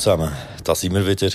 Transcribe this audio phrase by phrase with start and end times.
[0.00, 0.32] Zusammen,
[0.64, 1.28] da sind wir wieder.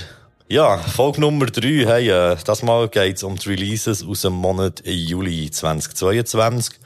[0.47, 1.85] Ja, Folge Nummer 3.
[1.85, 6.79] Hey, äh, das Mal geht's um die Releases aus dem Monat Juli 2022.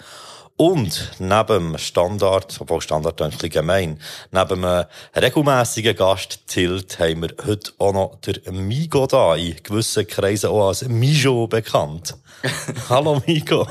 [0.58, 7.22] Und neben dem Standard, obwohl Standard ein bisschen gemein, neben einem regelmässigen Gast Tilt haben
[7.22, 12.18] wir heute auch noch der Migo da, in gewissen Kreisen auch als Mijo bekannt.
[12.90, 13.66] hallo Migo.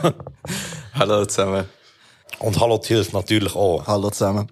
[0.94, 1.68] hallo zusammen.
[2.38, 3.86] Und hallo Tilt natürlich auch.
[3.86, 4.48] Hallo zusammen.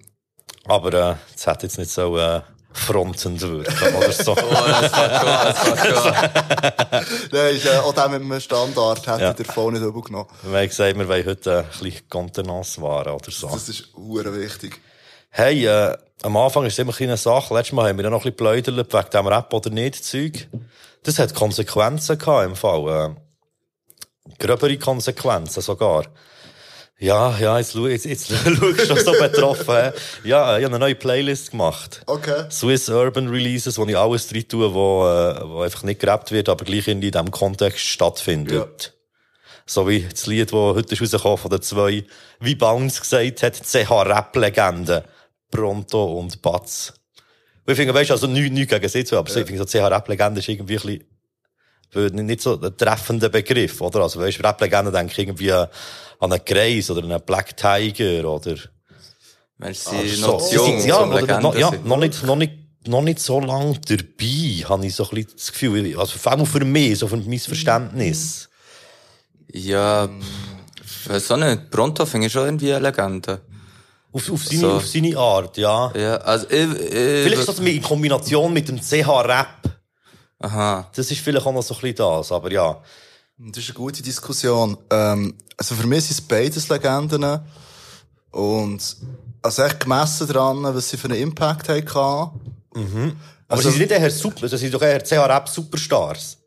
[0.65, 2.41] Aber äh, es hat jetzt nicht so äh,
[2.77, 4.31] frontend wirken oder so.
[4.35, 5.83] oh, das war schon,
[6.93, 7.31] das.
[7.31, 9.33] Nein, ist, äh, auch der mit dem Standard hätte ja.
[9.33, 10.27] der Phone nicht übergenommen.
[10.43, 13.47] Wir haben gesagt, wir wollen heute ein bisschen Contenance wahren oder so.
[13.47, 14.79] Das ist hure wichtig.
[15.29, 17.53] Hey, äh, am Anfang ist es immer eine Sache.
[17.53, 20.47] Letztes Mal haben wir noch ein bisschen pläudert wegen dem Rap oder nicht Zeug.
[21.03, 23.15] Das hat Konsequenzen gehabt im Fall.
[23.15, 26.05] Äh, gröbere Konsequenzen sogar.
[26.99, 29.93] Ja, ja, jetzt, jetzt, jetzt schaust du schon so betroffen.
[30.23, 32.01] Ja, ich habe eine neue Playlist gemacht.
[32.07, 32.45] Okay.
[32.49, 36.49] Swiss Urban Releases, wo ich alles drin tue, wo, äh, wo einfach nicht gerappt wird,
[36.49, 38.83] aber gleich in diesem Kontext stattfindet.
[38.83, 38.91] Ja.
[39.67, 42.03] So wie das Lied, das heute ist rausgekommen von den zwei,
[42.39, 45.03] wie Bounce gesagt hat, CH-Rap-Legenden.
[45.51, 46.93] Pronto und Batz.
[47.65, 49.37] Und ich finde, weißt du, also nichts, nichts gegen sie zu, aber ja.
[49.37, 51.16] ich finde, so CH-Rap-Legende ist irgendwie ein bisschen,
[51.93, 54.01] nicht so ein treffender Begriff, oder?
[54.01, 55.67] Also, weißt du, Rap-Legende denke ich irgendwie, an
[56.19, 58.55] einen Kreis oder einen Black Tiger oder...
[59.59, 62.53] Meinst du, sie ah, noch so, ja, oder, noch, ja, noch nicht, noch nicht,
[62.85, 65.97] noch nicht so lange dabei, habe ich so ein bisschen das Gefühl.
[65.97, 68.49] Also vor allem für mich, so für mein Verständnis.
[69.51, 70.07] Ja,
[71.07, 71.71] weiß auch nicht.
[71.71, 73.41] Pronto finde ich schon irgendwie eine Legende.
[74.11, 74.71] Auf, auf, seine, so.
[74.73, 75.91] auf seine Art, ja.
[75.95, 79.76] Ja, also, ich, ich, Vielleicht so in Kombination mit dem CH-Rap.
[80.39, 80.89] Aha.
[80.95, 82.81] Das ist vielleicht auch noch so ein bisschen das, aber ja.
[83.37, 84.77] Das ist eine gute Diskussion.
[84.89, 87.39] Ähm, also für mich sind es beides Legenden.
[88.31, 88.97] Und,
[89.41, 92.39] also echt gemessen daran, was sie für einen Impact hatten.
[92.73, 93.15] Mhm.
[93.47, 96.37] Aber also, sie sind nicht eher super, sie sind doch eher CH-Rap Superstars.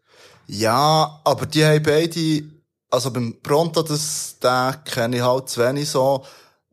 [0.46, 2.42] Ja, aber die haben beide,
[2.90, 6.24] also beim Pronto, das, den kenne ich halt zu wenig so.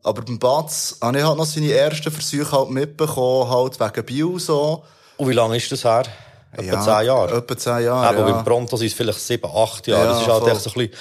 [0.02, 4.38] Aber beim Batz habe ich halt noch seine ersten Versuche halt mitbekommen, halt wegen Bio
[4.38, 4.84] so.
[5.16, 6.04] Und wie lange ist das her?
[6.52, 7.36] Etwa ja, zehn Jahre?
[7.36, 8.34] Etwa zehn Jahre, Aber ja.
[8.34, 10.04] beim Pronto sind es vielleicht sieben, acht Jahre.
[10.04, 10.98] Ja, das ist halt echt so ein bisschen,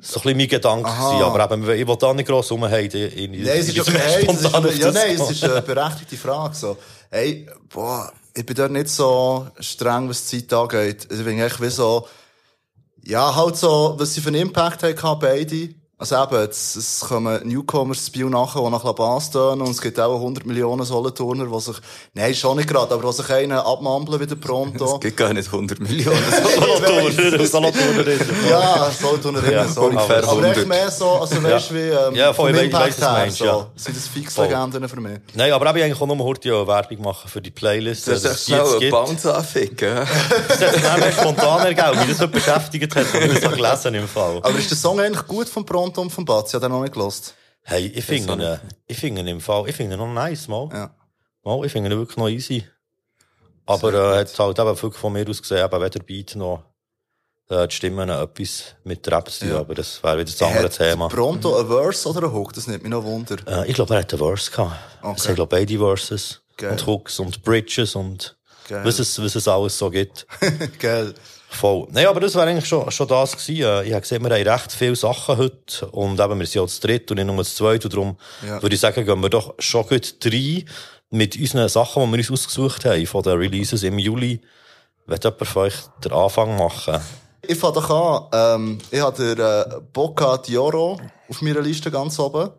[0.00, 1.22] so ein bisschen mein Gedanke gewesen.
[1.22, 3.10] Aber eben, ich will da nicht gross rumheiden.
[3.12, 4.22] In, in, nein, es ist okay.
[4.22, 6.76] Spontan ist, ja, nein, es ist eine berechtigte Frage, so.
[7.10, 11.08] Hey, boah, ich bin dort nicht so streng, was die Zeit angeht.
[11.10, 12.06] Ich bin echt wie so,
[13.04, 15.70] ja, halt so, was sie für einen Impact haben, beide.
[16.00, 19.82] Also eben, jetzt, es kommen Newcomers zu Bio nachher, die nach Labas tönen, und es
[19.82, 21.74] gibt auch 100 Millionen Solothurner, die sich,
[22.14, 24.84] nein, schon nicht gerade, aber die sich einen abmampeln wieder pronto.
[24.94, 26.22] Es gibt gar nicht 100 Millionen
[26.54, 28.28] Solothurner, Solothurnerinnen.
[28.48, 29.80] ja, Solothurnerinnen, ja, so.
[29.80, 30.56] Ungefähr aber 100.
[30.58, 33.44] echt mehr so, also weißt du, wie, ähm, ja, voll, vom Impact her, meinst, so,
[33.44, 33.66] ja.
[33.74, 35.18] sind das Fixlegenden für mich.
[35.34, 38.06] Nein, aber ich eigentlich auch nur heute ja Werbung machen für die Playlist.
[38.06, 40.06] Das ist schnell ein Bounce anficken.
[40.48, 44.06] Das hat mir spontan ergeben, wie das so beschäftigt hat, wie ich das gelesen im
[44.06, 44.38] Fall.
[44.42, 45.87] Aber ist der Song eigentlich gut vom Pronto?
[45.88, 47.34] Phantom vom Batz, ja, den noch nicht gelost.
[47.62, 50.68] Hey, ich finde ihn, ich finde ihn im Fall, ich finde ihn noch nice, mal.
[50.70, 50.90] Ja.
[51.44, 52.64] Mal, ich finde ihn wirklich noch easy.
[53.64, 56.62] Aber, äh, hat halt eben wirklich von mir aus gesehen, eben weder Beat noch,
[57.48, 59.60] äh, die Stimmen etwas mit Rap zu tun, ja.
[59.60, 61.08] aber das wäre wieder das andere hat Thema.
[61.08, 62.52] Pronto ein Verse oder ein Hook?
[62.52, 63.36] Das nimmt mich noch Wunder.
[63.46, 64.76] Äh, ich glaube, er hat ein Verse gehabt.
[65.00, 65.14] Okay.
[65.16, 66.42] Es sind, glaube beide Verses.
[66.58, 66.72] Geil.
[66.72, 68.36] Und Hooks und Bridges und,
[68.68, 68.84] Geil.
[68.84, 70.26] was es, was es alles so gibt.
[70.78, 71.14] Geil.
[71.50, 71.88] Voll.
[71.90, 73.62] Nein, aber das wäre eigentlich schon, schon das gewesen.
[73.62, 75.86] Äh, ich habe gesehen, wir haben recht viele Sachen heute.
[75.90, 77.84] Und eben, wir sind auch zu dritt und nicht nur zu zweit.
[77.84, 78.16] Und darum
[78.46, 78.60] ja.
[78.62, 80.64] würde ich sagen, gehen wir doch schon gut rein
[81.10, 84.40] mit unseren Sachen, die wir uns ausgesucht haben, von den Releases im Juli.
[85.06, 87.00] Wird jemand von euch den Anfang machen?
[87.40, 87.90] Ich fange doch
[88.32, 88.60] an.
[88.60, 92.50] Ähm, ich habe den äh, Boca Dioro auf meiner Liste ganz oben.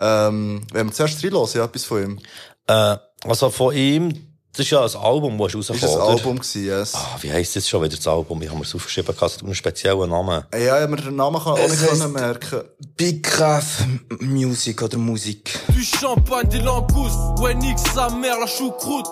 [0.00, 2.18] Ähm, wenn wir zuerst reinhören, ja, etwas von ihm.
[2.66, 4.25] Äh, also von ihm,
[4.56, 5.82] das ist ja ein Album, das rausgekommen ist.
[5.82, 6.94] Das ein Album gewesen, yes.
[6.94, 8.40] Ah, wie heisst das schon wieder, das Album?
[8.40, 10.44] Ich habe mir es aufgeschrieben, hast du einen speziellen Namen?
[10.54, 12.62] Ja, ja, mir den Namen kann auch nicht können merken.
[12.96, 13.84] Big Graph
[14.20, 15.58] Music oder Musik.
[15.68, 19.06] Du Champagne, des langoustes, ouais, nique sa mère, la choucroute.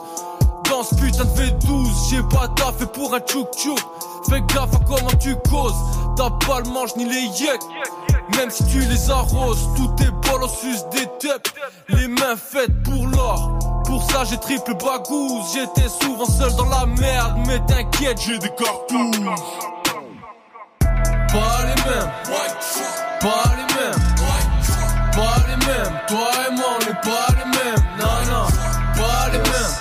[0.70, 3.78] Dans ce putain de V12, j'ai pas taffé pour un tchouk-tchouk.
[4.30, 5.74] Fais gaffe à comment tu causes,
[6.16, 7.58] t'as pas le manche ni les yeux.
[8.38, 11.52] Même si tu les arroses, tout est bol sus des têtes.
[11.88, 13.73] Les mains faites pour l'or.
[13.84, 15.52] Pour ça j'ai triple bagouze.
[15.54, 19.40] J'étais souvent seul dans la merde, mais t'inquiète, j'ai des cartouches.
[20.80, 22.10] Pas les mêmes,
[23.20, 24.00] pas les mêmes,
[25.12, 26.00] pas les mêmes.
[26.08, 28.46] Toi et moi on n'est pas les mêmes, non non,
[28.96, 29.74] pas les mêmes.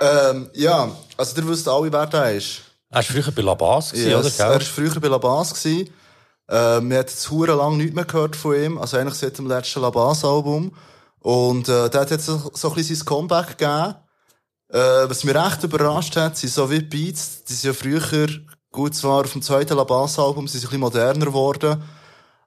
[0.00, 2.62] Ähm, ja, also ihr wisst alle, wer der ist.
[2.90, 4.30] Er war früher bei La Bas, yes, oder?
[4.46, 5.52] Er war früher bei La Bas.
[5.64, 9.80] Äh, man hat jetzt lang nichts mehr gehört von ihm, also eigentlich seit dem letzten
[9.82, 10.72] La Bas-Album.
[11.20, 13.96] Und äh, der hat jetzt so, so ein bisschen sein Comeback gegeben.
[14.70, 18.28] Äh, was mich recht überrascht hat, sind so wie Beats, die sind ja früher,
[18.70, 21.82] gut zwar auf dem zweiten La Bass-Album, sind sie ein bisschen moderner geworden,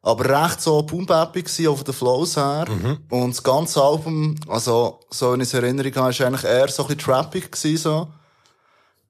[0.03, 2.65] aber recht so boom-bappig gewesen, auf den Flows her.
[3.09, 7.11] Und das ganze Album, also, so in Erinnerung habe, ist eigentlich eher so ein bisschen
[7.11, 8.07] trappig gewesen, so.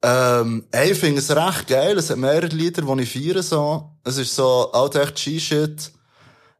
[0.04, 1.98] Ähm, ey, ich finde es recht geil.
[1.98, 3.92] Es hat mehrere Lieder, die ich feiere, so.
[4.04, 5.92] Es ist so, halt echt G-Shit,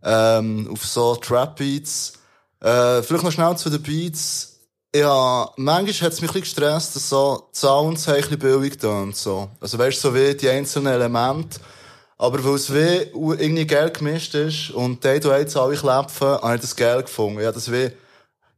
[0.04, 2.14] ähm, auf so Trap-Beats.
[2.62, 4.60] Äh, vielleicht noch schnell zu den Beats.
[4.94, 8.78] Ja, manchmal hat es mich ein bisschen gestresst, dass so die Sounds ein bisschen billig
[8.78, 9.50] tönen, so.
[9.60, 11.60] Also weißt du, so wie die einzelnen Elemente.
[12.18, 16.56] Aber weil es wie irgendwie geil gemischt ist und die du jetzt alle klepfen, habe
[16.56, 17.42] ich das geil gefunden.
[17.42, 17.90] Ja, das wie,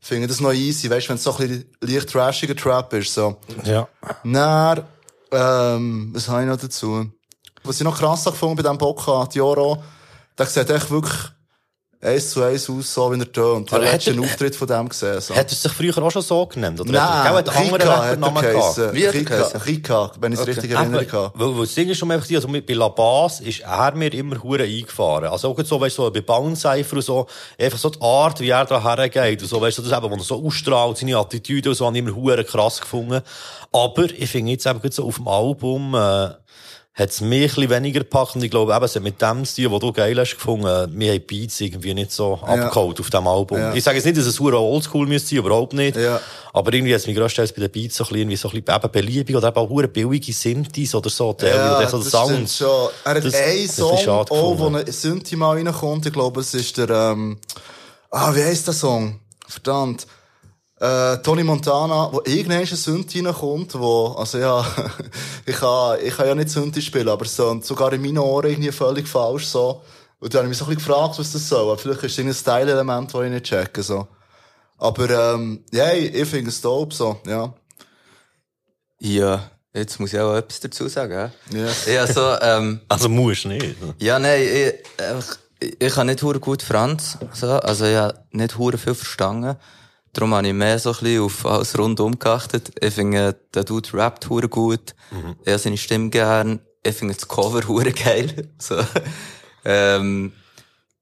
[0.01, 3.13] finde das noch easy, weißt du, wenn es so ein bisschen leicht trashiger Trap ist,
[3.13, 3.37] so.
[3.63, 3.87] Ja.
[4.23, 4.83] Dann,
[5.31, 7.09] ähm, was habe ich noch dazu?
[7.63, 9.81] Was ich noch krass gefunden bei diesem Boca, Dioro,
[10.37, 11.13] der sieht echt wirklich
[12.03, 13.67] eins zu eins aus, so wie er tönt.
[13.67, 15.35] Ich Aber hat er- Auftritt von dem gesehen, so.
[15.35, 16.79] Hat er sich früher auch schon so genannt?
[16.81, 18.41] Oder Nein, hat er, einen Rika hat er gehabt?
[18.41, 18.93] geheissen.
[18.93, 19.15] Wie hat
[19.53, 21.31] er Rika, wenn ich es richtig Eben, erinnere.
[21.35, 24.13] Weil, weil das Ding ist schon einfach, also mit, bei La Base ist er mir
[24.13, 25.25] immer hure eingefahren.
[25.29, 27.27] Also auch so, weißt du, so bei Bounce-Cypher und so,
[27.59, 30.15] einfach so die Art, wie er da hergeht und so, weißt du, das eben, wo
[30.15, 33.21] er so ausstrahlt, seine Attitüde und so, habe ich immer hure krass gefunden.
[33.71, 36.29] Aber ich finde jetzt eben so auf dem Album, äh,
[36.95, 39.67] hat es mich ein weniger gepackt und ich glaube eben, es hat mit dem Stil,
[39.67, 43.57] den du geil hast gefunden, mir haben Beats irgendwie nicht so abgeholt auf dem Album.
[43.57, 43.73] Ja.
[43.73, 45.97] Ich sage jetzt nicht, dass es hure oldschool müsste sein, überhaupt nicht.
[45.97, 46.19] Ja.
[46.53, 48.61] Aber irgendwie hat es mich größtenteils bei den Beats so ein bisschen, irgendwie so ein
[48.61, 52.11] bisschen eben beliebig oder eben auch hure billige Synthes oder so, die, oder so das
[52.11, 52.57] Sounds.
[52.57, 52.89] schon.
[53.05, 54.75] Er hat Das- einen Song, auch, wo gefunden.
[54.85, 56.05] ein Synthi mal reinkommt.
[56.05, 57.39] Ich glaube, es ist der, ähm,
[58.11, 59.19] ah, wie heisst der Song?
[59.47, 60.05] Verdammt.
[60.83, 64.65] Äh, Tony Montana, wo irgendwann ein Synthi reinkommt, wo, also ja,
[65.45, 68.51] ich kann, ich kann ja nicht Synthi spielen, aber so, und sogar in meinen Ohren
[68.51, 69.81] irgendwie völlig falsch, so.
[70.19, 71.71] Und dann habe ich mich so ein bisschen gefragt, was das soll.
[71.71, 74.07] Aber vielleicht ist es irgendein Style-Element, das ich nicht checke, so.
[74.77, 77.53] Aber, ähm, ja, ich finde es dope, so, ja.
[78.99, 81.31] Ja, jetzt muss ich auch etwas dazu sagen.
[81.53, 81.93] Ja.
[81.93, 83.77] Ja, so, ähm, Also musst nicht.
[83.99, 88.19] ja, nein, ich, einfach, ich, ich kann nicht hure gut Franz, so, also ich habe
[88.31, 89.55] nicht hure viel verstanden.
[90.13, 92.71] Darum habe ich mehr so ein bisschen auf alles rundum geachtet.
[92.79, 94.93] Ich finde, der Dude rappt hure gut.
[95.43, 96.59] Ich habe seine Stimme gern.
[96.83, 98.49] Ich finde das Cover hure geil.
[98.59, 98.77] So.
[99.65, 100.33] Ähm,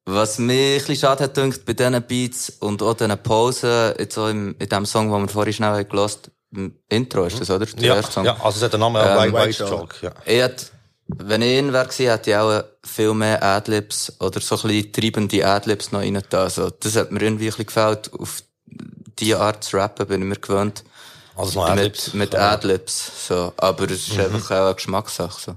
[0.05, 4.17] was mich ein bisschen schade hat gedacht bei diesen Beats und auch diesen Pausen, jetzt
[4.17, 7.49] auch im, in dem Song, den wir vorhin schnell haben gehört, im Intro ist das,
[7.49, 7.65] oder?
[7.65, 8.25] Der Ja, erste Song.
[8.25, 10.11] ja, also es hat den Namen ähm, White, White Joke, ja.
[10.25, 10.65] Ich hätte,
[11.07, 14.91] wenn ich ihn wäre gewesen, hätte ich auch viel mehr Adlibs oder so ein bisschen
[14.91, 16.43] treibende Adlibs noch rein da.
[16.43, 18.11] Also, das hat mir irgendwie ein bisschen gefällt.
[18.17, 18.41] Auf
[19.21, 20.83] diese Art zu rappen bin ich mir gewöhnt.
[21.35, 22.07] Also noch Adlibs.
[22.07, 23.53] Mit, mit Adlibs, so.
[23.57, 25.55] Aber es ist einfach auch eine Geschmackssache, so.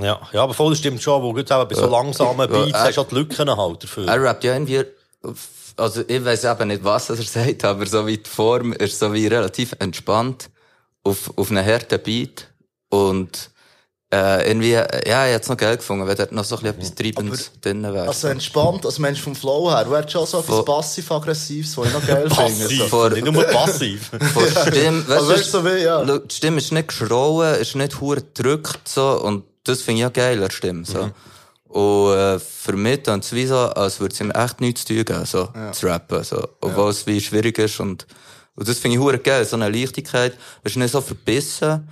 [0.00, 2.84] Ja, ja, aber voll das stimmt schon, wo gut eben bei so langsamen Beats Ja,
[2.84, 4.06] hast du auch die Lücken halt dafür.
[4.06, 4.84] Er rappt ja irgendwie,
[5.76, 9.12] also ich weiß eben nicht, was er sagt, aber so wie die Form ist so
[9.12, 10.50] wie relativ entspannt
[11.02, 12.48] auf, auf einen harten Beat
[12.88, 13.50] und
[14.14, 14.86] äh, irgendwie, ja,
[15.26, 17.82] ich hätte es noch geil gefunden, wenn dort noch so ein bisschen etwas Treibendes drin
[17.82, 18.06] wäre.
[18.06, 19.84] Also entspannt, als Mensch vom Flow her.
[19.84, 22.34] Du hast schon so etwas passiv-aggressives, was ich noch geil finde.
[22.64, 22.88] Passiv.
[22.88, 24.10] Vor- nicht nur passiv.
[24.32, 26.04] Von Stimme, Also weißt du, so wie, ja.
[26.04, 30.08] Die Stimme ist nicht geschrauen, ist nicht hure gedrückt, so, und das finde ich ja
[30.10, 31.10] geil, an Stimme, so.
[31.68, 34.94] Und, äh, für mich dann es wie so, als würde es ihm echt nichts zu
[34.94, 36.46] tun geben, so, zu rappen, so.
[36.60, 38.06] Obwohl es wie schwierig ist und,
[38.54, 40.34] und das finde ich hure geil, so eine Leichtigkeit.
[40.62, 41.88] Es ist nicht so verbissen,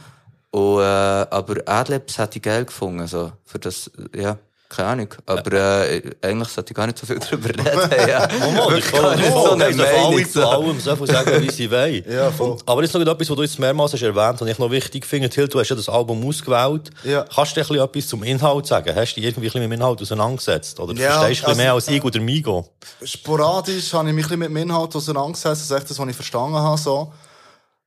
[0.52, 3.32] und, äh, aber Adlibs hätte ich geil gefunden, so.
[3.44, 4.38] Für das, ja.
[4.68, 5.08] Keine Ahnung.
[5.26, 8.26] Aber, äh, eigentlich sollte ich gar nicht so viel drüber reden, ja.
[8.40, 12.02] Oh, Wirklich gar nicht so eine Meinung, zu allem so viel sagen, wie sie wollen.
[12.10, 12.52] Ja, voll.
[12.52, 15.04] Und- Aber jetzt noch etwas, was du jetzt mehrmals hast erwähnt und ich noch wichtig
[15.04, 15.28] finde.
[15.28, 16.88] Till, du hast ja das Album ausgewählt.
[17.04, 17.22] Ja.
[17.34, 18.96] Kannst du dir ein bisschen etwas zum Inhalt sagen?
[18.96, 20.80] Hast du dich irgendwie ein bisschen mit dem Inhalt auseinandergesetzt?
[20.80, 22.68] Oder Ja, verstehst du ein bisschen also- mehr als ich oder Migo?
[23.04, 25.44] Sporadisch habe ich mich ein bisschen mit dem Inhalt auseinandergesetzt.
[25.60, 27.12] Das ist echt das, was ich verstanden habe, so.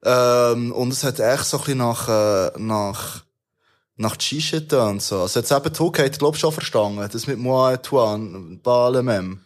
[0.05, 3.23] Ähm, und es hat echt so ein bisschen nach, äh, nach,
[3.97, 5.21] nach G-Shit getan, so.
[5.21, 7.07] Also jetzt eben Tuck hat, glaub ich, schon verstanden.
[7.11, 8.17] Das mit Moi toi,
[8.63, 9.41] Balemem.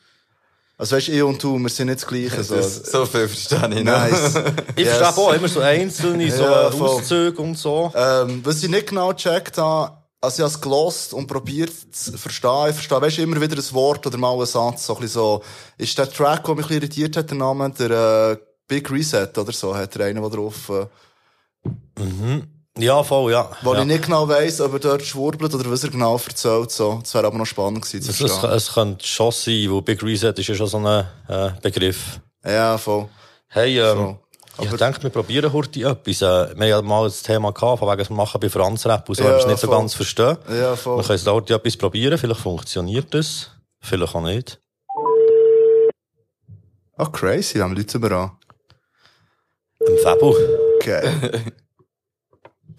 [0.77, 2.55] Also weißt, ich und du, wir sind nicht das Gleiche, so.
[2.55, 3.83] Das, so viel verstehe ich nicht.
[3.85, 4.33] Nice.
[4.75, 4.97] Ich Yes.
[4.97, 6.67] verstehe auch immer so einzelne so Ja.
[6.69, 7.91] Auszüge und so.
[7.95, 12.17] Ähm, was ich nicht genau gecheckt habe, also ich habe es gelost und probiert zu
[12.17, 12.67] verstehen.
[12.69, 15.13] Ich verstehe, weißt du, immer wieder ein Wort oder mal einen Satz, so ein bisschen
[15.21, 15.43] so.
[15.77, 17.91] Ist der Track, der mich irritiert hat, der Name, der,
[18.31, 18.37] äh,
[18.69, 20.85] Big Reset oder so, hat er einen, der drauf, äh,
[22.77, 23.49] Ja, voll, ja.
[23.63, 23.81] wo ja.
[23.81, 26.99] ich nicht genau weiss, ob er dort schwurbelt oder was er genau erzählt, so.
[27.01, 28.51] Das wäre aber noch spannend gewesen zu Es, es, verstehen.
[28.51, 32.21] es könnte schon sein, weil Big Reset ist ja schon so ein äh, Begriff.
[32.45, 33.09] Ja, voll.
[33.49, 34.17] Hey, ähm,
[34.57, 34.63] So.
[34.63, 36.21] ich denke, wir probieren heute etwas.
[36.21, 39.09] Äh, wir haben ja mal das Thema gehabt, von wegen das Machen bei Franz Rap
[39.09, 39.77] und so, Ja, wir es nicht so voll.
[39.77, 40.37] ganz verstehen.
[40.49, 40.97] Ja, voll.
[40.97, 43.49] Wir können es dort etwas probieren, vielleicht funktioniert das,
[43.81, 44.61] vielleicht auch nicht.
[46.97, 48.31] Ah, crazy, da haben Leute überall.
[49.87, 50.33] Im Fabu.
[50.83, 51.13] Geil.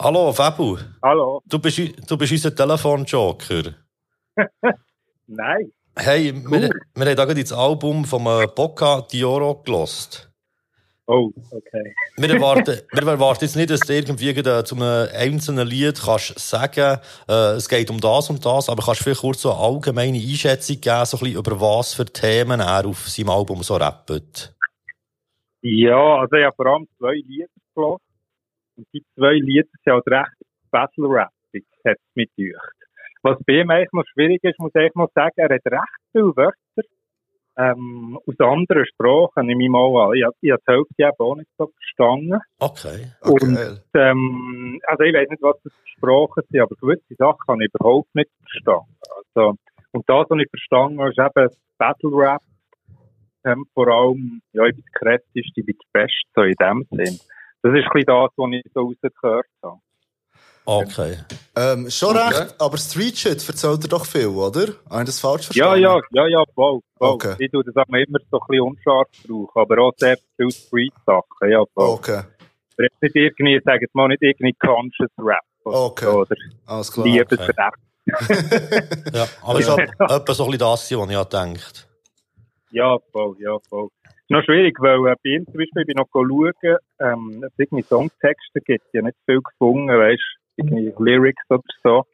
[0.02, 0.78] Hallo, Fabu.
[1.02, 1.42] Hallo.
[1.46, 3.74] Du bist, du bist unser Telefonjoker.
[5.26, 5.72] Nein.
[5.96, 10.30] Hey, wir, wir haben da gerade das Album vom äh, Bocca Dioro gelost.
[11.06, 11.94] Oh, okay.
[12.16, 16.38] Wir erwarten, wir erwarten jetzt nicht, dass du irgendwie gerade zu einem einzelnen Lied kannst
[16.38, 19.60] sagen, äh, es geht um das und das, aber kannst du vielleicht kurz so eine
[19.60, 23.76] allgemeine Einschätzung geben, so ein bisschen über was für Themen er auf seinem Album so
[23.76, 24.54] rappt?
[25.62, 28.02] Ja, also ich habe vor allem zwei Lieder gehört.
[28.76, 30.36] Und die zwei Lieder sind halt recht
[30.70, 32.54] Battle-Rappig, hat es mit euch.
[33.22, 36.02] Was bei ihm eigentlich noch schwierig ist, muss ich eigentlich noch sagen, er hat recht
[36.12, 36.54] viele Wörter
[37.56, 40.14] ähm, aus anderen Sprachen, nehme ich mal an.
[40.14, 42.40] Ich, ich habe die Hälfte eben auch nicht so verstanden.
[42.58, 43.12] Okay.
[43.22, 43.82] Und, Geil.
[43.94, 47.70] ähm, also ich weiß nicht, was das für Sprachen sind, aber gewisse Sachen habe ich
[47.74, 48.96] überhaupt nicht verstanden.
[49.34, 49.56] Also,
[49.92, 51.58] und das, was ich verstanden habe, ist eben das
[53.44, 56.86] Ähm, vor allem, ja, ich bin das Kräftigste, ich bin das Beste, so in dem
[56.90, 57.20] Sinn.
[57.62, 59.80] Das ist ein bisschen das, was ich so rausgehört habe.
[60.66, 61.16] Okay.
[61.56, 62.28] Ähm, schon Okay.
[62.28, 64.68] recht, aber Street Shit erzählt er doch viel, oder?
[64.88, 65.82] Habe ich das falsch Ja, verstanden?
[65.82, 67.08] ja, ja, ja, voll, voll.
[67.14, 67.34] Okay.
[67.38, 71.50] Ich tue das auch immer so ein bisschen unscharf brauchen, aber auch sehr viel Street-Sachen,
[71.50, 71.88] ja, voll.
[71.94, 72.18] Okay,
[72.76, 76.04] Aber jetzt nicht irgendwie, ich sage jetzt mal nicht irgendwie Conscious Rap oder, Okay.
[76.04, 77.06] so, oder alles klar.
[77.06, 77.74] Liebesrap.
[79.12, 81.86] Ja, aber es ist halt etwa so ein bisschen das, was ich habe gedacht.
[82.72, 83.88] Ja, voll, ja, voll.
[84.04, 86.52] Ist noch schwierig, weil äh, bei ihm zum Beispiel, ich bin noch schauen,
[87.00, 90.22] ähm, es irgendwie Songtexte gibt, ja nicht viel gefunden, weißt
[90.56, 92.04] irgendwie Lyrics oder so.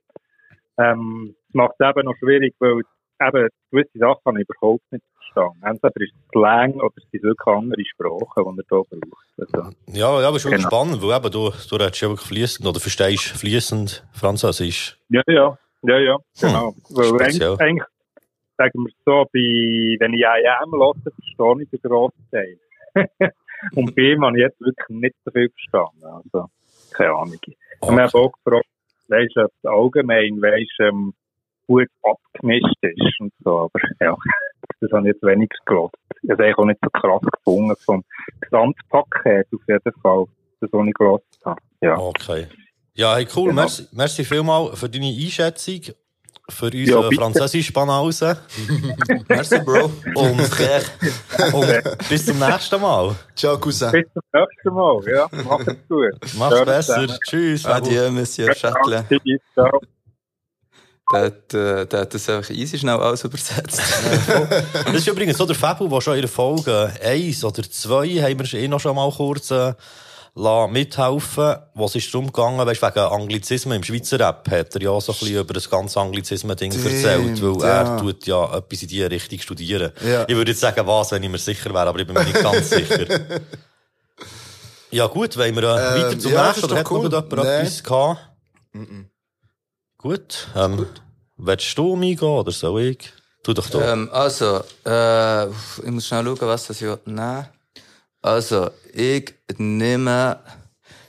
[0.78, 2.80] Ähm, das macht es eben noch schwierig, weil
[3.20, 5.62] eben gewisse Sachen habe ich überhaupt nicht verstanden.
[5.62, 9.26] Entweder ist es Slang oder es sind wirklich andere Sprachen, die er hier braucht.
[9.38, 10.68] Also, Ja, ja, aber schon Genau.
[10.68, 14.98] spannend, weil eben du, du redest ja wirklich fließend oder verstehst fließend Französisch.
[15.08, 16.75] ja, ja, ja, ja, genau.
[16.90, 17.50] weil speziell.
[17.50, 17.84] eigentlich, eigentlich,
[18.56, 22.58] sagen wir so, bei, wenn ich IAM höre, verstehe ich den grossen Teil.
[23.75, 26.04] Und bei ihm habe ich jetzt wirklich nicht so viel verstanden.
[26.04, 26.48] Also,
[26.92, 27.40] keine Ahnung.
[27.80, 28.66] Und wir haben auch gefragt,
[29.08, 31.14] weisst du, ob es allgemein, weisst, du, ähm,
[31.66, 33.58] gut abgemischt ist und so.
[33.60, 34.16] Aber ja,
[34.80, 35.94] das habe ich jetzt weniger gehört.
[36.22, 38.04] Ich habe eigentlich auch nicht so krass gefunden vom
[38.40, 40.25] Gesamtpaket auf jeden Fall,
[40.60, 41.60] das was ich gehört habe.
[41.80, 41.98] Ja.
[41.98, 42.46] Okay.
[42.94, 43.50] Ja, hey, cool.
[43.50, 43.62] Genau.
[43.62, 45.80] Merci, merci vielmal für deine Einschätzung,
[46.48, 47.22] für Ja, unsere bitte.
[47.22, 48.38] Französisch-Banause
[49.28, 49.90] Merci, Bro.
[50.14, 50.40] und,
[51.52, 53.14] und bis zum nächsten Mal.
[53.34, 53.90] Ciao, Cousin.
[53.92, 55.00] Bis zum nächsten Mal.
[55.06, 56.12] Ja, macht es gut.
[56.38, 56.94] Mach's besser.
[57.00, 57.18] zusammen.
[57.28, 57.66] Tschüss.
[57.66, 59.04] Adieu, Monsieur Châtelet.
[59.54, 59.80] Ciao.
[61.12, 63.80] Der hat, äh, der hat das einfach easy schnell alles übersetzt.
[64.86, 68.38] Das ist übrigens so der Fabio, der schon in der Folge 1 oder 2 haben
[68.40, 69.72] wir eh noch schon mal kurz äh,
[70.36, 75.00] mithelfen, wo es ist darum gegangen, weißt, wegen Anglizismen im Schweizer Rap, hat er ja
[75.00, 77.94] so ein bisschen über das ganze Anglizismen-Ding erzählt, weil ja.
[77.94, 79.92] er tut ja etwas in diese Richtung studieren.
[80.06, 80.24] Ja.
[80.28, 82.42] Ich würde jetzt sagen, was, wenn ich mir sicher wäre, aber ich bin mir nicht
[82.42, 83.06] ganz sicher.
[84.92, 85.66] Ja gut, wollen wir äh,
[85.98, 87.08] Ähm, weiter zum ja, nächsten, oder doch hat cool.
[87.08, 87.56] noch jemand Nee.
[87.58, 88.20] etwas gehabt?
[89.98, 90.86] Gut, ähm,
[91.36, 93.12] willst du mich gehen oder soll ich?
[93.42, 93.92] Tu doch da.
[93.92, 97.48] ähm, also, äh, ich muss schnell schauen, was das ich nehme.
[98.23, 100.40] Also, ich nehme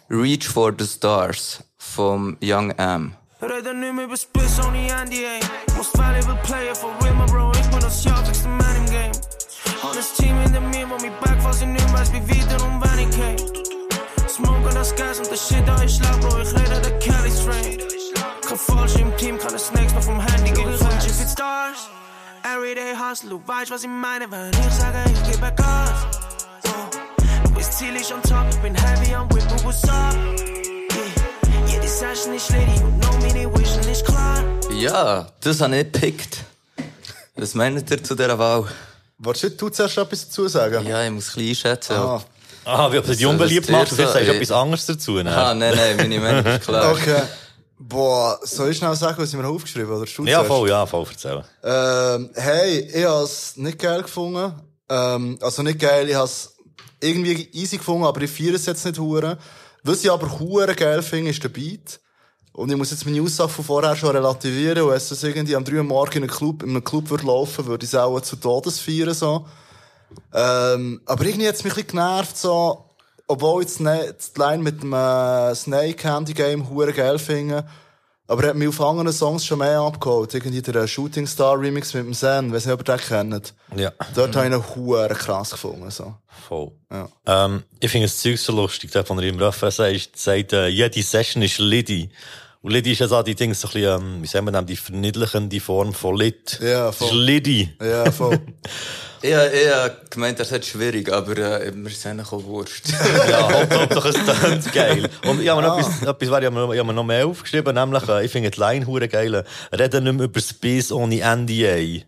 [0.10, 3.16] Reach for the Stars vom Young M.
[3.40, 5.40] Red nu meer bespits on die NDA.
[5.76, 7.52] Most valuable player for real, my bro.
[7.52, 9.12] Ik ben als Celtics, de man in game.
[9.82, 12.80] Honest team in de meer, want me back was in nu, maar wie wieder um
[12.80, 13.38] wann ich came.
[14.28, 16.40] Smoke on das Gas und das Shit, da ich schlag, bro.
[16.40, 17.78] Ich rede der Kelly Strain.
[18.48, 20.68] Kein Falsch im Team, kann das Snakes noch vom Handy gehen.
[20.68, 21.90] Reach for stars.
[22.44, 26.17] Everyday hustle, du weißt, was ich meine, wenn ich sage, ich geh back Gas.
[27.48, 30.14] Du bist zielig on top, ich bin heavy on whip, but what's up?
[31.70, 31.80] Yeah.
[31.82, 34.44] Die Session ist lady und no mini vision nicht klar.
[34.74, 36.40] Ja, das habe ich gepickt.
[37.38, 38.66] Was meint ihr zu dieser Wahl?
[39.20, 40.86] Wolltest du zuerst etwas dazu sagen?
[40.88, 41.94] Ja, ich muss ein bisschen einschätzen.
[41.94, 42.22] Ah,
[42.66, 45.12] Ah, wie ob du dich unbeliebt das machst, ist jetzt sagst du etwas anderes dazu.
[45.24, 45.34] Ne?
[45.34, 46.92] Ah, nein, nein, meine Meinung ist klar.
[46.92, 47.22] okay.
[47.80, 50.02] Boah, soll ich schnell sagen, was ich mir aufgeschrieben habe?
[50.06, 50.48] Ja, zuerst?
[50.48, 51.44] voll, ja, voll, erzählen.
[51.64, 54.52] Ähm, hey, ich has nicht geil gefunden.
[54.90, 56.57] Ähm, also nicht geil, ich has
[57.00, 59.38] irgendwie easy gefunden, aber ich feiere es jetzt nicht hure.
[59.84, 62.00] Was ich aber hure geil finde, ist der Beat.
[62.54, 64.82] Und ich muss jetzt meine Aussage von vorher schon relativieren.
[64.84, 67.66] Und wenn es irgendwie am 3 Uhr in einem Club, in einem Club würde laufen,
[67.68, 69.46] würde ich es auch zu Todes feiern, so.
[70.34, 72.86] Ähm, aber irgendwie hat's mich ein bisschen genervt, so,
[73.28, 77.68] obwohl ich das Ne- die Line mit dem äh, Snake Candy Game hure geil finde.
[78.30, 80.34] Aber er hat mich auf anderen Songs schon mehr abgeholt.
[80.34, 83.54] Irgendwie der äh, Shooting Star Remix mit dem Zen, weiss nicht, ob ihr den kennt.
[83.76, 86.14] Ja, Dort habe ich ihn hure krass gefunden, so.
[86.48, 86.72] voll.
[86.92, 87.08] Ja.
[87.26, 90.68] Ähm, ich finde das Zeug so lustig, der von ihm im Refrain sagt, sagt äh,
[90.68, 92.10] jede Session ist Liddy.
[92.62, 94.66] Und Liddy ist ja so die Dings, so ein bisschen, ähm, wie sagen wir denn,
[94.66, 96.60] die verniedlichende Form von Lid.
[96.62, 97.18] Ja, Das ist voll.
[97.20, 97.70] Liddy.
[97.82, 98.40] Ja, voll.
[99.20, 102.94] Ich habe gemeint, das ist schwierig, aber äh, wir sind auch Wurst.
[103.30, 105.10] Ja, Hauptsache es tönt geil.
[105.26, 107.26] Und ich habe mir noch etwas, etwas ich habe mir, ich habe mir noch mehr
[107.26, 109.44] aufgeschrieben, nämlich, äh, ich finde die Line hure geil.
[109.72, 112.06] Reden nicht mehr über Space ohne NDA.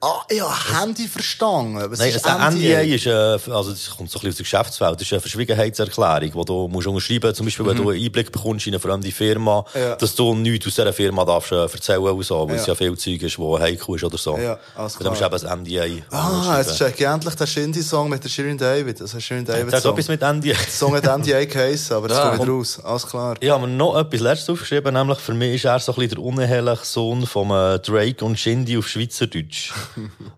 [0.00, 1.82] Ah, habe Handy verstanden.
[1.90, 3.10] Was Nein, ist ein NDA ist, äh,
[3.52, 6.68] also, das kommt so ein bisschen aus der Geschäftswelt, das ist eine Verschwiegenheitserklärung, wo du
[6.68, 9.80] musst unterschreiben, zum Beispiel, wenn du einen Einblick bekommst in eine fremde Firma, Mhm.
[9.80, 9.96] Ja.
[9.96, 12.72] dass du nichts aus dieser Firma darfst, äh, erzählen oder so, weil es Ja.
[12.72, 14.36] ja viel Zeug ist, wo heikel ist oder so.
[14.38, 18.08] Ja, alles Dann musst du eben ein NDA Ah, jetzt check ich endlich den Shindy-Song
[18.10, 19.00] mit der Shirin David.
[19.00, 19.92] Das ist Shirin David Song.
[19.92, 20.52] etwas mit NDA.
[20.54, 22.28] Der Song hat NDA geheissen, aber das Ja.
[22.30, 22.80] kommt wieder raus.
[22.84, 23.36] Alles klar.
[23.40, 26.10] Ich habe mir noch etwas letztes aufgeschrieben, nämlich für mich ist er so ein bisschen
[26.16, 29.72] der uneheliche Sohn von äh, Drake und Shindy auf Schweizerdeutsch.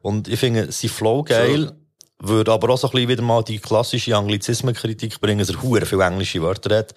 [0.02, 1.72] Und ich finde, sein Flow geil,
[2.20, 5.86] würde aber auch so ein bisschen wieder mal die klassische Anglizismenkritik bringen, dass er hure
[5.86, 6.94] viele englische Wörter hat.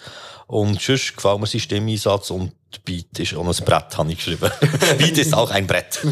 [0.48, 2.54] Und sonst gefällt mir sein Stimmeinsatz und
[2.84, 4.50] Beat ist auch ein Brett, habe ich geschrieben.
[4.98, 6.00] Beat ist auch ein Brett.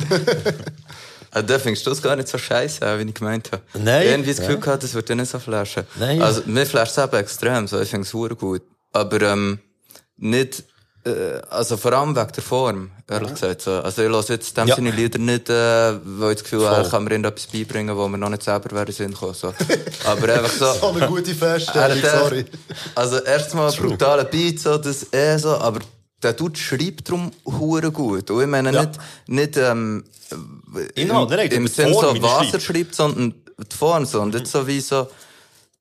[1.31, 3.61] Ah, da findest du das gar nicht so scheiße, wie ich gemeint habe.
[3.75, 4.07] Nein.
[4.07, 5.83] Irgendwie das Gefühl gehabt, das wird dir nicht so flashen.
[5.99, 6.21] Nein.
[6.21, 8.63] Also, mir flasht es eben extrem, so, ich finde es gut.
[8.93, 9.59] Aber, ähm,
[10.17, 10.63] nicht,
[11.09, 13.71] äh, also vor allem wegen der Form, ehrlich gesagt, so.
[13.81, 14.75] Also, ich lasse jetzt dem Ja.
[14.75, 15.53] Sinne Lieder nicht, äh,
[16.03, 18.71] weil ich das Gefühl habe, ich kann mir irgendetwas beibringen, wo wir noch nicht selber
[18.75, 19.53] wären sind gekommen, so.
[20.05, 20.73] Aber einfach so.
[20.79, 22.45] So eine gute Feststellung, Er äh, sorry.
[22.95, 25.79] Also erstmal brutaler Beat, so, das eh so, aber
[26.21, 28.29] der Dude schreibt drum hure gut.
[28.31, 28.81] Und ich meine Ja.
[28.81, 30.03] nicht, nicht, ähm,
[30.95, 32.63] Inhalt, im die Sinn Form, so, was er schreibt.
[32.63, 34.21] schreibt, sondern die Form, so.
[34.21, 35.07] Und nicht so wie so,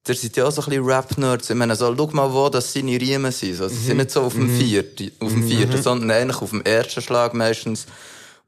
[0.08, 1.50] der sind ja auch so ein bisschen Rap-Nerds.
[1.50, 3.56] Ich meine, so, schau mal, wo das seine Riemen sind.
[3.56, 6.62] So, sie sind nicht so auf dem vierten, auf dem vierten, sondern eigentlich auf dem
[6.62, 7.86] ersten Schlag meistens.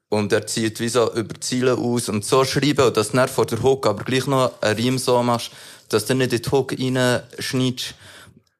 [0.08, 3.30] Und er zieht wie so über Ziele aus und so schreiben, und dass du nicht
[3.30, 5.50] vor der Hook aber gleich noch einen Riem so machst,
[5.90, 7.94] dass du nicht in die Hook reinschneidest,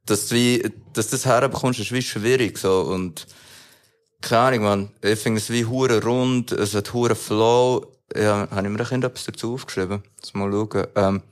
[0.05, 2.83] dass du wie, dass du das herbekommst, ist wie schwierig, so.
[2.83, 3.27] Und,
[4.21, 4.91] keine Ahnung, man.
[5.03, 7.87] Ich finde es wie hure rund, es hat hure Flow.
[8.15, 10.03] Ja, habe ich mir ein etwas dazu aufgeschrieben?
[10.21, 10.87] Lass mal schauen.
[10.97, 11.23] Ähm,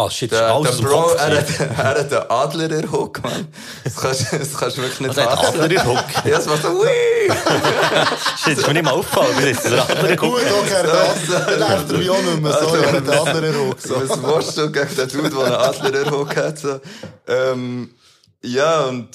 [0.00, 3.48] Ah, shit, der, alles der Bro, er hat, er hat den Adler in Hook, man.
[3.82, 5.60] Das kannst, das kannst du wirklich nicht Was hat hassen.
[5.60, 6.04] Adler in Hook?
[6.24, 7.28] Ja, es war so, wii!
[8.44, 9.64] Shit, ist mir nicht mal aufgefallen, bis jetzt.
[9.64, 12.52] Der andere Gut, okay, er dann nervt er mich auch nicht mehr.
[12.52, 13.80] Sorry, er hat den anderen Ruck.
[13.80, 13.96] So.
[13.96, 16.58] Was willst du gegen den Dude, der einen Adler in Hook hat?
[16.60, 16.80] So.
[17.26, 17.90] Ähm,
[18.44, 19.08] ja, und,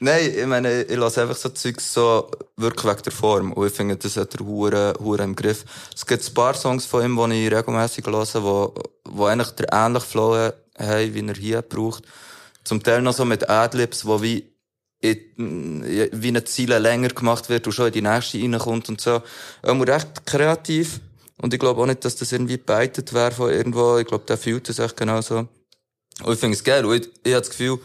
[0.00, 3.52] nein, ich meine, ich lasse einfach so Zeugs so wirklich wegen der Form.
[3.52, 5.64] Und ich finde, das hat er hure, hure im Griff.
[5.94, 9.72] Es gibt ein paar Songs von ihm, die ich regelmässig höre, wo, wo eigentlich der
[9.72, 12.04] ähnliche Flow haben, wie er hier braucht.
[12.64, 14.52] Zum Teil noch so mit Adlibs, wo wie,
[15.00, 19.22] in, wie eine Ziele länger gemacht wird und schon in die nächste reinkommt und so.
[19.64, 21.00] Ähm, recht kreativ.
[21.40, 23.98] Und ich glaube auch nicht, dass das irgendwie beitet wäre von irgendwo.
[23.98, 25.48] Ich glaube, der fühlt das echt genauso.
[26.24, 26.84] Und ich finde es geil.
[26.84, 27.78] Und ich, ich habe das Gefühl,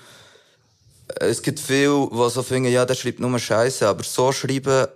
[1.19, 4.87] es gibt viele, die so finden, ja, der schreibt nur Scheiße, aber so schreiben,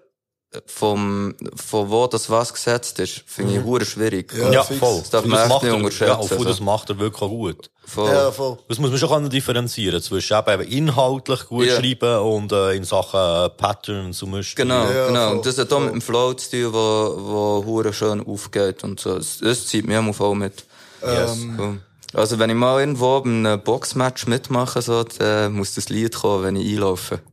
[0.66, 4.34] vom, von wo das was gesetzt ist, finde ich hure schwierig.
[4.34, 5.00] Ja, Ja, voll.
[5.00, 6.64] Das darf man echt macht nicht er- unterschätzen, Ja, und das also.
[6.64, 7.70] macht er wirklich gut.
[7.86, 8.10] voll.
[8.10, 8.58] Ja, voll.
[8.70, 11.76] Das muss man schon differenzieren zwischen eben inhaltlich gut Ja.
[11.82, 14.56] schreiben und äh, in Sachen äh, Patterns und Muster.
[14.56, 15.28] Genau, Ja, genau.
[15.28, 18.86] voll, Und das hat auch mit dem Flow zu tun, wo, wo hure schön aufgeht
[18.86, 19.16] und so.
[19.18, 20.64] Das, das zieht mir auch voll mit.
[21.06, 21.38] Yes.
[21.58, 21.76] So.
[22.18, 26.44] Also wenn ich mal irgendwo bei einem Boxmatch mitmache, so, dann muss das Lied kommen,
[26.44, 27.20] wenn ich einlaufe.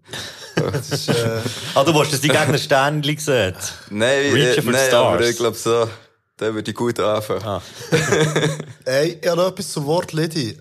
[0.57, 1.41] Das ist, äh,
[1.75, 3.55] Ah, du willst, dass die Gegner Sternchen sehen.
[3.91, 5.15] Nein, Reaching äh, for nein, stars.
[5.15, 5.89] aber ich glaube so,
[6.37, 7.43] dann würde ich gut anfangen.
[7.45, 7.61] Ah.
[8.85, 10.51] ey, ich habe noch etwas zum Wort Liddy.
[10.51, 10.57] Äh,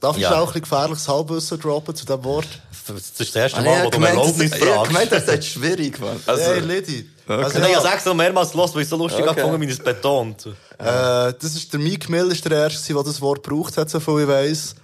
[0.00, 0.32] darf ich Ja.
[0.32, 2.48] auch ein bisschen gefährliches Halbwissen droppen zu diesem Wort?
[2.88, 5.28] Das ist das erste Ah, Mal, nee, wo du gemeint, Erlaubnis das- ich gemeint, fragst.
[5.28, 6.20] das ist schwierig, Mann.
[6.26, 7.42] Also, Hey, Liddy.
[7.44, 9.30] Also, Nein, ich ja, habe extra mehrmals los, weil ich so lustig Okay.
[9.40, 10.46] angefangen wie es betont.
[10.46, 14.00] äh, das ist der Meek Mill, ist der erste, der das Wort gebraucht hat, so
[14.00, 14.74] viel ich weiss.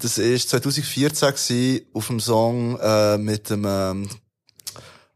[0.00, 4.08] Das ist 2014 gewesen, auf dem Song äh, mit dem ähm,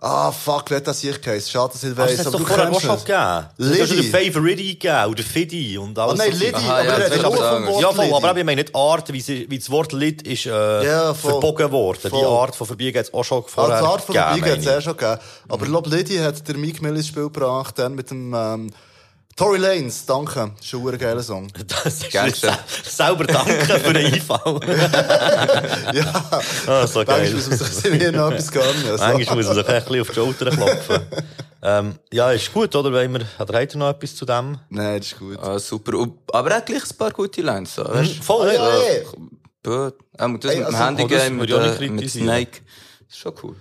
[0.03, 1.51] Ah, fuck, wie hat das ich geheißen?
[1.51, 2.17] Schade, dass ich nicht Aber weiss.
[2.17, 3.05] das aber doch vorher auch es.
[3.05, 3.47] gegeben.
[3.59, 4.11] Du hast Liddy.
[4.11, 6.19] den Favorite gegeben und den Fiddy und Oh alles.
[6.19, 6.55] nein, so Liddy.
[6.55, 8.15] Aha, aber ja, er das hat ist nur aber vom Wort Ja, voll, Liddy.
[8.17, 11.71] aber ich meine nicht Art, wie, sie, wie das Wort Lied ist äh, Ja, verbogen
[11.71, 12.09] worden.
[12.11, 12.19] Voll.
[12.19, 14.51] Die Art von Verbiegen hat es auch schon vorher Also, die Art von gegeben, Biegen
[14.53, 15.21] hat es eh schon gegeben.
[15.49, 18.71] Aber ich glaube, Liddy hat der Meek Mill ins Spiel gebracht, dann mit dem, ähm,
[19.37, 20.51] Tory Lanez, danke.
[20.61, 21.49] Das ist ein geiler Song.
[21.67, 22.59] Das ist Gangster.
[22.67, 24.61] se- selber danke für den Einfall.
[25.95, 26.41] ja.
[26.67, 27.31] Ah, so geil.
[27.33, 28.97] Manchmal muss man sich hier noch etwas gönnen.
[28.99, 31.07] Manchmal muss man sich ein bisschen auf die Schulter klopfen.
[31.63, 32.93] ähm, ja, ist gut, oder?
[32.93, 34.59] Wenn wir, hat er noch etwas zu dem?
[34.69, 35.39] Nein, das ist gut.
[35.39, 36.07] ah, super.
[36.33, 38.05] Aber er hat gleich ein paar gute Lines, so, du?
[38.23, 38.93] Voll, Ah, ja, ja.
[38.93, 39.03] ja.
[39.63, 39.95] Gut.
[40.19, 42.01] Ähm, das Hey, mit dem also, Handygame, oh, mit, würde ich auch nicht äh, mit
[42.01, 42.27] kritisieren.
[42.29, 42.51] Snake.
[43.07, 43.57] Das ist schon cool.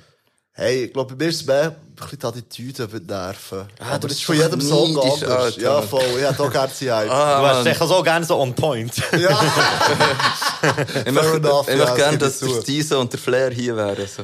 [0.52, 3.68] Hey, ich glaube, bei mir ist es mehr, bisschen die Attitüde nerven.
[3.80, 5.24] Ah, Aber du das ist von jedem Song anders.
[5.24, 5.62] Alter.
[5.62, 6.02] Ja, voll.
[6.18, 6.86] Ich hätte auch gerne sie.
[6.90, 7.64] Du Ah, hast Mann.
[7.74, 8.94] sicher so gerne so on point.
[9.20, 9.30] Ja,
[11.06, 13.96] Ich möchte, ich ja, gerne, dass ich der Stiso und der Flair hier wären.
[14.08, 14.24] So.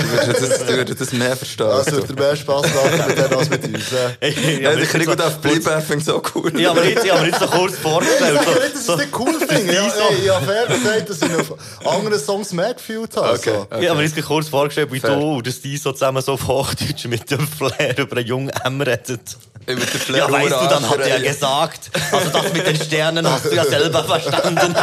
[0.00, 1.66] Die würden das, das mehr verstehen.
[1.68, 3.92] das würde mehr Spass machen mit denen als mit uns.
[4.20, 4.62] äh.
[4.62, 6.60] Ja, ich kriege gut auf bleiben, finde ich so cool.
[6.60, 8.40] Ja, aber jetzt, ich habe mir jetzt so kurz vorgestellt.
[8.42, 8.46] Ich
[8.80, 9.74] So, ich es nicht cool finde.
[9.74, 11.54] Ja, ey, ich habe fair gesagt, dass ich auf
[11.86, 13.30] anderen Songs mehr gefühlt habe.
[13.38, 13.50] Okay.
[13.70, 13.76] So.
[13.80, 15.14] Ich habe mir jetzt kurz vorgestellt, wie Fair.
[15.16, 18.50] du und das die so zusammen so auf Hochdeutsch mit dem Flair über einen jungen
[18.64, 19.36] M redet.
[19.66, 21.90] Über den Flair Ja, weißt du, dann hat er ja gesagt.
[22.12, 24.74] Also das mit den Sternen hast du ja selber verstanden.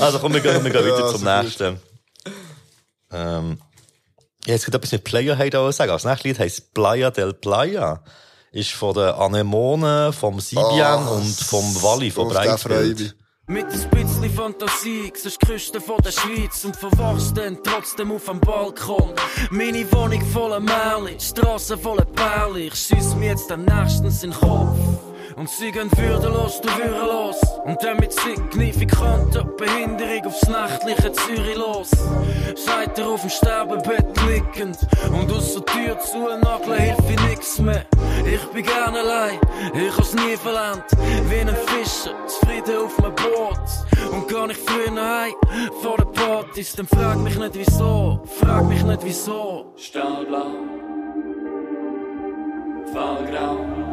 [0.00, 1.42] also komm, wir gehen, wir gehen Ja, weiter zum so gut.
[1.42, 1.80] nächsten.
[3.12, 3.58] Ähm,
[4.46, 5.90] ja, jetzt gerade etwas mit Playa heute auch sagen.
[5.90, 8.02] Das nächste Lied heisst Playa del Playa.
[8.50, 12.64] Ist von den Anemonen, vom Sibian Oh, und vom Walli, von Auf
[13.50, 18.38] Mit ein bisschen Fantasie siehst Küste von der Schweiz und verwachst dann trotzdem auf dem
[18.40, 19.14] Balkon.
[19.50, 22.64] Meine Wohnung voller Märchen, Straßen voller Perlen.
[22.64, 24.76] Ich schieß mir jetzt am nächstens in den Kopf.
[25.38, 27.40] Und sie gehen würdelos, du würdelos.
[27.64, 31.90] Und dann mit signifikanter Behinderung aufs nächtliche Zürich los.
[32.56, 34.78] Scheiter auf dem Sterbebett liegend.
[35.12, 37.84] Und aus der Tür zu nageln hilft nix mehr.
[38.26, 39.38] Ich bin gern allein,
[39.74, 40.84] ich hab's nie verlernt.
[41.28, 44.12] Wie ein Fischer, zufrieden auf meinem Boot.
[44.12, 45.34] Und gar nicht früher heim,
[45.80, 46.74] vor den Partys.
[46.74, 49.72] Dann frag mich nicht wieso, frag mich nicht wieso.
[49.76, 50.50] Stahlblau,
[52.92, 53.87] Fahlgrau.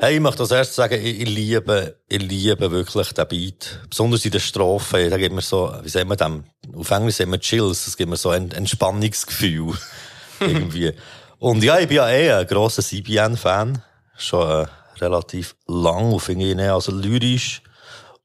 [0.00, 3.80] Hey, ich möchte als erstes sagen, ich, ich liebe, ich liebe wirklich den Beat.
[3.88, 7.32] Besonders in der Strophe, da gibt mir so, wie sagen wir dem, auf Englisch sagen
[7.32, 9.74] wir Chills, das gibt mir so ein Entspannungsgefühl.
[10.40, 10.92] irgendwie.
[11.38, 13.82] Und ja, ich bin ja eh ein grosser CBN-Fan.
[14.16, 14.66] Schon äh,
[15.00, 17.62] relativ lang und finde ich eh, also lyrisch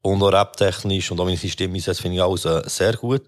[0.01, 3.23] und auch raptechnisch und auch die Stimme einsetze, finde ich alles äh, sehr gut.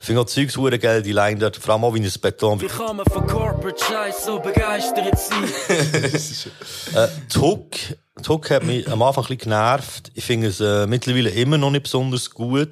[0.00, 2.58] Ich finde auch Zeugs hure geil, die Line dort, vor allem auch, wie es Beton,
[2.58, 5.44] Wie kann man von Corporate Scheiß so begeistert sein?
[6.94, 7.70] Äh, die Hook,
[8.18, 10.10] die Hook hat mich am Anfang ein bisschen genervt.
[10.14, 12.70] Ich finde es äh, mittlerweile immer noch nicht besonders gut.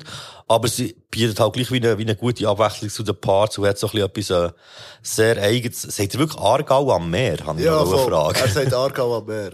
[0.49, 3.67] Aber sie bietet halt gleich wie eine, wie eine gute Abwechslung zu den Parts und
[3.67, 4.57] hat so ein bisschen etwas äh,
[5.03, 5.83] sehr eigenes.
[5.83, 7.37] Seid ihr wirklich Aargau am Meer?
[7.45, 8.11] Habe ich Ja, noch eine.
[8.11, 8.41] Frage.
[8.41, 9.51] Er sagt Aargau am Meer.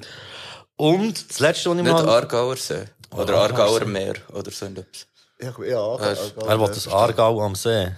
[0.77, 2.09] Und das letzte, was ich Nicht mal...
[2.09, 2.85] Aargauer See.
[3.11, 4.15] Oder Aargauer Meer.
[4.33, 5.07] Oder so etwas.
[5.45, 6.89] Ja, ja Aargau, Hast- Aargau Er will am das.
[6.89, 7.89] Aargau am See.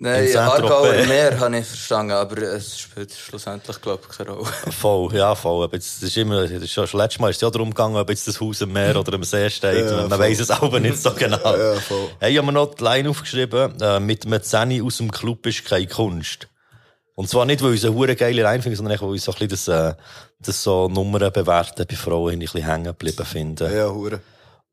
[0.00, 0.70] Nein, In Saint-Tropez.
[0.70, 4.46] Aargauer Meer habe ich verstanden, aber es spielt schlussendlich, glaube ich, keine Rolle.
[4.70, 5.64] Voll, ja, voll.
[5.64, 7.70] Aber jetzt, das ist immer, das ist schon, schon letztes Mal ist es ja darum
[7.70, 9.90] gegangen, ob jetzt das Haus am Meer oder am See steht.
[9.90, 10.18] Ja, Man voll.
[10.20, 11.38] weiss es aber nicht so genau.
[11.56, 12.10] Ja, voll.
[12.20, 15.44] Hey, ich habe mir noch die Line aufgeschrieben, äh, mit einem Zehni aus dem Club
[15.46, 16.46] ist keine Kunst.
[17.16, 19.48] Und zwar nicht, weil ich es eine geile Line finde, sondern weil ich so ein
[19.48, 19.94] bisschen das, äh,
[20.38, 23.76] das so Nummern bewerten bei Frauen ein bisschen hängen geblieben finde.
[23.76, 24.20] Ja, hure.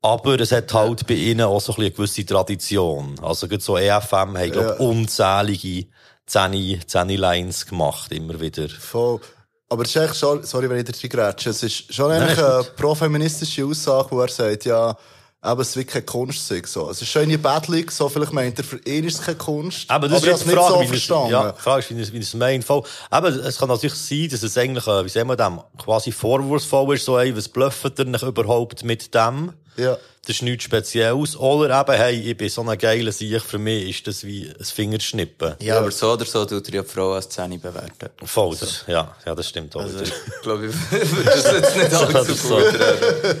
[0.06, 3.14] Aber es hat halt bei ihnen auch so ein eine gewisse Tradition.
[3.22, 4.72] Also, gerade so EFM haben, glaub, Ja.
[4.74, 5.86] unzählige
[6.26, 8.68] Zehni, Zehni-Lines gemacht, immer wieder.
[8.68, 9.20] Voll.
[9.68, 12.62] Aber es ist echt schon, sorry, wenn ich dir grätsche, es ist schon eigentlich eine
[12.76, 14.96] profeministische Aussage, wo er sagt, ja,
[15.44, 16.88] eben, es wird keine Kunst sein, so.
[16.88, 19.90] Es ist schon eine battling, so vielleicht meint er, für ihn ist es keine Kunst.
[19.90, 21.30] Aber das ich ist die Frage, nicht so wie verstanden.
[21.32, 22.64] ja, die Frage ist, wie es, wie es meint.
[22.64, 22.82] Voll.
[23.10, 26.94] Aber es kann natürlich sein, dass es eigentlich, äh, wie sagen wir dem, quasi vorwurfsvoll
[26.94, 29.52] ist, so, ey, was blufft ihr nicht überhaupt mit dem?
[29.76, 29.96] Ja.
[30.26, 31.36] Das ist nichts Spezielles.
[31.36, 34.64] Oder eben, hey, ich bin so ein geiler Sieg, für mich ist das wie ein
[34.64, 35.54] Fingerschnippen.
[35.60, 38.08] Ja, aber so oder so tut er ja die Frau als Zähne bewerten.
[38.24, 40.08] Voll, das, ja, ja, das stimmt auch Also, wieder.
[40.08, 42.56] ich glaube, ich würde das jetzt nicht gut so.
[42.56, 43.38] reden.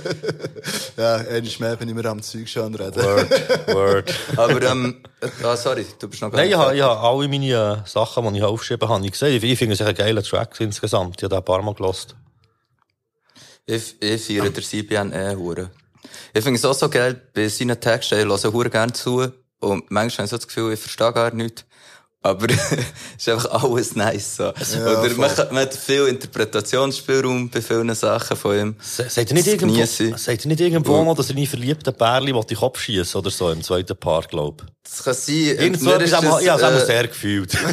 [0.96, 3.02] Ja, einmal mehr bin ich mir am Zeug schon reden.
[3.02, 4.14] Word, word.
[4.36, 5.02] Aber, ähm,
[5.42, 7.88] ah, sorry, du bist noch gar Nein, ich nicht habe, ich habe alle meine äh,
[7.88, 9.42] Sachen, die ich aufgeschrieben habe, ich gesehen.
[9.42, 11.16] Ich, finde es ein geiler Track insgesamt.
[11.18, 12.14] Ich habe den ein paar Mal gelost.
[13.66, 15.70] Ich, ich feiere der CBN eh hure.
[16.34, 19.26] Ich finde es auch so geil, bei seinen Texten, ich höre hure gerne zu.
[19.60, 21.64] Und manchmal habe ich so das Gefühl, ich verstehe gar nichts.
[22.26, 22.58] Aber es
[23.18, 24.48] ist einfach alles nice, so.
[24.48, 28.76] Oder man, kann, man hat viel Interpretationsspielraum bei vielen Sachen von ihm.
[28.80, 30.16] Seid ihr nicht Das irgendwo, ich.
[30.16, 33.30] seid ihr nicht irgendwo noch, dass ihr nie verliebten Pärli will die Kopf schießen oder
[33.30, 35.34] so im zweiten Part, glaub Das kann sein.
[35.34, 37.52] Irgend so etwas, ist haben wir- ich habe es auch äh, sehr gefühlt.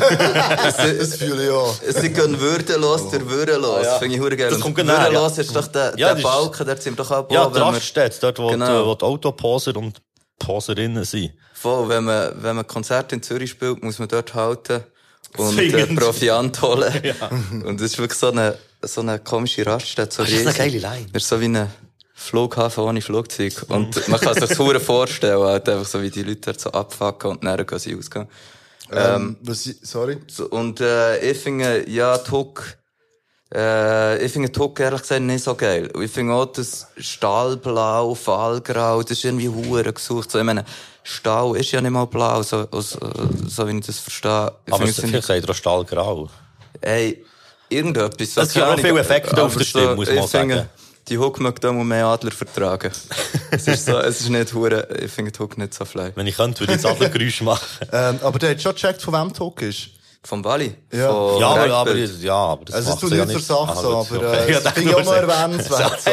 [0.99, 1.75] Das fühle ich auch.
[2.01, 3.79] Sie gehen würdelos durch würdelos.
[3.79, 3.99] Ah, ja.
[3.99, 4.49] Finde ich hure geil.
[4.51, 5.43] Das kommt genau, würdelos ja.
[5.43, 7.31] ist doch der, Ja, der das ist- Balken, der sind doch ab.
[7.31, 8.81] ja, Raststätte, dort, wo, Genau.
[8.81, 9.99] die, wo die Autoposer und
[10.39, 11.31] Poserinnen sind.
[11.63, 14.83] Voll, wenn man, wenn man Konzerte in Zürich spielt, muss man dort halten
[15.37, 15.95] und äh.
[15.95, 16.93] Proviant holen.
[17.65, 20.13] Und das ist wirklich so eine, so eine komische Raststätte.
[20.13, 21.05] So Das ist eine geile Line.
[21.13, 21.69] Das ist so wie ein
[22.13, 23.53] Flughafen ohne Flugzeug.
[23.69, 26.69] Und man kann sich das hure vorstellen, halt einfach so wie die Leute dort so
[26.71, 28.27] abfucken und dann gehen sie ausgehen.
[28.91, 30.17] Ähm, was ich, sorry.
[30.27, 32.75] So, und äh, ich finde, ja, die Hook,
[33.53, 35.91] Äh, ich finde den Hook ehrlich gesagt nicht so geil.
[36.01, 40.31] Ich finde auch das Stahlblau, Fallgrau, das ist irgendwie hure gesucht.
[40.31, 40.65] So, ich meine,
[41.03, 42.97] Stahl ist ja nicht mal blau, so, so,
[43.47, 44.53] so wie ich das verstehe.
[44.65, 46.29] Ich Aber es es vielleicht auch Stahlgrau.
[46.81, 47.23] Ey,
[47.69, 48.37] irgendetwas.
[48.37, 50.69] Es gibt auch viele Effekte auf der Stimme, muss man ich finde, sagen.
[51.09, 52.91] Die Hook möchte auch mehr Adler vertragen.
[53.51, 56.11] es ist so, es ist nicht hure, ich finde die Hook nicht so fly.
[56.15, 57.67] Wenn ich könnte, würde ich jetzt Adlergeräusch machen.
[57.91, 59.89] Ähm, aber der hat schon gecheckt, von wem Talk ist.
[60.25, 60.73] Vom Bali?
[60.91, 61.09] Ja.
[61.11, 63.89] Von Ja, aber, aber, ja, aber das Also, es tut ja nicht zur Sache so,
[63.97, 64.47] aber, okay.
[64.47, 65.11] äh, Ja, dachte finde ich nur auch so.
[65.13, 66.09] erwähnenswert, so.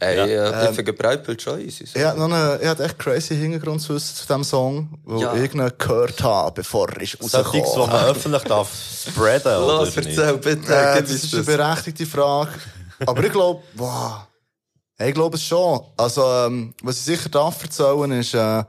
[0.00, 0.26] Ey, Ja.
[0.26, 0.62] ja.
[0.70, 1.84] ich finde Breitbild schon easy.
[1.94, 5.34] Er hat noch eine, er hat echt crazy Hintergrundwissen zu diesem Song, wo Ja.
[5.34, 8.16] ich gehört habe, bevor er ist Solche Dings, die man rausgekommen.
[8.16, 8.70] öffentlich darf
[9.08, 10.08] spreaden, oder Los, nicht?
[10.08, 11.56] erzähl bitte, Äh, das ist eine das.
[11.56, 12.50] berechtigte Frage.
[13.06, 14.26] Aber ich glaube, wow.
[14.98, 15.80] Ich glaube es schon.
[15.96, 18.64] Also, ähm, was ich sicher darf erzählen, ist, äh,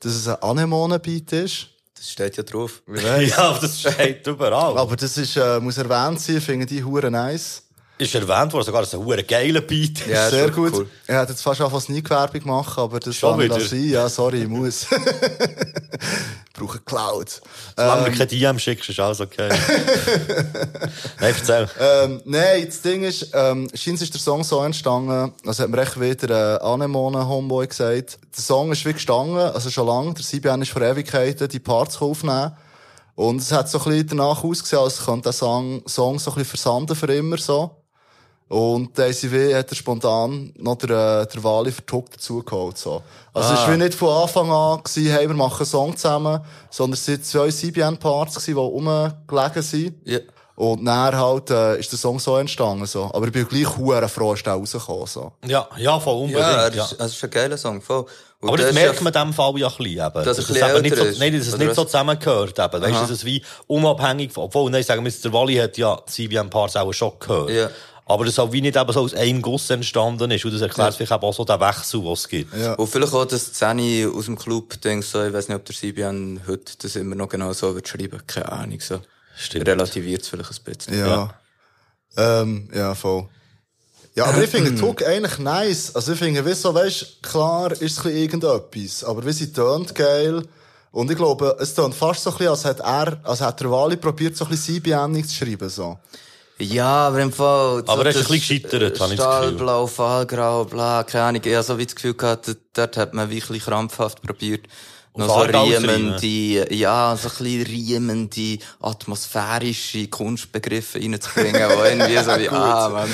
[0.00, 1.66] dass es ein Anemone-Beat ist.
[2.00, 2.82] Das steht ja drauf.
[2.88, 4.78] Ja, aber das steht überall.
[4.78, 7.62] Aber das ist, äh, muss erwähnt sein, finde die hure nice.
[8.00, 10.06] Ist erwähnt worden, sogar, dass ein hure geiler Beat ist.
[10.08, 10.72] Ja, Sehr gut.
[10.72, 10.88] cool.
[11.06, 13.58] Ich hätte jetzt fast anfangs nie Werbung machen, aber das Schon kann wieder?
[13.58, 13.90] lassen.
[13.90, 14.82] Ja, sorry, ich muss.
[14.84, 14.88] ich
[16.54, 17.40] brauche Cloud.
[17.76, 19.48] Solange du keine DM schickst, ist alles okay.
[21.20, 21.68] Nein, erzähl.
[21.78, 25.82] Ähm, nein, das Ding ist, ähm, scheint ist der Song so entstanden, also hat mir
[25.82, 28.18] echt wieder äh, Anemone Homeboy gesagt.
[28.36, 32.00] Der Song ist wie gestanden, also schon lange, der CBN ist vor Ewigkeiten, die Parts
[32.00, 32.52] aufnehmen.
[33.14, 36.34] Und es hat so ein bisschen danach ausgesehen, als könnte der Song, Song so ein
[36.36, 37.76] bisschen versanden für immer so.
[38.50, 43.00] Und der ICW hat er spontan noch der, äh, der Wali für Tuck dazugeholt, so.
[43.32, 46.40] Also es war wie nicht von Anfang an gewesen, hey, wir machen einen Song zusammen,
[46.68, 49.94] sondern es sind zwei CBN-Parts gewesen, die rumgelegen sind.
[50.04, 50.18] Ja.
[50.56, 53.04] Und dann halt, äh, ist der Song so entstanden, so.
[53.14, 55.30] Aber ich bin gleich hure froh, dass der rausgekommen, so.
[55.46, 56.40] Ja, ja, voll unbedingt.
[56.40, 58.04] Ja, Ja, das, ist, das ist ein geiler Song, voll.
[58.40, 60.24] Und Aber das ist merkt ja- man in diesem Fall ja ein bisschen, eben.
[60.24, 62.82] Dass es eben nicht so, nein, dass es nicht so zusammengehört, eben.
[62.82, 65.76] Weißt du, dass es wie unabhängig von, obwohl, nein, sagen wir jetzt, der Wally hat
[65.78, 67.50] ja CBM-Parts auch schon gehört.
[67.50, 67.70] Ja.
[68.10, 70.44] Aber das auch wie nicht eben so aus einem Guss entstanden ist.
[70.44, 72.56] Und das erklärt vielleicht eben auch so den Wechsel, den es gibt.
[72.56, 72.72] Ja.
[72.72, 75.76] Und vielleicht auch das Szene aus dem Club, denke so, ich weiß nicht, ob der
[75.76, 79.00] CBN heute das immer noch genau so wird schreiben, keine Ahnung, so.
[79.36, 79.68] Stimmt.
[79.68, 80.98] Relativiert es vielleicht ein bisschen.
[80.98, 81.34] Ja.
[82.16, 83.28] Ähm, ja, voll.
[84.16, 85.94] Ja, aber ich finde Tuck eigentlich nice.
[85.94, 89.52] Also ich finde, wie so, weißt, klar ist es ein bisschen irgendetwas, aber wie sie
[89.52, 90.42] tönt geil.
[90.90, 93.70] Und ich glaube, es tönt fast so ein bisschen, als hat er, als hat der
[93.70, 95.96] Wali probiert, so ein bisschen CBN zu schreiben, so.
[96.60, 97.82] Ja, aber im Fall.
[97.86, 99.48] Aber er ist das ein bisschen gescheitert, habe ich das Gefühl.
[99.56, 101.42] Stahlblau, Fallgrau, bla, keine Ahnung.
[101.44, 104.66] Ich habe so wie das Gefühl gehabt, dort hat man wirklich krampfhaft probiert,
[105.16, 112.48] noch so riemende, ja, so ein bisschen riemende, atmosphärische Kunstbegriffe reinzubringen, wo irgendwie so wie,
[112.50, 113.08] ah, man,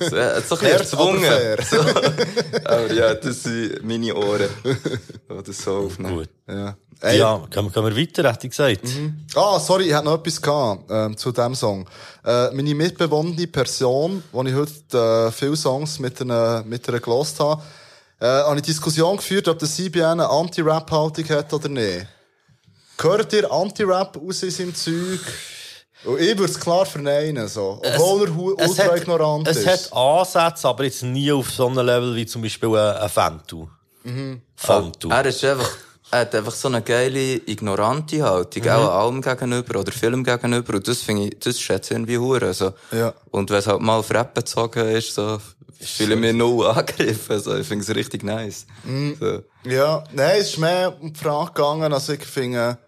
[0.00, 1.22] so, so ein bisschen aber erzwungen.
[1.22, 1.58] fair.
[1.70, 1.78] So.
[2.64, 6.16] Aber ja, das sind meine Ohren, die das so aufnehmen.
[6.16, 6.28] Gut.
[6.48, 6.76] Ja.
[7.02, 8.82] Ey, Ja, können, können wir weiter, hätte ich gesagt.
[9.34, 11.88] Ah, sorry, ich hatte noch etwas gehabt, ähm, zu diesem Song.
[12.24, 17.40] Äh, meine mitbewohnende Person, wo ich heute äh, viele Songs mit einer, mit einer gelost
[17.40, 17.62] habe,
[18.20, 22.06] äh, habe ich Diskussion geführt, ob der CBN eine Anti-Rap-Haltung hat oder nicht.
[23.00, 25.20] Hört ihr Anti-Rap aus in seinem Zeug?
[26.04, 27.80] Und ich würde es klar verneinen, so.
[27.84, 28.22] Obwohl
[28.58, 29.92] er Es ultra ignorant es ist.
[29.92, 33.68] hat Ansätze, aber jetzt nie auf so einem Level wie zum Beispiel ein, ein Fantu.
[34.04, 34.40] Mhm.
[34.56, 35.10] Fantu.
[35.10, 35.70] Er ist einfach,
[36.10, 40.74] er hat einfach so eine geile, ignorante Haltung, auch allem gegenüber oder Film gegenüber.
[40.74, 42.72] Und das finde ich, das schätze ich irgendwie hure, also.
[42.92, 43.12] Ja.
[43.30, 45.38] Und wenn es halt mal auf Rap bezogen ist, so,
[45.88, 47.56] fühle ich mich null angegriffen, so.
[47.56, 48.66] Ich finde es richtig nice.
[49.18, 49.42] So.
[49.64, 52.78] Ja, nein, es ist mehr um die Frage gegangen, also ich finde,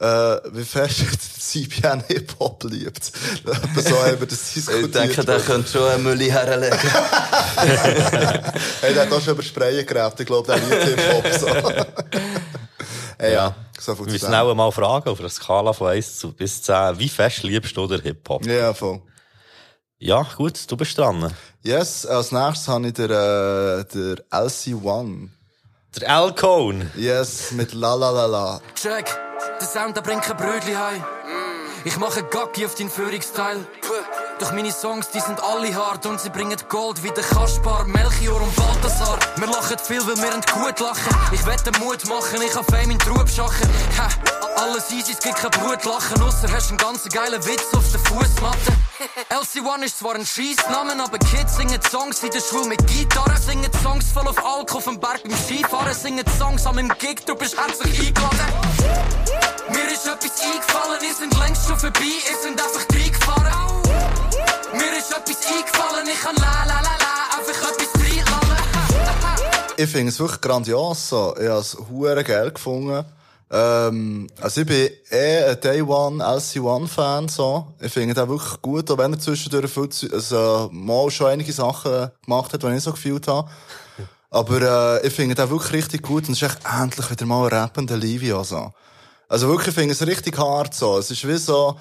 [0.00, 0.06] äh,
[0.52, 1.04] wie fest
[1.50, 3.04] CBN Hip-Hop liebt.
[3.04, 4.84] So haben wir das diskutiert.
[4.84, 6.78] Ich denke, der könnte schon einen Mülli herlegen.
[8.80, 10.20] Hey, der hat auch schon über Sprayen geredet.
[10.20, 11.48] Ich glaube, der liebt Hip-Hop, so.
[13.18, 13.54] hey, ja.
[13.80, 16.62] So viel Wir zu müssen auch mal fragen, auf einer Skala von 1 zu bis
[16.62, 18.44] 10, wie fest liebst du den Hip-Hop?
[18.46, 19.00] Ja, voll.
[20.00, 21.34] Ja, gut, du bist dran.
[21.64, 25.28] Yes, als nächstes habe ich der, äh, der LC1.
[25.96, 26.90] Der L-Cone.
[26.96, 28.60] Yes, mit La La La La.
[28.76, 29.06] Check,
[29.58, 31.02] der Sound, der bringt kein Brötli heim.
[31.84, 33.66] Ich mache Gacki auf deinen Führungsteil.
[34.38, 38.40] Doch meine Songs, die sind alle hart und sie bringen Gold wie der Kaspar, Melchior
[38.40, 39.18] und Balthasar.
[39.36, 41.16] Wir lachen viel, weil wir gut lachen.
[41.32, 43.68] Ich wette Mut machen, ich hab Fame in Trub schachen.
[43.98, 44.08] Ha,
[44.56, 48.72] alles easy, es gibt kein Brutlachen, ausser hast einen ganz geilen Witz auf der Fußmatte.
[49.30, 53.70] LC1 ist zwar ein Scheissname, aber Kids singen Songs in der Schule mit Gitarre, singen
[53.82, 57.34] Songs voll auf Alkohol auf dem Berg beim Skifahren, singen Songs an meinem Gig, du
[57.34, 59.27] bist herzlich eingeladen.
[59.70, 63.82] Mir ist etwas eingefallen, ihr sind längst schon vorbei, ihr sind einfach reingefahren.
[64.72, 68.62] Mir ist etwas eingefallen, ich kann la la la la, einfach etwas reinlallen.
[69.76, 71.34] Ich finde es wirklich grandios, so.
[71.38, 73.04] Ich habe es hure geil gefunden.
[73.50, 77.66] Ähm, also ich bin eh ein Day One LC1 Fan, so.
[77.80, 82.10] Ich finde den wirklich gut, auch wenn er zwischendurch viel, also, mal schon einige Sachen
[82.24, 83.48] gemacht hat, die ich so gefühlt habe.
[84.30, 87.44] Aber, äh, ich finde den wirklich richtig gut und es ist echt endlich wieder mal
[87.44, 88.56] ein rappender Livio, so.
[88.56, 88.72] Also
[89.48, 90.98] wirklich, ich finde es richtig hart, so.
[90.98, 91.78] Es ist wie so,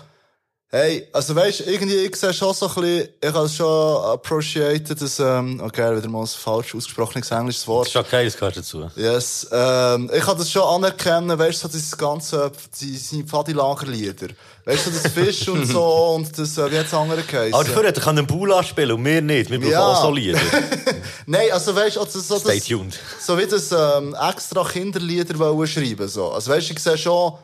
[0.69, 5.17] Hey, also weisst, irgendwie, ich sehe schon so ein bisschen, ich habe schon appreciated, dass,
[5.17, 7.87] ähm, okay, wieder mal ein falsch ausgesprochenes englisches Das Wort.
[7.87, 8.91] ist okay, das gehört dazu.
[8.97, 14.27] Yes, ähm, ich kann das schon anerkennen, weißt du, so dieses ganze, seine Pfadi-Lagerlieder.
[14.65, 15.81] Weißt du, so das Fisch und so,
[16.15, 17.53] und das, äh, wie hat's andere geheißen?
[17.53, 19.49] Aber dafür hätte er einen Bula spielen und wir nicht.
[19.49, 19.87] Wir brauchen Ja.
[19.87, 20.37] auch so Lieder.
[21.27, 22.99] Nein, also weisst du, also so Stay das, tuned.
[23.25, 26.29] so wie das, ähm, extra Kinderlieder wollen schreiben, so.
[26.33, 27.35] Also weisst du, ich sehe schon,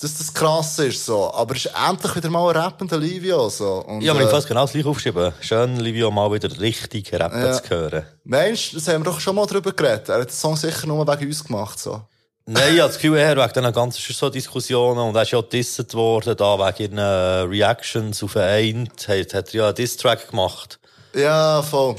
[0.00, 1.32] dass das krass ist, so.
[1.32, 3.84] Aber es ist endlich wieder mal ein rappender Livio, so.
[3.86, 5.32] Und, Ja, aber ich äh, fast genau das gleiche aufgeschrieben.
[5.40, 7.52] Schön, Livio, mal wieder richtig rappen Ja.
[7.62, 8.06] zu hören.
[8.24, 10.08] Meinst du, das haben wir doch schon mal drüber geredet.
[10.08, 12.00] Er hat den Song sicher nur wegen uns gemacht, so.
[12.46, 15.40] Nein, ich habe das Gefühl, er wegen diesen ganzen so Diskussionen und er ist ja
[15.40, 20.30] gedisset worden, da wegen ihren äh, Reactions auf einen hat, hat er ja einen Diss-Track
[20.30, 20.80] gemacht.
[21.14, 21.96] Ja, voll.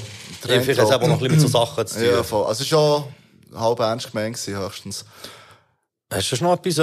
[0.47, 2.05] Ja, vielleicht hat es aber noch ein bisschen mit so Sachen zu tun.
[2.05, 2.45] Ja, voll.
[2.47, 3.03] Also, schon
[3.55, 5.05] halb ernst gemeint, höchstens.
[6.11, 6.77] Hast du noch etwas?
[6.77, 6.81] Äh,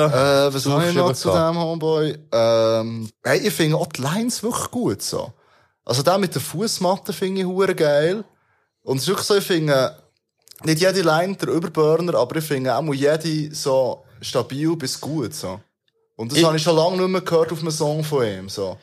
[0.48, 2.16] Äh, was habe ich noch zu dem Homeboy?
[2.32, 5.32] Ähm, hey, ich finde auch die Lines wirklich gut, so.
[5.84, 8.24] Also, der mit der Fußmatte finde ich hure geil.
[8.82, 9.96] Und es ist wirklich so, ich finde,
[10.64, 15.60] nicht jede Line der Überburner, aber ich finde auch jede so stabil bis gut, so.
[16.16, 18.48] Und das Ich- habe ich schon lange nicht mehr gehört auf einem Song von ihm,
[18.48, 18.78] so.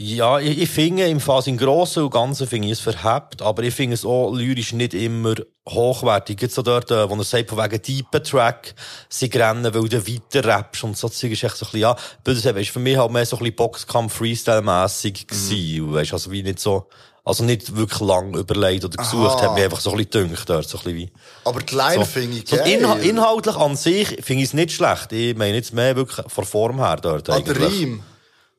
[0.00, 3.64] Ja, ich, ich finde, im Fall im Grossen und Ganzen finde ich es verhebt, aber
[3.64, 5.34] ich finde es auch lyrisch nicht immer
[5.68, 6.40] hochwertig.
[6.40, 8.76] Jetzt so dort, äh, wo er sagt, von wegen Deepen Track,
[9.08, 11.96] sie rennen, weil du weiter rappst und so Zeug ist echt so ein bisschen, ja,
[12.24, 16.60] sagen, weisst, für mich halt mehr so ein bisschen Boxkampf-Freestyle-mässig gewesen, weisst, also wie nicht
[16.60, 16.86] so,
[17.24, 19.48] also nicht wirklich lang überlegt oder gesucht, Aha.
[19.48, 21.12] hat mir einfach so ein bisschen gedünkt dort, so ein bisschen wie.
[21.44, 24.70] Aber die Line So, finde ich so inha inhaltlich an sich finde ich es nicht
[24.70, 25.10] schlecht.
[25.10, 27.98] Ich meine jetzt mehr wirklich von Form her dort Ah, der eigentlich.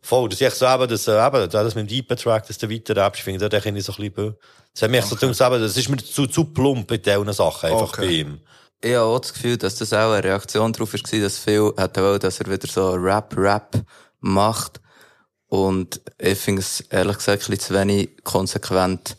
[0.02, 2.58] Voll, das ist echt so eben, das, äh, eben, das mit dem Deepen Track, dass
[2.58, 4.36] du weiter ich, da finde ich so ein bisschen, bö-
[4.74, 7.34] das hat mich echt so gedacht, eben, das ist mir zu, zu plump bei diesen
[7.34, 8.06] Sachen, einfach Okay.
[8.06, 8.40] bei ihm.
[8.82, 12.02] Ich habe auch das Gefühl, dass das auch eine Reaktion darauf war, dass viele hätten
[12.04, 13.84] wollen, dass er wieder so Rap-Rap
[14.22, 14.80] macht.
[15.48, 19.18] Und ich finde es ehrlich gesagt ein bisschen zu wenig konsequent,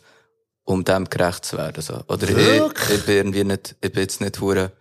[0.63, 1.81] um dem gerecht zu werden.
[1.81, 2.01] So.
[2.07, 4.71] Oder ich, ich bin irgendwie nicht, ich bin jetzt nicht hure,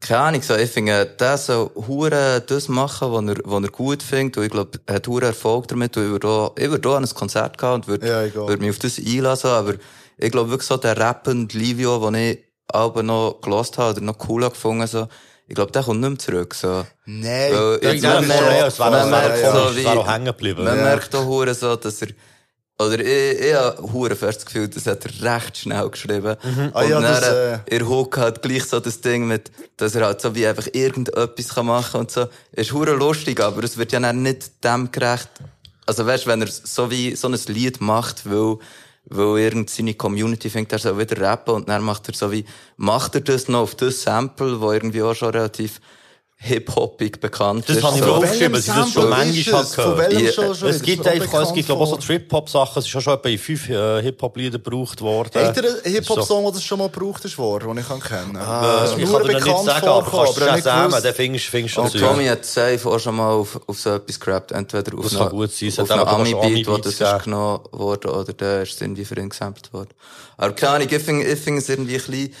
[0.00, 4.02] keine Ahnung, so, ich finde, der soll hure das machen, was er, was er gut
[4.02, 4.36] findet.
[4.36, 5.96] Und ich glaube, er hat hure Erfolg damit.
[5.96, 8.58] Und ich würde auch, ich würde auch an ein Konzert gehen und würde, Ja, würde
[8.62, 9.50] mich auf das einlassen.
[9.50, 9.74] Aber
[10.18, 14.18] ich glaube wirklich so, der rappende Livio, den ich aber noch gelost habe oder noch
[14.18, 15.06] cooler gefunden so,
[15.46, 16.54] ich glaube, der kommt nicht mehr zurück.
[16.54, 16.84] So.
[17.04, 17.52] Nein.
[17.52, 20.64] Weil jetzt man das merkt- so, es wie- wäre auch hängen geblieben.
[20.64, 20.82] Man Ja.
[20.84, 22.08] merkt auch hure so, dass er,
[22.76, 26.36] oder ich, ich habe fest das Gefühl, das hat er recht schnell geschrieben.
[26.72, 29.94] Ah Und ja, dann, das, äh, er Hook hat gleich so das Ding mit, dass
[29.94, 32.26] er halt so wie einfach irgendetwas kann machen und so.
[32.50, 35.28] Ist hure lustig, aber es wird ja dann nicht dem gerecht.
[35.86, 38.56] Also weißt, wenn er so wie so ein Lied macht, weil,
[39.04, 42.44] weil irgend seine Community fängt, er soll wieder rappen und dann macht er so wie,
[42.76, 45.80] macht er das noch auf das Sample, wo irgendwie auch schon relativ
[46.36, 47.82] hip-hoppig bekannt Das ist.
[47.82, 50.12] habe ich mir aufgeschrieben, dass ich das schon manchmal gehört.
[50.12, 52.80] Ja, schon, Es gibt Das einfach, es gibt, glaube ich, auch so Trip-Hop-Sachen.
[52.80, 55.30] Es ist auch schon etwa in fünf äh, Hip-Hop-Lieder gebraucht worden.
[55.34, 55.90] Habt ihr einen So.
[55.90, 58.64] Hip-Hop-Song, der schon mal gebraucht ist worden, den ich kann kennen kann?
[58.64, 61.58] Äh, ist ich nur kann dir nicht sagen, aber kannst du zusammen, dann findest du
[61.58, 64.52] Und schon Tommy hat safe auch schon mal auf, auf so etwas gerappt.
[64.52, 65.68] Entweder auf Das einer, kann gut sein.
[65.68, 69.16] Es auf hat einem Ami-Beat, wo das ist genommen worden, oder der ist irgendwie für
[69.18, 69.90] ihn gesampelt worden.
[70.36, 72.34] Aber keine Ahnung, ich finde es irgendwie ein bisschen,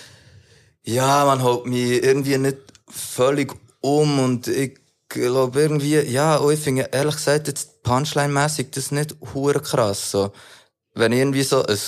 [0.82, 2.58] ja, man holt mich irgendwie nicht
[2.90, 4.78] völlig um und ich
[5.10, 10.10] glaube irgendwie, ja, und ich finde, ehrlich gesagt, jetzt Punchline-mässig, das ist nicht hure krass,
[10.10, 10.32] so.
[10.94, 11.78] Wenn ich irgendwie so, ein,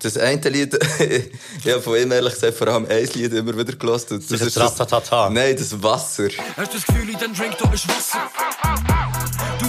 [0.00, 3.76] das eine Lied, ich habe von ihm ehrlich gesagt vor allem ein Lied immer wieder
[3.76, 4.10] gelost.
[4.10, 4.76] Das, Das ist das.
[5.30, 6.28] Nein, das Wasser.
[6.56, 8.28] Hast das Gefühl, dein Drink da ist Wasser?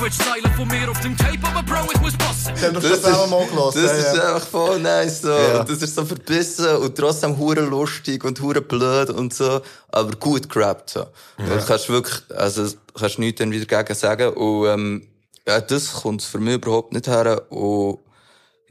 [0.04, 2.52] Willst Zeilen von mir auf dem Tape, aber Bro, ich muss passen.
[2.60, 3.84] Das mal gelassen.
[3.84, 4.36] Das ja, ist ja.
[4.36, 5.30] einfach voll nice so.
[5.30, 5.64] Ja.
[5.64, 10.50] Das ist so verbissen und trotzdem hure lustig und hure blöd und so, aber gut
[10.50, 11.06] gerappt so.
[11.38, 15.08] Du kannst wirklich, also kannst nichts dann wieder dagegen sagen und ähm,
[15.48, 18.00] ja, das kommt für mich überhaupt nicht her und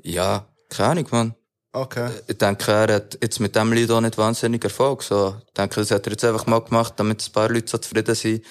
[0.03, 1.35] ja, keine Ahnung, man.
[1.73, 2.11] Okay.
[2.27, 5.03] Ich denke, er hat jetzt mit dem Lied auch nicht wahnsinnig Erfolg.
[5.03, 5.37] So.
[5.47, 8.15] Ich denke, das hat er jetzt einfach mal gemacht, damit ein paar Leute so zufrieden
[8.15, 8.45] sind,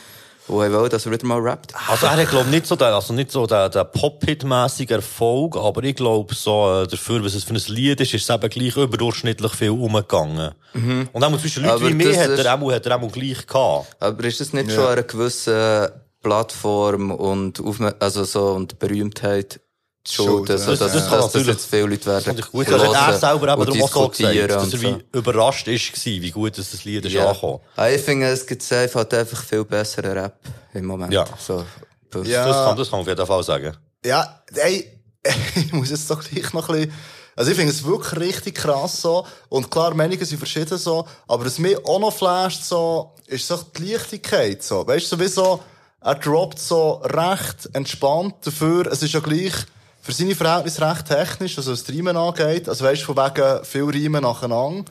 [0.47, 1.73] die wollen, dass er wieder mal rappt.
[1.87, 5.83] Also er hat, glaub nicht so den, also nicht so den, den Pop-Hit-mässigen Erfolg, aber
[5.83, 8.75] ich glaube so, äh, dafür, was es für ein Lied ist, ist es eben gleich
[8.75, 10.51] überdurchschnittlich viel umgegangen.
[11.13, 13.95] Und auch zwischen Leuten Aber wie mir hat er auch, hat er auch gleich gehabt.
[13.99, 19.59] Aber ist das nicht schon eine gewisse Plattform und, Aufmer also so, und Berühmtheit
[20.09, 22.67] Schuld, Schuld, also, dass, Das- das natürlich- jetzt viele Leute werden ich gut.
[22.67, 24.81] Das hat er selber eben darum auch so gesagt, dass er so.
[24.81, 27.27] wie überrascht ist, wie gut dass das Lied ist Ja.
[27.27, 27.59] angekommen.
[27.75, 30.39] Ah, ich finde, es gibt safe halt einfach viel besseren Rap
[30.73, 31.13] im Moment.
[31.13, 31.25] Ja.
[31.39, 31.63] So,
[32.23, 32.45] Ja.
[32.45, 33.77] Das, kann, das kann man auf jeden Fall sagen.
[34.03, 34.91] Ja, ey,
[35.55, 36.93] ich muss jetzt doch gleich noch ein bisschen,
[37.35, 39.25] also ich finde es wirklich richtig krass so.
[39.49, 41.07] Und klar, Meinungen sind verschieden so.
[41.27, 44.85] Aber was mich auch noch flasht so, ist so die Leichtigkeit so.
[44.85, 45.61] Weißt du, sowieso,
[46.01, 48.87] er droppt so recht entspannt dafür.
[48.91, 49.53] Es ist ja gleich
[50.01, 52.67] für seine Verhältnisse recht technisch, also was die Riemen angeht.
[52.67, 54.85] Also weißt du, von wegen viel Riemen nacheinander.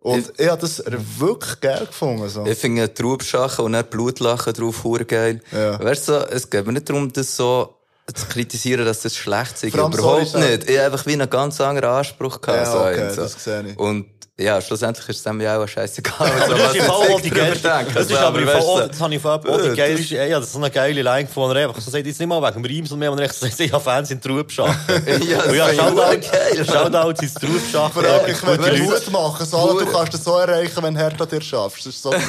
[0.00, 0.82] Und ich, habe das
[1.18, 2.44] wirklich geil gefunden, so.
[2.44, 5.40] Ich finde Trubschachen und dann Blutlachen drauf hure geil.
[5.52, 5.78] Ja.
[5.78, 7.76] Weißt du, es geht mir nicht darum, das so
[8.12, 9.74] zu kritisieren, dass das schlecht ist.
[9.74, 10.68] Überhaupt sorry, nicht.
[10.68, 12.66] Ich habe einfach wie einen ganz anderen Anspruch gehabt.
[12.66, 13.22] Ja, okay, so.
[13.22, 13.78] das sehe ich.
[13.78, 14.06] Und
[14.40, 16.32] ja, schlussendlich ist es dem ja auch scheißegal.
[16.44, 17.92] Aber das ist im Fall auch die geilste, denken.
[17.94, 20.46] das ist aber im Fall das habe ich vorher auch die Äh, geilste, ja, das
[20.46, 22.86] ist so eine geile Line gefunden, einfach so sagt, jetzt nicht mal wegen dem Reim,
[22.86, 24.72] sondern mehr, er echt sagt, ich habe Fans in Trubschachen.
[25.28, 26.72] Ja, das Und ja, Shoutout.
[26.72, 27.92] Shoutout ins Trubschachen.
[27.92, 28.82] Vor allem, ich will.
[28.82, 31.86] Mut machen, so, du kannst das so erreichen, wenn Hertha dir schaffst.
[31.86, 32.20] Das ist so gut.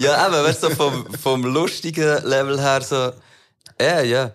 [0.00, 3.12] Ja, eben, weißt du, vom, vom lustigen Level her so,
[3.80, 4.32] ja, ja.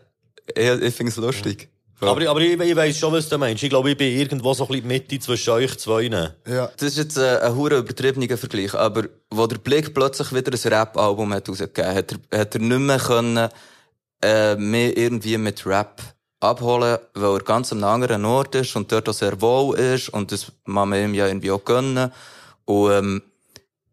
[0.56, 1.73] Ich, ich finde es lustig.
[2.08, 3.64] Aber, aber ich, ich weiss schon, was du meinst.
[3.64, 6.04] Ich glaube, ich bin irgendwo so ein bisschen die Mitte zwischen euch zwei.
[6.04, 6.32] Ja.
[6.46, 10.74] Das ist jetzt äh, ein hure übertriebener Vergleich, aber wo der Blick plötzlich wieder ein
[10.74, 13.50] Rap-Album hat rausgegeben, hat er, hat er nicht mehr können,
[14.24, 16.02] äh, mehr irgendwie mit Rap
[16.40, 20.32] abholen, weil er ganz am anderen Ort ist und dort auch sehr wohl ist und
[20.32, 22.12] das man man ihm ja irgendwie auch gönnen.
[22.66, 23.22] Und, ähm,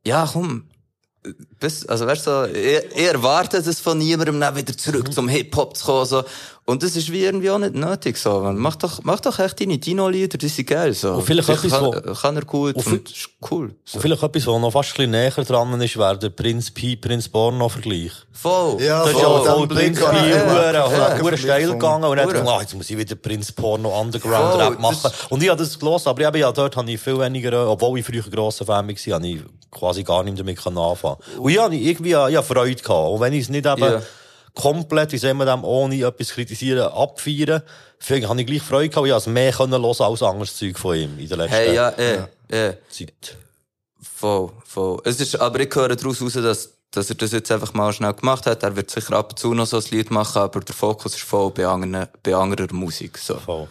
[0.04, 0.66] ja, komm.
[1.58, 5.28] Bis, also weißt du, so, ich, ich erwarte es von niemandem, dann wieder zurück zum
[5.28, 6.24] Hip-Hop zu kommen, so.
[6.66, 8.48] Und das ist wie irgendwie auch nicht nötig, so.
[8.54, 11.14] Mach doch, mach doch echt deine Dino-Lieder, die sind geil, so.
[11.14, 13.74] Und vielleicht etwas, kann, wo- kann er gut und und, ist cool.
[13.84, 13.96] So.
[13.96, 16.94] Und vielleicht etwas, was noch fast ein bisschen näher dran ist, wäre der Prinz Pi,
[16.94, 18.12] Prinz Porno Vergleich.
[18.30, 18.80] Voll.
[18.82, 22.04] Ja, Das ist voll, ja voll den Prinz Blick Pi, ja, steil gegangen.
[22.04, 24.98] Und dann dachte ich, ah, jetzt muss ich wieder Prinz Porno Underground Voll, Rap machen.
[25.02, 27.98] das- Und ich habe das gelesen, aber eben, ja, dort habe ich viel weniger, obwohl
[27.98, 29.40] ich früher ein grosser Fan war, habe ich
[29.72, 33.10] quasi gar nicht damit anfangen Und ja, irgendwie, ja, Freude gehabt.
[33.10, 34.02] Und wenn ich es nicht eben Ja.
[34.54, 37.62] Komplett, wie sagen wir dem, ohne etwas kritisieren, abfeiern,
[38.00, 40.96] ich, habe ich gleich Freude gehabt, ich habe mehr können hören als anderes Zeug von
[40.96, 42.74] ihm in der letzten Hey, ja, eh, eh.
[42.88, 43.36] Zeit.
[44.02, 45.00] Voll, voll.
[45.04, 48.14] Es ist, aber ich höre daraus raus, dass, dass er das jetzt einfach mal schnell
[48.14, 48.62] gemacht hat.
[48.62, 51.22] Er wird sicher ab und zu noch so ein Lied machen, aber der Fokus ist
[51.22, 53.36] voll bei anderen, bei anderer Musik, so.
[53.36, 53.68] Voll.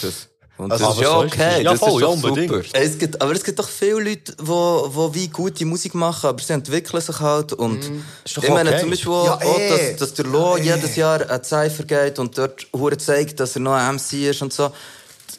[0.00, 2.52] Das, und Also, das ist aber ja okay, Ja, das voll, ist ja, unbedingt.
[2.52, 2.64] super.
[2.72, 6.40] Es gibt, aber es gibt doch viele Leute, wo, wo wie gute Musik machen, aber
[6.42, 7.80] sie entwickeln sich halt und
[8.24, 8.80] Ist doch ich meine okay.
[8.80, 9.68] zum Beispiel Ja, auch, eh.
[9.90, 13.60] dass, dass der Lo jedes Jahr ein Cypher geht und dort hure zeigt, dass er
[13.62, 14.70] noch ein MC ist und so.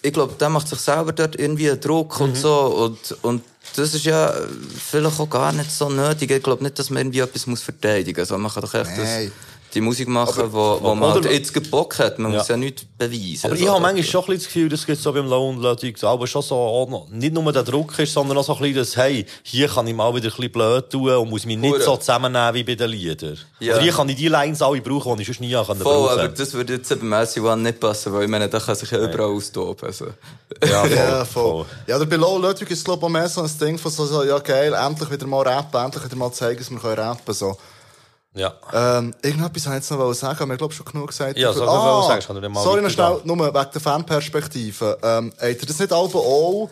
[0.01, 2.26] Ich glaube, der macht sich selber dort irgendwie einen Druck Mhm.
[2.26, 3.41] und so und, und
[3.76, 4.34] das ist ja
[4.89, 6.30] vielleicht auch gar nicht so nötig.
[6.32, 8.30] Ich glaube nicht, dass man irgendwie etwas muss verteidigen muss.
[8.32, 9.32] Also man kann doch echt das, Nein.
[9.76, 12.17] Die Musik machen, wo, wo man Oder- halt jetzt Bock hat.
[12.17, 12.39] Man Ja.
[12.39, 13.45] muss ja nichts beweisen.
[13.45, 13.71] Aber ich so.
[13.71, 16.88] habe manchmal schon ein das Gefühl, das gibt so beim Lone Ludwig, aber schon so,
[16.89, 19.86] noch- nicht nur der Druck ist, sondern auch so ein bisschen das, hey, hier kann
[19.88, 21.82] ich mal wieder ein bisschen blöd tun und muss mich nicht Hure.
[21.84, 23.38] so zusammennehmen wie bei den Liedern.
[23.59, 23.73] Ja.
[23.73, 25.76] Oder hier kann ich die Lines alle brauchen, die ich sonst nie können Voll,
[26.07, 28.89] brauchen aber das würde jetzt beim SC1 nicht passen, weil ich meine, da kann sich
[28.91, 29.88] ja überall austoben.
[29.88, 30.05] Also.
[30.63, 30.89] Ja, voll.
[30.95, 31.26] Ja, voll.
[31.26, 31.65] voll.
[31.88, 34.23] Ja, der Below Ludwig ist, glaube ich, auch mehr so ein Ding von so, so,
[34.23, 37.57] ja, geil, endlich wieder mal rappen, endlich wieder mal zeigen, dass wir können rappen so.
[38.36, 38.53] Ja.
[38.73, 41.38] Ähm, irgendetwas wollte ich jetzt noch sagen, aber ich glaube schon genug gesagt.
[41.38, 43.81] Ja, so, wenn du sagst, kann ich dann mal Sorry, noch schnell, nur wegen der
[43.81, 44.97] Fanperspektive.
[45.01, 46.69] Ähm, habt ihr das nicht alle auch,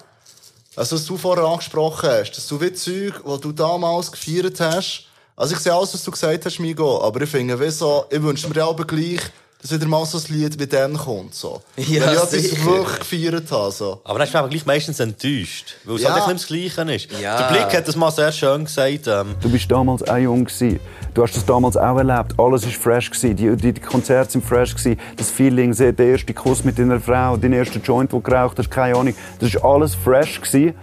[0.76, 5.06] also was du vorher angesprochen hast, dass du wie Zeug, die du damals gefeiert hast,
[5.36, 8.22] also ich sehe alles, was du gesagt hast, Migo, aber ich finde, wie so, ich
[8.22, 9.22] wünsche mir ja aber gleich,
[9.64, 11.62] dass wieder mal so ein Lied wie dann kommt, so.
[11.78, 12.66] Ja, Wenn ich sicher.
[12.66, 14.02] wirklich gefeiert habe, so.
[14.04, 16.14] Aber dann ist man gleich meistens enttäuscht, weil es Ja.
[16.14, 17.08] halt nicht das Gleiche ist.
[17.22, 17.38] Ja.
[17.38, 20.80] Der Blick hat das mal sehr schön gesagt, ähm, Du bist damals auch jung gewesen.
[21.14, 22.34] Du hast das damals auch erlebt.
[22.38, 23.36] Alles ist fresh gewesen.
[23.38, 25.00] Die, die, die Konzerte sind fresh gewesen.
[25.16, 28.70] Das Feeling, der erste Kuss mit deiner Frau, dein erster Joint, den du geraucht hast,
[28.70, 29.16] keine Ahnung.
[29.40, 30.74] Das ist alles fresh gewesen.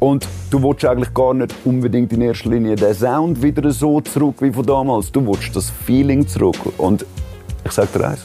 [0.00, 4.36] Und du willst eigentlich gar nicht unbedingt in erster Linie den Sound wieder so zurück
[4.40, 5.12] wie von damals.
[5.12, 6.56] Du willst das Feeling zurück.
[6.78, 7.06] Und
[7.64, 8.20] ich sag dir eins,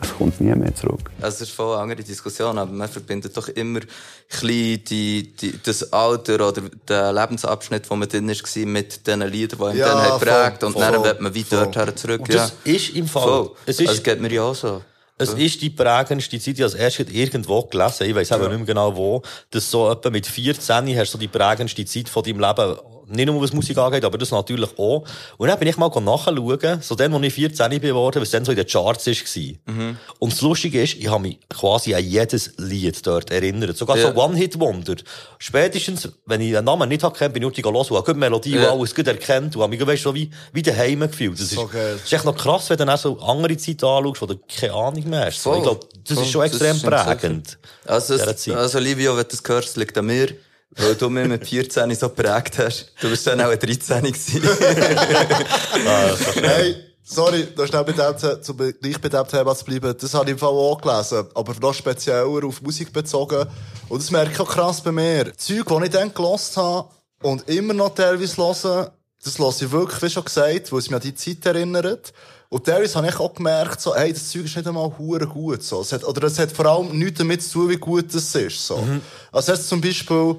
[0.00, 1.10] es kommt nie mehr zurück.
[1.20, 5.58] Also, es ist voll eine andere Diskussion, aber man verbindet doch immer ein die, die,
[5.62, 9.88] das Alter oder den Lebensabschnitt, wo man drin war, mit den Liedern, die einem Ja,
[9.88, 11.58] dann hat geprägt voll, Und dann wird man wie voll.
[11.58, 12.20] dort her zurück.
[12.20, 12.72] Und das ja.
[12.72, 13.50] ist im Fall- Voll.
[13.66, 14.82] es ist- Also, geht mir ja auch so.
[15.20, 18.58] Es ist die prägendste Zeit, ich habe als erstes irgendwo gelesen, ich weiss aber nicht
[18.58, 22.22] mehr genau wo, dass so etwa mit 14 hast du so die prägendste Zeit von
[22.22, 22.76] deinem Leben
[23.08, 25.04] nicht nur was Musik angeht, aber das natürlich auch.
[25.36, 28.52] Und dann bin ich mal nachschauen, so dann, als ich 14 geworden was dann so
[28.52, 29.74] in den Charts war.
[29.74, 29.96] Mhm.
[30.18, 33.76] Und das Lustige ist, ich habe mich quasi an jedes Lied dort erinnert.
[33.76, 34.12] Sogar ja.
[34.12, 34.96] so One-Hit-Wonder.
[35.38, 38.54] Spätestens, wenn ich den Namen nicht habe, bin ich die los und habe die Melodie
[38.54, 38.70] ja.
[38.70, 41.34] und alles gut erkannt und habe mich, weißt, so wie, wie daheim gefühlt.
[41.34, 43.84] Das ist, so das ist echt noch krass, wenn du dann auch so andere Zeiten
[43.84, 45.36] anschaust, wo du keine Ahnung mehr hast.
[45.36, 46.24] Ich glaube, das Voll.
[46.24, 47.58] ist schon extrem prägend.
[47.84, 50.28] Also, also, Livio, wenn du das hörst, liegt an mir.
[50.76, 52.92] Weil du mich mit 14 so geprägt hast.
[53.00, 54.42] Du bist dann auch ein 13 gewesen.
[55.86, 59.94] ah, hey, sorry, da schnell bei dem, zum gleich bei dem Thema zu bleiben.
[59.98, 61.26] Das habe ich im Fall auch gelesen.
[61.34, 63.46] Aber noch spezieller auf Musik bezogen.
[63.88, 65.32] Und das merke ich auch krass bei mir.
[65.36, 66.90] Zeug, die ich dann gelost habe
[67.22, 68.92] und immer noch teilweise höre,
[69.24, 72.12] das höre ich wirklich, wie schon gesagt, weil es mich an die Zeit erinnert.
[72.50, 75.62] Und teilweise habe ich auch gemerkt, so, hey, das Zeug ist nicht einmal hure gut,
[75.62, 75.82] so.
[75.82, 78.66] Es hat, oder es hat vor allem nichts damit zu tun, wie gut es ist,
[78.66, 78.78] so.
[78.78, 79.02] Mhm.
[79.32, 80.36] Also jetzt zum Beispiel,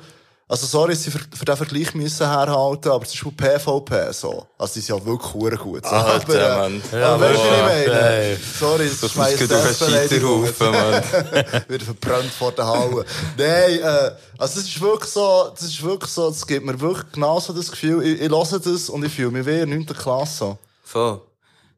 [0.50, 4.48] also sorry, sie für, für den Vergleich müssen herhalten, aber es ist von PvP so.
[4.58, 5.86] Also die sind ja wirklich hure gut.
[5.86, 5.92] So.
[5.92, 6.82] Ah, aber, ja, Mann.
[6.92, 8.02] Ja, aber weißt du, was ich meine?
[8.02, 8.38] Hey.
[8.60, 11.04] Sorry, das, schmeißt das Scheiterhaufen, Mann.
[11.68, 13.06] Wieder verbrannt vor der Halle.
[13.38, 17.12] Nein, äh, also das ist wirklich so, das ist wirklich so, es gibt mir wirklich
[17.12, 19.86] genauso das Gefühl, ich, ich höre das und ich fühle mich wie in 9.
[19.86, 20.58] Klasse.
[20.84, 21.22] Voll.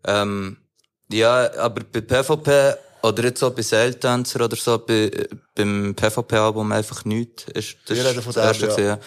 [0.07, 0.55] Ähm,
[1.11, 5.11] ja, aber bei PvP oder jetzt so bei Seiltänzer oder so, bei,
[5.55, 7.45] beim PvP-Album einfach nichts.
[7.53, 8.87] Ist, das Wir reden von das erste ja.
[8.87, 8.99] ja.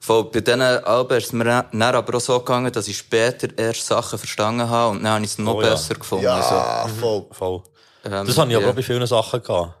[0.00, 3.48] Von, bei diesen Alben ist es mir dann aber auch so gegangen, dass ich später
[3.56, 5.98] erst Sachen verstanden habe und dann habe ich es noch oh, besser ja.
[5.98, 6.24] gefunden.
[6.24, 6.94] Ja, so.
[7.00, 7.26] voll.
[7.32, 7.62] voll.
[8.04, 9.74] Ähm, das habe ich aber auch bei vielen Sachen gehabt.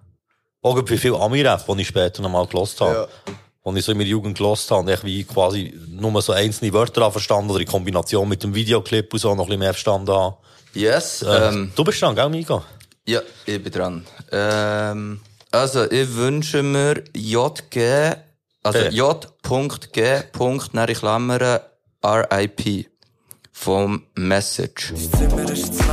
[0.62, 2.94] Auch bei vielen Ami-Rap, die ich später noch mal gelost habe.
[3.26, 3.32] Ja.
[3.62, 6.72] Und ich so in meiner Jugend gelost habe und ich wie quasi nur so einzelne
[6.72, 10.12] Wörter verstanden oder in Kombination mit dem Videoclip und so noch ein bisschen mehr verstanden
[10.12, 10.36] habe.
[10.72, 11.22] Yes.
[11.22, 12.62] Äh, ähm, du bist dran, gell, Mika?
[13.06, 14.06] Ja, ich bin dran.
[14.32, 18.16] Ähm, also, ich wünsche mir JG,
[18.62, 18.88] also äh.
[18.88, 20.22] J.G.
[20.72, 21.60] nach Klammern
[22.02, 22.86] RIP
[23.52, 24.92] vom Message.
[24.92, 25.84] Das Zimmer ist zu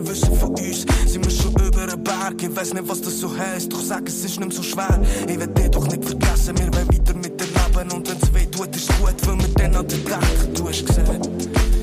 [0.00, 2.42] Wollen wissen von uns, sind wir schon über einen Berg.
[2.42, 5.00] Ich weiss nicht, was das so heisst, doch sag, es ist nicht so schwer.
[5.28, 7.92] Ich will dich doch nicht vergessen, wir wollen weiter mit dir leben.
[7.92, 10.54] Und wenn's weh tut, ist gut, weil wir dann an dir denken.
[10.54, 11.28] Du hast gesagt,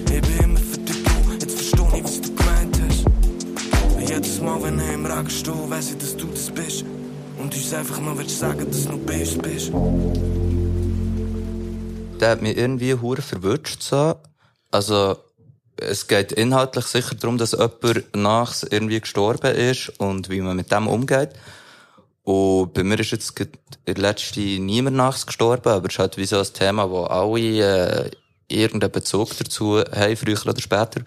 [0.06, 4.10] ich bin immer für dich du, jetzt versteh ich, was du gemeint hast.
[4.10, 6.86] Jedes Mal, wenn ich im Regen stehe, weiss ich, dass du das bist.
[7.38, 9.72] Und uns einfach nur willst sagen, dass du uns bist.
[12.20, 14.16] Der hat mich irgendwie hure verwünscht, so.
[14.72, 15.18] Also,
[15.78, 20.72] es geht inhaltlich sicher darum, dass jemand nachts irgendwie gestorben ist und wie man mit
[20.72, 21.30] dem umgeht.
[22.24, 23.34] Und bei mir ist jetzt
[23.88, 27.40] der letzten niemand nachts gestorben, aber es ist halt wie so ein Thema, wo alle
[27.40, 28.12] äh,
[28.50, 31.02] irgendeinen Bezug dazu haben, früher oder später.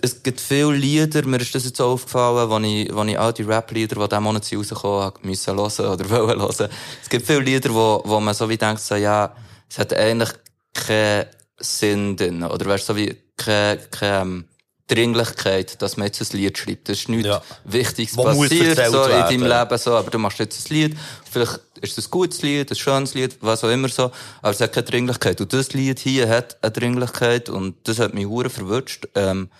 [0.00, 3.32] Es gibt viele Lieder, mir ist das jetzt auch aufgefallen, wo ich, wo ich all
[3.32, 6.68] die Rap-Lieder, die diesen Monat rausgekommen habe, müssen hören oder wollen hören.
[7.02, 9.34] Es gibt viele Lieder, wo, wo man so wie denkt, so, ja,
[9.68, 10.30] es hat eigentlich
[10.72, 11.26] keinen
[11.58, 12.44] Sinn drin.
[12.44, 14.44] Oder weißt du, so wie keine, keine ähm,
[14.88, 16.88] Dringlichkeit, dass man jetzt ein Lied schreibt.
[16.88, 17.42] Das ist nichts ja.
[17.64, 19.40] Wichtiges Wo passiert so in werden.
[19.40, 20.96] deinem Leben, so, aber du machst jetzt ein Lied.
[21.30, 24.10] Vielleicht ist es ein gutes Lied, ein schönes Lied, was auch immer so,
[24.40, 25.40] aber es hat keine Dringlichkeit.
[25.40, 29.06] Und das Lied hier hat eine Dringlichkeit und das hat mich hure verwünscht.
[29.14, 29.50] Ähm,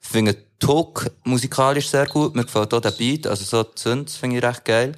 [0.00, 2.34] ich finde Talk musikalisch sehr gut.
[2.34, 4.92] Mir gefällt auch der Beat, also so die Zünd, finde ich recht geil.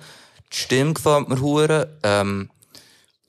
[0.52, 1.96] Die Stimme gefällt mir hure.
[2.02, 2.50] Ähm,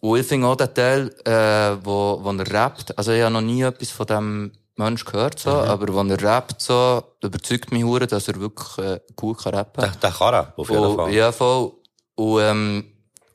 [0.01, 2.97] und ich finde auch den Teil, äh, wo, wo er rappt.
[2.97, 5.58] Also ich habe noch nie etwas von dem Mensch gehört, so, mhm.
[5.58, 9.84] aber wenn er rappt, so, überzeugt mich hure, dass er wirklich äh, gut kann rappen
[9.84, 9.92] kann.
[9.92, 11.14] Der, der kann er, auf jeden und, Fall.
[11.14, 11.74] Ja, voll.
[12.16, 12.86] Und, ähm,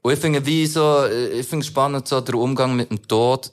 [0.02, 3.52] und ich finde wie so, ich finde spannend so der Umgang mit dem Tod,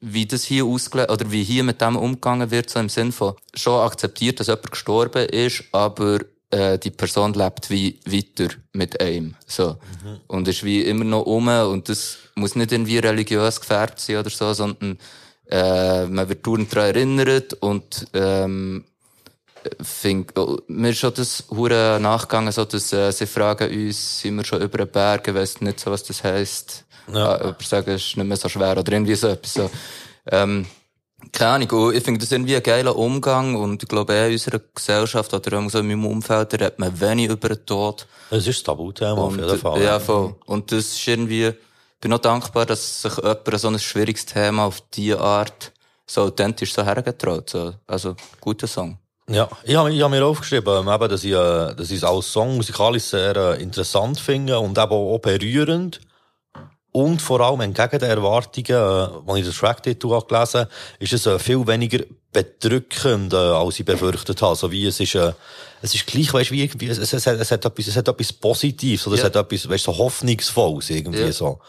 [0.00, 3.34] wie das hier ausgelegt, oder wie hier mit dem umgegangen wird, so im Sinn von,
[3.54, 6.20] schon akzeptiert, dass jemand gestorben ist, aber
[6.50, 9.34] äh, die Person lebt wie weiter mit einem.
[9.46, 9.76] So.
[10.02, 10.20] Mhm.
[10.26, 14.30] Und ist wie immer noch um und das muss nicht irgendwie religiös gefärbt sein oder
[14.30, 14.98] so, sondern
[15.50, 18.84] äh, man wird dauernd daran erinnert und ähm,
[19.80, 24.36] find, oh, mir ist schon das hure nachgegangen, so dass äh, sie fragen uns, sind
[24.36, 26.84] wir schon über den Berg, ich weiss nicht so, was das heisst.
[27.12, 27.36] Ja.
[27.36, 29.54] Äh, aber sagen, es ist nicht mehr so schwer oder irgendwie so etwas.
[29.54, 29.70] So.
[30.30, 30.66] Ähm,
[31.32, 35.32] keine Ahnung, ich finde das irgendwie ein geiler Umgang und ich glaube, in unserer Gesellschaft
[35.32, 38.06] oder in meinem Umfeld da redet man wenig über den Tod.
[38.30, 39.82] Es ist ein Tabuthema auf jeden Fall.
[39.82, 40.34] Ja, voll.
[40.46, 41.52] Und das ist irgendwie,
[42.04, 45.72] bin auch dankbar, dass sich jemand so ein schwieriges Thema auf diese Art
[46.06, 47.48] so authentisch so hergetraut.
[47.48, 47.72] So.
[47.86, 48.98] Also, guter Song.
[49.26, 52.56] Ja, ich habe hab mir aufgeschrieben, eben, dass ich, äh, dass ich es als Song
[52.56, 56.02] musikalisch sehr äh, interessant finde und eben auch berührend.
[56.92, 61.24] Und vor allem entgegen den Erwartungen, äh, als ich das Track-Titel gelesen habe, ist es
[61.24, 64.56] äh, viel weniger bedrückend, äh, als ich befürchtet habe.
[64.56, 65.32] So wie es ist, äh,
[65.80, 68.08] es ist gleich, weißt, wie irgendwie, es, es, es, hat, es hat etwas, es hat
[68.08, 69.26] etwas Positives, oder es Ja.
[69.26, 71.32] hat etwas, weißt, so Hoffnungsvolles, irgendwie Ja.
[71.32, 71.60] so.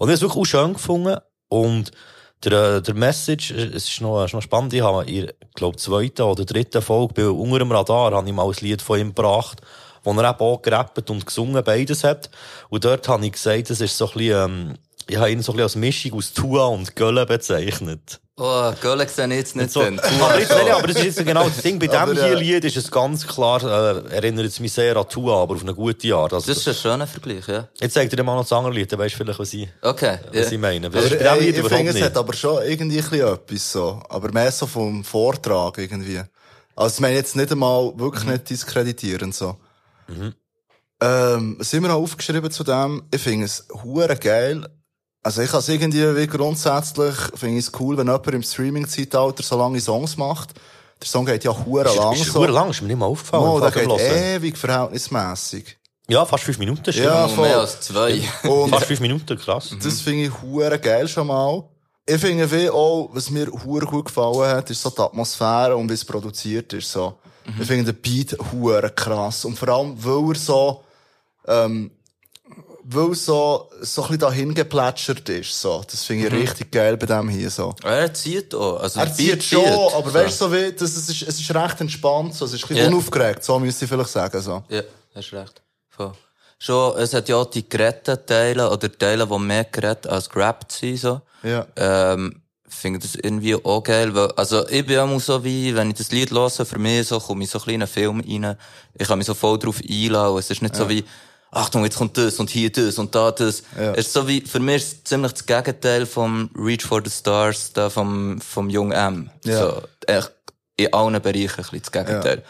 [0.00, 1.18] Und ich habe es wirklich auch schön gefunden.
[1.48, 1.90] Und
[2.42, 5.30] der, äh, der Message, äh, es ist noch, es ist noch spannend, ich habe in,
[5.54, 8.98] glaube zweiten oder dritten Folge bei Unter dem Radar, habe ich mal ein Lied von
[8.98, 9.60] ihm gebracht,
[10.02, 12.30] wo er eben auch gerappt und gesungen beides hat.
[12.70, 14.74] Und dort habe ich gesagt, das ist so ein bisschen, ähm,
[15.06, 18.20] ich habe ihn so ein bisschen als Mischung aus Tua und Gölle bezeichnet.
[18.42, 19.90] Oh, Gölle sehe ich jetzt nicht So, aber,
[20.38, 21.78] jetzt, nein, aber das ist jetzt genau das Ding.
[21.78, 24.96] Bei Aber, dem hier äh, Lied ist es ganz klar, äh, erinnert es mich sehr
[24.96, 26.32] an Tua, aber auf eine gute Art.
[26.32, 27.68] Also, Das ist ein schöner Vergleich, ja.
[27.78, 29.68] jetzt zeigt er dir mal noch das andere Lied, dann weisst du vielleicht, was ich,
[29.82, 30.18] Okay.
[30.32, 30.52] was Ja.
[30.52, 30.86] ich meine.
[30.86, 33.04] Aber, Das ist bei dem ey, Lied ich finde, es hat aber schon irgendwie ein
[33.10, 34.02] bisschen etwas so.
[34.08, 36.22] Aber mehr so vom Vortrag irgendwie.
[36.76, 38.30] Also, ich meine jetzt nicht einmal wirklich Mhm.
[38.32, 39.56] nicht diskreditierend so.
[41.02, 43.02] Ähm, was haben wir noch aufgeschrieben zu dem?
[43.12, 44.66] Ich finde es hure geil.
[45.22, 49.58] Also, ich habe irgendwie wie grundsätzlich, finde ich es cool, wenn jemand im Streaming-Zeitalter so
[49.58, 50.54] lange Songs macht.
[51.00, 52.44] Der Song geht ja hure lang Ist, ist so.
[52.44, 53.44] lang, ist mir nicht mal aufgefallen.
[53.44, 55.78] Oh, der geht ewig verhältnismässig.
[56.08, 57.06] Ja, fast fünf Minuten, stimmt.
[57.06, 57.48] Ja, voll.
[57.48, 58.20] mehr als zwei.
[58.42, 59.74] Und Fast fünf Minuten, krass.
[59.82, 61.64] Das finde ich hure geil schon mal.
[62.04, 65.88] Ich finde wie auch, was mir hure gut gefallen hat, ist so die Atmosphäre und
[65.88, 67.14] wie es produziert ist, so.
[67.60, 69.44] Ich finde den Beat hure krass.
[69.44, 70.84] Und vor allem, weil er so,
[71.46, 71.90] ähm,
[72.84, 75.82] weil so, so ein bisschen dahin geplätschert ist, so.
[75.90, 77.74] Das finde ich richtig geil bei dem hier, so.
[77.84, 78.80] Er zieht auch.
[78.80, 79.94] Also Er zieht schon, zieht.
[79.94, 82.44] aber weißt du, so wie, das, es ist, es ist recht entspannt, so.
[82.44, 82.88] Es ist ein bisschen Ja.
[82.90, 84.62] unaufgeregt, so müsste ich vielleicht sagen, so.
[84.68, 84.82] Ja,
[85.14, 85.62] hast recht.
[85.88, 86.12] Voll.
[86.58, 90.72] Schon, es hat ja auch die geretteten Teile, oder Teile, die mehr gerettet als gerappt
[90.72, 91.20] sind, so.
[91.42, 91.66] Ja.
[91.76, 95.96] Ähm, finde das irgendwie auch geil, weil, also, ich bin auch so wie, wenn ich
[95.96, 98.56] das Lied höre, für mich so, komme ich so ein kleinen Film rein,
[98.94, 101.04] ich kann mich so voll drauf einlassen, es ist nicht so wie,
[101.52, 103.62] Achtung, jetzt kommt das und hier das und da das.
[103.76, 103.92] Ja.
[103.92, 107.10] Es ist so wie, für mich ist es ziemlich das Gegenteil vom Reach for the
[107.10, 109.30] Stars, da vom, vom Jung M.
[109.44, 109.58] Ja.
[109.58, 110.32] So, echt,
[110.76, 112.44] in allen Bereichen ein bisschen das Gegenteil.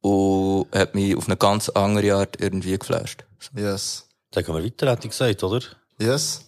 [0.00, 3.24] Und hat mich auf eine ganz andere Art irgendwie geflasht.
[3.54, 4.08] Yes.
[4.30, 5.60] Dann gehen wir weiter, hätte ich gesagt, oder?
[5.98, 6.46] Yes.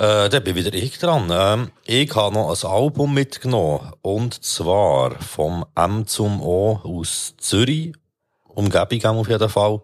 [0.00, 1.28] Äh, dann bin wieder ich dran.
[1.30, 3.92] Ähm, ich habe noch ein Album mitgenommen.
[4.02, 7.92] Und zwar vom M zum O aus Zürich.
[8.48, 9.82] Umgebung auf jeden Fall.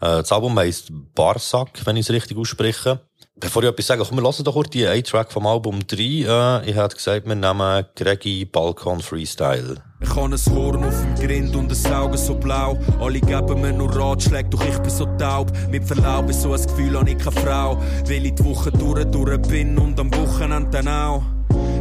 [0.00, 3.00] Äh, das Album heisst Barsack, wenn ich es richtig ausspreche.
[3.38, 5.96] Bevor ich etwas sage, komm, wir lassen doch kurz die A-Track vom Album 3.
[5.98, 9.76] Äh, ich hätte gesagt, wir nehmen Gregi Balkon Freestyle.
[10.00, 12.78] Ich habe ein Horn auf dem Grind und ein Auge so blau.
[13.00, 15.52] Alle geben mir nur Ratschläge, doch ich bin so taub.
[15.70, 17.78] Mit Verlaub ist so ein Gefühl, habe ich keine Frau.
[18.06, 21.35] Weil ich die Woche durch, durch bin und am Wochenende dann auch.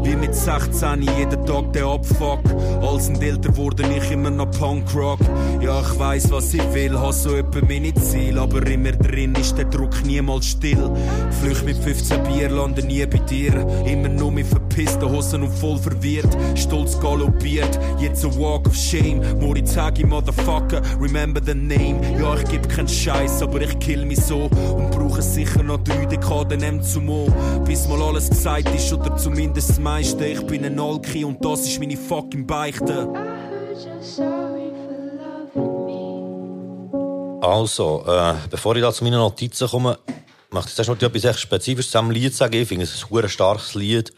[0.05, 2.39] Wie mit 16 jeden Tag der Abfuck.
[2.79, 5.19] Als sind älter wurde ich immer noch Punkrock.
[5.61, 8.37] Ja, ich weiss, was ich will, hab so etwa meine Ziel.
[8.37, 10.91] Aber immer drin ist der Druck niemals still.
[11.41, 13.65] Flücht mit 15 Bier, lande nie bei dir.
[13.87, 16.37] Immer nur mit verpissten Hosen und voll verwirrt.
[16.53, 19.21] Stolz galoppiert, jetzt ein Walk of Shame.
[19.39, 21.99] Moritz Hagi, Motherfucker, remember the name.
[22.19, 24.51] Ja, ich geb keinen Scheiß, aber ich kill mich so.
[24.77, 27.27] Und brauche sicher noch drei Dekaden M zum O.
[27.65, 30.25] Bis mal alles gesagt ist, oder zumindest meiste.
[30.25, 33.07] Ich bin ein Alki und das ist meine fucking Beichte.
[37.41, 39.97] Also, äh, bevor ich da zu meinen Notizen komme,
[40.51, 42.55] möchte ich zuerst noch etwas echt Spezifisches zu diesem Lied sagen.
[42.55, 44.13] Ich finde es ein sehr starkes Lied.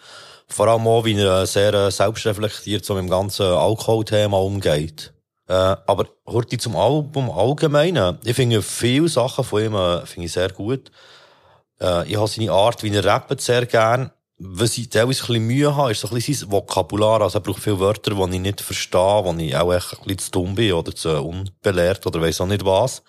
[0.47, 5.13] Vor allem auch, wie er äh, sehr äh, selbstreflektiert so mit dem ganzen Alkoholthema umgeht.
[5.47, 8.17] Äh, aber heute zum Album allgemein.
[8.23, 10.89] Ich finde viele Sachen von ihm äh, finde ich sehr gut.
[11.79, 14.09] Äh, ich habe seine Art, wie er rappt, sehr gern.
[14.39, 17.21] Was ich teilweise ein bisschen Mühe habe, ist so ein bisschen sein Vokabular.
[17.21, 20.17] Also er braucht viele Wörter, die ich nicht verstehe, wo ich auch echt ein bisschen
[20.19, 23.01] zu dumm bin oder zu unbelehrt oder weiss auch nicht was.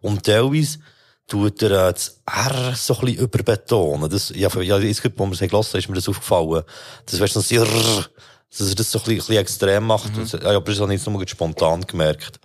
[0.00, 0.78] Und teilweise
[1.26, 4.08] tut er äh, das R so ein bisschen überbetonen.
[4.08, 6.62] Das, ja, ja, jetzt, wo wir es gelassen haben, ist mir das aufgefallen.
[7.06, 10.16] Das weißt du, so, dass er das so ein bisschen, ein bisschen extrem macht.
[10.16, 12.40] Das, ja, aber das habe ich jetzt nur spontan gemerkt.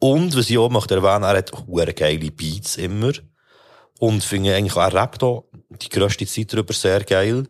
[0.00, 3.12] Und, was ich auch möchte erwähnen, er hat geile Beats immer.
[4.00, 5.44] Und finde eigentlich auch, er rappt auch
[5.82, 7.46] die grösste Zeit darüber sehr geil.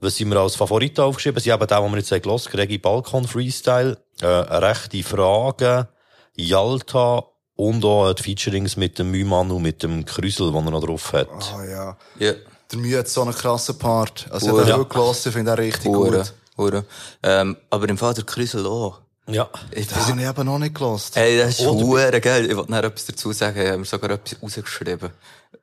[0.00, 1.42] Was sind wir als Favorit aufgeschrieben?
[1.42, 5.88] Sie haben den, den wir jetzt gehört haben, Gregi Balkon Freestyle, äh, rechte Fragen,
[6.36, 7.24] Yalta
[7.56, 11.12] und auch die Featurings mit dem Mühmann und mit dem Krüsel, den er noch drauf
[11.12, 11.28] hat.
[11.28, 11.96] Ah, ja.
[12.18, 12.34] Ja.
[12.70, 14.26] Der Mühe hat so einen krassen Part.
[14.30, 14.60] Also, ich Hure.
[14.60, 16.34] habe den heute gehört, ich finde den richtig Hure, gut.
[16.56, 16.84] hure.
[17.22, 19.00] Ähm, aber im Fall der Krüsel auch.
[19.28, 19.48] Ja.
[19.70, 21.16] Ich Das habe ich eben noch nicht gelost.
[21.16, 22.50] Hey, das ist Oh, du hure geil.
[22.50, 23.60] Ich wollte noch etwas dazu sagen.
[23.60, 25.10] Ich habe mir sogar etwas rausgeschrieben.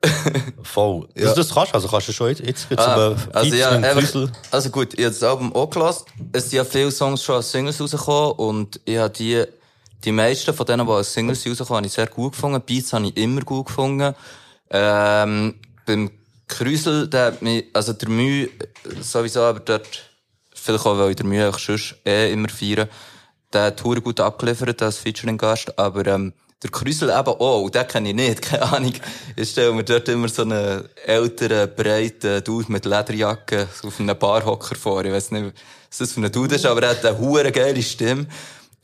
[0.62, 1.08] Voll.
[1.14, 1.28] Ja.
[1.28, 4.28] Also, das kannst du, also kannst du schon jetzt, jetzt gibt's Ah, also ja, einfach,
[4.50, 6.04] also gut, ich habe das Album auch gelassen.
[6.32, 9.44] Es sind ja viele Songs schon als Singles rausgekommen und ich habe die,
[10.04, 12.60] die meisten von denen, die als Singles rausgekommen habe ich sehr gut gefunden.
[12.64, 14.14] Beats habe ich immer gut gefunden.
[14.70, 15.54] Ähm,
[15.86, 16.10] beim
[16.48, 18.48] Krüsel, der hat mich, also der Mühe,
[19.00, 20.10] sowieso, aber dort,
[20.52, 22.88] vielleicht auch, weil ich der Mühe auch sonst eh immer feiern,
[23.56, 28.10] der hat hure gut abgeliefert als Featuring-Gast, aber, ähm, der Krüsel eben und den kenne
[28.10, 28.92] ich nicht, keine Ahnung.
[29.34, 34.74] Ich stelle mir dort immer so einen älteren, breiten Dude mit Lederjacke auf einem Barhocker
[34.74, 35.04] vor.
[35.04, 35.54] Ich weiß nicht,
[35.88, 38.26] was das für ein Dude ist, aber er hat eine hure geile Stimme.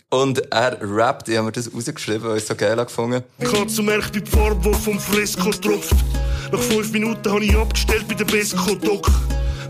[0.08, 3.24] Und er rappt, ich habe mir das rausgeschrieben, weil ich es so geil gefunden.
[3.40, 5.96] Katze merkt die Farbe, die vom Fresco tropft.
[6.50, 9.10] Nach fünf Minuten habe ich abgestellt bei der Besco-Doc.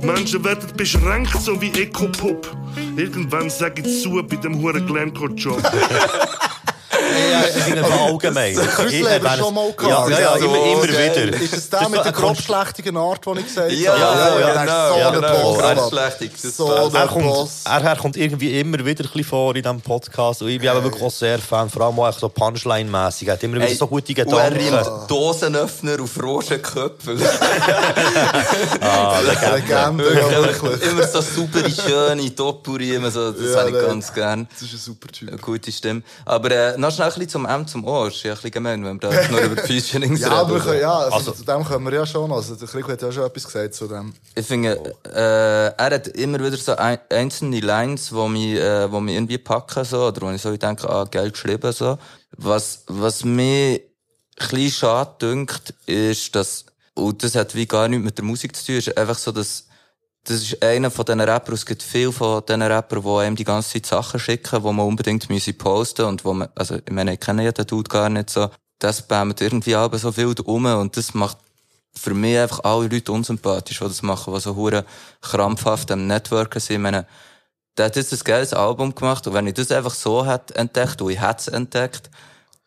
[0.03, 2.57] Menschen werden beschränkt, so wie Eco-Pop.
[2.97, 5.63] Irgendwann sage ich zu bei dem huren Glencore-Job.
[7.31, 8.55] Ja, finde es allgemein.
[8.57, 10.11] Krüsel haben wir schon mal Ja, gehabt.
[10.11, 11.41] ja, ja, immer, immer wieder.
[11.43, 13.75] Ist es der mit der grobschlächtigen Art, die ich gesagt habe?
[13.75, 15.61] Ja, ja, ja, der genau, ist
[15.91, 19.25] so ja, Er ist So Er kommt, er, er kommt irgendwie immer wieder ein bisschen
[19.25, 20.43] vor in diesem Podcast.
[20.43, 23.29] Und ich bin eben wirklich auch sehr Fan, vor allem auch so Punchline-mässig.
[23.29, 24.75] Er hat immer wieder Hey, so gute Und er Gedanken.
[24.75, 27.17] reimt Dosenöffner auf Rosenköpfe.
[28.81, 30.05] Ah, Legende,
[30.91, 34.49] immer so super schöne Doppelriemen, so, das Ja, habe ich ganz gern.
[34.53, 35.41] Das ist ein super Typ.
[35.41, 36.03] Gute Stimme.
[36.25, 38.07] Aber äh, noch schnell bisschen zum M zum O.
[38.07, 40.65] Ist ja ein bisschen gemein, wenn wir da nur über Featurings Ja, aber reden.
[40.65, 42.31] können, ja, also, Also- zu dem können wir ja schon.
[42.33, 44.13] Also, der Krieg hat ja schon etwas gesagt zu dem.
[44.35, 49.01] Ich finde, äh, er hat immer wieder so ein, einzelne Lines, wo mich, äh, wo
[49.01, 51.99] mich irgendwie packen, so, oder wo ich so denke, ah, geil geschrieben, so.
[52.37, 53.81] Was, was mir ein
[54.39, 58.67] bisschen schade dünkt, ist, dass, und das hat wie gar nichts mit der Musik zu
[58.67, 59.67] tun, ist einfach so, dass,
[60.25, 63.45] das ist einer von diesen Rappern, es gibt viele von diesen Rappern, die einem die
[63.45, 67.15] ganze Zeit Sachen schicken, die man unbedingt müssen posten und wo man, also, ich meine,
[67.15, 68.49] ich kenne ja den Dude gar nicht so,
[68.79, 71.39] das spammt irgendwie aber so viel um und das macht
[71.95, 74.85] für mich einfach alle Leute unsympathisch, die das machen, die so hure
[75.21, 76.77] krampfhaft am Networken sind.
[76.77, 77.07] Ich meine,
[77.77, 81.03] der hat jetzt ein geiles Album gemacht und wenn ich das einfach so hätte entdeckt,
[81.03, 82.11] und ich hätte es entdeckt,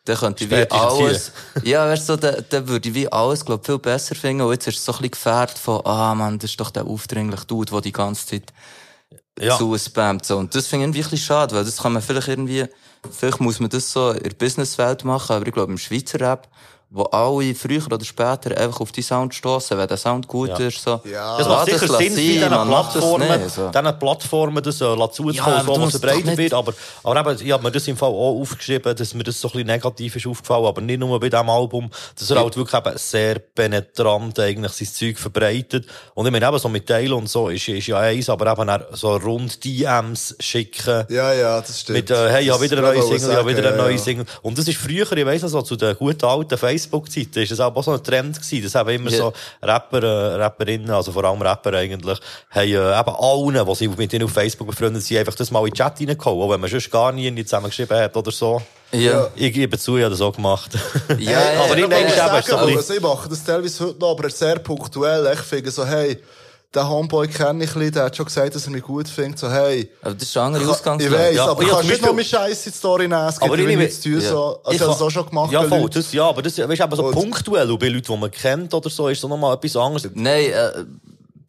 [0.06, 1.32] dann könnte ich wie alles,
[1.62, 4.42] ja, weißt du, so, dann, dann würde ich wie alles, glaub, viel besser finden.
[4.42, 6.86] Und jetzt ist es so ein bisschen gefährdet von, ah, man, das ist doch der
[6.86, 8.52] aufdringliche Dude, der die ganze Zeit
[9.40, 9.58] Ja.
[9.58, 10.24] zuspammt.
[10.24, 10.38] So.
[10.38, 12.66] Und das finde ich irgendwie ein schade, weil das kann man vielleicht irgendwie,
[13.10, 16.48] vielleicht muss man das so in der Businesswelt machen, aber ich glaube, im Schweizer Rap,
[16.88, 20.56] wo alle früher oder später einfach auf die Sound stoßen, wenn der Sound gut Ja.
[20.66, 21.00] ist, so.
[21.04, 21.36] Ja.
[21.36, 23.68] Das macht sicher Sinn, sein, diesen man, das Plattformen, nicht, so.
[23.68, 26.54] diesen Plattformen das äh, Ja, zuzukommen, was musst doch verbreitet wird.
[26.54, 26.72] Aber,
[27.02, 29.52] aber eben, ich habe mir das im Fall auch aufgeschrieben, dass mir das so ein
[29.52, 32.96] bisschen negativ ist aufgefallen, aber nicht nur bei diesem Album, dass er halt wirklich eben
[32.96, 35.86] sehr penetrant eigentlich sein Zeug verbreitet.
[36.14, 38.84] Und ich meine eben so mit Teilen und so ist, ist ja eins, aber eben
[38.92, 41.04] so rund DMs schicken.
[41.08, 41.98] Ja, ja, das stimmt.
[41.98, 43.92] Mit, äh, hey, ich habe wieder eine neue Single, ich habe wieder eine ja, neue
[43.92, 43.98] ja.
[43.98, 44.26] Single.
[44.42, 47.60] Und das ist früher, ich weiss noch so, zu den guten alten Facebook-Zeiten, ist das
[47.60, 49.16] auch so ein Trend gewesen, dass eben immer Ja.
[49.18, 52.18] so Rapper, äh, Rapperinnen, also vor allem Rapper eigentlich,
[52.50, 53.10] haben, äh, eben
[53.56, 56.00] allen, die sich mit ihnen auf Facebook befreundet sind, einfach das mal in den Chat
[56.00, 58.60] reingehauen, auch wenn man sonst gar nie nicht zusammen geschrieben hat oder so.
[58.92, 59.28] Ja.
[59.34, 60.70] Ich gebe zu, ich habe das auch gemacht.
[61.18, 65.28] Ja, aber ich denke, bisschen- also ich mache das teilweise heute noch, aber sehr punktuell.
[65.34, 66.18] Ich finde so, hey,
[66.76, 69.38] den Homeboy kenne ich ein bisschen, der hat schon gesagt, dass er mich gut findet.
[69.38, 71.14] So, hey, Aber das ist eine andere ich Ausgangslage.
[71.16, 73.08] weiss, Ja, aber ja, du kannst zum nicht noch meine Beispiel- Scheiße in die Story
[73.08, 73.26] nehmen.
[73.28, 74.20] Es gibt Aber ich- nichts zu tun.
[74.20, 74.28] ja.
[74.30, 74.60] So.
[74.62, 75.52] Also, ich habe das auch schon gemacht.
[75.52, 75.94] Ja, voll, Leuten.
[75.94, 78.30] das, ja, aber das, weißt du, eben so Und- punktuell, und bei Leuten, die man
[78.30, 80.08] kennt oder so, ist so nochmal etwas anderes.
[80.14, 80.84] Nein, äh,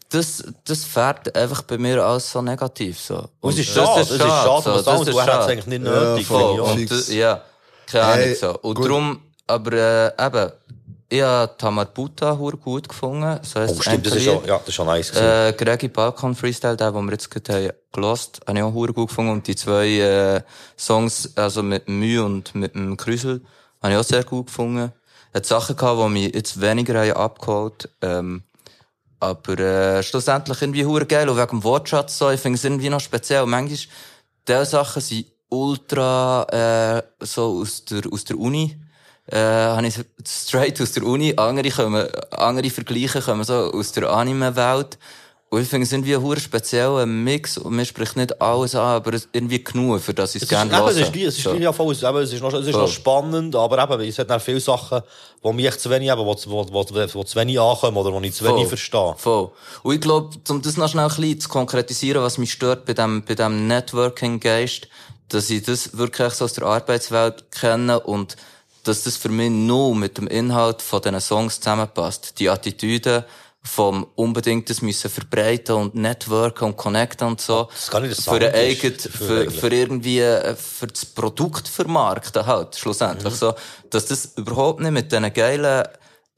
[0.10, 3.26] das, das fährt einfach bei mir alles so negativ, so.
[3.42, 5.68] Und es ist schade, es ist schade, so, was das du ist hast es eigentlich
[5.68, 6.26] nicht Ja, nötig.
[6.28, 6.66] voll.
[6.66, 6.98] finde ich auch.
[6.98, 7.42] Und, ja,
[7.86, 8.58] keine Ahnung, Hey, so.
[8.62, 8.86] Und gut.
[8.86, 10.52] darum, aber, äh, eben,
[11.10, 14.76] ich habe Tamar Buta gut gefunden, so Oh, stimmt, das ist schon, ja, das ist
[14.76, 15.12] schon nice.
[15.16, 18.94] Äh, Gregi Balkan Freestyle, der, den wir jetzt gerade haben gelost, habe ich auch gut
[18.94, 19.32] gefunden.
[19.32, 20.42] Und die zwei, äh,
[20.78, 23.42] Songs, also mit Mühe und mit dem Krüsel,
[23.82, 24.92] habe ich auch sehr gut gefunden.
[25.34, 28.44] Hat Sachen gehabt, die mich jetzt weniger haben abgeholt, ähm,
[29.20, 31.30] aber, äh, schlussendlich irgendwie hure geil.
[31.30, 33.46] Und wegen dem Wortschatz so, ich finde es irgendwie noch speziell.
[33.46, 33.80] Manchmal,
[34.48, 36.44] diese Sachen sind ultra,
[37.00, 38.78] äh, so aus der, aus der Uni.
[39.30, 41.34] Äh, habe ich straight aus der Uni.
[41.36, 44.98] Andere kommen, andere Vergleiche kommen so aus der Anime-Welt.
[45.50, 47.58] Und ich finde es irgendwie ein spezieller Mix.
[47.58, 50.50] Und mir spricht nicht alles an, aber es irgendwie genug, für das ich es ist,
[50.50, 50.90] gerne höre.
[50.90, 51.54] es ist, es ist So.
[51.56, 54.60] ja voll, es, ist noch, es ist noch spannend, aber eben, es hat dann viele
[54.60, 55.02] Sachen,
[55.44, 58.34] die mich zu wenig, eben, wo, wo, wo, wo zu wenig ankommen oder wo ich
[58.34, 58.68] zu wenig Voll.
[58.68, 59.16] verstehe.
[59.18, 59.52] Voll.
[59.84, 62.94] Und ich glaube, um das noch schnell ein bisschen zu konkretisieren, was mich stört bei
[62.94, 64.90] dem, bei dem Networking-Geist,
[65.30, 68.36] dass ich das wirklich so aus der Arbeitswelt kenne und
[68.88, 72.40] dass das für mich nur mit dem Inhalt von diesen Songs zusammenpasst.
[72.40, 73.26] Die Attitüde
[73.62, 77.68] vom unbedingt das müssen verbreiten und networken und connecten und so.
[77.72, 82.76] Das gar nicht der für, eigen, für, für irgendwie, äh, für das Produkt vermarkten halt,
[82.76, 83.38] schlussendlich Mhm.
[83.38, 83.54] so.
[83.90, 85.86] Dass das überhaupt nicht mit diesen geilen,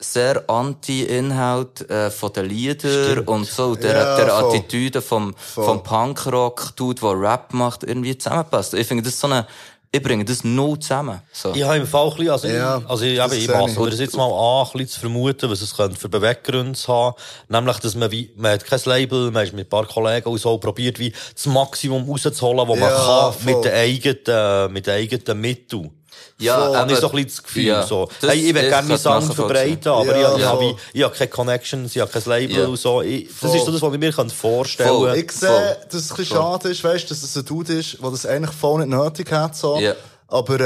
[0.02, 4.34] sehr Anti-Inhalt äh, von den Liedern und so, der, Ja, der.
[4.34, 8.74] Attitüde vom, vom Punkrock-Dude, der Rap macht, irgendwie zusammenpasst.
[8.76, 9.45] Ich finde das so eine,
[9.92, 11.20] ich bringe das null zusammen.
[11.34, 11.52] So.
[11.56, 13.78] Ich habe im Fall ein bisschen, also, Ja, ich, also ich, eben, ich ich.
[13.80, 17.16] mir das jetzt mal an, ein bisschen zu vermuten, was es könnte für Beweggründe haben.
[17.48, 20.38] Nämlich, dass man wie, man hat kein Label, man ist mit ein paar Kollegen und
[20.38, 23.54] so probiert, wie das Maximum rauszuholen, was man Ja, kann, voll.
[23.56, 25.90] mit den eigenen, mit den eigenen Mitteln.
[26.38, 28.09] Ja, Voll, aber- habe ich so ein bisschen das Gefühl, ja, so.
[28.22, 30.76] das- hey, ich will gerne meinen Sound verbreiten, aber Ja, ich, habe voll.
[30.93, 32.65] ich habe keine Connections, ich habe kein Label Ja.
[32.67, 33.01] und so.
[33.01, 33.55] Ich, das Voll.
[33.57, 35.09] ist so das, was ich mir kann vorstellen Voll.
[35.09, 35.20] kann.
[35.20, 38.09] Ich sehe, dass es ein bisschen schade ist, weißt, dass es ein Dude ist, der
[38.11, 39.78] das eigentlich voll nicht nötig hat, so.
[39.80, 39.93] Ja.
[40.32, 40.59] Aber,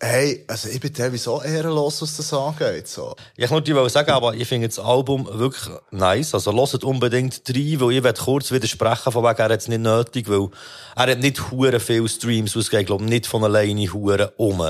[0.00, 3.16] äh, hey, also ich bin teilweise auch ehrenlos, was das angeht, so.
[3.38, 6.34] Ich wollte nur sagen, aber ich finde das Album wirklich nice.
[6.34, 9.80] Also hört unbedingt rein, weil ich werde kurz widersprechen, von wegen, er hat es nicht
[9.80, 10.48] nötig, weil
[10.94, 14.60] er hat nicht hure viele Streams ausgegeben, glaube nicht von alleine hure um.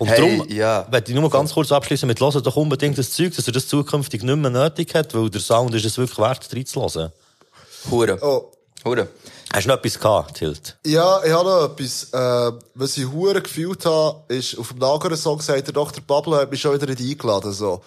[0.00, 0.86] Und Hey, darum ja.
[0.90, 3.68] werde ich nur ganz kurz abschließen mit «Hört doch unbedingt das Zeug, dass er das
[3.68, 7.12] zukünftig nicht mehr nötig hat, weil der Sound ist es wirklich wert, reinzuhören.
[7.90, 8.18] Hure.
[8.22, 8.50] Oh.
[8.82, 9.08] Hure.
[9.52, 10.78] Hast du noch etwas gehabt, Tilt?
[10.86, 15.38] Ja, ich habe noch etwas, äh, was ich hure gefühlt habe, ist, auf dem Lager-Song
[15.42, 16.02] sagt der Dr.
[16.06, 17.82] Pablo hat mich schon wieder nicht eingeladen, so.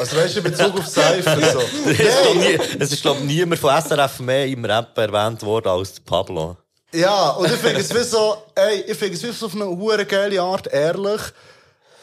[0.00, 1.60] Also weißt du, in Bezug auf Cypher, so.
[1.90, 5.68] Es ist, glaub, nie, es ist, glaub niemand von SRF mehr im Rap erwähnt worden
[5.68, 6.56] als der Pablo.
[6.92, 9.66] Ja, und ich finde es wie so, ey, ich finde es wie so auf eine
[9.66, 11.20] hure geile Art ehrlich.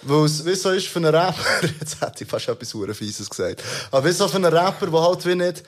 [0.04, 3.28] Weil es wie so ist für einen Rapper, jetzt hätte ich fast etwas hure Fieses
[3.28, 5.64] gesagt, aber wie so für einen Rapper, der halt wie nicht,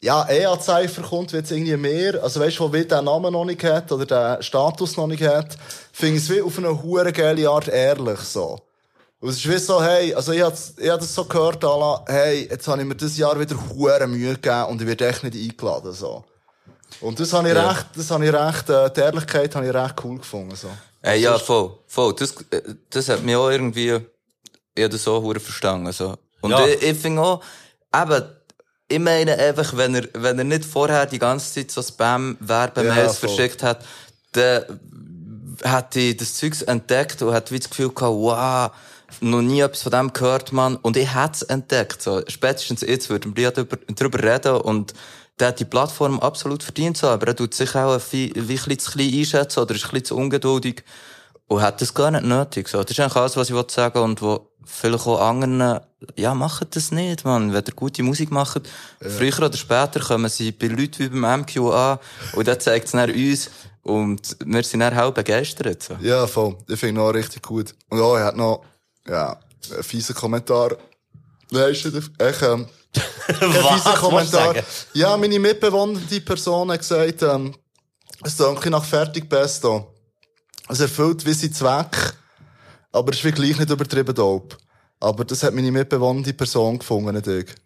[0.00, 3.04] ja, eh an Cypher kommt, wie jetzt irgendwie mehr, also weißt du, der wie den
[3.04, 5.58] Namen noch nicht hat, oder den Status noch nicht hat,
[5.92, 8.58] finde ich es wie auf eine hure geile Art ehrlich, so.
[9.20, 12.04] Und es ist wie so, hey, also ich hab, ich hab das so gehört, Ala,
[12.06, 15.24] hey, jetzt habe ich mir dieses Jahr wieder hure Mühe gegeben und ich werde echt
[15.24, 16.24] nicht eingeladen, so.
[17.00, 17.68] Und das habe ich Ja.
[17.70, 20.68] recht, das habe ich recht, äh, die Ehrlichkeit habe ich recht cool gefunden, so.
[21.02, 22.14] Ey, ja, voll, voll.
[22.14, 24.00] Das, äh, das hat mich auch irgendwie,
[24.74, 26.16] ich hab das auch verstanden, so.
[26.40, 26.66] Und Ja.
[26.66, 27.42] ich, ich finde auch,
[27.94, 28.24] eben,
[28.88, 33.28] ich meine einfach, wenn er, wenn er nicht vorher die ganze Zeit so Spam-Werbemails Ja,
[33.28, 33.84] verschickt hat,
[34.32, 34.80] dann
[35.62, 38.70] hat ich das Zeugs entdeckt und hat wie das Gefühl gehabt, wow,
[39.20, 40.76] noch nie etwas von dem gehört, man.
[40.76, 42.22] Und ich es entdeckt, so.
[42.28, 44.92] Spätestens jetzt würden wir darüber, darüber reden und
[45.38, 47.08] der hat die Plattform absolut verdient, so.
[47.08, 50.04] Aber er tut sich auch wie ein bisschen zu klein einschätzen oder ist ein bisschen
[50.04, 50.84] zu ungeduldig.
[51.46, 52.82] Und hat das gar nicht nötig, so.
[52.82, 55.80] Das ist eigentlich alles, was ich wollte sagen und wo vielleicht auch anderen,
[56.16, 57.52] ja, macht das nicht, man.
[57.52, 58.62] Wenn ihr gute Musik macht,
[59.00, 62.00] früher oder später kommen sie bei Leuten wie beim MQA
[62.34, 63.50] und dann zeigt es dann uns
[63.82, 65.96] und wir sind dann auch begeistert, so.
[66.00, 66.56] Ja, voll.
[66.68, 67.74] Ich finde ihn auch richtig gut.
[67.90, 68.64] Und ja, er hat noch,
[69.06, 69.38] ja,
[69.70, 70.76] einen fiesen Kommentar.
[71.50, 72.66] Ist nicht, echt, ähm,
[73.40, 74.54] willst du Kommentar.
[74.92, 77.54] Ja, meine mitbewohnende Person hat gesagt, ähm,
[78.22, 79.92] es klingt nach Fertigpesto.
[80.68, 82.14] Es erfüllt wie sein Zweck,
[82.92, 84.56] aber es ist wie gleich nicht übertrieben dope.
[85.00, 87.63] Aber das hat meine mitbewohnende Person gefunden, nicht ich.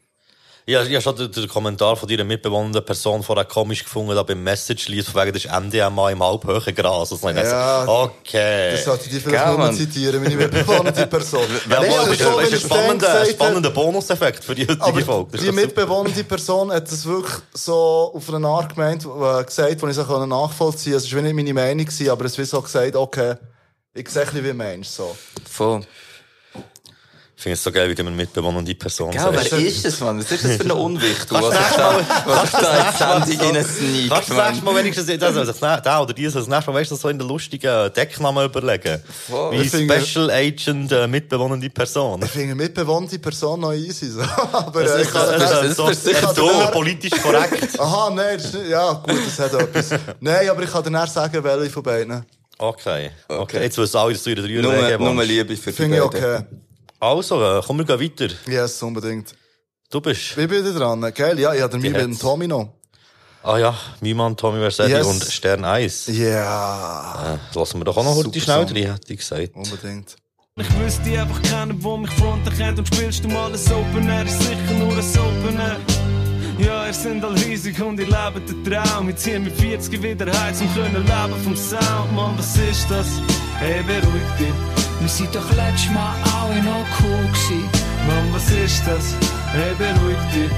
[0.68, 4.42] Ja, ich habe schon den, Kommentar von deiner mitbewohnenden Person vorher komisch gefunden, da beim
[4.42, 7.10] Message-Lied, von wegen, das ist MDMA im halbhohen Gras.
[7.10, 8.72] Also, ich Ja, so, okay.
[8.72, 9.74] Das sollte ich vielleicht Gell, nur Mann.
[9.74, 11.46] zitieren, meine mitbewohnende Person.
[11.70, 15.30] ja, aber ist, so, ist ein er spannender, spannender Bonuseffekt für die heutige Folge.
[15.32, 19.80] Das ist die mitbewohnende Person hat das wirklich so auf eine Art gemeint, äh, gesagt,
[19.80, 21.06] wo ich auch nachvollziehen konnte.
[21.06, 23.36] Es war nicht meine Meinung, aber es ist wie so gesagt, okay,
[23.94, 25.16] ich sehe ein bisschen wie ein Mensch, so.
[25.48, 25.80] Voll.
[27.38, 29.52] Ich finde es so geil, wie du eine mitbewohnende Person Gell, wer sagst.
[29.52, 30.18] ist das, Mann?
[30.18, 34.30] Was ist das für eine Unwicht, was sich da, was sich da in Sendung Kannst
[34.30, 34.64] du das nächste?
[34.64, 37.08] Mal wenigstens, das sich ne- der oder die soll das nächste Mal weißt du, so
[37.08, 39.00] in der lustigen Decknamen überlegen.
[39.28, 39.52] Voll.
[39.52, 42.20] Wie Ich Special Agent äh, mitbewohnende Person.
[42.24, 44.20] Ich finde mitbewohnende Person noch easy, so.
[44.52, 47.68] Aber, Das äh, ist, ich das ist, das halt ist so, sich so politisch korrekt.
[47.78, 49.90] Aha, nein, das ist ja, gut, das hat etwas.
[50.18, 52.26] Nein, aber ich kann dir näher sagen, welche von beiden.
[52.58, 53.12] Okay.
[53.28, 53.38] okay.
[53.40, 53.62] Okay.
[53.62, 55.22] Jetzt wissen alle, dass du in der Dreier Nur, nur.
[55.22, 56.40] Liebe für die Finde ich okay.
[57.00, 58.34] Also, äh, komm, wir gehen weiter.
[58.46, 59.34] Yes, unbedingt.
[59.90, 60.36] Du bist.
[60.36, 61.00] Wie bin ich dran?
[61.14, 62.18] Geil, ja, ich habe den Die mit dem.
[62.18, 62.72] Tommy noch.
[63.42, 65.06] Ah ja, mein Mann Tommy Versetti Yes.
[65.06, 66.06] und Stern Eis.
[66.08, 69.54] Ja, Äh, lassen wir doch auch noch heute schnell drin, hätte ich gesagt.
[69.54, 70.16] unbedingt.
[70.56, 74.08] Ich müsste die einfach kennen, wo mich fronten kennt und spielst du mal ein Open
[74.08, 75.76] Air, ist sicher nur ein Open Air.
[76.58, 79.08] Ja, ihr sind all riesig und ihr lebt den Traum.
[79.08, 82.12] Ich zieh mit 40 wieder heiz und können leben vom Sound.
[82.12, 83.06] Mann, was ist das?
[83.60, 84.54] Hey, beruhig dich.
[85.00, 87.68] Wir sind doch letztes Mal alle noch cool gewesen.
[88.06, 89.14] Mann, was ist das?
[89.52, 90.50] Hey, beruhig dich.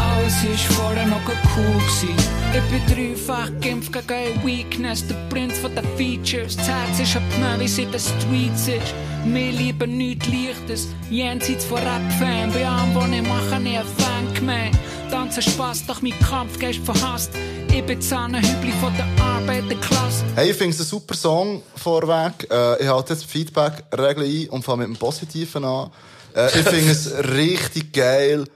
[0.00, 1.20] Alles ist vorher noch
[1.56, 2.39] cool gewesen.
[2.52, 6.56] Ich bin dreifach geimpft gegen eine Weakness, der Prinz von den Features.
[6.56, 8.92] Ist ein Pneu, wie es in den Streets ist.
[9.24, 12.52] Wir lieben nichts Leichtes, jenseits von Rap-Fan.
[12.52, 14.78] Bei allem, was ich mache, ich ein Fan gemein.
[15.12, 17.30] Tanzen Spaß, doch mein Kampfgeist verhasst.
[17.72, 20.24] Ich bin Zahnenhübli von der Arbeiterklasse.
[20.34, 22.48] Hey, ich finde es ein super Song vorweg.
[22.50, 25.92] Äh, ich halte jetzt die Feedback-Regel ein und fange mit dem Positiven an.
[26.34, 28.44] Äh, ich finde es richtig geil.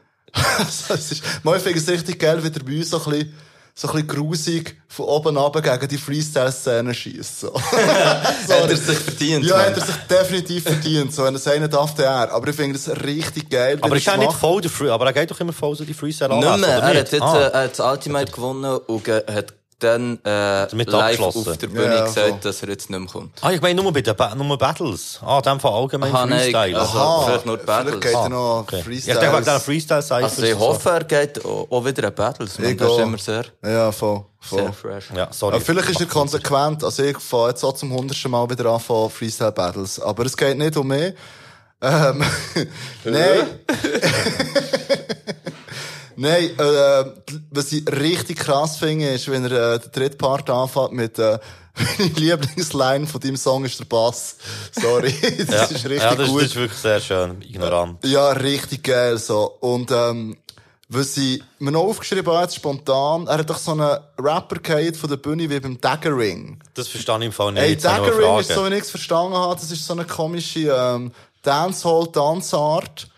[0.59, 3.35] Also, es ist, ich finde es richtig geil, wie der bei uns so ein bisschen,
[3.77, 7.41] so ein bisschen grusig von oben runter gegen die Freestyle-Szene schießt.
[8.47, 8.55] So.
[8.55, 11.13] Hat er sich verdient, Ja, hat er sich definitiv verdient.
[11.13, 12.33] So, wenn er einen darf, der er.
[12.33, 13.79] Aber ich finde es richtig geil.
[13.81, 15.75] Aber er ist er es nicht voll der Free, aber er geht doch immer voll
[15.75, 16.69] so die Freestyle Nicht mehr.
[16.69, 17.39] Er hat jetzt ah.
[17.39, 21.85] äh, er hat das Ultimate gewonnen und hat dann äh, Damit live auf der Bühne
[21.97, 22.39] Ja, gesagt, voll.
[22.43, 23.33] dass er jetzt nicht mehr kommt.
[23.43, 25.19] ah, ich meine nur bei den ba nur Battles.
[25.25, 26.79] Ah, in dem Fall allgemein Aha, nein, Freestyle.
[26.81, 27.95] also- Aha, vielleicht nur Battles.
[27.95, 28.83] Vielleicht geht Ah, er noch okay.
[28.83, 29.15] Freestyle.
[29.15, 30.23] Ich denke, wegen Freestyle-Cyphers.
[30.39, 32.59] Also ich hoffe, er geht auch wieder in Battles.
[32.59, 32.71] Man.
[32.71, 34.25] Ich Das ist immer sehr, Ja, voll.
[34.41, 34.59] voll.
[34.63, 35.05] sehr fresh.
[35.15, 35.57] Ja, sorry.
[35.57, 36.83] Aber vielleicht ist er konsequent.
[36.85, 40.01] Also ich fange jetzt auch zum hundertsten Mal wieder an von Freestyle Battles.
[40.01, 41.13] Aber es geht nicht um mich.
[41.83, 42.23] Ähm,
[43.05, 43.47] nein.
[46.17, 47.05] nein, äh,
[47.51, 51.39] was ich richtig krass finde, ist, wenn er äh, den dritten Part anfängt mit äh,
[51.99, 54.37] meine Lieblingsline von deinem Song ist der Bass.
[54.73, 55.13] Sorry,
[55.47, 55.63] das ja.
[55.65, 56.41] ist richtig ja, das, gut.
[56.43, 57.43] das ist wirklich sehr schön.
[57.43, 58.05] Ignorant.
[58.05, 59.57] Ja, richtig geil, so.
[59.61, 60.37] Und, ähm,
[60.89, 65.11] was ich mir noch aufgeschrieben habe, spontan, er hat doch so einen Rapper gehabt von
[65.11, 66.61] der Bühne wie beim Daggering.
[66.75, 67.63] Das verstehe ich im Fall nicht.
[67.63, 71.11] Ey, Daggering ist, so wie ich es verstanden habe, das ist so eine komische, ähm,
[71.45, 73.09] Dancehall-Tanzart.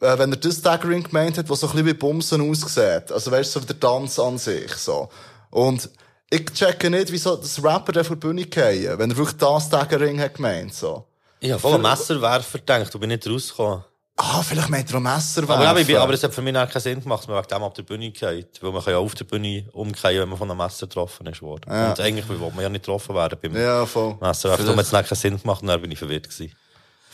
[0.00, 3.10] Äh, wenn er das Daggering gemeint hat, was so ein bisschen wie Bumsen aussieht.
[3.10, 5.08] Also, weißt du, so der Tanz an sich, so.
[5.50, 5.88] Und,
[6.28, 9.68] ich checke nicht, wieso das Rapper der von der Bühne fallen, wenn er wirklich das
[9.70, 11.06] Daggering hat gemeint, so.
[11.40, 13.84] Ich habe voll einen Messerwerfer gedacht, du bin nicht rausgekommen.
[14.18, 17.02] Ah, vielleicht meint er auch Messer Aber, ja, aber, es hat für mich keinen Sinn
[17.02, 18.62] gemacht, man wegen dem ab der Bühne geht.
[18.62, 21.42] Weil man kann ja auf der Bühne umkehren, wenn man von einem Messer getroffen ist
[21.42, 21.70] worden.
[21.70, 21.90] Ja.
[21.90, 24.16] Und eigentlich will man ja nicht getroffen werden beim Ja, voll.
[24.18, 24.62] Messerwerfer.
[24.64, 26.50] Darum hat es keinen Sinn gemacht und dann bin ich verwirrt gewesen.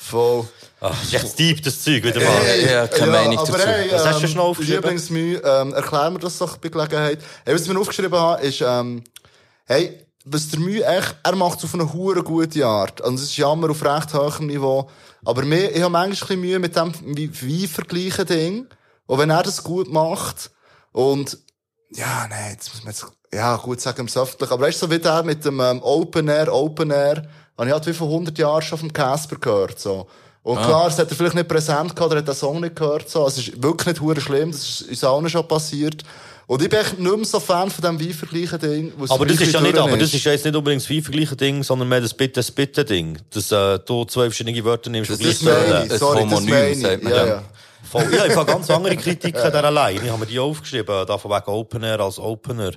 [0.03, 0.49] Voll.
[0.81, 2.43] Ah, das ist echt deep, das Zeug, wieder mal.
[2.43, 2.71] Hey.
[2.71, 3.67] Ja, keine Meinung aber dazu.
[3.67, 4.83] Hey, Was hast du schon aufgeschrieben?
[4.83, 7.21] Lieblingsmühe, ähm, erklär mir das doch bei Gelegenheit.
[7.45, 9.05] Hey, was ich mir aufgeschrieben habe, ist, ähm,
[9.67, 13.01] hey, was der Mühe echt, er macht es auf eine hure gute Art.
[13.01, 14.91] Und es ist Jammer auf recht hohem Niveau.
[15.25, 18.67] Aber mir, ich habe manchmal ein bisschen Mühe mit dem Wie-Vergleichen Ding.
[19.07, 20.51] Und wenn er das gut macht,
[20.91, 21.39] und,
[21.91, 24.51] ja, nein, jetzt muss man jetzt, ja, gut sagen, im Öffentlich.
[24.51, 27.29] Aber weißt du, so wie der mit dem, ähm, Open Air, Open Air,
[27.63, 30.07] habe ich halt wie vor 100 Jahren schon vom Casper gehört, so.
[30.45, 33.09] Und klar, es hat er vielleicht nicht präsent gehabt, er hat den Song nicht gehört,
[33.09, 33.27] so.
[33.27, 36.03] Es ist wirklich nicht hure schlimm, das ist uns allen schon passiert.
[36.49, 38.93] Und ich bin echt nicht mehr so Fan von diesem Wie-Vergleichen-Ding.
[38.97, 40.83] wo es Aber das ist ja nicht, durch aber das ist ja jetzt nicht unbedingt
[40.83, 43.19] das vergleiche Ding, sondern mehr das Bitte-Bitte-Ding.
[43.31, 45.87] Dass, äh, du zwei verschiedene Wörter nimmst und Das gleich meine sollen.
[45.87, 47.27] ich, Ein sorry, das Homonym, sagt man Ja, ja.
[47.27, 47.43] ja.
[47.91, 48.15] Voll.
[48.15, 49.97] Ja, ich habe ganz andere Kritiken der allein.
[49.97, 52.73] Ich habe mir die aufgeschrieben, da von wegen Opener als Opener.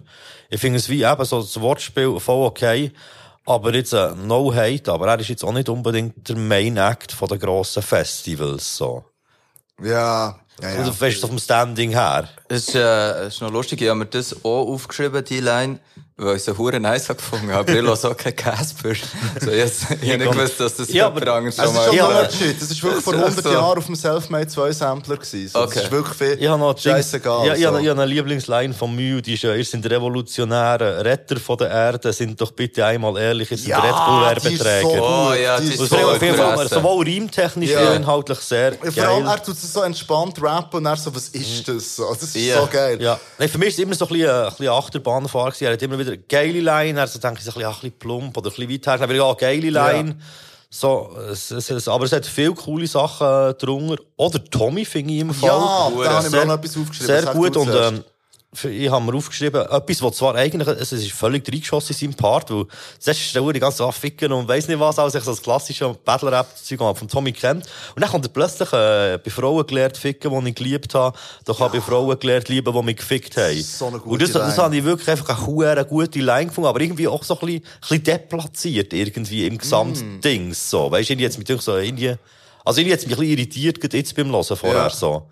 [0.49, 2.91] Ich finde es wie eben so das Wortspiel voll okay.
[3.45, 7.11] Aber jetzt, äh, no hate, aber er ist jetzt auch nicht unbedingt der Main Act
[7.11, 9.05] von den grossen Festivals, so.
[9.81, 10.79] Ja, ja, ja.
[10.79, 12.29] Also, weißt du, vom Standing her.
[12.47, 15.79] Es ist, äh, es ist noch lustig, ich habe mir das auch aufgeschrieben, die Line,
[16.17, 17.59] weil ich so hure nice habe gefunden habe.
[17.69, 18.93] Aber ich lasse auch keinen Casper.
[19.41, 21.85] So, jetzt, ich habe nicht gewusst, dass das Ja, Es schon ist mal...
[21.87, 22.61] schon Ja, ja, Shit.
[22.61, 23.19] Das ist wirklich vor So.
[23.19, 25.49] 100 Jahren auf dem Selfmade 2 Sampler gewesen.
[25.49, 25.73] So, Okay.
[25.75, 26.37] Das ist wirklich viel.
[26.41, 27.47] Ich habe noch Scheissegal.
[27.47, 27.83] Ja, ich, habe, so.
[27.83, 31.69] ich habe eine Lieblingsline von Mühe, die ist ja, ihr seid Revolutionäre Retter von der
[31.69, 33.79] Erde, sind doch bitte einmal ehrlich, ihr seid Ja,
[34.29, 34.87] Red Bull die ist so.
[35.03, 37.91] Oh ja, die ist Das so auf jeden Fall sowohl reimtechnisch Ja.
[37.91, 41.13] wie inhaltlich sehr Ja, vor allem, er tut es so entspannt rappen und er so,
[41.13, 41.95] was ist das?
[41.97, 42.61] So, das ist Ja.
[42.61, 43.01] so geil.
[43.01, 43.19] Ja.
[43.37, 45.65] Nein, für mich ist es immer so ein bisschen, ein bisschen Achterbahnfahrer gewesen.
[45.65, 47.77] Er hat immer wieder eine geile Line, er so denke ich, so ein bisschen, ach,
[47.77, 49.01] ein bisschen plump oder ein bisschen weit her.
[49.01, 50.17] Aber ja, geile Line.
[50.69, 54.01] So, es, es, es, aber es hat viele coole Sachen drunter.
[54.17, 55.49] Oder Tommy finde ich im Fall.
[55.49, 57.21] Ja, da habe ich mir noch etwas aufgeschrieben.
[57.21, 58.03] Sehr gut und ähm,
[58.63, 62.49] ich habe mir aufgeschrieben, etwas, was zwar eigentlich, es ist völlig reingeschossen in seinem Part,
[62.51, 62.65] weil
[62.99, 65.41] zuerst ist er die ganze Zeit ficken und weiss nicht was, als ich so das
[65.41, 67.65] klassische Battle-Rap-Zeug von Tommy kennt.
[67.95, 71.59] Und dann kommt er plötzlich, äh, bei Frauen gelernt ficken, die ich geliebt habe, doch
[71.59, 73.61] habe ich bei Frauen gelernt lieben, die mich gefickt haben.
[73.61, 74.63] So eine gute und das, das Line.
[74.63, 77.79] habe ich wirklich einfach eine gute Line gefunden, aber irgendwie auch so ein bisschen, ein
[77.81, 80.91] bisschen deplatziert irgendwie im Gesamtding, so.
[80.91, 82.15] Weißt du, jetzt mich so, irgendwie,
[82.63, 84.89] also irgendwie jetzt mich ein bisschen irritiert, jetzt beim Hören vorher, Ja.
[84.89, 85.27] so.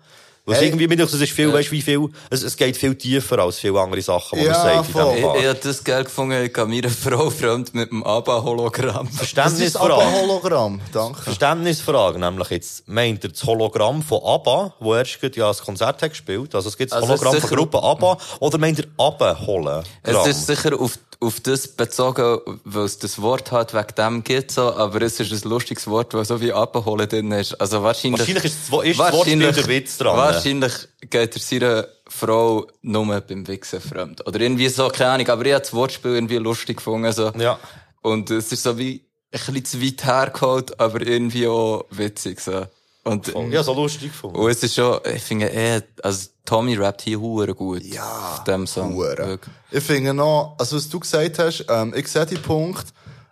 [0.46, 0.66] Weil Hey.
[0.66, 3.80] irgendwie, es ist viel, weißt du, wie viel, es, es geht viel tiefer als viele
[3.80, 5.14] andere Sachen, die Ja, man sagt in voll.
[5.16, 9.08] Ich, ich habe das geil gefunden, ich habe meine Frau fremd mit dem ABBA-Hologramm.
[9.08, 10.20] Verständnisfrage.
[10.20, 10.82] Hologramm.
[10.92, 11.22] Danke.
[11.22, 16.02] Verständnisfrage, nämlich jetzt, meint er das Hologramm von ABBA, wo erst gerade ja das Konzert
[16.02, 19.82] hat gespielt, also es gibt das Also Hologramm von Gruppe ABBA, oder meint er abholen?
[20.02, 24.50] Es ist sicher auf, auf das bezogen, weil es das Wort hat, wegen dem gibt
[24.50, 27.54] so, aber es ist ein lustiges Wort, weil so wie abholen drin ist.
[27.60, 28.20] Also wahrscheinlich...
[28.20, 30.16] Wahrscheinlich ist das- ist das Wortspiel der Witz dran.
[30.16, 30.72] Wahrscheinlich
[31.10, 34.26] geht er seiner Frau nur beim Wichsen fremd.
[34.26, 37.30] Oder irgendwie so, keine Ahnung, aber ich habe das Wortspiel irgendwie lustig gefunden, so.
[37.38, 37.58] Ja.
[38.02, 42.66] Und es ist so wie ein bisschen zu weit hergeholt, aber irgendwie auch witzig, so.
[43.04, 44.36] Und, Ja, so lustig gefunden.
[44.36, 47.82] und es ist schon, ich finde eh, also Tommy rappt hier hure gut.
[47.84, 48.94] Ja, Auf dem Song.
[48.94, 49.16] Hure.
[49.18, 49.54] Wirklich.
[49.70, 52.86] Ich finde noch, also was du gesagt hast, ähm, ich sehe die Punkt,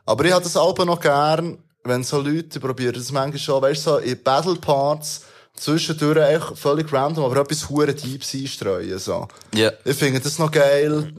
[0.04, 3.86] aber ich habe das Album noch gern, wenn so Leute probieren, das manchmal schon, weißt
[3.86, 5.22] du, so in Battle Parts
[5.54, 9.26] zwischendurch echt völlig random, aber etwas hure Deeps einstreuen, so.
[9.54, 9.72] Ja.
[9.84, 11.12] Ich finde das noch geil,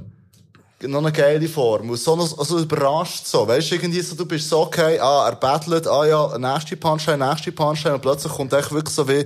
[0.88, 1.96] noch eine geile Form.
[1.96, 5.36] So noch, also überrascht so, weißt du, irgendwie so, du bist so, okay, ah, er
[5.36, 9.26] battlet, ah ja, nächste Punchline, nächste Punchline, und plötzlich kommt echt wirklich so wie,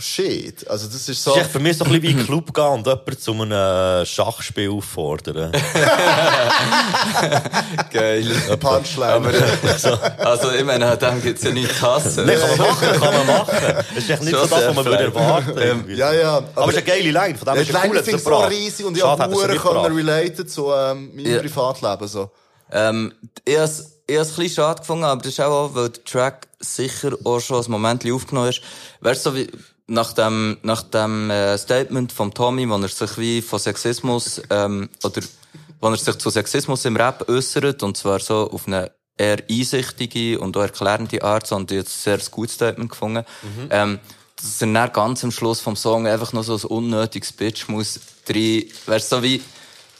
[0.00, 0.68] shit.
[0.68, 1.30] Also das ist so.
[1.30, 3.18] Das ist echt für mich so ein bisschen wie in den Club gehen und jemanden
[3.18, 5.52] zu einem äh, Schachspiel auffordern.
[7.92, 8.26] Geil.
[8.58, 9.12] Punchline.
[9.12, 9.30] Aber,
[10.18, 12.26] also, ich meine, dem gibt's ja nichts zu hassen.
[12.26, 13.74] Nein, kann man machen, kann man machen.
[13.94, 15.94] Das ist echt nicht so das, was man würde erwarten irgendwie.
[15.94, 16.42] Ja, ja.
[16.54, 18.12] Aber es ist eine geile Line, von dem Ja, ist die es cool, Line er
[18.16, 19.02] ich so riesig und ich
[19.62, 21.38] können relaten zu ähm, meinem Ja.
[21.40, 22.08] Privatleben.
[22.08, 22.30] So.
[22.72, 23.12] Ähm,
[23.44, 26.04] ich habe es ich hab's ein bisschen schade gefunden, aber das ist auch, weil der
[26.04, 28.60] Track sicher auch schon ein Moment aufgenommen ist.
[29.00, 29.48] Wär's so wie,
[29.90, 34.88] nach dem, nach dem äh, Statement vom Tommy, wo er sich wie von Sexismus, ähm,
[35.02, 35.20] oder
[35.80, 40.38] wo er sich zu Sexismus im Rap äußert, und zwar so auf eine eher einsichtige
[40.38, 43.24] und auch erklärende Art, so, und ich habe ein sehr gutes Statement gefunden.
[43.70, 43.98] Ähm,
[44.36, 48.00] dass er dann ganz am Schluss vom Song einfach noch so ein unnötiges Bitch muss
[48.24, 49.42] drin, wär's so wie,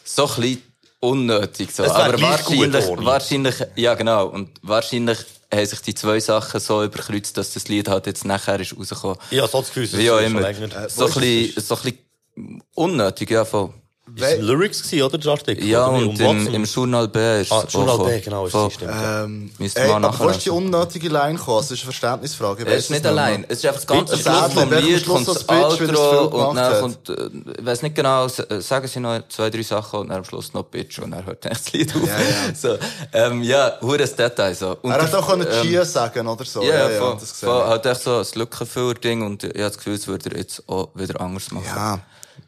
[0.05, 0.63] so ein bisschen
[1.01, 1.85] unnötig, so.
[1.85, 5.19] Aber wahrscheinlich, wahrscheinlich, ja genau, und wahrscheinlich
[5.53, 9.19] haben sich die zwei Sachen so überkreuzt, dass das Lied halt jetzt nachher ist rausgekommen.
[9.33, 10.41] Habe so das Gefühl, Wie auch immer.
[10.89, 13.73] So ein bisschen, so ein bisschen unnötig, ja, voll.
[14.17, 15.65] Ist es Lyrics gewesen, oder, der Artikel?
[15.67, 18.55] Ja, Oder und im, im Journal B ist Ah, es Journal auch B, genau, ist
[18.55, 18.91] das stimmt.
[18.91, 19.23] ja.
[19.25, 21.59] Ähm, Müsste ey, aber wo ist die unnötige Line gekommen?
[21.59, 22.63] Das ist eine Verständnisfrage.
[22.63, 23.45] Ich Er weiss ist nicht allein.
[23.49, 24.25] Es ist einfach ganz am Bitch.
[24.25, 25.49] Schluss vom Lied, kommt das das es
[25.89, 26.81] Outro und dann hat.
[26.81, 27.31] kommt, äh,
[27.61, 30.53] ich weiss nicht genau, äh, sagen sie noch zwei, drei Sachen und dann am Schluss
[30.55, 32.03] noch Bitch und dann hört eigentlich das Lied auf.
[32.09, 32.55] Ja, ja.
[32.61, 32.79] So,
[33.13, 34.77] ähm, ja, hures Detail, so.
[34.83, 36.63] Und Er hat auch können ähm, Chia sagen oder so.
[36.65, 37.49] Ja, ja, voll, das gesehen.
[37.49, 40.89] halt echt so ein Lückenfüller-Ding und ich habe das Gefühl, es würde er jetzt auch
[40.95, 41.67] wieder anders machen.
[41.67, 42.01] Ja.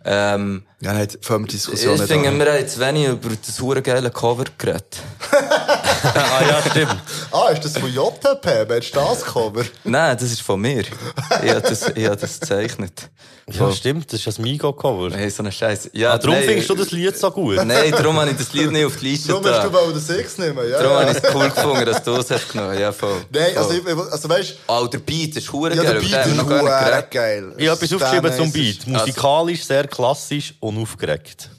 [0.05, 1.94] Ähm, Ja, nicht voll ich Diskussion.
[1.94, 4.98] nicht finde, wir haben jetzt wenig über das hure geile Cover geredet.
[5.30, 6.96] Ah, ja, stimmt.
[7.32, 8.68] Ah, ist das von JP?
[8.68, 9.64] Willst du das Cover?
[9.84, 10.80] Nein, das ist von mir.
[10.80, 13.09] Ich habe das, ich habe das gezeichnet.
[13.50, 15.11] Ja, stimmt, das ist ein Migo-Cover.
[15.16, 15.90] Hey, so eine Scheiße.
[15.94, 17.57] Ja, Ah, darum nein, findest du das Lied so gut?
[17.64, 20.00] Nein, darum habe ich das Lied nicht auf die Liste Darum hast du mal den
[20.00, 20.78] Six nehmen, ja.
[20.80, 21.00] Darum ja.
[21.00, 22.78] habe ich es cool gefunden, dass du es hast genommen.
[22.78, 23.22] Ja, voll.
[23.30, 25.92] Nein, also, ich, also weißt Oh, der Beat ist hure ja, geil.
[25.92, 27.53] der über den Beat ist hure geil.
[27.57, 28.53] Ich habe etwas aufgeschrieben zum.
[28.53, 28.86] Beat.
[28.86, 31.51] Musikalisch sehr klassisch und aufgeregt.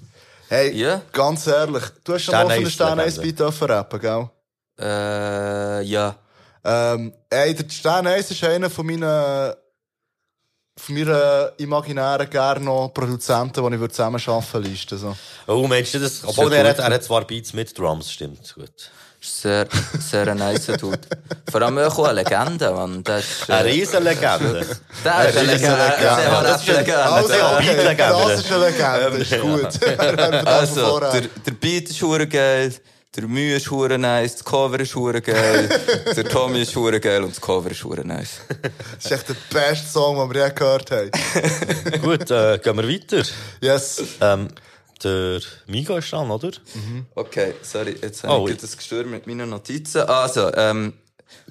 [0.49, 1.01] Hey, Ja?
[1.11, 3.99] ganz ehrlich, du hast schon mal von einem Stern Stern Eis 1 Beat dürfen rappen,
[3.99, 4.29] gell?
[4.79, 6.15] Äh, ja.
[6.65, 9.53] Ähm, ey, der Stern 1 ist einer von meinen,
[10.77, 14.67] von meinen imaginären gerne Produzenten, die ich würde zusammen arbeiten würde.
[14.69, 15.15] Liste, so.
[15.47, 16.23] Oh, meinst du das?
[16.25, 18.53] Obwohl, er hat, er hat zwar Beats mit Drums, stimmt.
[18.55, 18.91] Gut.
[19.23, 19.67] Ist Sehr,
[19.99, 20.99] sehr ein nice Dude.
[21.49, 23.01] Vor allem auch eine Legende, Mann.
[23.03, 24.65] Das ist, Eine äh, Riesenlegende.
[25.05, 25.77] der ist eine Legende.
[25.77, 27.03] Das ist eine ein- Legende.
[27.13, 29.97] Also, das ist eine Legende, ist gut.
[30.45, 32.73] Also, also, der, der Beat ist hure geil,
[33.15, 35.69] der Mühe ist hure nice, das Cover ist hure geil,
[36.17, 38.41] der Tommy ist hure geil und das Cover ist hure nice.
[38.95, 41.11] Das ist echt der beste Song, den wir je gehört haben.
[42.01, 43.23] Gut, äh, gehen wir weiter.
[43.61, 44.01] Yes.
[44.19, 44.49] Ähm,
[45.03, 46.51] der Migo ist dran, oder?
[47.15, 50.01] Okay, sorry, jetzt habe Oh, ich das gestört mit meinen Notizen.
[50.01, 50.93] Also, ähm,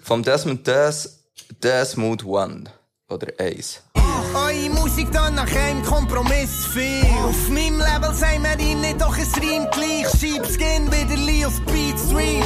[0.03, 1.25] vom Desmond Des,
[1.63, 2.65] Desmond One.
[3.09, 3.83] Oder Ace.
[4.53, 7.05] Eure Musik dann nach einem Kompromiss viel.
[7.25, 10.07] Auf meinem Level sagen wir ihm nicht, doch es reimt gleich.
[10.19, 12.45] Sheepskin wieder Lee auf Beat Street.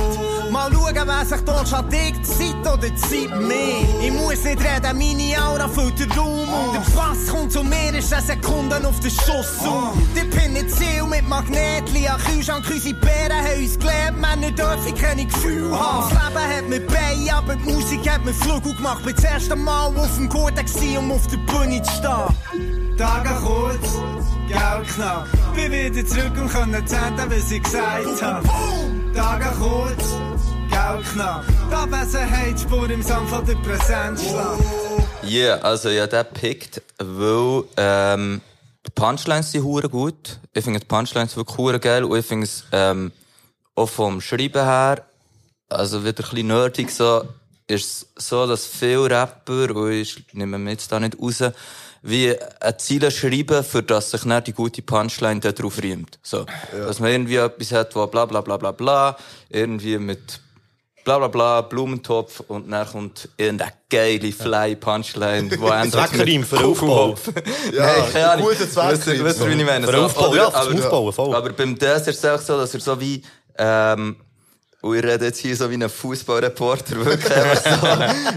[0.50, 3.82] Mal schauen, wer sich dort schon dickt, Zeit oder Zeit mehr.
[4.00, 6.48] Ich muss nicht reden, meine Aura füllt den Raum.
[6.48, 9.58] Und der Pass kommt zu mir, ist eine Sekunde auf den Schuss.
[9.62, 12.64] Und der Penicil mit Magnetli an Kühlschrank.
[12.70, 16.08] Unsere Bären haben uns gelernt, Männer dürfen keine Gefühle haben.
[16.10, 19.04] Das Leben hat mir Beine, aber die Musik hat mir Flügel gemacht.
[19.04, 22.96] Bin das erste Mal auf dem gewesen, um auf der Bühne zu stehen.
[22.96, 23.98] Tage kurz,
[24.48, 25.26] Geld knapp.
[25.54, 28.48] Bin wieder zurück und kann erzählen, was ich gesagt habe.
[29.14, 30.04] Tage kurz,
[30.70, 31.44] Geld knapp.
[31.70, 34.58] Die Abwesenheitsspur im Sand von der Präsenzschlag.
[35.22, 38.40] Ja, yeah, also ja, der pickt, weil ähm,
[38.86, 40.38] die Punchlines sind hure gut.
[40.52, 43.12] Ich finde die Punchlines wirklich hure geil und ich finde es ähm,
[43.74, 45.04] auch vom Schreiben her,
[45.68, 47.24] also wieder ein bisschen nerdig so,
[47.66, 51.42] ist so, dass viele Rapper, und ich nehme mich jetzt da nicht raus,
[52.02, 56.18] wie ein Ziel schreiben, für das sich nicht die gute Punchline da drauf riemt.
[56.22, 56.46] So.
[56.72, 59.16] Dass man irgendwie etwas hat, wo bla bla bla bla bla,
[59.48, 60.40] irgendwie mit
[61.04, 67.14] bla bla bla, Blumentopf und dann kommt irgendeine geile Fly-Punchline, wo endet Zweckreim für Aufbau.
[67.72, 68.46] Ja, Nein, keine Ahnung.
[68.48, 69.24] guter Zweckreim.
[69.24, 69.86] Wisst ihr, wie ich meine?
[69.86, 71.34] Für Aufbau, ja, aber- Aufbauen, voll.
[71.34, 73.22] Aber beim Dess ist es auch so, dass er so wie,
[73.56, 74.16] ähm,
[74.86, 77.80] und ich rede jetzt hier so wie ein Fußballreporter, wirklich einfach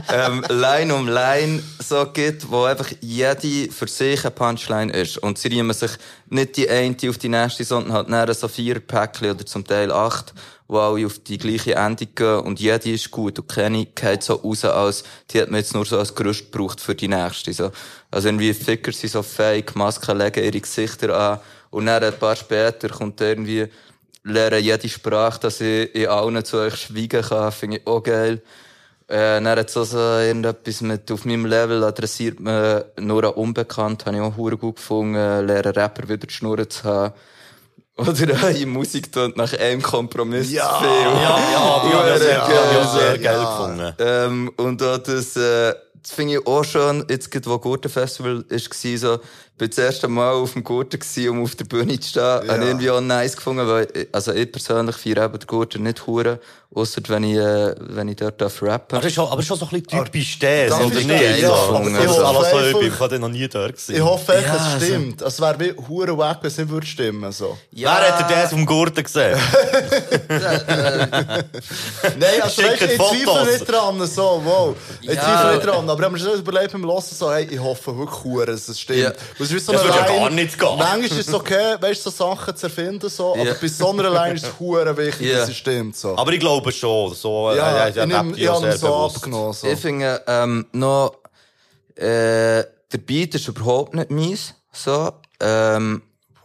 [0.07, 5.19] so, ähm, Line um Line so gibt, wo einfach jede für sich eine Punchline ist.
[5.19, 5.91] Und sie riemen sich
[6.27, 9.91] nicht die eine auf die nächste, sondern halt näher so vier Päckchen oder zum Teil
[9.91, 10.34] acht,
[10.67, 14.35] wo alle auf die gleiche Endung gehen und jede ist gut und keine geht so
[14.35, 17.53] raus, als die hat man jetzt nur so als Gerüst gebraucht für die nächste.
[17.53, 17.71] So.
[18.09, 21.39] Also irgendwie Ficker sind so fake, Masken legen ihre Gesichter an
[21.69, 23.67] und dann ein paar später kommt irgendwie
[24.24, 28.41] lerne jede Sprache, dass ich in allen zu euch schweigen kann, finde ich auch geil.
[29.08, 34.18] Äh, dann hat so irgendetwas mit, auf meinem Level adressiert man nur an Unbekannt, habe
[34.18, 35.14] ich auch hure gut gefunden,
[35.48, 37.14] lernen Rapper wieder die Schnurren zu haben.
[37.98, 40.70] Oder äh, in Musik tut nach einem Kompromiss Ja.
[40.78, 40.90] zu viel.
[40.91, 43.32] Ja, ja, die habe ich sehr, Ja, ja, sehr ja.
[43.32, 43.94] geil gefunden.
[44.00, 48.46] Ähm, und auch das, äh, das finde ich auch schon, jetzt gerade, wo Gurten Festival
[48.48, 49.20] ist, war, so,
[49.60, 52.23] bin das erste Mal auf dem Gurten gewesen, um auf der Bühne zu stehen.
[52.23, 52.48] Ja.
[52.48, 56.07] Habe ich irgendwie auch nice gefunden, weil, also ich persönlich feiere eben den Gurten nicht
[56.07, 56.40] hure,
[56.74, 58.98] ausser wenn ich, äh, wenn ich dort darf rappen.
[58.98, 61.20] Aber ist schon, aber schon so ein bisschen typisch das, Das oder ist nicht?
[61.20, 61.54] geil, Ja, ja.
[61.54, 64.06] aber Aber ich ich also, ich ich habe noch nie dort Ich gesehen.
[64.06, 65.22] hoffe echt, Ja, dass es also- stimmt.
[65.24, 67.58] Es wäre wie hure weg, wenn es nicht würde stimmen, so.
[67.72, 69.38] Wer hat denn das vom Gurten gesehen?
[70.30, 74.76] Nein, also weißt, ich zweifle nicht dran, so, wow.
[75.02, 75.16] Ich Ja.
[75.16, 75.90] zweifle nicht dran.
[75.90, 78.68] Aber ich habe mir schon überlegt beim Hören, so, hey, ich hoffe wirklich hure, dass
[78.68, 79.00] es stimmt.
[79.00, 79.12] Ja.
[79.40, 80.78] So Das würde ja Line- gar nicht gehen.
[80.78, 83.36] Manchmal ist es okay, weißt du, so Sachen zu erfinden, so.
[83.36, 83.41] Ja.
[83.41, 85.40] Aber bei so einer Line ist es hure wichtig, Ja.
[85.40, 86.16] dass es stimmt, so.
[86.18, 89.68] Aber ich glaube schon, so, ja, äh, ich, ja habe ihn so abgenommen, so.
[89.68, 91.15] Ich finde, ähm, noch,
[91.95, 96.02] äh, der Beat ist überhaupt nicht mies, so, ähm,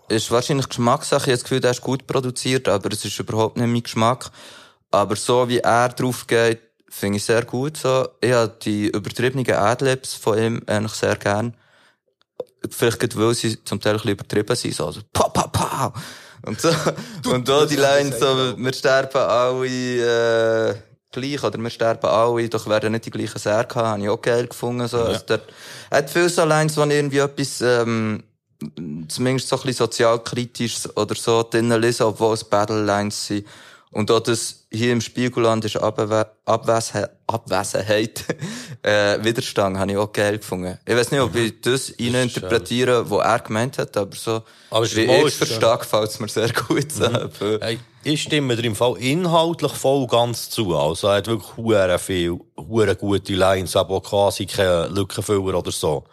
[0.08, 1.22] ist wahrscheinlich Geschmackssache.
[1.22, 4.30] Ich habe das Gefühl, der ist gut produziert, aber es ist überhaupt nicht mein Geschmack.
[4.90, 8.08] Aber so wie er drauf geht, finde ich sehr gut, so.
[8.20, 11.56] Ich habe die übertriebenen Adlibs von ihm eigentlich sehr gern.
[12.70, 15.92] Vielleicht weil sie zum Teil ein bisschen übertrieben sind, so, also, pa, pa, pa.
[16.46, 16.70] Und so.
[17.30, 20.74] Und da die Line so, wir sterben alle, äh,
[21.10, 24.20] gleich, oder wir sterben alle, doch werden nicht die gleichen Särge haben, habe ich auch
[24.20, 24.98] geil gefunden, so.
[24.98, 25.42] Also, dort,
[25.90, 28.22] er hat viele so Lines, wo irgendwie etwas, ähm,
[29.08, 33.46] zumindest so ein bisschen sozialkritisch oder so drinnen lesen, obwohl es Battle-Lines sind.
[33.94, 38.24] Und auch das hier im Spiegelland ist Abwe Abwesen Abwesenheit,
[38.82, 40.78] äh, Widerstand, habe ich auch geil gefunden.
[40.84, 45.04] Ich weiß nicht, ob ich das interpretiere, was er gemeint hat, aber so, Aber wie
[45.04, 46.90] ich verstehe, gefällt es mir sehr gut.
[46.90, 47.08] So.
[47.60, 50.76] Hey, ich stimme dir im Fall inhaltlich voll ganz zu.
[50.76, 55.70] Also, er hat wirklich hure viel, hure gute Lines, aber auch quasi keine Lückenfüller oder
[55.70, 56.04] so.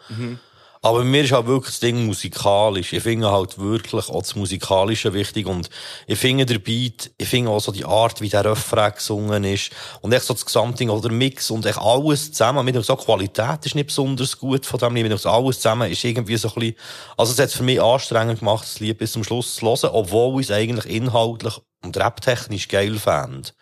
[0.84, 2.92] Aber mir ist halt wirklich das Ding musikalisch.
[2.92, 5.70] Ich finde halt wirklich auch das Musikalische wichtig und
[6.08, 9.70] ich finde der Beat, ich finde auch so die Art, wie der Refrain gesungen ist
[10.00, 12.64] und echt so das Gesamtding oder der Mix und echt alles zusammen.
[12.64, 16.36] Mit so Qualität ist nicht besonders gut von dem Lied, mit alles zusammen ist irgendwie
[16.36, 16.76] so ein bisschen,
[17.16, 19.90] also es hat es für mich anstrengend gemacht, das Lied bis zum Schluss zu hören,
[19.92, 23.54] obwohl ich es eigentlich inhaltlich und raptechnisch geil fand.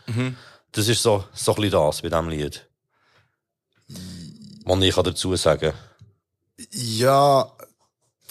[0.73, 2.67] Das ist so, so ein bisschen das bei diesem Lied.
[4.65, 5.75] Was ich kann dazu sagen
[6.73, 7.51] Ja,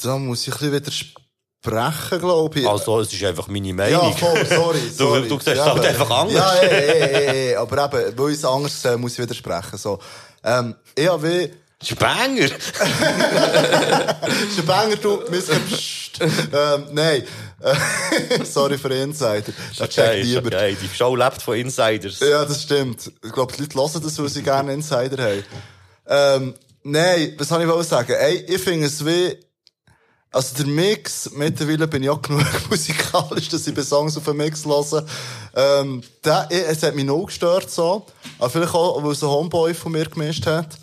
[0.03, 2.68] da muss ich ein bisschen widersprechen, glaube ich.
[2.68, 4.18] Also, es ist einfach meine ja, Meinung.
[4.18, 4.80] voll, sorry.
[4.89, 5.27] Du, sorry.
[5.27, 6.35] du siehst es Ja, halt einfach anders.
[6.35, 9.77] Ja, ey, ey, ey, aber eben, weil ich es anders sehe, muss ich widersprechen.
[9.77, 9.99] So.
[10.43, 11.51] Ähm, ich habe ein
[14.65, 15.18] Banger, du.
[15.30, 16.19] Psst.
[16.22, 17.23] ähm, nein.
[18.43, 19.51] Sorry für Insider.
[19.77, 20.47] Das Okay, lieber.
[20.47, 20.76] okay.
[20.81, 22.19] Die Show lebt von Insiders.
[22.19, 23.11] Ja, das stimmt.
[23.23, 25.43] Ich glaube, die Leute hören das, weil sie gerne Insider haben.
[26.07, 26.53] Ähm,
[26.84, 28.14] nein, was soll ich sagen?
[28.14, 29.38] Ey, ich finde es wie,
[30.31, 34.38] also der Mix, mittlerweile bin ich auch genug musikalisch, dass ich bei Songs auf den
[34.38, 35.06] Mix höre.
[35.56, 38.06] Ähm, der, es hat mich noch gestört, so.
[38.38, 40.77] Aber vielleicht auch, weil es ein Homeboy von mir gemischt hat.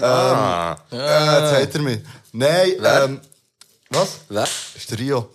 [0.00, 0.76] Ah.
[0.90, 2.00] Äh, jetzt hat er mich.
[2.32, 3.04] Nein, Wer?
[3.04, 3.20] ähm,
[3.90, 4.20] was?
[4.28, 4.48] Wer?
[4.74, 5.28] ist der Rio.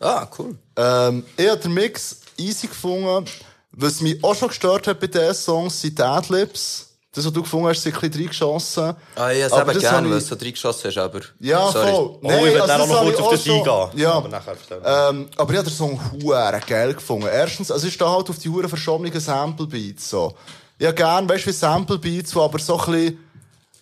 [0.00, 0.56] Ah, cool.
[0.76, 3.28] Ähm, ich habe den Mix easy gefunden.
[3.72, 6.87] Was mich auch schon gestört hat bei diesen Songs, sind die Adlibs.
[7.18, 8.94] Das, was du gefunden hast, sind ein bisschen reingeschossen.
[9.16, 11.20] Ah, ich hätte es eben gerne, habe weil es so reingeschossen ist, aber...
[11.40, 11.90] Ja, sorry.
[11.90, 12.18] voll.
[12.22, 14.00] Oh, ich will dann auch noch habe kurz auf das schon- eingehen.
[14.00, 14.12] Ja.
[14.12, 14.56] Aber nachher.
[14.84, 17.26] Ähm, aber ich habe den Song huere geil gefunden.
[17.32, 20.34] Erstens, also ich stehe halt auf die hure verschobenen Sample-Beats, so.
[20.78, 23.18] Ich habe gern, weißt du, wie Sample-Beats, die aber so ein bisschen,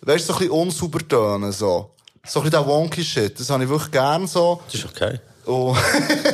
[0.01, 1.91] weißt du, so ein bisschen unsauber tönen, so.
[2.25, 3.39] So ein bisschen der wonky Shit.
[3.39, 4.61] Das habe ich wirklich gern, so.
[4.65, 5.19] Das ist okay.
[5.45, 5.75] Oh.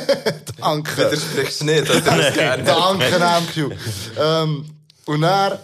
[0.58, 0.96] Danke.
[0.96, 1.88] Widersprichst du nicht?
[1.88, 2.02] Das
[2.34, 2.64] gerne.
[2.64, 3.72] Danke, MQ.
[4.18, 4.64] ähm,
[5.06, 5.58] und dann,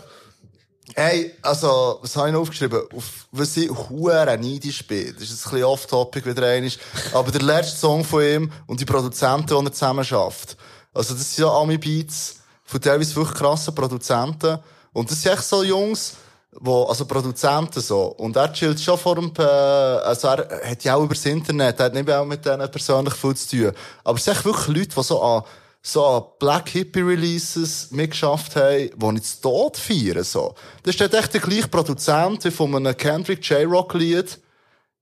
[0.94, 2.82] hey, also, was habe ich noch aufgeschrieben?
[2.94, 5.12] Auf, was ich hure neidisch bin.
[5.14, 6.70] Das ist jetzt ein bisschen off-topic wieder einmal.
[7.12, 10.56] Aber der letzte Song von ihm und die Produzenten, die er zusammen schafft.
[10.92, 14.58] Also, das sind so Ami-Beats von teilweise wirklich krassen Produzenten.
[14.92, 16.14] Und das sind echt so Jungs,
[16.52, 18.06] wo, also Produzenten so.
[18.06, 21.86] Und er chillt schon vor dem, äh, also er hat ja auch übers Internet, er
[21.86, 23.72] hat nicht auch mit denen persönlich viel zu tun.
[24.04, 25.42] Aber es sind echt wirklich Leute, die so an,
[25.82, 30.54] so Black Hippie Releases mitgeschafft haben, die ich zu Tod feiern, so.
[30.82, 34.38] Das ist dort echt der gleiche Produzent wie von einem Kendrick J-Rock Lied.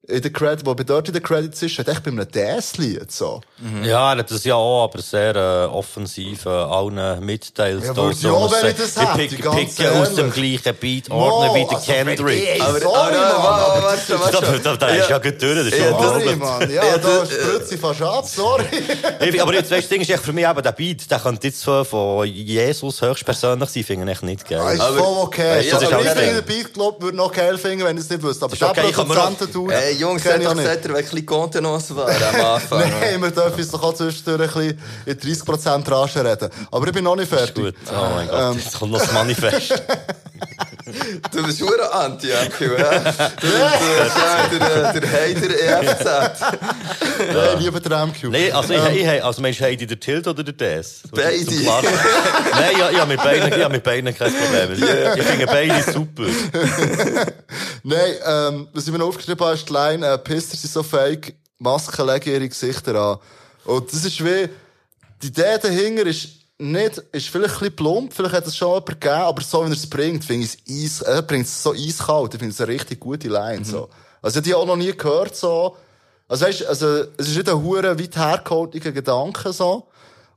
[0.07, 3.11] In der Credit, wo bei dort in den Credits ist, hat echt bei einem DS-Lied,
[3.11, 3.41] so.
[3.83, 7.85] Ja, er hat das ja auch, aber sehr äh, offensiv äh, allen mitteilt.
[7.85, 11.11] Ja, würde ich auch, wenn ich das hätte, pick, ganz picken aus dem gleichen Beat,
[11.11, 12.63] ordnen wie der also, Kendrick.
[12.63, 14.61] Aber- sorry, aber- Mann, aber- aber warte, das- warte.
[14.63, 16.37] Da, da, da ist ja gut durch, das ist Ja, Sorry.
[16.37, 16.71] Mann.
[16.71, 18.65] Ja, Ja, da das- spritzt sie fast ab, sorry.
[19.29, 21.19] Ich- Aber jetzt, weißt du, das Ding ist echt für mich eben der Beat, der
[21.19, 24.61] könnte jetzt von, von Jesus höchstpersönlich sein, finde ich echt nicht geil.
[24.63, 25.59] Das ist Aber- voll okay.
[25.59, 28.05] Weißt das ist aber ich finde, den Beat Club würde noch geil finden, wenn ich
[28.05, 28.45] es nicht wüsste.
[28.47, 31.97] Aber der ich Produzenten tun, Ey, Jungs, ich doch gesagt, er will ein bisschen Kontenance
[31.97, 32.81] waren am Anfang.
[33.01, 36.51] Nein, wir dürfen uns doch auch zwischendurch ein bisschen in 30% Rage reden.
[36.71, 37.55] Aber ich bin noch nicht fertig.
[37.55, 39.73] Gut, oh mein Gott, jetzt kommt noch das Manifest.
[41.33, 42.99] Du bist hure anti-MQ, ja?
[42.99, 45.51] Du bist der, der Hater
[45.83, 46.41] EFZ.
[47.19, 48.25] Nein, lieber der MQ.
[48.25, 51.03] Nein, also, ich, ich, ich, also meinst du, Heidi der Tilt oder der DS?
[51.11, 51.45] Beide.
[51.45, 54.73] Nein, ja, ja, mit beiden, ja, mit beiden kein Problem.
[54.73, 56.25] Ich, ich finde beide super.
[57.83, 60.83] Nein, ähm, was ich mir noch aufgeschrieben habe, ist die Line, äh, Pisser sind so
[60.83, 63.19] fake, Masken legen ihre Gesichter an.
[63.65, 64.49] Und das ist wie,
[65.23, 68.87] die Idee dahinter ist nicht, ist vielleicht ein bisschen plump, vielleicht hat es schon jemand
[68.87, 71.73] gegeben, aber so wie er es bringt, finde ich es eis, er bringt es so
[71.73, 73.89] eiskalt, ich finde es eine richtig gute Line, so.
[74.21, 75.77] Also, die auch noch nie gehört, so.
[76.27, 79.87] Also, weißt, also, es ist nicht ein hure weit hergeholtiger Gedanke, so.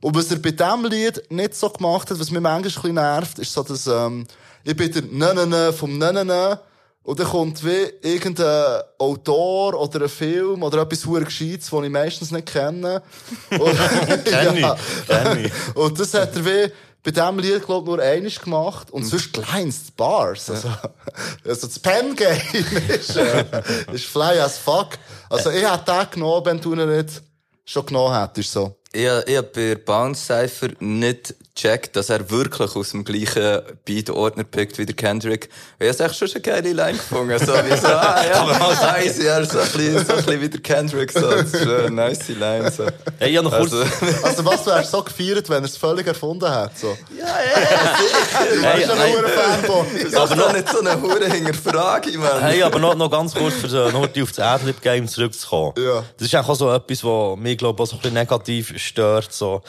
[0.00, 2.94] Und was er bei diesem Lied nicht so gemacht hat, was mich manchmal ein bisschen
[2.94, 4.26] nervt, ist so, dass, ähm,
[4.64, 6.60] ich bin der Nönene vom Nönene,
[7.04, 11.90] und dann kommt wie irgendein Autor oder ein Film oder etwas hure Gescheites, das ich
[11.90, 13.02] meistens nicht kenne.
[13.50, 13.76] Und,
[14.24, 15.76] Kenn ich, kenn ich.
[15.76, 16.72] Und das hat er wie
[17.02, 18.90] bei diesem Lied, glaub ich, nur einiges gemacht.
[18.92, 20.48] Und sonst die Lines, die Bars.
[20.48, 20.68] Also,
[21.44, 22.40] also das Pen-Game
[22.88, 23.44] ist, äh,
[23.92, 24.90] ist fly as fuck.
[25.28, 27.20] Also ich hätte den genommen, wenn du ihn nicht
[27.64, 28.76] schon genommen hättest, so.
[28.92, 34.44] Ich, ich hab bei Bounce Cypher nicht gecheckt, dass er wirklich aus dem gleichen Beat-Ordner
[34.44, 35.48] pickt wie der Kendrick.
[35.78, 37.38] Ich hab's echt schon eine geile Line gefunden.
[37.38, 40.60] So wie so, ah, ja, nice, ja, so ein bisschen, so ein bisschen wie der
[40.60, 41.20] Kendrick, so.
[41.30, 42.86] Das ist eine nice Line, so.
[43.18, 43.86] Hey, ich habe noch kurz, Also,
[44.24, 46.96] Also was, du hast so gefeiert, wenn er es völlig erfunden hat, so.
[47.18, 49.16] ja, ja, Du bist Hey, schon hey.
[49.16, 49.24] ein
[49.62, 50.04] Fanboy.
[50.04, 52.40] Das aber noch nicht so eine Hure Hinterfrage, Mann.
[52.40, 55.74] Hey, aber noch, noch ganz kurz, für so, noch auf das Adlib-Game zurückzukommen.
[55.76, 56.02] Ja.
[56.16, 59.32] Das ist auch so etwas, was mich, glaube ich, auch so ein bisschen negativ stört,
[59.32, 59.62] so.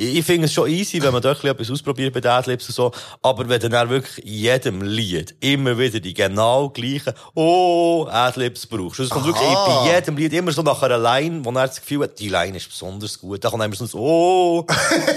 [0.00, 2.74] Ich ich finde es schon easy, wenn man bisschen etwas ausprobiert bei den Adlibs und
[2.74, 2.92] so.
[3.20, 8.66] Aber wenn du dann wirklich in jedem Lied immer wieder die genau gleichen, oh, Adlibs
[8.66, 9.00] brauchst.
[9.00, 12.04] Es kommt wirklich bei jedem Lied immer so nach einer Line, wo er das Gefühl
[12.04, 13.44] hat, die Line ist besonders gut.
[13.44, 14.66] Da kommt immer so ein, oh.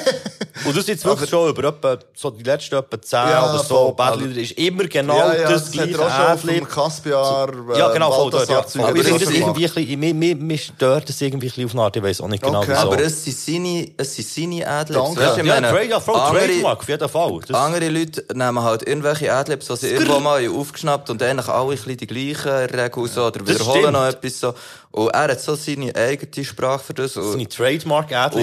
[0.65, 3.91] und das jetzt wirklich schon über etwa, so die letzten etwa 10 Ja, oder so.
[3.91, 6.69] Badlieder ist immer genau ja, ja, das das gleiche Adlib.
[6.69, 8.59] Kaspiar, äh, Ja, genau, voll dort, ja.
[8.59, 11.65] Aber ich finde das irgendwie ein bisschen, mir, mir, mir stört das irgendwie ein bisschen
[11.65, 12.71] auf eine Art, ich weiss auch nicht genau Okay.
[12.71, 12.87] wieso.
[12.87, 14.99] Aber es sind seine, es sind seine Adlibs.
[15.03, 15.19] Danke.
[15.21, 17.39] Weißt du, ja, Trade, ja, voll, andere- Trademark, auf jeden Fall.
[17.47, 21.47] Das, Andere Leute nehmen halt irgendwelche Adlibs, die sie irgendwo mal haben aufgeschnappt und eigentlich
[21.47, 24.53] alle ein bisschen die gleichen Regeln so, oder wiederholen noch etwas so.
[24.91, 27.17] Und er hat so seine eigene Sprache für das.
[27.17, 27.47] Und, seine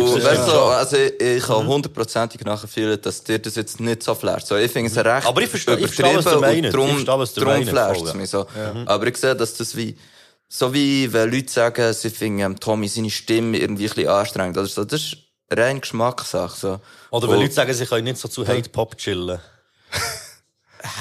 [0.02, 0.73] und weißt stimmt du, schon.
[0.73, 4.47] also ich, ich kann hundertprozentig nachfühlen, dass dir das jetzt nicht so flasht.
[4.48, 6.77] So, ich finde es recht Aber ich verstehe- ich verstehe, was übertrieben du und meinst.
[6.77, 8.15] Drum, Ich verstehe, was du drum meinst, flasht es ja.
[8.15, 8.47] mich so.
[8.86, 9.97] Aber ich sehe, dass das wie,
[10.48, 14.66] so wie wenn Leute sagen, sie finden Tommy seine Stimme irgendwie ein bisschen anstrengend oder
[14.66, 14.85] so.
[14.85, 15.16] Das ist
[15.51, 16.57] rein Geschmackssache.
[16.57, 16.81] So.
[17.11, 19.39] Oder wenn Leute sagen, sie können nicht so zu Hate-Pop chillen.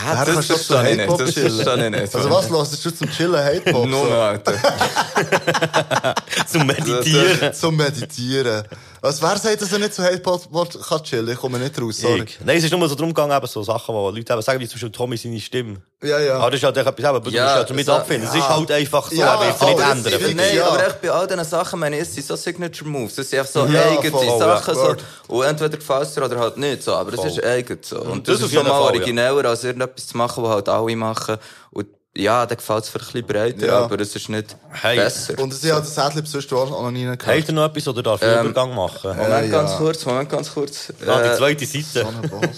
[0.04, 1.20] Wer das schon verstehe ich nicht.
[1.20, 1.64] Das chillen?
[1.64, 2.16] verstehe ich nicht.
[2.16, 3.88] Also was hörst du zum Chillen Hate-Pop?
[3.88, 4.54] Nur Alter.
[6.48, 7.54] Zum Meditieren.
[7.54, 8.64] Zum Meditieren.
[9.02, 10.50] Also wer sagt, dass er nicht zu Hate-Pop
[10.88, 11.30] kann chillen?
[11.30, 12.24] Ich komme nicht raus, sorry.
[12.24, 12.38] Ich.
[12.44, 14.68] Nein, es ist nur so drum gegangen, eben so Sachen, wo Leute eben sagen, wie
[14.68, 15.82] zum Beispiel Tommy seine Stimme.
[16.04, 16.38] Ja, ja.
[16.38, 18.28] Aber das ist halt etwas, aber du Ja, musst halt damit so- abfinden.
[18.30, 20.14] Es ist halt einfach so, Ja, er wird nicht das ändern.
[20.30, 20.56] ist- Nein.
[20.56, 20.68] Ja.
[20.68, 23.18] aber echt bei all diesen Sachen, meine ich, es sind so Signature Moves.
[23.18, 24.76] Es sind einfach so Ja, eigene voll, ja, Sachen.
[24.76, 24.82] So.
[24.82, 25.04] word.
[25.28, 26.84] Und entweder gefällt es dir oder halt nicht.
[26.84, 26.94] So.
[26.96, 27.80] Aber es ist eigen.
[27.82, 28.00] So.
[28.02, 29.00] Und das das, auf ist schon mal Fall, ja.
[29.00, 31.38] origineller, als irgendetwas zu machen, was halt alle machen.
[31.72, 31.88] Und
[32.22, 33.80] ja, dann gefällt es vielleicht ein bisschen breiter, Ja.
[33.84, 34.98] aber es ist nicht Hey.
[34.98, 35.40] besser.
[35.40, 37.26] Und sie hat das Adlib sonst auch noch nie gehört.
[37.28, 39.16] Habt ihr noch etwas oder darf ich einen Übergang machen?
[39.18, 39.78] Moment, Äh, ganz ja.
[39.78, 40.94] kurz, Moment, ganz kurz.
[41.08, 42.08] Ah, die Äh, zweite Seite.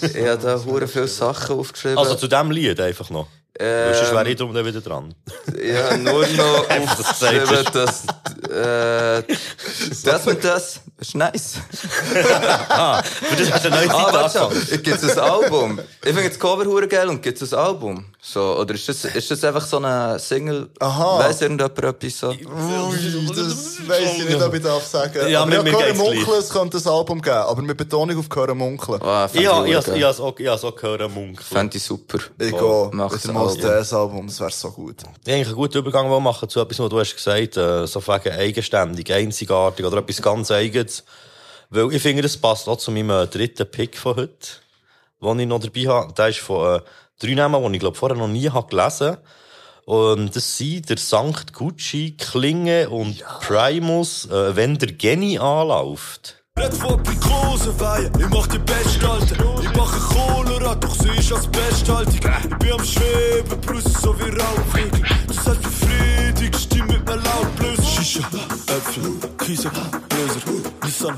[0.14, 1.98] ich habe da hure viele Sachen aufgeschrieben.
[1.98, 3.28] Also zu diesem Lied einfach noch.
[3.58, 5.14] Weil sonst wäre ich drum dann wieder dran.
[5.62, 8.04] Ich habe nur noch aufgeschrieben, dass,
[8.50, 9.22] äh,
[10.04, 11.54] das und das ist nice.
[12.68, 14.66] Ah, für das hast du eine neue Ah, Seite warte angefangen.
[14.68, 14.82] schon.
[14.82, 15.78] Gibt's ein Album?
[16.04, 18.06] Ich finde das Cover hure geil und gibt's ein Album?
[18.24, 20.70] So, oder ist das, ist das einfach so eine Single?
[20.78, 21.18] Aha.
[21.18, 22.28] Weiss irgendjemand etwas so?
[22.28, 22.36] Ui,
[23.34, 25.28] das weiss ich nicht, ob ich darf sagen.
[25.28, 29.02] Ja, aber ja, Munkeln, es könnte ein Album geben, aber mit Betonung auf Hören Munkeln.
[29.02, 31.42] Ah, fänd Ja, ich ich has auch, ich has auch gehört, Munk.
[31.42, 32.18] Fände ich super.
[32.38, 34.28] Ich gehe Mach mit ein dem Mos Album.
[34.28, 35.02] Das wäre so gut.
[35.02, 38.38] Ich eigentlich einen guten Übergang machen zu etwas, was du hast gesagt, äh, so wegen
[38.38, 41.02] eigenständig, einzigartig oder etwas ganz Eigenes.
[41.70, 44.46] Weil ich finde, das passt auch zu meinem dritten Pick von heute,
[45.20, 46.12] den ich noch dabei habe.
[46.12, 46.80] Der ist von äh,
[47.22, 49.16] drei Namen, die ich glaube vorher noch nie habe gelesen
[49.84, 56.42] Und das sind der Sankt Gucci, Klinge und Primus, äh, wenn der Genie anläuft.
[56.58, 59.36] Red von großen Weihen, ich mach die Beste, Alter.
[59.62, 62.14] Ich mache Cholera, doch sie ist als Besthaltung.
[62.14, 65.02] Ich bin am Schweben, Brust so wie Rauchvögel.
[65.28, 67.82] Das heißt befriedigt, stimme mit mir laut blöse.
[67.82, 68.28] Shisha,
[68.66, 69.70] Äpfel, Krise,
[70.08, 70.40] Blöser,
[70.84, 71.16] Nissan,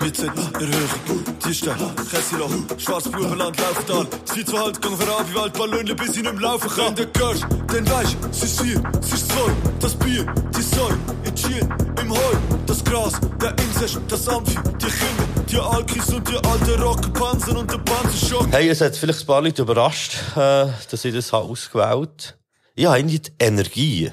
[0.00, 1.76] mit Z, Erhöhung, Tierstein,
[2.08, 4.06] Kessiloch, Schwarzbubenland, Lauftal.
[4.24, 6.94] Sie zwei halt, gang voran wie Waldballone, bis ich nicht laufen kann.
[6.94, 7.40] Der Kirsch,
[7.74, 10.90] den weisst, sie ist vier, sie ist zwei, das Bier, die Säu,
[11.24, 11.68] in Chien,
[12.00, 12.34] im Heu,
[12.66, 17.72] das Gras, der Inzest, das Amphi, die Kinder, die Alkis und die alte Rockenpanzer und
[17.72, 18.46] der Panzerschock.
[18.52, 22.38] Hey, es hat vielleicht ein paar Leute überrascht, äh, dass ich das ausgewählt habe.
[22.76, 24.12] Ja, irgendwie die Energie.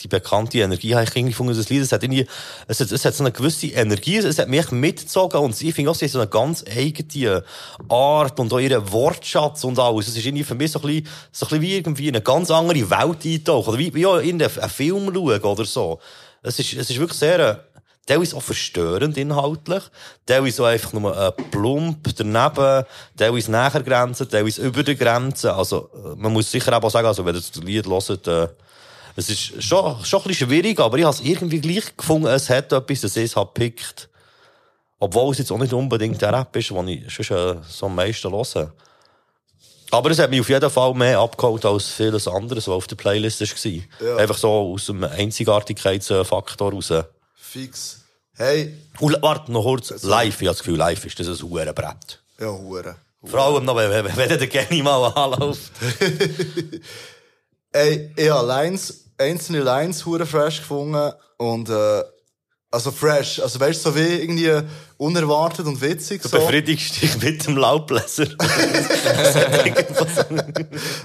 [0.00, 2.26] Die bekannte Energie, habe ich irgendwie gefunden, das Lied, es hat irgendwie,
[2.66, 5.90] es hat, es hat so eine gewisse Energie, es hat mich mitgezogen und ich finde
[5.92, 7.44] auch, sie hat so eine ganz eigene
[7.88, 10.08] Art und auch ihren Wortschatz und alles.
[10.08, 12.24] Es ist irgendwie für mich so ein bisschen, so ein bisschen wie irgendwie in eine
[12.24, 16.00] ganz andere Welt eintauchen, oder wie, wie auch in einen Film schauen oder so.
[16.42, 17.56] Es ist, es ist wirklich sehr, äh,
[18.06, 19.82] teilweise auch verstörend inhaltlich,
[20.26, 22.84] teilweise auch einfach nur äh, plump daneben,
[23.16, 25.54] teilweise näher Grenzen, teilweise über der Grenze.
[25.54, 28.48] Also, äh, man muss sicher auch sagen, also, wenn ihr das Lied hört, äh,
[29.16, 32.50] es ist schon, schon ein bisschen schwierig, aber ich habe es irgendwie gleich gefunden, es
[32.50, 34.08] hat etwas, das ich es habe gepickt.
[34.98, 37.94] Obwohl es jetzt auch nicht unbedingt der Rap ist, den ich sonst, äh, so am
[37.94, 38.72] meisten höre.
[39.90, 42.96] Aber es hat mich auf jeden Fall mehr abgeholt als vieles anderes, was auf der
[42.96, 44.06] Playlist war.
[44.06, 44.16] Ja.
[44.16, 46.92] Einfach so aus dem Einzigartigkeitsfaktor raus.
[47.34, 48.00] Fix.
[48.36, 50.02] Hey, Und warte, noch kurz.
[50.02, 52.20] Live, ich habe das Gefühl, live ist das ein Hurenbrett.
[52.40, 52.96] ja, Hure.
[53.22, 55.70] Vor allem noch, wenn, wenn, wenn der Kenny mal anläuft.
[57.72, 62.02] Ey, ich habe Lines, einzelne Lines hure fresh gefunden und, äh,
[62.70, 64.50] also fresh, also weißt du, so wie irgendwie
[64.96, 66.38] unerwartet und witzig, Du so.
[66.38, 68.26] befriedigst dich mit dem Laubbläser.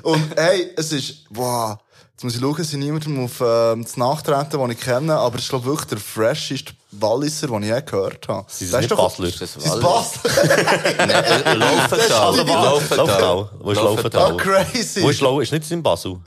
[0.04, 1.80] Und ey, es ist, boah,
[2.12, 5.38] jetzt muss ich schauen, dass ich niemandem auf ähm, das Nachtreten, den ich kenne, aber
[5.38, 8.46] es ist glaub wirklich der fresheste Walliser, den ich je gehört habe.
[8.50, 9.28] Sie sind Das nicht ist doch- Basler.
[9.40, 9.84] Das ist Wallis.
[9.84, 11.56] Basler.
[11.56, 12.36] Laufental.
[12.38, 12.98] Laufental.
[12.98, 13.50] Laufental.
[13.60, 14.34] Wo ist Laufental?
[14.34, 15.04] Oh, crazy.
[15.04, 15.40] Wo ist Lau?
[15.40, 16.18] Ist nicht in Basel?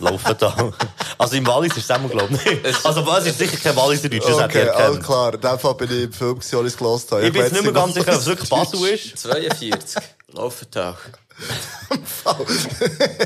[0.00, 0.72] Laufental.
[1.18, 2.84] Also im Wallis ist es immer, glaube ich, nicht.
[2.86, 5.04] Also was ist sicher kein Walliser Deutsch, das hätte ich Okay, alles erkannt.
[5.04, 5.34] klar.
[5.34, 7.26] In dem Fall bin ich im Film, als ich es gehört habe.
[7.26, 9.18] Ich bin weiß jetzt nicht mehr ganz was sicher, ob es wirklich Basel ist.
[9.18, 10.02] 42.
[10.32, 10.94] Laufental.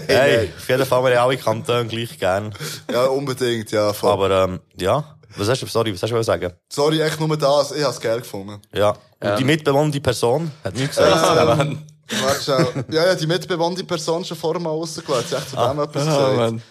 [0.06, 2.55] Hey, auf jeden Fall, wir alle Kantone gleich gern.
[2.90, 3.93] Ja, unbedingt, ja.
[3.93, 4.10] Voll.
[4.12, 5.18] Aber, ähm, ja.
[5.37, 6.53] Was hast du, sorry, was hast du sagen?
[6.69, 7.73] Sorry, echt nur das.
[7.73, 8.61] Ich habe es geil gefunden.
[8.73, 8.95] Ja.
[9.21, 11.61] Und die mitbewohnende Person hat nichts gesagt.
[11.61, 11.83] Ähm,
[12.23, 12.85] warte.
[12.91, 15.37] Ja, ja, die mitbewohnte Person schon vorher mal rausgelassen.
[15.37, 16.63] Hat echt zu dem etwas gesagt.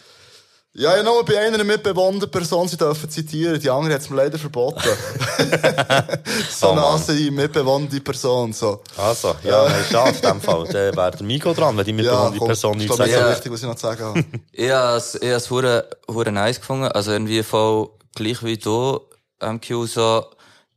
[0.74, 3.60] Ja, ja, nur bei einer mitbewohnten Person, sie dürfen zitieren.
[3.60, 4.80] Die andere hat es mir leider verboten.
[6.52, 6.76] so Oh.
[6.78, 8.82] Assi mitbewohnte Person, so.
[8.96, 9.84] Also, ja, ja.
[9.90, 10.66] schade in dem Fall.
[10.66, 13.20] Dann wäre der Migo dran, wenn die Ja, mitbewohnende komm, Person ich nichts glaube, das
[13.20, 13.28] ist sagt.
[13.30, 14.24] so wichtig, was ich noch zu sagen habe.
[14.52, 16.88] Ich habe es, ich habe es hure, hure nice gefunden.
[16.90, 19.00] Also irgendwie voll gleich wie du,
[19.42, 20.26] MQ, so,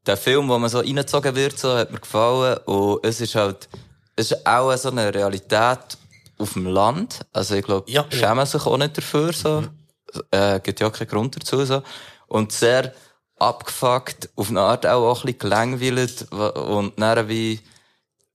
[0.07, 2.59] der Film, wo man so reingezogen wird, so, hat mir gefallen.
[2.67, 3.69] Und es ist halt,
[4.17, 5.99] es ist auch so eine Realität
[6.39, 7.21] auf dem Land.
[7.33, 8.17] Also ich glaube, Ja, ja.
[8.17, 9.65] schämen sich auch nicht dafür, so.
[10.31, 11.83] Äh, gibt ja auch keinen Grund dazu, so.
[12.27, 12.93] Und sehr
[13.39, 17.61] abgefuckt, auf eine Art auch, auch ein bisschen gelangweilt und dann wie,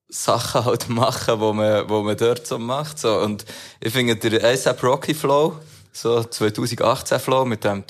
[0.09, 3.19] Sachen halt machen, wo man, wo man dort so macht, so.
[3.19, 3.45] Und
[3.79, 5.59] ich finde, der ASAP Rocky Flow,
[5.91, 7.83] so 2018 Flow, mit dem,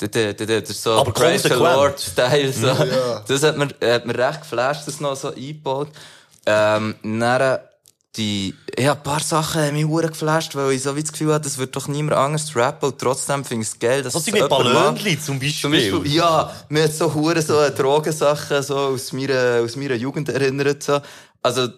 [0.00, 1.76] so Aber Praise the konsequent.
[1.76, 2.66] Lord Style, so.
[2.66, 3.22] Ja.
[3.28, 5.88] Das hat mir, hat mir recht geflasht, das noch so eingebaut.
[6.46, 7.58] Ähm, dann,
[8.16, 11.32] die, ja, ein paar Sachen haben mich hure geflasht, weil ich so wie das Gefühl
[11.32, 14.20] hatte, das wird doch niemand anders rappen und trotzdem finde ich es geil, dass Das
[14.20, 14.74] es sind mit jemand macht.
[14.74, 15.70] Ballönchen zum Zum Beispiel.
[15.70, 20.82] Beispiel, ja, mir hat so hure so Drogensachen so aus meiner, aus meiner Jugend erinnert,
[20.82, 21.00] so.
[21.42, 21.68] Also,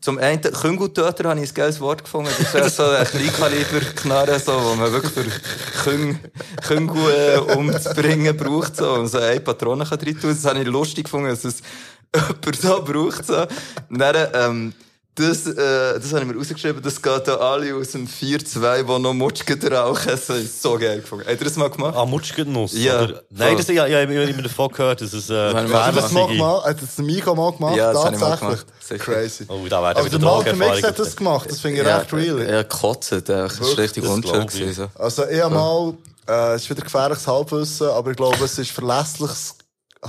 [0.00, 2.30] zum einen, Küngeltöter habe ich ein geiles Wort gefunden.
[2.52, 6.18] Das ist so ein Kleinkaliber-Knarre, so, wo man wirklich für Küng,
[6.66, 10.30] Küngel äh, umzubringen braucht, so, und so eine Patrone kann rein tun.
[10.30, 11.62] Das habe ich lustig gefunden, dass es
[12.14, 13.46] jemand so braucht, so.
[13.90, 14.72] Und dann, ähm,
[15.18, 15.54] Das, äh,
[15.98, 19.60] das habe ich mir rausgeschrieben, das geht da alle aus dem 4-2, die noch Mutschgen
[19.72, 20.06] rauchen.
[20.12, 21.24] Das habe ich so geil gefunden.
[21.28, 21.96] Habt ihr das mal gemacht?
[21.96, 22.72] Ah, Mutschgennuss?
[22.74, 23.02] Ja.
[23.02, 23.22] Oder?
[23.30, 26.12] Nein, das, ja, ja, ich habe immer davon gehört, dass es, äh, Hast du das
[26.12, 26.64] mal gemacht?
[26.66, 27.76] Hat das Miko mal gemacht?
[27.76, 28.60] Ja, das habe ich mal Tatsächlich?
[28.60, 28.84] gemacht.
[28.88, 29.04] Sicher.
[29.04, 29.44] Crazy.
[29.48, 31.50] Oh, da wäre Aber der Malcolm X hat das gemacht.
[31.50, 32.48] Das finde ich ja, recht real.
[32.48, 33.12] Ja, gekotzt.
[33.12, 34.42] äh, Das war richtig das unschön.
[34.42, 34.46] ich.
[34.52, 34.86] gewesen.
[34.94, 35.94] Also, ich habe mal,
[36.28, 39.56] äh, es ist wieder gefährliches Halbwissen, aber ich glaube, es ist verlässliches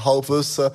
[0.06, 0.70] Halbwissen.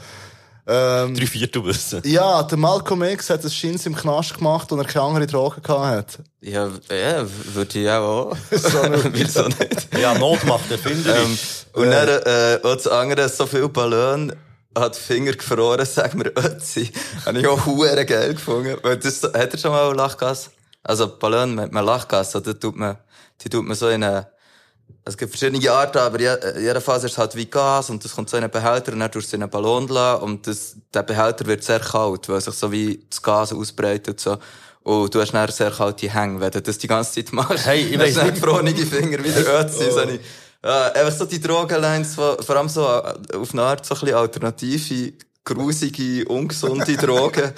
[0.67, 2.01] Ähm, Drei Viertel wissen.
[2.07, 5.63] ja, der Malcolm X hat ein Scheins im Knast gemacht und er keine andere Drogen
[5.63, 6.19] gehabt hat.
[6.41, 8.31] Ja, ja, würde ich auch.
[8.31, 8.37] auch.
[9.13, 9.89] Wieso nicht?
[9.99, 11.17] Ja, Not macht Erfinder.
[11.17, 11.39] Ähm,
[11.75, 14.33] und dann, äh, auch das andere, so viel Ballon
[14.77, 16.91] hat die Finger gefroren, sag mir Ötzi.
[17.27, 18.77] Habe ich auch hure geil gefunden.
[18.83, 20.51] Weil das, hat er schon mal Lachgas?
[20.83, 22.97] Also, Ballon mit einem Lachgas, oder tut man,
[23.43, 24.29] die tut man so in eine,
[25.07, 28.31] es gibt verschiedene Arten, aber je- jedenfalls ist es halt wie Gas und das kommt
[28.31, 31.03] so in einen Behälter und dann tust du in einen Ballon lassen und das, der
[31.03, 34.39] Behälter wird sehr kalt, weil sich so wie das Gas ausbreitet und so.
[34.83, 37.67] Und du hast dann sehr kalte Hänge, wenn du das die ganze Zeit machst.
[37.67, 39.91] Hey, ich dann nicht- gefrorene Finger wieder Ötzi.
[39.91, 40.19] So eine-
[40.65, 44.17] ja, einfach so die Drogenlines, vor allem so äh, auf eine Art so ein bisschen
[44.17, 45.13] alternative,
[45.45, 47.53] grusige, ungesunde Drogen,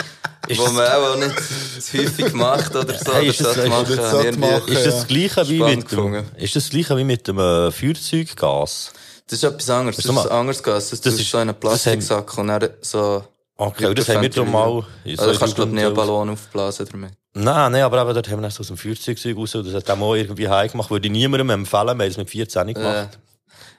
[0.48, 1.34] das- man auch nicht
[1.80, 3.12] zu häufig macht oder so.
[3.12, 4.68] Hey, oder ist das- ist machen, das- ich machen?
[4.68, 7.70] Ist das das Gleiche wie mit dem, ist das das Gleiche wie mit dem äh,
[7.70, 8.92] Feuerzeuggas?
[9.28, 9.96] Das ist etwas anderes.
[9.96, 10.90] Das ist ein anderes Gas.
[10.90, 13.24] Das, das ist so einen das Plastiksack und dann so...
[13.56, 14.84] Okay, das haben wir doch mal...
[15.04, 17.12] in Also so kannst du, glaub ich, nicht einen Jugend- Ballon aufblasen damit.
[17.34, 19.96] Nein, nein, aber eben dort haben wir das aus dem Feuerzeugzeug raus das hat auch
[19.96, 20.90] mal irgendwie heim gemacht.
[20.90, 23.18] Würde ich niemandem empfehlen, wir haben es mit 14 gemacht.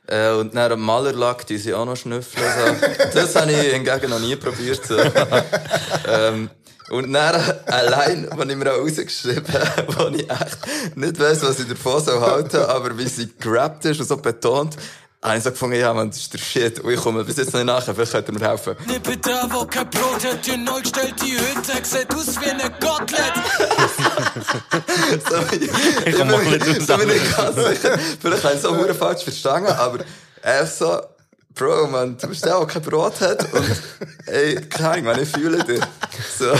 [0.07, 2.45] Äh, und dann am Malerlack, die sie auch noch schnüffeln.
[2.45, 2.87] So.
[3.13, 4.85] Das habe ich hingegen noch nie probiert.
[4.85, 4.97] So.
[6.07, 6.49] ähm,
[6.89, 11.59] und dann allein, wenn ich mir auch rausgeschrieben habe, wo ich echt nicht weiss, was
[11.59, 14.77] ich davon soll halten, aber wie sie gerappt ist und so betont,
[15.23, 16.79] habe ich so gefunden, ja, man, das ist der Shit.
[16.79, 18.75] Und ich komme bis jetzt nicht nachher, vielleicht könnt ihr mir helfen.
[18.85, 22.69] Nippe da, wo kein Brot hat, die neu gestellt, die Hütte, sieht aus wie eine
[22.79, 23.33] Gottlet.
[25.29, 25.63] so, ich,
[26.05, 27.97] ich, ein bin, bisschen so bin ich ganz sicher.
[28.21, 29.99] Vielleicht habe ich es so hure falsch verstanden, aber
[30.43, 31.01] einfach so,
[31.57, 33.65] Bro, man, du bist der, der kein Brot hat und,
[34.27, 35.81] ey, keine Ahnung, man, ich fühle dich.
[36.37, 36.51] So,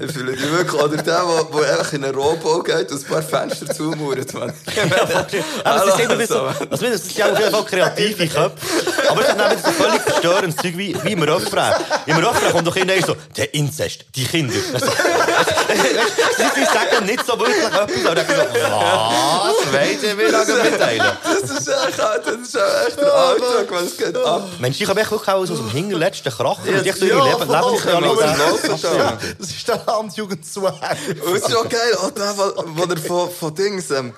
[0.00, 0.80] ich fühle dich wirklich.
[0.80, 4.52] Oder der, der, der einfach in einen Rohbau geht und ein paar Fenster zumauert, man.
[5.64, 8.66] Aber es ist irgendwie so, also das sind auf jeden Fall kreative Köpfe.
[9.08, 11.74] Aber es ist dann so völlig verstörendes Zeug wie, wie im Refrain.
[12.06, 14.54] Im Refrain kommt doch immer so, der Inzest, die Kinder.
[15.36, 15.52] Also,
[16.54, 21.12] Sie sagen nicht so wirklich etwas, aber dann so, was wollt ihr mir mitteilen?
[21.22, 24.16] Das ist echt, das ist echt der Alltag, es geht
[24.58, 28.00] Mensch, ich habe echt wirklich auch aus dem hinterletzten Krachen, Ja, ich ja, Leben, voll.
[28.00, 28.82] Lebensrealität.
[28.82, 30.74] Ja, das ist der Landjugendzwang.
[31.26, 34.12] Und es ist auch geil, auch der, wo, er von, von Dings, ähm,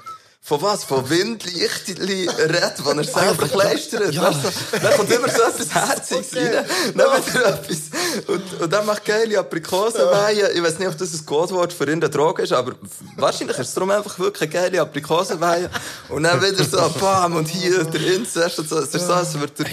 [0.48, 0.84] von was?
[0.84, 4.14] Von Windlichtli redet, wo er selber kleistert.
[4.14, 4.22] Ja.
[4.22, 6.64] Weißt du, dann kommt immer so etwas Herziges rein.
[6.94, 7.78] Dann wieder etwas.
[8.26, 10.52] Und, und dann macht geile Aprikosenweihe.
[10.52, 12.72] Ich weiß nicht, ob das ein Codewort für irgendeine Droge ist, aber
[13.16, 15.68] wahrscheinlich ist es darum einfach wirklich eine geile Aprikosenweihe.
[16.08, 18.78] Und dann wieder so, bam, und hier der Inzest und so.
[18.78, 19.66] Es ist so, als würde der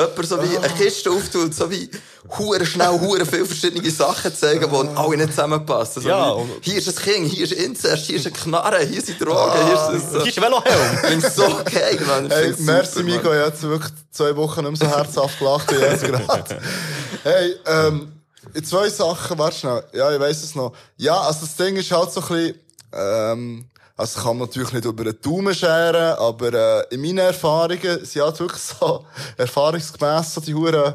[0.00, 1.90] jemand so wie eine Kiste auftut, so wie
[2.38, 6.02] hure schnell, hure viele verschiedene Sachen zeigen, die alle nicht zusammenpassen.
[6.02, 9.00] So Ja, wie, hier ist ein Kind, hier ist Inzest, hier ist eine Knarre, hier
[9.00, 10.20] sind Drogen, hier ist das so.
[10.22, 10.98] Hier ist ein Velohelm.
[11.02, 12.26] Ich find's so geil, Mann.
[12.26, 13.02] Ich Hey, merci.
[13.02, 13.08] Mann.
[13.08, 16.60] Ich habe jetzt wirklich zwei Wochen nicht mehr so herzhaft gelacht wie jetzt gerade.
[17.22, 18.12] Hey, ähm,
[18.62, 19.84] zwei Sachen, warte schnell.
[19.92, 20.72] Ja, ich weiss es noch.
[20.96, 22.54] Ja, also das Ding ist halt so ein bisschen,
[22.92, 23.64] ähm,
[23.98, 28.22] also kann man natürlich nicht über den Daumen scheren, aber äh, in meinen Erfahrungen sind
[28.22, 29.04] halt wirklich so
[29.36, 30.94] erfahrungsgemäss so die Huren,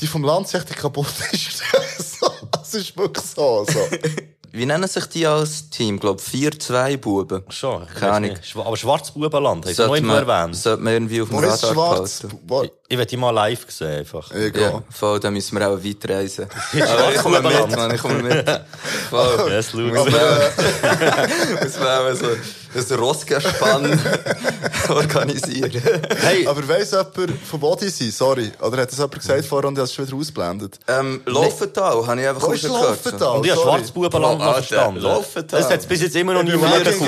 [0.00, 1.62] die vom Land sich die kaputt ist.
[2.20, 3.64] so, das ist wirklich so.
[3.64, 3.78] so.
[4.50, 5.96] Wie nennen sich die als Team?
[5.96, 7.42] Ich glaube, 4-2 Buben.
[7.48, 8.36] Schon, ich Keine Ahnung.
[8.56, 10.56] Aber Schwarzbubenland, hast du noch immer man, erwähnt.
[10.56, 12.26] sollte man irgendwie auf dem Radar schwarz?
[12.46, 12.70] behalten.
[12.86, 14.30] Ich, werde die mal live sehen, einfach.
[14.32, 14.62] egal.
[14.62, 16.46] Ja, voll, dann müssen wir auch weit reisen.
[16.74, 18.46] Aber ich komme mit, Mann, ich komme mit.
[19.10, 19.50] Voll.
[19.50, 19.72] Yes.
[19.72, 20.10] Muss man auch-
[21.64, 23.98] muss man auch so ein Rossgespann
[24.88, 25.82] organisieren.
[26.20, 28.12] Hey, Aber weiss jemand, von sind?
[28.12, 28.52] Sorry.
[28.60, 30.78] Oder hat das jemand gesagt vorher und ich habe es schon wieder ausblendet?
[30.86, 32.88] Ähm, Laufental, habe ich einfach Wo ist rausgehört.
[33.04, 33.36] Laufental?
[33.38, 33.62] und ich habe.
[33.62, 35.00] Schwarzbubenland verstanden.
[35.00, 35.60] Laufental.
[35.60, 37.06] Das hat es bis jetzt immer noch bin niemand fucking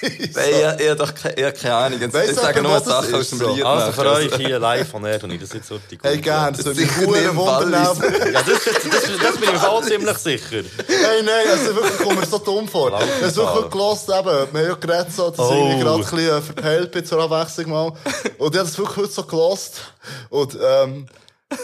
[0.00, 2.00] Ey, ich, ich, doch ich hab keine Ahnung.
[2.02, 3.54] Ich Weiss sage nur was das Sachen aus ist, dem?
[3.54, 3.64] Lied.
[3.64, 6.54] Also für euch hier live von er und ich das jetzt so die Hey, gern,
[6.54, 7.36] das würde mich Sicher nicht im.
[7.38, 10.62] Ja, das, das, das, das bin ich Fall ziemlich sicher.
[10.86, 12.98] Hey, nein, also wirklich, kommt mir so dumm vor.
[13.20, 15.70] Es ist wirklich gelost, eben, wir haben ja geredet, so, dass Oh.
[15.72, 17.86] ich gerade ein bisschen äh, verpeilt bin zur Abwechslung mal.
[17.88, 19.80] Und ich habe das wirklich heute so gelost.
[20.30, 21.06] Und, ähm,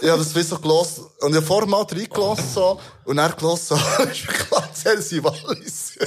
[0.01, 0.57] ich habe das wie so.
[0.57, 2.81] Und ich habe vorher mal reingelassen, so.
[3.05, 3.75] Und dann gelost, so.
[4.11, 5.99] ist klar, sind Wallis.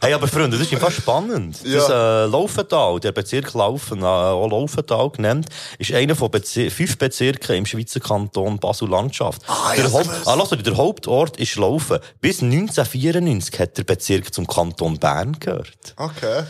[0.00, 1.56] Hey, aber Freunde, das ist einfach spannend.
[1.64, 5.46] Das äh, Laufental, der Bezirk Laufen, äh, auch Laufental genannt,
[5.78, 9.42] ist einer von Bezer fünf Bezirken im Schweizer Kanton Basel-Landschaft.
[9.46, 11.98] Ah, der, ja, Haupt das- ah, der Hauptort ist Laufen.
[12.20, 15.94] Bis 1994 hat der Bezirk zum Kanton Bern gehört.
[15.96, 16.44] Okay.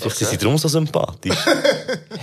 [0.00, 1.36] Vielleicht sind sie darum so sympathisch.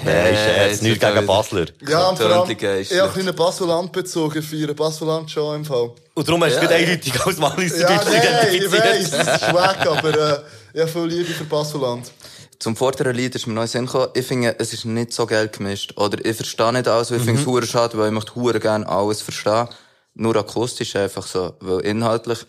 [0.03, 0.39] Nein, ist
[0.71, 1.65] jetzt nichts gegen Basler.
[1.87, 4.35] Ja, und vor allem, ich habe einen Basel-Land-Bezug.
[4.37, 5.91] Ich feiere Basel-Land schon im Fall.
[6.13, 6.77] Und darum hast du Ja, nicht ja.
[6.77, 8.83] eindeutig als Walliser Ja, Deutsch nein, ich identifiziert.
[8.83, 10.39] weiss, das ist weg, aber äh,
[10.73, 12.11] ich habe viel Liebe für Basel-Land.
[12.59, 15.25] Zum vorderen Lied ist mir in den Sinn gekommen, ich finde, es ist nicht so
[15.25, 15.93] geil gemischt.
[15.97, 18.59] Oder ich verstehe nicht alles, weil ich finde es hure schade, weil ich möchte hure
[18.61, 19.67] gerne alles verstehen.
[20.13, 22.39] Nur akustisch einfach so, weil inhaltlich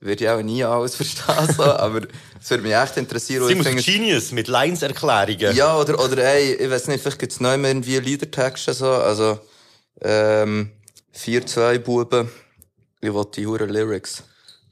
[0.00, 2.00] würde ich auch nie alles verstehen, so, aber
[2.40, 3.46] es würde mich echt interessieren.
[3.46, 5.54] Sie muss finde es- Genius mit Lines-Erklärungen.
[5.54, 9.38] Ja, oder, oder ey, ich weiß nicht, vielleicht gibt's neu mehr irgendwie Liedertexte so, also,
[10.00, 10.70] ähm,
[11.14, 12.30] 4-2 Buben,
[13.00, 14.22] ich will die hure Lyrics.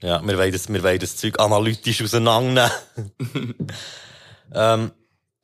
[0.01, 2.73] Ja, wir wollen das, wir wollen das Zeug analytisch auseinandernehmen.
[4.55, 4.93] ähm,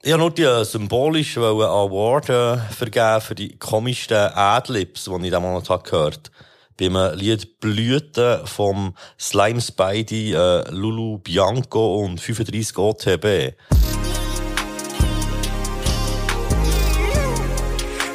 [0.03, 5.23] ich wollte nur die äh, symbolisch Award äh, vergeben für die komischsten Adlibs, die ich
[5.23, 6.31] diesem Monat habe gehört
[6.79, 13.55] Beim äh, Lied Blüten vom Slime Spidey, äh, Lulu Bianco und 35 OTB.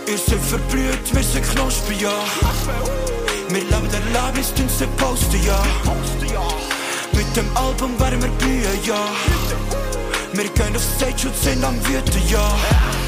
[0.06, 2.14] Wir sind verblüht, wir sind Knospen, ja.
[3.50, 5.64] Wir leben der Lebenskünste posten, ja.
[7.14, 9.10] Mit dem Album werden wir blühen, ja.
[10.34, 12.99] Wir gehen auf Stage und sind am Wüten, ja.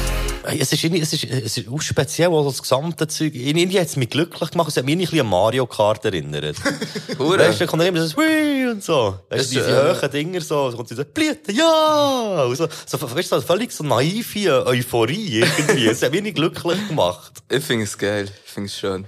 [0.44, 3.34] Hey, Es ist, es ist, es ist auch speziell, also das gesamte Zeug.
[3.34, 4.68] Irgendwie hat es mich glücklich gemacht.
[4.68, 6.56] Es hat mich ein bisschen an Mario Kart erinnert.
[7.18, 7.38] Hure.
[7.38, 9.18] Weißt du, da kommt immer so, Wii und so.
[9.30, 12.44] Weißt du, diese äh, hohen Dinger so, so kommt sie so, Blüten, ja!
[12.44, 15.86] Und so, so, weißt du, so völlig so naive Euphorie irgendwie.
[15.86, 17.32] Es hat mich nicht glücklich gemacht.
[17.48, 19.06] Ich finde es geil, ich finde es schön.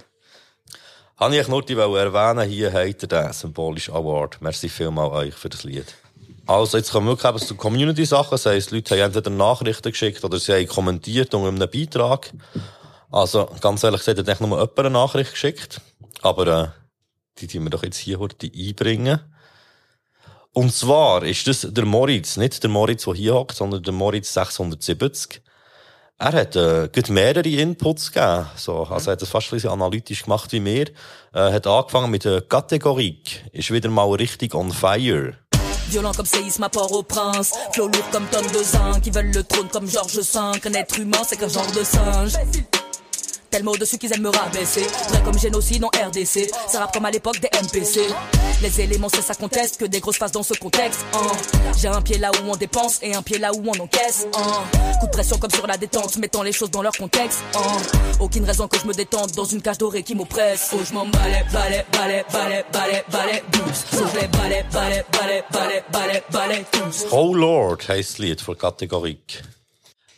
[1.16, 4.42] Habe ich nur die erwähnen, hier habt ihr den symbolischen Award.
[4.42, 5.86] Merci vielmal euch für das Lied.
[6.46, 8.32] Also, jetzt kommen wir eben zu Community-Sachen.
[8.32, 12.32] Das heisst, die Leute haben entweder Nachrichten geschickt oder sie haben kommentiert unter einem Beitrag.
[13.10, 15.80] Also, ganz ehrlich gesagt, hat echt nur jemand eine Nachricht geschickt.
[16.20, 16.68] Aber, äh,
[17.38, 19.20] die tun wir doch jetzt hier heute einbringen.
[20.52, 24.32] Und zwar ist das der Moritz, nicht der Moritz, der hier hockt, sondern der Moritz
[24.34, 25.42] 670.
[26.16, 28.46] Er hat äh, gerade mehrere Inputs gegeben.
[28.54, 30.88] So, also er hat das fast ein bisschen analytisch gemacht wie wir.
[31.32, 33.44] Äh, hat angefangen mit der Kategorik.
[33.52, 35.34] Ist wieder mal richtig on fire.
[35.88, 37.52] Violent comme séisme à Port-au-Prince.
[37.72, 39.00] Flow lourd comme tonne de zinc.
[39.02, 40.38] Qui veulent le trône comme Georges V.
[40.64, 42.32] Un être humain c'est qu'un genre de singe
[43.54, 47.12] Tellement au-dessus qu'ils aiment me rabaisser Vrai comme génocide en RDC Ça rappe comme à
[47.12, 48.00] l'époque des MPC
[48.60, 51.20] Les éléments c'est ça conteste Que des grosses faces dans ce contexte hein.
[51.78, 54.64] J'ai un pied là où on dépense Et un pied là où on encaisse hein.
[54.98, 57.76] Coup de pression comme sur la détente Mettant les choses dans leur contexte hein.
[58.18, 61.06] Aucune raison que je me détende Dans une cage dorée qui m'oppresse Oh je m'en
[61.06, 66.24] balais, balais, balais, balais, balais, balais Douce, so je les balais, balais, balais, balais, balais,
[66.32, 69.44] balais Tous Oh Lord das Lied von Kategorik.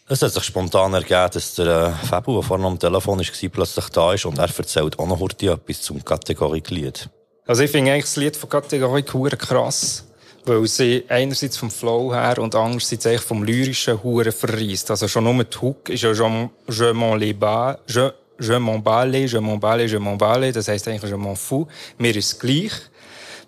[0.08, 3.88] Es hat sich spontan ergeben, dass der äh, Fabu, der vorne am Telefon war, plötzlich
[3.88, 7.08] da ist und er erzählt auch noch heute etwas zum Kategorik-Lied.
[7.44, 10.04] Also ich finde eigentlich das Lied von Kategorie hure krass,
[10.44, 14.92] weil sie einerseits vom Flow her und andererseits eigentlich vom lyrischen hure verreist.
[14.92, 18.80] Also schon nur die Hook ist ja schon «Je m'en les bas», «Je, je m'en
[18.80, 21.66] balle», «Je m'en balle», «Je m'en balle», das heisst eigentlich «Je m'en fous»,
[21.98, 22.70] mir ist gleich.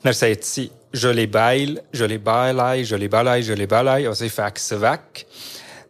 [0.03, 4.09] Dann sagt sie «Je les baille», «Je les baille», «Je les baille», «Je les baille»,
[4.09, 5.25] also ich faxe weg.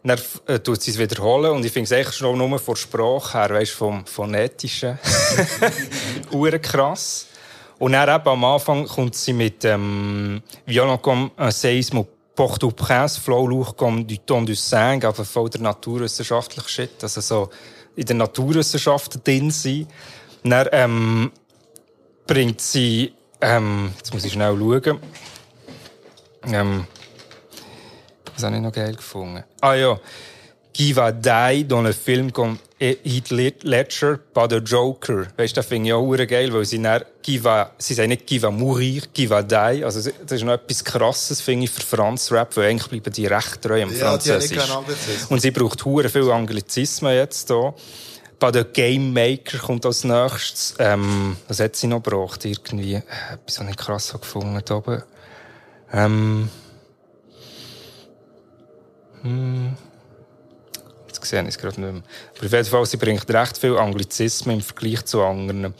[0.03, 2.79] Dann äh, tut sie es wiederholen und ich finde es eigentlich schon nur von der
[2.79, 4.97] Sprache her, weißt, vom Phonetischen,
[6.31, 6.59] hure.
[7.79, 13.17] Und dann eben am Anfang kommt sie mit ähm, Violent comme un séisme au Port-au-Prince,
[13.17, 17.49] Flow lourd comme du ton du Sang, also voll der naturwissenschaftliche Shit, also so
[17.95, 19.87] in den Naturwissenschaften drin sein.
[20.43, 21.31] Dann ähm,
[22.25, 24.99] bringt sie, ähm, jetzt muss ich schnell schauen,
[26.47, 26.87] ähm,
[28.39, 29.43] das habe ich noch geil gefunden.
[29.61, 29.99] Ah ja.
[30.71, 35.27] Qui va die dans le film comme Heath Ledger bei der Joker.
[35.35, 37.03] Weißt du, das finde ich auch geil, weil sie dann,
[37.43, 39.83] va, sie sagen nicht qui va mourir, qui va die.
[39.83, 43.25] Also, das ist noch etwas krasses, finde ich, für Franz Rap, weil eigentlich bleiben die
[43.25, 44.57] recht treu am Ja, Französisch.
[45.29, 47.73] Und sie braucht hure viel Anglizismen jetzt hier.
[48.39, 52.45] Bei der Game Maker kommt als nächstes, ähm, was hat sie noch gebraucht?
[52.45, 53.01] Irgendwie, äh,
[53.33, 55.03] etwas, was ich krass habe gefunden oben.
[55.91, 56.49] Ähm,
[59.21, 59.77] hm.
[61.07, 62.03] Jetzt sehe ich es gerade nicht mehr.
[62.37, 65.73] Aber auf jeden Fall, sie bringt recht viel Anglizismen im Vergleich zu anderen.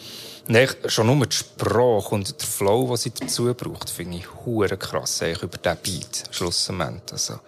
[0.47, 4.77] Echt schon nur die Sprache und der Flow, den sie dazu braucht, finde ich hure
[4.77, 7.11] krass, eigentlich über diesen Beat, schlussendlich.
[7.11, 7.39] Also,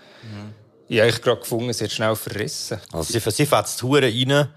[0.88, 2.80] Ich habe gerade gefunden, sie hat schnell verrissen.
[2.92, 4.50] Also, sie, sie fetzt Huren rein.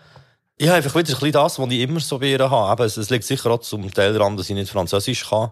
[0.56, 2.84] Ich habe einfach wieder ein bisschen das, was ich immer so bei ihr habe.
[2.84, 5.50] Es liegt sicher auch zum Teil daran, dass ich nicht Französisch kann.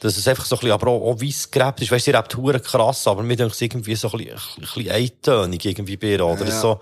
[0.00, 1.90] Dass es einfach so ein bisschen, aber auch, auch weiss gerappt ist.
[1.92, 4.60] Weißt du, sie rappt hure krass, aber mir denkt es irgendwie so ein bisschen, ein
[4.60, 6.40] bisschen eintönig irgendwie bei ihr, oder?
[6.40, 6.46] Ja.
[6.48, 6.80] Es ist so,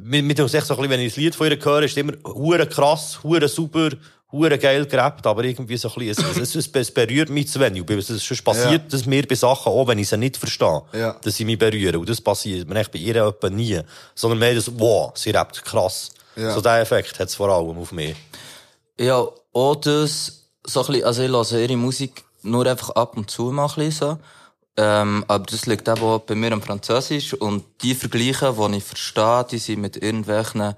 [0.00, 1.82] mir, mir denkt es echt so ein bisschen, wenn ich das Lied von ihr höre,
[1.82, 3.90] ist es immer hure krass, hure super,
[4.30, 7.60] hure geil gerappt, aber irgendwie so ein bisschen, es, es, es, es berührt mich zu
[7.60, 7.82] wenig.
[7.90, 8.88] Es ist schon passiert, Ja.
[8.88, 11.16] dass mir bei Sachen auch, wenn ich sie nicht verstehe, Ja.
[11.22, 11.96] dass sie mich berühren.
[11.96, 13.80] Und das passiert mir echt bei ihr etwa nie.
[14.14, 16.10] Sondern mehr das, wow, sie rappt krass.
[16.36, 16.54] Ja.
[16.54, 18.14] So der Effekt hat es vor allem auf mich.
[18.98, 23.30] Ja, auch das, so ein bisschen, also ich höre ihre Musik nur einfach ab und
[23.30, 24.18] zu mal ein bisschen so.
[24.76, 28.84] Ähm, aber das liegt eben auch bei mir am Französisch und die Vergleiche, die ich
[28.84, 30.74] verstehe, die sind mit irgendwelchen,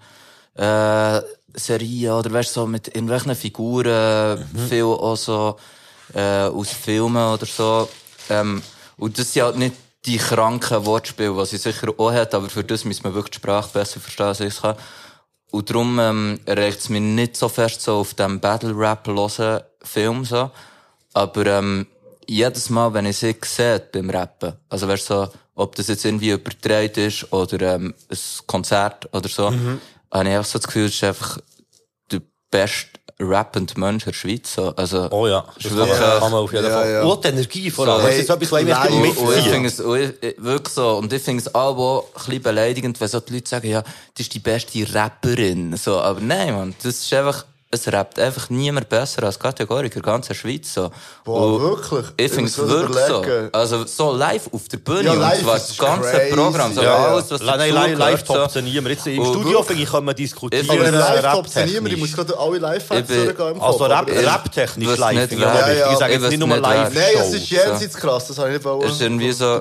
[0.57, 1.21] äh,
[1.57, 5.57] Serien oder weißt so mit irgendwelchen Figuren, viel auch so,
[6.13, 7.89] äh, aus Filmen oder so.
[8.29, 8.63] Ähm,
[8.97, 12.65] und das sind halt nicht die kranken Wortspiele, die sie sicher auch hat, aber für
[12.65, 14.77] das müssen wir wirklich die Sprache besser verstehen, als ich kann.
[15.55, 20.25] Und darum ähm, erreicht es mich nicht so fest so auf dem Battle-Rap hören Film
[20.25, 20.51] so.
[21.13, 21.87] Aber ähm,
[22.27, 26.31] jedes Mal, wenn ich sie sehe beim Rappen, also weißt so, ob das jetzt irgendwie
[26.31, 28.19] übertragen ist oder ähm, ein
[28.49, 29.81] Konzert oder so, Mhm.
[30.13, 31.39] habe ich auch so das Gefühl, es ist einfach
[32.11, 34.55] der beste rappende Mensch in der Schweiz.
[34.55, 34.75] So.
[34.77, 36.91] Also, Oh ja, ist das wirklich, kann man auf jeden Ja, Fall.
[36.93, 37.03] ja.
[37.03, 38.03] Und die Energie vor allem.
[38.03, 39.19] So, das ist etwas, was ich mich live.
[39.19, 40.89] und, ich finde es ich- wirklich so.
[40.97, 43.83] Und ich finde es auch auch ein bisschen beleidigend, wenn so die Leute sagen, ja,
[43.83, 43.93] das
[44.27, 45.77] ist die beste Rapperin.
[45.77, 47.45] So, aber nein, man, das ist einfach,
[47.75, 50.73] es rappt einfach niemand besser als Kategorie in der ganzen Schweiz.
[50.73, 50.91] So.
[51.25, 52.07] Boah, Und wirklich?
[52.17, 53.51] Ich finde es wirklich überlegen.
[53.53, 53.59] so.
[53.59, 56.35] Also, so live auf der Bühne Ja, und zwar das ganze crazy.
[56.35, 57.07] Programm, so Ja, ja.
[57.09, 58.35] alles, was Nein, nein, dazugehört, live so.
[58.35, 58.89] toppt niemand.
[58.95, 60.65] Jetzt im Und Studio finde ich, können wir diskutieren.
[60.65, 61.73] Ich Aber finde, live top sind raptechnisch.
[61.75, 65.55] niemand, ich muss gerade alle Live-Facts durchgehen Also Rap, Rap-technisch was live finde ich auch
[65.55, 65.69] wäre.
[65.69, 65.93] wichtig.
[65.93, 68.55] Ich sage Ich jetzt nicht nur live Nein, es ist jenseits krass, das habe ich
[68.55, 68.83] nicht wollen.
[68.83, 69.61] Es ist irgendwie so,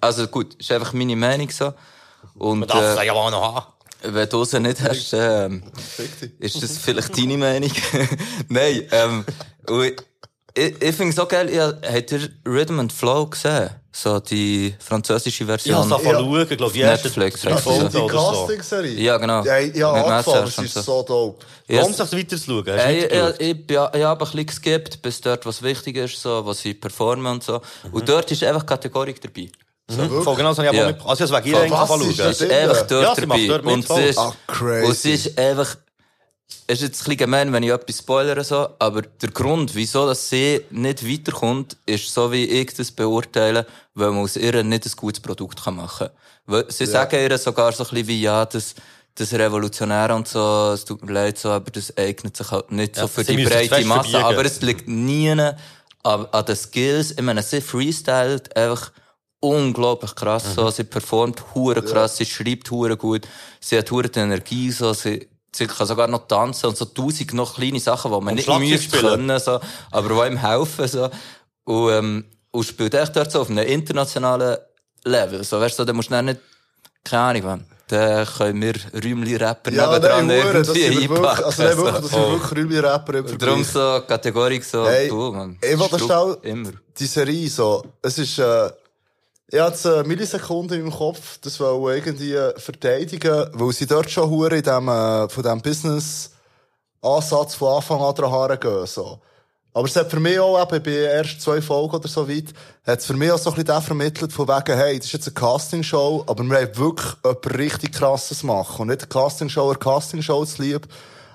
[0.00, 1.72] also gut, ist einfach meine Meinung so.
[2.38, 3.66] Und, Man darf es äh, ja auch noch haben.
[4.02, 5.62] Wenn du sie nicht hast, ähm,
[6.38, 7.70] ist das vielleicht deine Meinung?
[8.48, 9.24] Nein, ähm,
[9.68, 9.96] ich,
[10.54, 13.70] ich, ich finde es so geil, ihr, habt ihr Rhythm and Flow gesehen?
[13.92, 15.86] So die französische Ich habe Version.
[15.86, 17.56] es angefangen zu schauen, glaube ich, Netflix, ja.
[17.56, 18.06] Folgen Die.
[18.06, 19.00] Casting-Serie?
[19.00, 19.44] Ja, genau.
[19.44, 21.44] Ja, ja angefangen, Messer es ist so dope.
[21.66, 22.64] Ja, Lohnt es sich weiter zu schauen?
[22.68, 26.22] Hast du ich, ich, ich, ich habe ein bisschen geskippt, bis dort, was wichtig ist,
[26.22, 27.60] so, was sie performen und so.
[27.90, 29.50] Und dort ist einfach Kategorie dabei.
[29.96, 30.22] Mhm.
[30.22, 30.94] Voll genau, das habe ich Ja.
[31.04, 32.26] Also, es ihr Von eigentlich was anfangen ist schauen.
[32.28, 32.38] das?
[32.38, 33.46] Sie ist einfach dort Ja, dabei.
[33.46, 34.86] dort und sie ist, Ah, crazy.
[34.86, 35.76] und sie ist einfach,
[36.66, 40.06] es ist jetzt ein bisschen gemein, wenn ich etwas spoilere, so, aber der Grund, wieso
[40.06, 44.86] dass sie nicht weiterkommt, ist so, wie ich das beurteile, weil man aus ihr nicht
[44.86, 46.16] ein gutes Produkt kann machen kann.
[46.46, 48.74] Weil Sie sagen ihr sogar so ein bisschen wie, ja, das,
[49.14, 52.96] das Revolutionäre und so, es tut mir leid so, aber das eignet sich halt nicht
[52.96, 54.10] so Ja, für sie die breite Masse.
[54.10, 54.24] verbiegen.
[54.24, 55.56] Aber es liegt nie an,
[56.02, 57.10] an den Skills.
[57.12, 58.90] Ich meine, sie freestylt einfach
[59.40, 60.54] unglaublich krass, Mhm.
[60.54, 60.70] so.
[60.70, 63.26] Sie performt hure krass, sie schreibt hure gut,
[63.60, 64.92] sie hat hure Energie, so.
[64.92, 68.48] Sie, sie kann sogar noch tanzen und so tausend noch kleine Sachen, die man nicht
[68.48, 69.58] müsste können, so.
[69.90, 71.08] Aber die ihm helfen, so.
[71.64, 74.58] Und, ähm, und spielt echt dort so auf einem internationalen
[75.04, 75.60] Level, so.
[75.60, 76.40] Weißt du, so, da musst du dann nicht,
[77.04, 77.64] keine Ahnung, man.
[77.88, 81.44] Da können wir Räumli-Rapper Ja, nebendran nein, das irgendwie wirklich, einpacken.
[81.44, 82.00] also nein, wirklich, so.
[82.02, 85.58] das sind wirklich Rübli-Rapper im Und darum so Kategorie so, Hey, du, man.
[85.60, 86.70] ich Strupp- schnell- Immer.
[86.96, 88.70] Die Serie so, es ist, äh,
[89.52, 94.08] ich hatte jetzt eine Millisekunde in meinem Kopf, das wollte irgendwie verteidigen, weil sie dort
[94.08, 99.18] schon hure in dem, äh, von dem Business-Ansatz von Anfang an dran hergehen, so.
[99.72, 102.46] Aber es hat für mich auch, eben bei ersten zwei Folgen oder so weit,
[102.86, 105.12] hat es für mich auch so ein bisschen den vermittelt, von wegen, hey, das ist
[105.12, 108.82] jetzt eine Castingshow, aber wir haben wirklich etwas richtig krasses machen.
[108.82, 110.88] Und nicht eine Castingshow, eine Castingshow zu lieb.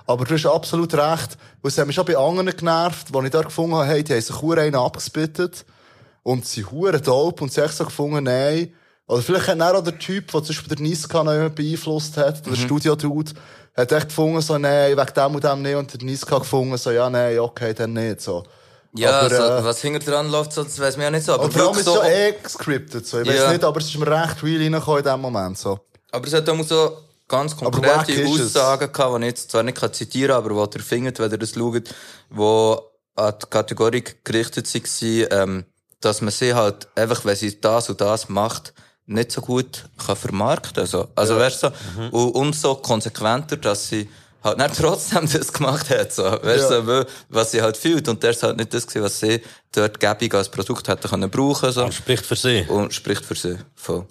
[0.06, 3.30] Aber du hast absolut recht, weil es hat mich schon bei anderen genervt, wo ich
[3.30, 5.64] dort gefunden habe, hey, die haben sich einen abgespittet.
[6.26, 8.72] Und sie hure dope und sie haben so gefunden, nein.
[9.06, 12.44] Oder vielleicht hat auch der Typ, der zum Beispiel der Niska noch jemand beeinflusst hat,
[12.44, 13.30] der Studio-Dude,
[13.76, 15.76] hat echt gefunden, so, nein, wegen dem und dem nicht.
[15.76, 18.42] Und der Niska gefunden, so, ja, nein, okay, dann nicht, so.
[18.96, 21.34] Ja, Aber, so, äh, was hinter dran läuft, so, das weiss man ja nicht so.
[21.34, 23.20] Aber vor allem ist es so, eh gescriptet, so.
[23.20, 23.52] Ich weiß Ja.
[23.52, 25.78] nicht, aber es ist mir recht real reingekommen in dem Moment, so.
[26.10, 26.96] aber es hat auch so
[27.28, 28.26] ganz konkrete.
[28.26, 31.38] Aussagen gehabt, die ich jetzt zwar nicht zitieren kann, aber die ihr findet, wenn ihr
[31.38, 31.94] das schaut,
[32.30, 32.80] wo
[33.14, 35.64] an die Kategorie gerichtet waren, ähm,
[36.00, 38.72] dass man sie halt einfach, wenn sie das und das macht,
[39.06, 42.08] nicht so gut kann vermarkten Also, also weißt du, so, Mhm.
[42.10, 44.08] und umso konsequenter, dass sie
[44.42, 46.24] halt nicht trotzdem das gemacht hat, so.
[46.24, 46.86] Weißt Ja.
[46.86, 48.08] weil- was sie halt fühlt.
[48.08, 49.40] Und das ist halt nicht das gewesen, was sie
[49.72, 51.84] dort gäbig als Produkt hätte können brauchen, so.
[51.84, 52.64] Und spricht für sie.
[52.68, 53.56] Und spricht für sie.
[53.74, 54.06] Voll.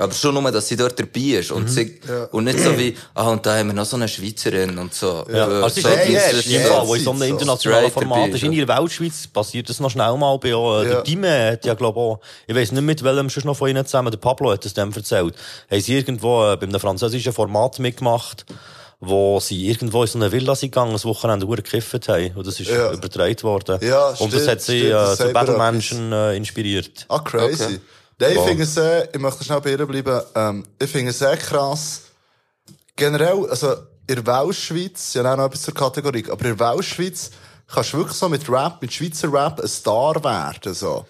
[0.00, 1.50] Aber schon nur, dass sie dort dabei ist.
[1.52, 2.24] Und, sie, Ja.
[2.32, 5.24] und nicht so wie, ah, und da haben wir noch so eine Schweizerin und so.
[5.28, 7.22] Ja, Äh, also es ist so, nicht die yes, yes, Fall, wo in so einem
[7.22, 8.34] internationalen Format ist.
[8.36, 8.64] ist, In ja.
[8.64, 10.90] der Weltschweiz passiert das noch schnell mal bei auch, äh, Ja.
[10.94, 13.84] der Dime hat ja, glaub auch, ich weiss nicht mit welchem schon noch von ihnen
[13.86, 15.34] zusammen, der Pablo hat es dem erzählt,
[15.70, 18.46] haben sie irgendwo äh, bei einem französischen Format mitgemacht,
[19.02, 22.32] wo sie irgendwo in so eine Villa sind gegangen, das Wochenende hure gekifft haben.
[22.36, 22.92] Und das ist Ja.
[22.92, 23.78] übertragen worden.
[23.82, 27.06] Ja, Und stimmt, das hat sie stimmt, äh, zu Battle-Menschen äh, inspiriert.
[27.08, 27.64] Ah, crazy.
[27.64, 27.80] Okay.
[28.20, 31.18] Nein, ich finde es sehr, ich möchte schnell bei ihr bleiben, ähm, ich finde es
[31.18, 32.02] sehr krass.
[32.96, 33.72] Generell, also,
[34.06, 37.30] in der Weltschweiz, ja, noch etwas zur Kategorie, aber in der Weltschweiz
[37.72, 41.06] kannst du wirklich so mit Rap, mit Schweizer Rap ein Star werden, so.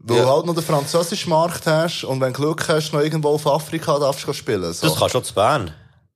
[0.00, 0.22] Weil Ja.
[0.24, 3.46] du halt noch den französischen Markt hast und wenn du Glück hast, noch irgendwo auf
[3.46, 4.88] Afrika darfst du spielen, so.
[4.88, 5.66] Das kannst du auch zu Bern.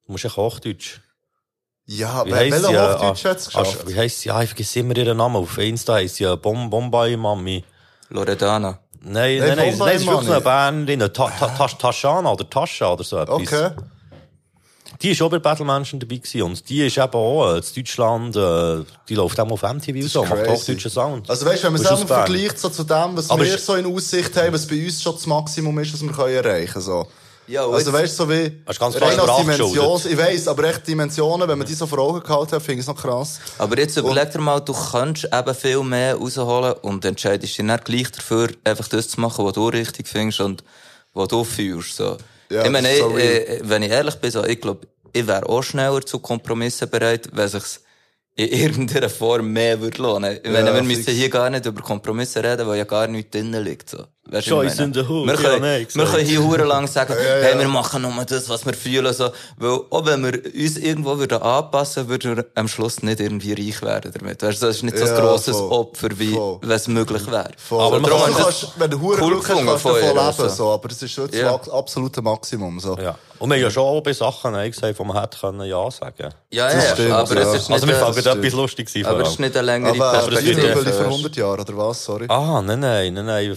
[0.06, 1.00] Du musst ja Hochdeutsch.
[1.88, 3.78] Ja, Wie heisst welcher sie, äh, Hochdeutsch ah, hat's geschafft?
[3.84, 4.28] ah, Wie heisst sie?
[4.30, 5.36] Ja, ich vergesse immer ihren Namen.
[5.36, 7.64] Auf Insta heisst sie ja Bom Bombay Mami.
[8.08, 8.80] Loredana.
[9.02, 11.00] Nein, Nein, nein, nein, nein, es ist wirklich eine Bernerin.
[11.00, 13.36] Ta Ta Ta Taschana oder Tascha oder so etwas.
[13.36, 13.70] Okay.
[15.02, 16.42] Die ist auch bei Battlemenschen dabei gewesen.
[16.42, 20.24] Und die ist eben auch äh, in Deutschland, äh, die läuft auch auf MTV so,
[20.24, 20.50] macht crazy.
[20.50, 21.28] hochdeutschen Sound.
[21.28, 23.74] Also weißt du, wenn man es einfach vergleicht so zu dem, was Aber wir so
[23.74, 27.06] in Aussicht haben, was bei uns schon das Maximum ist, was wir können erreichen so.
[27.48, 28.62] Ja, also jetzt- weißt du, so wie
[29.06, 32.52] rein als Dimension, ich weiss, aber echt Dimensionen, wenn man die so vor Augen gehalten
[32.52, 33.38] hat, finde ich es noch krass.
[33.58, 37.80] Aber jetzt überleg dir mal, du kannst eben viel mehr rausholen und entscheidest dich dann
[37.84, 40.64] gleich dafür, einfach das zu machen, was du richtig findest und
[41.14, 41.96] was du fühlst.
[41.96, 42.16] So.
[42.50, 45.62] Ja, ich meine, so eh, wenn ich ehrlich bin, so, ich glaube, ich wäre auch
[45.62, 47.80] schneller zu Kompromissen bereit, wenn sich's
[48.34, 50.38] in irgendeiner Form mehr würde lohnen.
[50.42, 53.30] Ich meine, Ja, wir müssen hier gar nicht über Kompromisse reden, weil ja gar nichts
[53.30, 53.88] drinnen liegt.
[53.90, 54.04] So.
[54.28, 56.10] Weißt ich Scheiße in der Hut, Wir ja, können, wir gesagt.
[56.12, 57.44] können hier hure lang sagen, Ja, ja.
[57.44, 59.30] hey, wir machen nur das, was wir fühlen, so.
[59.56, 63.80] Weil, auch wenn wir uns irgendwo würden anpassen, würden wir am Schluss nicht irgendwie reich
[63.82, 64.42] werden damit.
[64.42, 65.70] Weißt du, das ist nicht so ein Ja, grosses voll.
[65.70, 67.50] Opfer, wie, wenn es möglich wäre.
[67.56, 67.84] Voll.
[67.84, 70.48] Aber man Darum kann- kannst, wenn du hure cool Glück hast, kannst du leben, also.
[70.48, 70.70] so.
[70.72, 71.56] Aber das ist schon Ja.
[71.56, 72.96] das absolute Maximum, so.
[72.98, 73.14] Ja.
[73.38, 75.90] Und wir haben ja schon auch bei Sachen Nein gesagt, wo man hätte können Ja
[75.90, 77.40] sagen Ja, Das ja, stimmt, aber ja.
[77.42, 78.44] es ist nicht, Also, mir fällt gerade stimmt.
[78.46, 79.04] etwas lustig sein.
[79.04, 80.72] aber es ist nicht eine längere Aber, aber das wird Perspektive.
[80.72, 81.08] über Perspektive.
[81.10, 82.02] 100 Jahre, oder was?
[82.04, 82.24] Sorry.
[82.28, 83.56] Ah, nein, nein, nein, nein,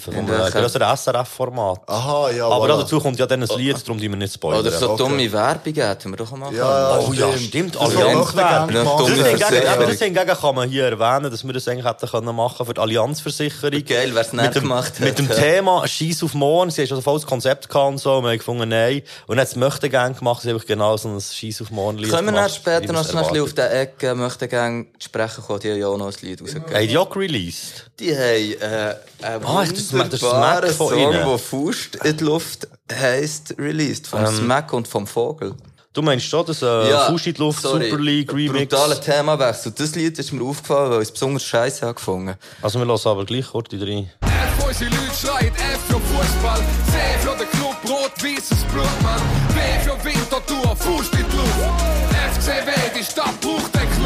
[0.61, 0.95] von einem welcher?
[0.95, 1.79] grösseren SRF-Format.
[1.87, 2.79] Aha, ja, Aber voilà.
[2.81, 4.59] dazu kommt ja dann ein Lied, darum die wir nicht spoilern.
[4.61, 5.03] Oder so Okay.
[5.03, 7.75] dumme Werbung hätten wir doch mal Ja, Oh ja, stimmt.
[7.75, 8.99] Das gerne Ja, gemacht.
[8.99, 12.35] dumme Das hingegen, das hingegen kann man hier erwähnen, dass wir das eigentlich hätten können
[12.35, 13.83] machen für die Allianzversicherung.
[13.85, 15.29] Geil, wer's mit dem, gemacht mit dem.
[15.29, 16.71] Thema Scheiß auf morgen.
[16.71, 18.15] Sie haben schon ein volles Konzept gehabt und so.
[18.15, 19.01] Und wir haben gefunden, nein.
[19.27, 20.41] Und es möchte gern gemacht.
[20.41, 23.41] Sie haben genau so ein Scheiß auf morgen Lied Können wir gemacht, später noch schnell
[23.41, 26.73] auf der Ecke möchten gerne sprechen kommen, die haben ja auch noch ein Lied rausgegeben.
[26.73, 27.85] Haben die auch released?
[27.99, 28.95] Die haben äh,
[29.25, 29.93] einen Ah, das ist-
[30.61, 31.11] das ist wunderbaren Smack von Song, ihnen.
[31.11, 34.07] der Faust in die Luft heisst, released.
[34.07, 35.55] Vom Ähm, Smack und vom Vogel.
[35.91, 37.89] Du meinst schon, dass äh, Fuß in die Luft, sorry.
[37.89, 38.69] Super League Remix?
[38.73, 39.71] Brutaler Themawechsel.
[39.75, 42.35] Das Lied ist mir aufgefallen, weil ich es besonders scheiße habe gefunden.
[42.61, 44.07] Also wir lassen aber gleich kurz die drei.
[44.21, 49.21] F, unsere Leute schreien F für Fußball, C für den Club, rot-weißes Blut, Mann.
[49.55, 51.59] W für Winterthur, Fuß in die Luft.
[52.35, 53.98] FCW, die Stadt braucht den Club.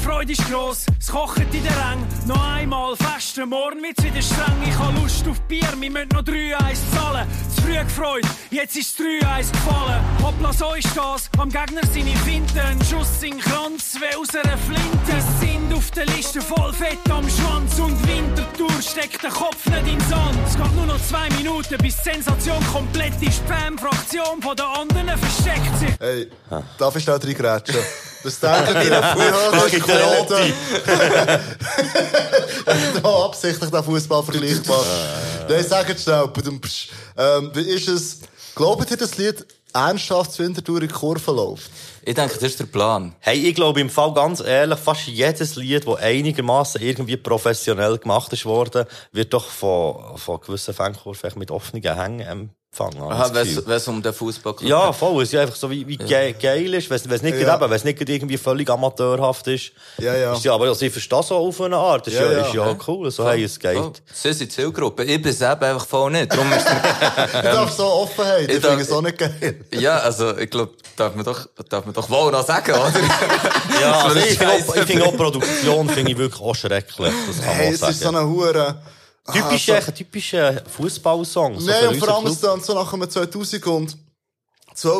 [0.00, 2.06] Vorfreude ist gross, es kocht in den Rängen.
[2.26, 4.62] Noch einmal festen, morgen wird's wieder streng.
[4.66, 6.56] Ich hab Lust auf Bier, wir müssen noch 3-1
[6.94, 7.28] zahlen.
[7.54, 10.00] Zu früh gefreut, jetzt ist 3-1 gefallen.
[10.22, 12.58] Hoppla, so ist das, am Gegner seine Finten.
[12.58, 15.26] Ein Schuss in den Kranz, wie aus einer Flinte.
[15.38, 17.78] Sind auf der Liste voll fett am Schwanz.
[17.78, 20.38] Und Winterthur steckt der Kopf nicht in den Sand.
[20.46, 23.42] Es geht nur noch zwei Minuten, bis die Sensation komplett ist.
[23.42, 25.94] Die Fan-Fraktion von den anderen versteckt sich.
[25.98, 26.30] Hey,
[26.78, 27.80] darf ich schnell reingrätschen?
[28.22, 30.52] Das ist die gibt eine Quote?
[33.02, 34.86] da absichtlich den Fußball vergleich gemacht.
[35.48, 36.28] Nein, sagt schnell.
[36.28, 36.88] badum, psch.
[37.16, 38.20] Ähm, wie ist es?
[38.54, 41.70] Glaubt ihr, das Lied ernsthaft zu Winterthur in die Kurve läuft?
[42.02, 43.14] Ich denke, das ist der Plan.
[43.20, 48.32] Hey, ich glaube im Fall ganz ehrlich, fast jedes Lied, das einigermaßen irgendwie professionell gemacht
[48.32, 52.50] ist worden, wird doch von, von gewissen Fankurven mit offenen Hängen
[52.92, 54.68] ich Aha, es um den Fußball geht.
[54.68, 55.22] Ja, voll.
[55.22, 57.46] Es ist ja einfach so, wie, wie ge geil ist, wenn es nicht, Ja.
[57.48, 57.60] ja.
[57.60, 59.72] wenn es nicht gerade irgendwie völlig amateurhaft ist.
[59.98, 60.32] Ja, ja.
[60.32, 62.06] Ist ja aber also ich verstehe das so auf eine Art.
[62.06, 62.46] Das ist Ja, ja, ja.
[62.46, 63.10] ist ja cool.
[63.10, 63.76] So, hey, es geht.
[63.76, 65.04] Oh, sie sind Zielgruppe.
[65.04, 66.32] Ich bin es eben einfach voll nicht.
[66.32, 66.66] Darum ist
[67.34, 69.64] Ich darf so Offenheit, ich ich finde es auch nicht geil.
[69.74, 72.92] ja, also, ich glaube, darf man doch, darf man doch wohl noch sagen, oder?
[73.80, 74.80] Ja, also ich finde auch, scheisse.
[74.80, 77.12] ich finde auch Produktion finde ich wirklich auch schrecklich.
[77.26, 77.92] Das kann man Hey, auch es sagen.
[77.92, 78.76] ist so eine Hure.
[79.32, 81.60] Typischer, Also- typischer Fußballsong.
[81.60, 83.96] So Nein, und vor allem es dann so nach einem 2012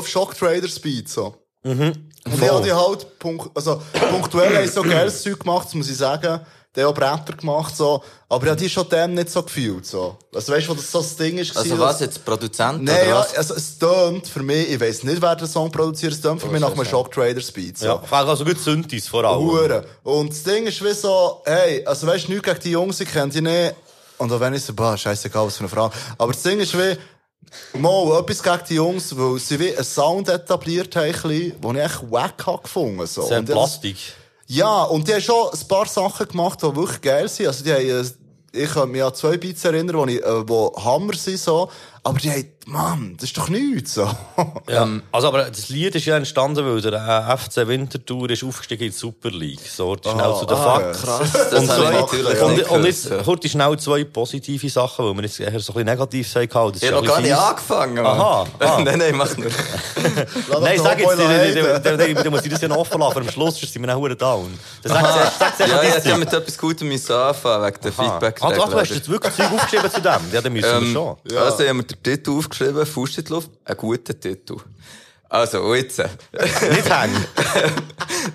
[0.08, 1.34] Shock Traders Beat, so.
[1.62, 1.92] Mhm.
[2.26, 5.90] Und ich habe die halt, punkt, also, punktuell haben so geiles Zeug gemacht, das muss
[5.90, 6.40] ich sagen.
[6.76, 8.00] Die haben auch Bretter gemacht, so.
[8.28, 10.16] Aber ich habe die schon dem nicht so gefühlt, so.
[10.32, 11.56] Also, weißt du, wo das so das Ding ist?
[11.56, 13.34] Also was jetzt, Produzent Nein, oder ja, was?
[13.34, 16.46] also, es tönt für mich, ich weiss nicht, wer den Song produziert, es tönt für
[16.48, 16.84] Oh, mich nach einem.
[16.84, 17.86] Shock Traders Beat, so.
[17.86, 19.40] Ja, vor allem also gut Synthes vor allem.
[19.40, 19.84] Hure.
[20.04, 23.10] Und das Ding ist wie so, hey, also weißt du, nichts gegen die Jungs, ich
[23.10, 23.74] kenne die nicht.
[24.20, 25.94] Und auch wenn ich so, boah, scheißegal, was für eine Frage.
[26.18, 26.96] Aber das Ding ist wie,
[27.78, 32.10] mal, etwas gegen die Jungs, weil sie wie einen Sound etabliert haben, den ich echt
[32.10, 33.22] wack habe gefunden, so.
[33.22, 33.96] Sehr Und das- Plastik.
[34.46, 37.46] Ja, und die haben schon ein paar Sachen gemacht, die wirklich geil sind.
[37.46, 38.04] Also die haben, äh,
[38.52, 41.70] ich kann mich an zwei Beats erinnern, die, ich, äh, die Hammer sind, so.
[42.02, 44.08] Aber die haben, Mann, das ist doch nichts, so.
[44.68, 44.88] Ja.
[45.12, 48.90] also, aber das Lied ist ja entstanden, weil der äh, FC Winterthur ist aufgestiegen in
[48.90, 49.60] die Super League.
[49.60, 51.02] So, schnell Ah, zu den ah, Facts.
[51.02, 51.32] krass.
[51.32, 55.22] Das und, zwei- natürlich und, nicht und jetzt kurz schnell zwei positive Sachen, weil wir
[55.24, 56.72] jetzt eher so ein bisschen negativ sagen.
[56.72, 58.06] Ist Ich habe noch gar nicht angefangen, Mann.
[58.06, 58.46] Aha.
[58.60, 58.80] Ah.
[58.82, 59.50] nein, nein, mach nur.
[60.60, 61.18] Nein, sag jetzt,
[61.84, 64.22] dann- muss ich das ja noch offen lassen, aber am Schluss sind wir dann verdammt
[64.22, 64.58] down.
[64.82, 68.02] Dann sag zuerst ja, ich hätte ja mit etwas Gutem anfangen wegen der Aha.
[68.04, 70.20] feedback Ah, du- hast jetzt wirklich Zeug aufgeschrieben zu dem?
[70.32, 71.36] Ja, dann müssen wir ähm, schon.
[71.36, 74.56] Also, den Titel aufgeschrieben, Fuß in die Luft, ein guter Titel.
[75.28, 75.98] Also, jetzt.
[76.32, 77.24] Nicht hängen.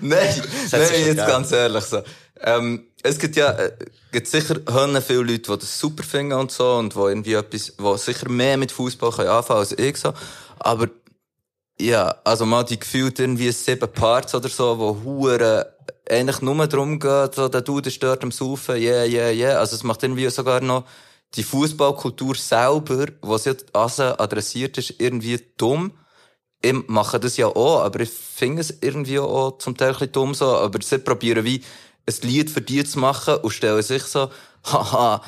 [0.00, 1.16] nein, jetzt gegeben.
[1.16, 2.02] ganz ehrlich so.
[2.40, 3.72] Ähm, es gibt ja, äh,
[4.12, 7.74] gibt sicher hören viele Leute, die das super finden und so, und die irgendwie etwas,
[7.76, 10.14] die sicher mehr mit Fußball können anfangen als ich so.
[10.58, 10.88] Aber,
[11.78, 15.74] ja, also mal die gefühlt irgendwie sieben Parts oder so, wo hure
[16.08, 19.58] eigentlich nur darum geht, so, der Dude ist dort am Saufen, yeah, yeah, yeah.
[19.58, 20.84] Also es macht irgendwie sogar noch
[21.36, 25.92] die Fußballkultur selber, was jetzt also adressiert ist, irgendwie dumm.
[26.62, 30.12] Ich mache das ja auch, aber ich finde es irgendwie auch zum Teil ein bisschen
[30.12, 30.46] dumm so.
[30.56, 31.62] Aber sie probieren wie
[32.08, 34.30] ein Lied für die zu machen und stellen sich so,
[34.64, 35.22] haha,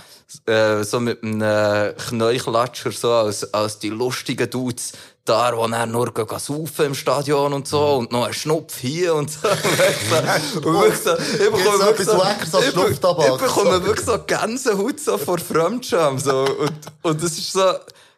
[0.47, 4.93] äh, so mit einem Knäuchlatscher so als, als die lustigen Dudes
[5.28, 9.14] da, wo dann nur gehen saufen im Stadion und so und noch ein Schnupf hier
[9.14, 9.48] und so.
[10.56, 16.18] und wirklich so, ich bekomme wirklich so, ich, bekomme wirklich so Gänsehaut so vor Fremdscham
[16.18, 16.72] so und,
[17.02, 17.72] und das ist so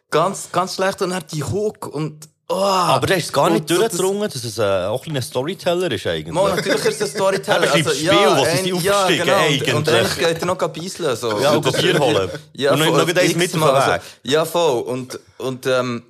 [0.09, 3.69] ganz, ganz schlecht und dann die Hook und Oh, Aber der ist es gar nicht
[3.69, 6.33] so das- durchgedrungen, dass es äh, auch ein kleiner Storyteller ist eigentlich.
[6.33, 7.73] Mal, natürlich ist es ein Storyteller.
[7.73, 9.37] Er das Spiel, wo sie sind ja, aufgestiegen, genau.
[9.37, 9.73] eigentlich.
[9.73, 11.39] Und, und eigentlich geht er noch beiseln, so.
[11.39, 12.29] Ja, und Bier holen.
[12.51, 14.01] Ja, Und noch- voll, noch eins mit auf Weg.
[14.23, 14.81] Ja, voll.
[14.81, 16.03] Und, und, ähm,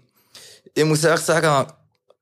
[0.73, 1.72] ich muss echt sagen,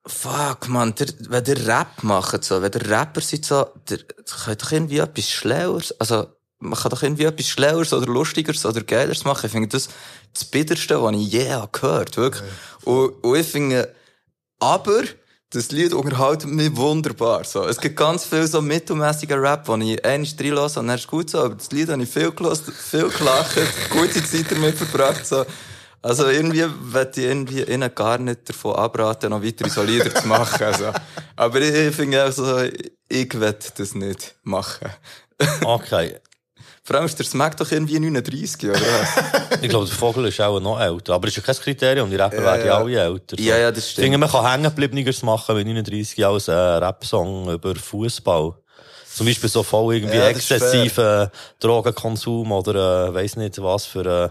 [0.05, 4.05] fuck, man, der, wenn der Rap macht, so, wenn der Rapper seid, so, der, der
[4.43, 6.27] kann doch irgendwie etwas Schlaueres, also,
[6.59, 9.45] man kann doch irgendwie etwas Schlaueres oder Lustigeres oder Geileres machen.
[9.45, 9.87] Ich finde das
[10.33, 12.43] das Bitterste, was ich je gehört, wirklich.
[12.83, 13.93] Und, und ich finde,
[14.59, 15.03] aber,
[15.51, 17.65] das Lied unterhält mich wunderbar, so.
[17.65, 21.29] Es gibt ganz viel so mittelmäßigen Rap, wo ich einmal reinlasse und dann ist gut
[21.29, 23.57] so, aber das Lied habe ich viel gelassen, viel gelacht,
[23.89, 25.45] gute Zeit damit verbracht, so.
[26.01, 30.27] Also irgendwie möchte ich irgendwie ihnen gar nicht davon abraten, noch weitere so Lieder zu
[30.27, 30.91] machen, also.
[31.35, 32.61] Aber ich, ich finde auch so,
[33.09, 34.89] ich will das nicht machen.
[35.63, 36.17] Okay.
[36.83, 39.59] Vor allem ist der Smack doch irgendwie 39, oder was?
[39.61, 41.13] Ich glaube, der Vogel ist auch noch älter.
[41.13, 42.09] Aber das ist ja kein Kriterium.
[42.09, 43.35] Die Rapper Ja, werden ja alle älter.
[43.37, 43.43] so.
[43.43, 44.03] Ja, ja, das Ich stimmt.
[44.05, 48.53] finde, man kann hängengebliebeneres machen mit 39 Jahren als ein Rap-Song über Fußball.
[49.19, 51.27] Zum Beispiel so voll irgendwie Ja, exzessiven
[51.59, 54.29] Drogenkonsum oder äh, weiss nicht was für äh,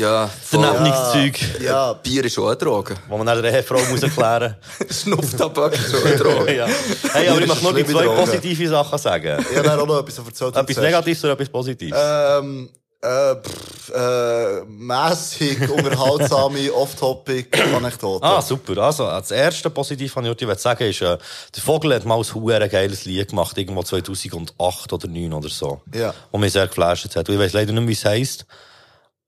[0.00, 1.38] Ja, daneben Zeug.
[1.60, 2.94] Ja, Bier ist auch eine Droge.
[3.10, 4.56] Wo man dann der Ehefrau muss erklären
[4.90, 6.56] Schnupftabak ist auch eine Droge.
[6.56, 6.66] ja.
[7.12, 8.20] Hey, aber ich möchte noch eine die zwei Droge.
[8.22, 9.44] positive Sachen sagen.
[9.50, 10.56] Ich habe dann auch noch etwas erzählt.
[10.56, 11.98] Etwas Negatives oder etwas Positives?
[12.02, 12.70] Ähm,
[13.02, 18.24] äh, pff, äh, mässig, unterhaltsame, off-topic-Anekdoten.
[18.24, 18.78] Ah, super.
[18.78, 21.18] Also, das erste Positiv, was ich heute sagen ist, äh,
[21.54, 25.80] der Vogel hat mal ein huere geiles Lied gemacht, irgendwo 2008 oder 2009 oder so.
[25.92, 26.14] Ja.
[26.30, 27.28] Und mich sehr geflasht hat.
[27.28, 28.46] Und ich weiss leider nicht wie es heisst.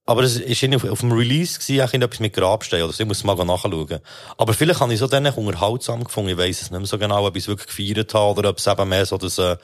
[0.07, 3.01] Aber es ist irgendwie auf, auf dem Release gewesen, etwas mit Grabstein oder so.
[3.01, 3.99] Ich muss mal nachschauen.
[4.37, 6.29] Aber vielleicht habe ich so dann unterhaltsam gefunden.
[6.29, 8.59] Ich weiss es nicht mehr so genau, ob ich es wirklich gefeiert habe oder ob
[8.59, 9.57] es eben mehr so, dass, äh,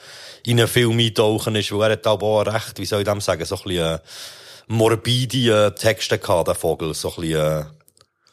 [0.45, 3.45] in einen Film eintauchen ist, weil er hat auch recht, wie soll ich dem sagen,
[3.45, 3.99] so ein bisschen, äh,
[4.67, 6.93] morbide äh, Texte gehabt, der Vogel.
[6.95, 7.65] So ein bisschen, äh,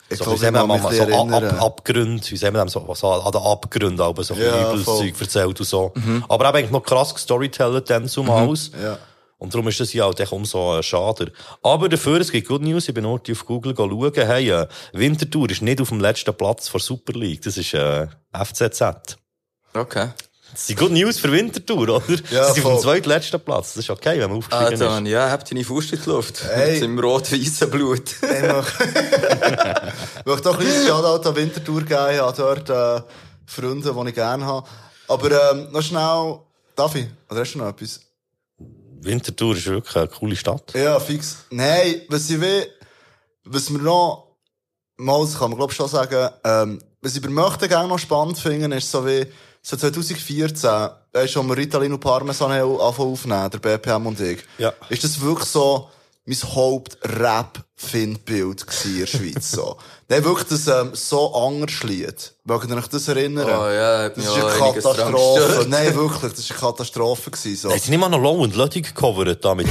[0.09, 1.44] Ich so, glaub, wie sagen wir mal, so Ab, erinnern.
[1.44, 4.70] Ab, Abgrund, wie sagen wir dem, so, so an den Abgrund, aber so ein Ja,
[4.72, 4.86] übles.
[4.86, 5.93] Zeug erzählt und so.
[5.94, 6.24] Mhm.
[6.26, 8.70] Aber eben eigentlich noch krass Storyteller dann zumals.
[8.82, 8.98] Ja.
[9.39, 11.32] Und darum ist das ja halt echt umso äh, schade.
[11.62, 15.48] Aber dafür, es gibt Good News, ich bin heute auf Google schauen, hey, äh, Winterthur
[15.51, 19.16] ist nicht auf dem letzten Platz vor Super League, das ist äh, FCZ.
[19.74, 20.09] Okay.
[20.51, 22.02] Das sind Good News für Winterthur, oder?
[22.09, 22.81] Ja, Sie sind auf dem voll.
[22.81, 25.06] zweitletzten Platz, das ist okay, wenn man aufgestiegen Also, ist.
[25.10, 26.43] ja, habt deine Faust in die Luft.
[26.43, 26.73] Hey.
[26.73, 28.10] Mit dem rot-weißen Blut.
[30.20, 32.06] Ich möchte doch ein kleines Shoutout an Winterthur geben.
[32.12, 33.02] Ich habe dort äh,
[33.47, 34.66] Freunde, die ich gerne habe.
[35.06, 36.39] Aber ähm, noch schnell,
[36.77, 38.01] Davi, oder hast du noch etwas?
[39.01, 40.73] Winterthur ist wirklich eine coole Stadt.
[40.75, 41.45] Ja, fix.
[41.51, 42.66] Nein, was ich will,
[43.45, 44.37] was wir noch,
[44.97, 48.39] mal, das kann man glaub schon sagen, ähm, was ich bei Möchten gerne noch spannend
[48.39, 49.27] finde, ist so wie,
[49.62, 50.70] so 2014,
[51.12, 54.45] weisst du, als wir Ritalin und Parmesan angefangen aufnehmen, der BPM und ich.
[54.59, 54.73] Ja.
[54.89, 55.91] Ist das wirklich so,
[56.29, 59.77] mein Haupt-Rap-Findbild in der Schweiz, so.
[60.09, 62.33] Nein, wirklich das, ähm, so anders Lied.
[62.45, 63.47] Mögt ihr euch das erinnern?
[63.47, 64.43] Oh, ja, hat Das ist eine
[64.75, 65.67] Katastrophe.
[65.69, 67.71] Nein, wirklich, das ist eine Katastrophe gewesen, so.
[67.71, 69.67] Haben sie nicht mal noch Low und Ludwig gecovert damit?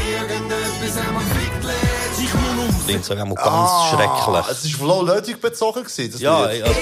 [2.86, 4.46] Klingt so ganz Ah, schrecklich.
[4.50, 6.64] Es war Flow Ludwig bezogen gewesen, das Ja, Lied.
[6.64, 6.76] also,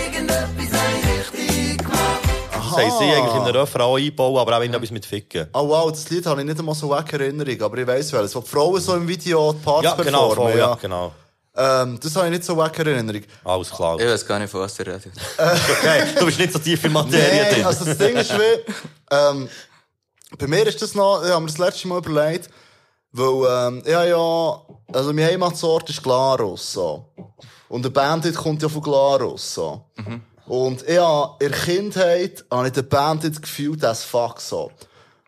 [2.75, 5.47] das haben sie eigentlich in den Refrain auch einbauen, aber auch in etwas mit Ficken.
[5.53, 8.35] Oh wow, das Lied habe ich nicht einmal so weg Erinnerung, aber ich weiss welches.
[8.35, 11.11] Wo die Frauen so im Video die Parts Ja, genau, performen, voll, ja, genau.
[11.57, 13.21] Ähm, das habe ich nicht so in Erinnerung.
[13.45, 13.97] Alles klar.
[13.99, 15.05] Ich weiß gar nicht, von was ihr redet.
[15.37, 17.65] Okay, du bist nicht so tief in Materie Nein, drin.
[17.65, 18.73] also das Ding ist wie,
[19.11, 19.49] ähm,
[20.37, 22.49] bei mir ist das noch, ich habe mir das letzte Mal überlegt,
[23.13, 24.61] weil, ähm, ja, ja,
[24.91, 27.05] also mein Heimatsort ist Glarus, so.
[27.69, 29.85] Und der Bandit kommt ja von Glarus, so.
[30.47, 34.71] Und ja, in der Kindheit habe ich den Bandit gefühlt als fuck, so.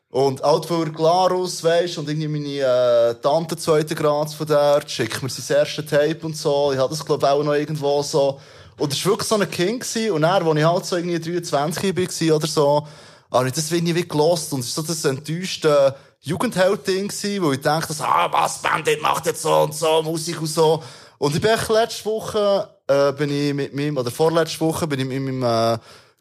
[0.09, 4.81] Und auch weil er Glarus, weisst, und irgendwie meine, äh, Tante zweiten Grad von der,
[4.87, 6.71] schickt mir sein erstes Tape und so.
[6.71, 8.39] Ich hatte das, glaube ich, auch noch irgendwo so.
[8.77, 10.11] Und das war wirklich so ein Kind gewesen.
[10.11, 12.87] Und dann, als ich halt so irgendwie 23 war oder so,
[13.31, 14.53] habe ich das irgendwie wie gelost.
[14.53, 19.25] Und es war so das enttäuschte Jugendheld-Ding gewesen, wo ich dachte, ah, was, Bandit macht
[19.25, 20.81] jetzt so und so, Musik und so.
[21.17, 24.99] Und ich bin echt letzte Woche, äh, bin ich mit meinem, oder vorletzte Woche, bin
[24.99, 25.77] ich mit meinem, äh,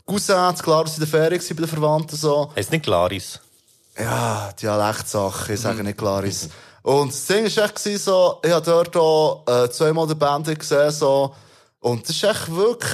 [0.06, 2.50] Cousin, zu Glarus in der Ferien gewesen, bei den Verwandten, so.
[2.56, 3.40] Heißt nicht Claris.
[3.98, 6.48] Ja, Dialektsache, ich sage nicht Claris.
[6.82, 10.90] Und das Ding war echt so, ich habe dort auch, äh, zweimal den Bandit gesehen,
[10.92, 11.34] so,
[11.80, 12.92] und das ist echt wirklich,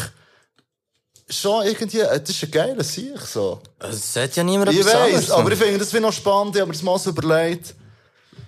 [1.28, 3.60] schon irgendwie, äh, das ist ein geiler Sieg, so.
[3.78, 5.30] Es sagt ja niemand Ich anderes.
[5.30, 7.74] aber ich finde das wie noch spannend, ich habe mir das mal so überlegt.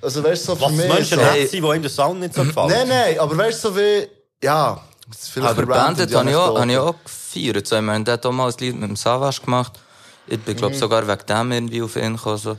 [0.05, 0.86] Also, weißt du, so für Was mich.
[0.89, 2.68] Menschen so, hat sie, die ihm der Sound nicht so gefällt?
[2.68, 4.06] Nein, nein, aber weißt du, so wie,
[4.43, 7.66] ja, das ist vielleicht Aber Bandit habe ich, auch, habe ich auch gefeiert.
[7.66, 9.72] So, ich meine, der hat auch mal ein Lied mit dem Savage gemacht.
[10.26, 10.78] Ich bin, glaube Mhm.
[10.78, 12.39] sogar wegen dem irgendwie auf ihn gekommen.
[12.39, 12.56] So.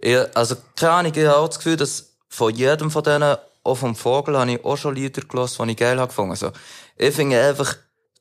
[0.00, 3.74] Ich, also, keine Ahnung, ich habe auch das Gefühl, dass von jedem von denen, auch
[3.74, 6.32] vom Vogel, habe ich auch schon Lieder gelassen, die ich geil habe gefunden.
[6.32, 6.50] Also,
[6.96, 7.76] ich finde einfach,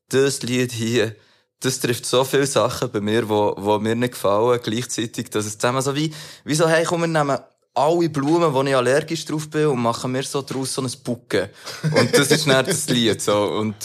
[0.09, 1.15] das Lied hier,
[1.61, 5.57] das trifft so viele Sachen bei mir, wo, wo mir nicht gefallen, gleichzeitig, dass es
[5.57, 6.13] zusammen so wie,
[6.43, 7.37] wie so, hey, komm, wir nehmen
[7.73, 11.49] alle Blumen, wo ich allergisch drauf bin, und machen mir so draus so ein Bucke.
[11.83, 13.43] Und das ist dann das Lied, so.
[13.43, 13.75] Und,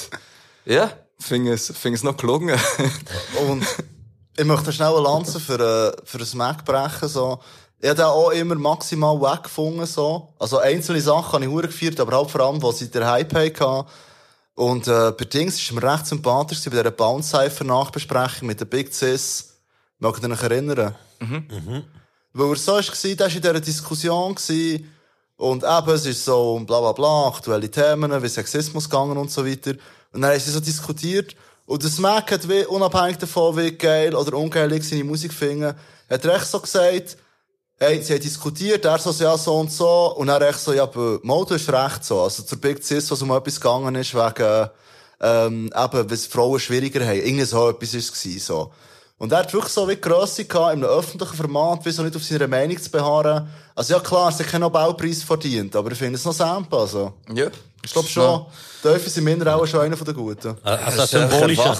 [0.64, 2.58] ja, finde es, finde es noch gelungen.
[3.48, 3.64] Und
[4.36, 7.40] ich möchte schnell eine Lanze für, äh, für ein Mac brechen, so.
[7.80, 10.34] Ich habe auch immer maximal weggefunden, so.
[10.38, 13.34] Also einzelne Sachen habe ich hure gefeiert, aber halt vor allem, wo sie den Hype
[13.34, 13.88] hatten.
[14.54, 18.66] Und, äh, bei Dings ist mir recht sympathisch, bei dieser Bounce Cypher Nachbesprechung mit der
[18.66, 19.54] Big Cis.
[19.98, 20.94] Mögt ihr euch erinnern?
[22.38, 24.36] Weil er so war, der war in dieser Diskussion
[25.36, 29.44] und eben, es ist so bla bla bla, aktuelle Themen, wie Sexismus gegangen und so
[29.44, 29.72] weiter.
[30.12, 31.34] Und dann haben sie so diskutiert.
[31.66, 35.74] Und der Smack hat wie, unabhängig davon, wie geil oder ungeil ich seine Musik finde,
[36.08, 37.16] hat er echt so gesagt,
[37.76, 40.88] hey, sie haben diskutiert, er so, ja, so und so, und er echt so, ja,
[41.22, 42.22] Mo, du hast recht, so.
[42.22, 44.68] Also, zur Big Cis, was um etwas gegangen ist, wegen,
[45.20, 47.18] ähm, eben, was Frauen schwieriger haben.
[47.18, 48.72] Irgendwie so etwas ist es so.
[49.18, 52.04] Und er hat wirklich so wie die Grösse gehabt, in einem öffentlichen Format, wie so
[52.04, 53.48] nicht auf seiner Meinung zu beharren.
[53.74, 57.14] Also ja klar, sie hat keinen Nobelpreis verdient, aber ich finde es noch Sample, also.
[57.34, 57.48] Ja.
[57.84, 58.46] Ich glaube schon,
[58.82, 60.56] Teufel sind minder auch schon einer von den Guten.
[60.62, 61.76] Also ein symbolischer,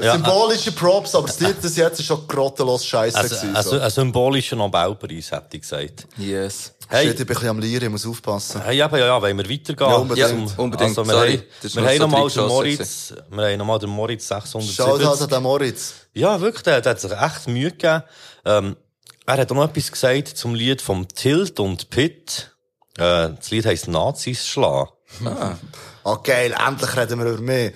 [0.00, 3.56] Ja, Symbolische Props, aber das Lied das jetzt ist schon grottenlos scheiße also, gewesen.
[3.56, 3.80] also so.
[3.80, 6.06] ein symbolischer Nobelpreis, hätte ich gesagt.
[6.16, 6.72] Yes.
[6.88, 7.08] Hey.
[7.08, 8.62] Shit, ich bin ein bisschen am Lieren, ich muss aufpassen.
[8.62, 9.90] Hey, eben, ja, ja, wollen wir weitergehen?
[9.90, 10.28] Ja, unbedingt.
[10.28, 10.90] Zum- unbedingt.
[10.90, 13.58] Also, wir Sorry, haben, das ist wir nur haben so nochmal den Moritz, wir haben
[13.58, 15.06] nochmal den Moritz Schaut 670.
[15.08, 15.94] halt an den Moritz.
[16.12, 18.02] Ja, wirklich, der, der hat sich echt Mühe gegeben.
[18.44, 18.76] Ähm,
[19.24, 22.50] er hat auch noch etwas gesagt zum Lied vom Tilt und Pitt.
[22.98, 24.90] Äh, das Lied heisst Nazis schlagen.
[25.24, 25.56] Ah.
[26.04, 27.72] Oh geil, endlich reden wir über mich.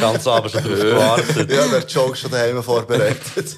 [0.00, 1.50] Ganz aber schon drauf gewartet.
[1.50, 3.56] Ja, der Joke schon daheim vorbereitet.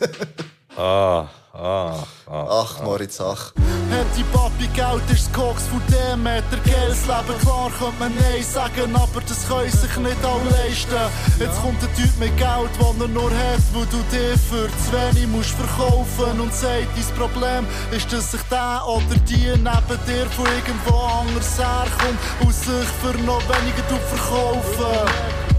[0.77, 2.47] Ah, ah, ah.
[2.49, 3.53] Ach, Moritz, ach.
[3.91, 8.43] Hätte Papi Geld ist das Koks von dem Meter Geiles Leben Klar könnte man Nein
[8.45, 11.11] sagen, aber das können sich nicht alle leisten
[11.41, 14.93] Jetzt kommt ein Typ mit Geld, den er nur hat, wo du dir für zu
[14.93, 20.27] wenig musst verkaufen Und sagt, dein Problem ist, dass sich der oder die neben dir
[20.37, 25.50] von irgendwo anders herkommt Und sich für noch weniger verkaufen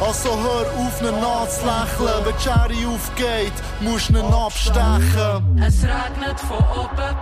[0.00, 2.24] also hör auf, ihn anzulächeln.
[2.24, 5.62] Wenn die Schere aufgeht, musst du ihn abstechen.
[5.66, 7.16] Es regnet von oben,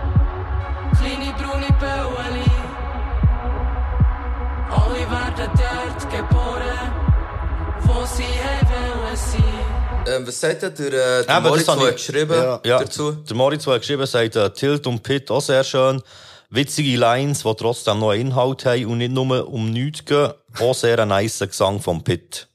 [0.97, 2.51] kleine braune Bäueli.
[4.69, 6.91] Alle werden dort geboren,
[7.81, 9.67] wo sie wollen sein.
[10.07, 12.79] Ähm, was sagt der, äh, der Eben, Moritz, der hat geschrieben ja.
[12.79, 13.11] dazu?
[13.11, 16.01] Der Moritz, der hat geschrieben sagt, äh, Tilt und Pitt auch sehr schön.
[16.49, 20.31] Witzige Lines, die trotzdem noch einen Inhalt haben und nicht nur um nichts gehen.
[20.59, 22.47] Auch sehr ein nice Gesang vom Pitt.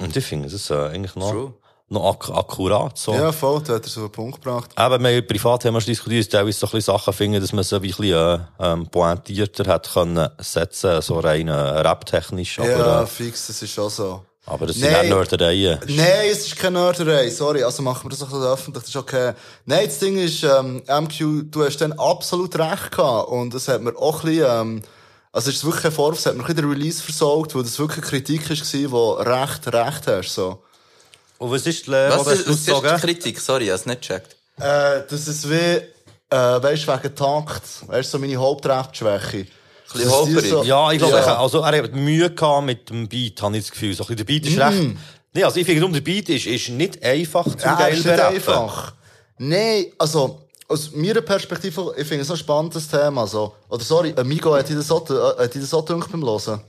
[0.00, 1.52] Und ich finde, das ist äh, eigentlich noch,
[1.88, 2.96] noch ak akkurat.
[2.96, 3.12] So.
[3.12, 4.70] Ja, voll, da hat er so einen Punkt gebracht.
[4.78, 7.52] Eben, wir haben privat haben wir schon diskutiert, teilweise so ein bisschen Sachen finden, dass
[7.52, 12.58] man so ein bisschen, äh, ähm, pointierter hat können setzen, so rein äh, rap-technisch.
[12.58, 14.24] Ja, äh, fix, das ist schon so.
[14.46, 15.80] aber das sind auch Nördereien.
[15.86, 17.62] Nein, es ist keine Nörderei, sorry.
[17.62, 19.32] Also machen wir das auch öffentlich, das ist okay.
[19.66, 23.28] Nein, das Ding ist, ähm, MQ, du hast dann absolut recht gehabt.
[23.28, 24.82] Und es hat mir auch ein bisschen, ähm,
[25.32, 27.62] also es ist wirklich kein Vorwurf, es hat mir ein bisschen den Release versorgt, weil
[27.62, 30.62] das wirklich eine Kritik war, wo recht, recht hast, so.
[31.38, 33.00] Und was ist die Lehre, Was ist, du was ist die sagen?
[33.00, 33.40] Kritik?
[33.40, 34.36] Sorry, ich hab's nicht gecheckt.
[34.58, 35.82] Äh, das ist wie, äh,
[36.30, 39.46] weißt du, wegen Takt, weißt du, so meine Hauptrechtschwäche.
[39.92, 40.64] bisschen holperig.
[40.66, 41.40] Ja, ich glaube, Ja.
[41.40, 43.94] also er hat Mühe gehabt mit dem Beat, habe ich das Gefühl.
[43.94, 44.60] So, ein bisschen der Beat ist Mm.
[44.60, 44.96] recht...
[45.32, 48.04] Nee, also ich finde, um der Beat ist, ist nicht einfach zum Ja, geil ist
[48.04, 48.94] nicht einfach.
[49.38, 50.40] Nein, also,
[50.70, 53.54] aus meiner Perspektive, ich finde es so ein spannendes Thema, so.
[53.68, 56.60] Oder sorry, Amigo, hat dir das so, äh, hat dir das so gedacht beim Hören?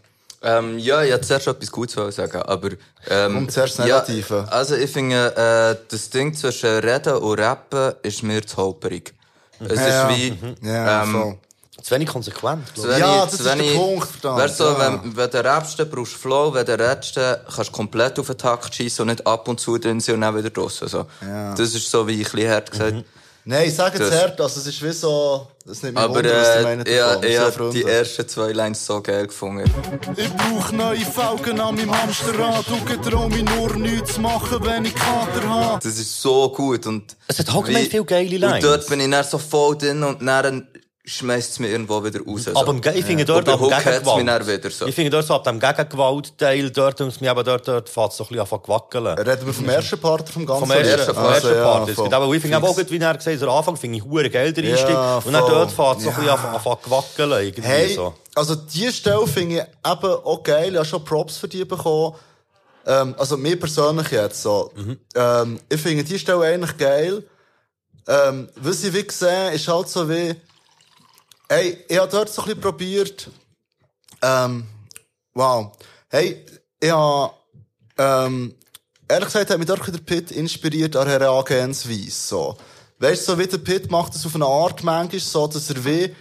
[0.43, 2.69] Ähm, ja, ich wollte zuerst etwas Gutes wollen sagen, aber...
[3.07, 4.45] Ähm, Und zuerst Negative.
[4.47, 9.13] Ja, also ich finde, äh, das Ding zwischen Reden und Rappen ist mir zu holperig.
[9.59, 10.31] Es Ja, ist wie...
[10.31, 10.55] mhm.
[10.67, 11.21] Ja, voll.
[11.21, 11.37] ähm,
[11.83, 14.63] Zu wenig konsequent, zu wenig, Ja, das zu ist der wenig, Punkt, verdammt, Weißt du,
[14.63, 14.79] ja.
[15.03, 17.19] wenn, wenn du rappst, brauchst du Flow, wenn du redest,
[17.55, 20.21] kannst du komplett auf den Takt schießen und nicht ab und zu drin sein und
[20.21, 20.87] dann wieder draussen.
[20.87, 21.05] So.
[21.21, 21.53] Ja.
[21.53, 23.03] Das ist so, wie ich ein bisschen hart gesagt
[23.43, 26.15] Nein, ich sage jetzt Das- hart, also es ist wie so, das nimmt mich Aber
[26.15, 27.23] wunder, was die äh, ja, davon.
[27.23, 29.65] ich Wir habe sind die ersten zwei Lines so geil gefunden.
[30.15, 34.85] Ich brauch neue Felgen an meinem Hamsterrad und getrau mich nur nichts zu machen, wenn
[34.85, 35.79] ich Kater habe.
[35.83, 37.15] Das ist so gut und...
[37.27, 38.53] Es hat allgemein wie- viele geile Lines.
[38.55, 40.67] Und dort bin ich dann so voll drin und dann
[41.11, 42.43] schmeißt es mich irgendwo wieder raus.
[42.45, 42.55] So.
[42.55, 44.47] Aber ich finde dort mich Gegengewalt.
[44.47, 44.85] wieder so.
[44.85, 48.17] Ich finde dort so ab dem Gegengewaltteil, dort, und mir aber dort, dort fährt es
[48.17, 49.07] so ein bisschen an zu wackeln.
[49.07, 51.89] Reden wir vom ersten Part vom ganzen Vom ersten, vom Also, ersten ja, Part.
[51.89, 52.03] Es voll.
[52.05, 54.53] gibt aber, ich finde auch, wie er gesagt hat, am Anfang finde ich hure geil
[54.53, 54.89] der Einstieg.
[54.89, 56.35] Ja, und dann dort fährt es so ein bisschen Ja.
[56.35, 58.13] an wackeln, irgendwie Hey, so.
[58.35, 59.61] also die Stelle finde ich
[59.91, 60.69] eben auch geil.
[60.71, 62.15] Ich habe schon Props für die bekommen.
[62.85, 64.71] Ähm, also mir persönlich jetzt so.
[65.15, 67.23] Ähm, ich finde die Stelle eigentlich geil.
[68.07, 70.35] Ähm, was ich wie gesehen ist halt so wie,
[71.51, 73.29] hey, ich habe dort so ein bisschen probiert,
[74.21, 74.63] ähm,
[75.33, 75.73] wow.
[76.07, 76.45] Hey,
[76.79, 77.33] ich habe,
[77.97, 78.55] ähm,
[79.09, 82.57] ehrlich gesagt hat mich dort der Pitt inspiriert an Herangehensweise, so.
[82.99, 85.83] Weißt du, so wie der Pitt macht das auf eine Art manchmal so, dass er
[85.83, 86.15] wie,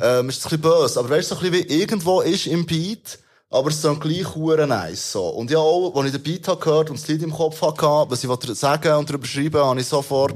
[0.00, 2.66] ähm, ist ein bisschen böse, aber weißt du, so ein bisschen wie irgendwo ist im
[2.66, 5.28] Beat, aber es ist gleich hure nice, so.
[5.28, 8.22] Und ja, auch, als ich den Beat gehört und das Lied im Kopf hatte, was
[8.22, 10.34] ich sagen und darüber schreiben, habe ich sofort,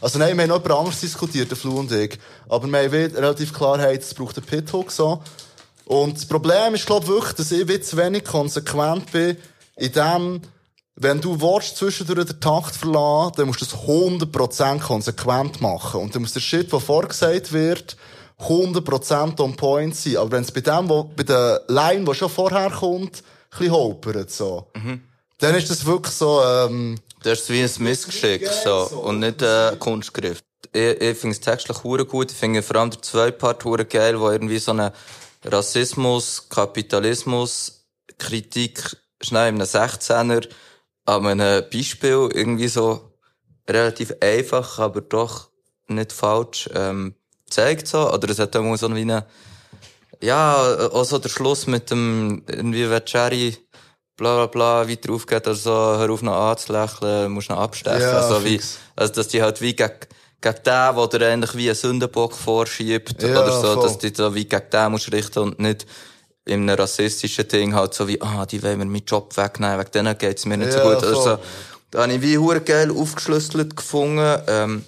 [0.00, 2.18] also nein, wir haben noch über anderes diskutiert, der Flu und ich.
[2.48, 5.22] Aber wir haben relativ Klarheit, es braucht einen Pit-Hook, so.
[5.84, 9.36] Und das Problem ist, glaube ich, wirklich, dass ich zu wenig konsequent bin
[9.76, 10.40] in dem,
[10.96, 16.00] wenn du willst, zwischendurch den Takt verlassen, dann musst du das 100% konsequent machen.
[16.00, 17.96] Und dann muss der Shit, der vorgesagt wird,
[18.38, 20.18] 100% on point sein.
[20.18, 23.72] Aber wenn es bei dem, wo, bei der Line, die schon vorher kommt, ein bisschen
[23.72, 24.68] holpert, so.
[25.38, 28.88] Dann ist das wirklich so, ähm, Das ist wie ein Missgeschick, so.
[29.02, 30.42] Und nicht äh, Kunstgriff.
[30.72, 32.30] Ich, ich finde es textlich gut.
[32.30, 34.92] Ich finde vor allem der zweite Part geil, wo irgendwie so eine
[35.44, 37.86] Rassismus, Kapitalismus,
[38.18, 40.48] Kritik, schnell in einem 16er,
[41.04, 43.12] an einem Beispiel irgendwie so
[43.68, 45.50] relativ einfach, aber doch
[45.88, 47.14] nicht falsch, ähm,
[47.48, 48.10] zeigt so.
[48.12, 49.26] Oder es hat auch so wie eine,
[50.22, 53.56] ja, auch so der Schluss mit dem, irgendwie, wenn Jerry,
[54.20, 58.00] bla bla bla weiter aufgeht, also hör auf noch anzulächeln, musst noch abstechen.
[58.00, 58.60] Ja, also, wie,
[58.96, 59.90] also dass die halt wie gegen,
[60.40, 63.82] gegen den, der dir eigentlich wie einen Sündenbock vorschiebt, Ja, oder so, voll.
[63.82, 65.86] dass du so wie gegen den musst richten und nicht
[66.44, 69.90] in einem rassistischen Ding halt so wie, ah, die wollen mir meinen Job wegnehmen, wegen
[69.92, 70.98] denen geht's mir nicht Ja, so gut.
[70.98, 71.24] Oder voll.
[71.24, 71.38] so.
[71.90, 74.84] Da habe ich wie hure geil aufgeschlüsselt gefunden, ähm,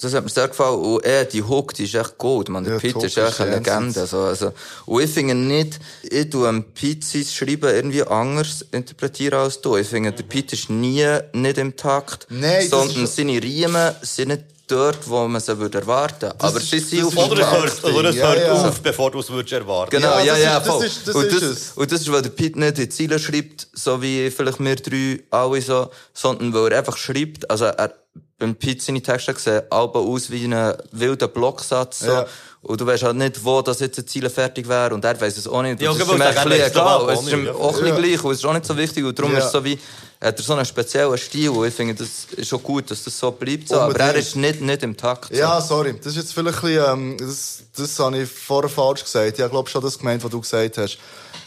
[0.00, 0.80] das hat mir sehr gefallen.
[0.80, 2.48] Und er, die Hook, die ist echt gut.
[2.48, 3.56] Man, der Ja, Pete die ist echt eine.
[3.56, 4.00] Legende.
[4.00, 4.52] Also, also,
[4.86, 9.76] und ich finde nicht, ich tue am Pete sein Schreiben irgendwie anders interpretieren als du.
[9.76, 12.26] Ich finde, der Pete ist nie nicht im Takt.
[12.30, 16.32] Nein, sondern seine Riemen sind nicht dort, wo man sie würde erwarten.
[16.38, 18.52] Aber ist- sie sind das auf Oder es hört, oder es hört ja.
[18.52, 19.90] auf, bevor du es würdest erwarten.
[19.90, 20.84] Genau, Ja, ja, das voll.
[20.86, 21.72] ist- das und, das, es.
[21.76, 24.76] und das ist, weil der Pete nicht in die Ziele schreibt, so wie vielleicht wir
[24.76, 27.94] drei alle so, sondern weil er einfach schreibt, also er,
[28.38, 32.06] beim Pete seine Texte sehen alle aus wie ein wilder Blocksatz, so.
[32.06, 32.26] Ja.
[32.62, 35.36] Und du weißt halt nicht, wo das jetzt ein Ziel fertig wäre, und er weiss
[35.38, 35.80] es auch nicht.
[35.80, 37.08] Ja, Und das ist ihm ein egal.
[37.10, 37.94] Es ist ihm nicht, auch ein bisschen Ja.
[37.96, 39.38] gleich, und es ist auch nicht so wichtig, und darum Ja.
[39.38, 39.78] ist es so wie,
[40.20, 43.18] hat er so einen speziellen Stil, und ich finde, das ist schon gut, dass das
[43.18, 43.80] so bleibt, so.
[43.80, 45.34] Aber er ist nicht, nicht im Takt, so.
[45.34, 45.94] Ja, sorry.
[45.96, 49.38] Das ist jetzt vielleicht ein bisschen, ähm, das, das habe ich vorher falsch gesagt.
[49.38, 50.98] Ich glaube schon das gemeint, was du gesagt hast.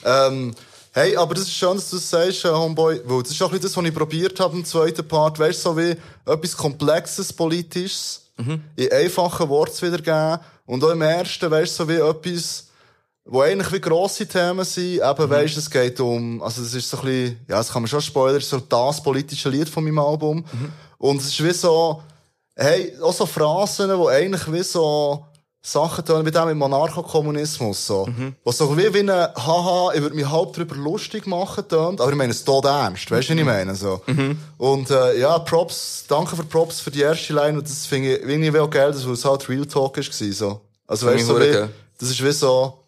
[0.03, 0.55] Ähm,
[0.93, 3.47] hey, aber das ist schön, dass du das sagst, äh, Homeboy, weil das ist auch
[3.51, 5.37] ein bisschen das, was ich probiert habe im zweiten Part.
[5.37, 5.95] Weißt du, so wie
[6.25, 8.21] etwas Komplexes, Politisches
[8.75, 10.39] in einfachen Worten wiedergeben.
[10.65, 12.67] Und auch im ersten, weißt du, so wie etwas,
[13.25, 15.01] wo eigentlich wie grosse Themen sind.
[15.01, 17.89] Eben, weisst, es geht um, also es ist so ein bisschen, ja, das kann man
[17.89, 20.45] schon spoilern, es ist so das politische Lied von meinem Album.
[20.97, 22.01] Und es ist wie so,
[22.55, 25.25] hey, auch so Phrasen, die eigentlich wie so
[25.65, 28.05] Sachen tun, wie dem mit Monarchokommunismus, so.
[28.43, 32.11] Was so wie, wie ein Haha, ich würde mich halb drüber lustig machen, tönt, aber
[32.11, 34.01] ich meine es tot ernst, weißt du, was ich meine, so.
[34.57, 38.21] Und, äh, ja, Props, danke für Props für die erste Line, und das finde ich
[38.23, 40.59] irgendwie auch geil, dass es halt Real Talk ist, so.
[40.85, 42.79] Also, weißt du, so wie, das ist wie so,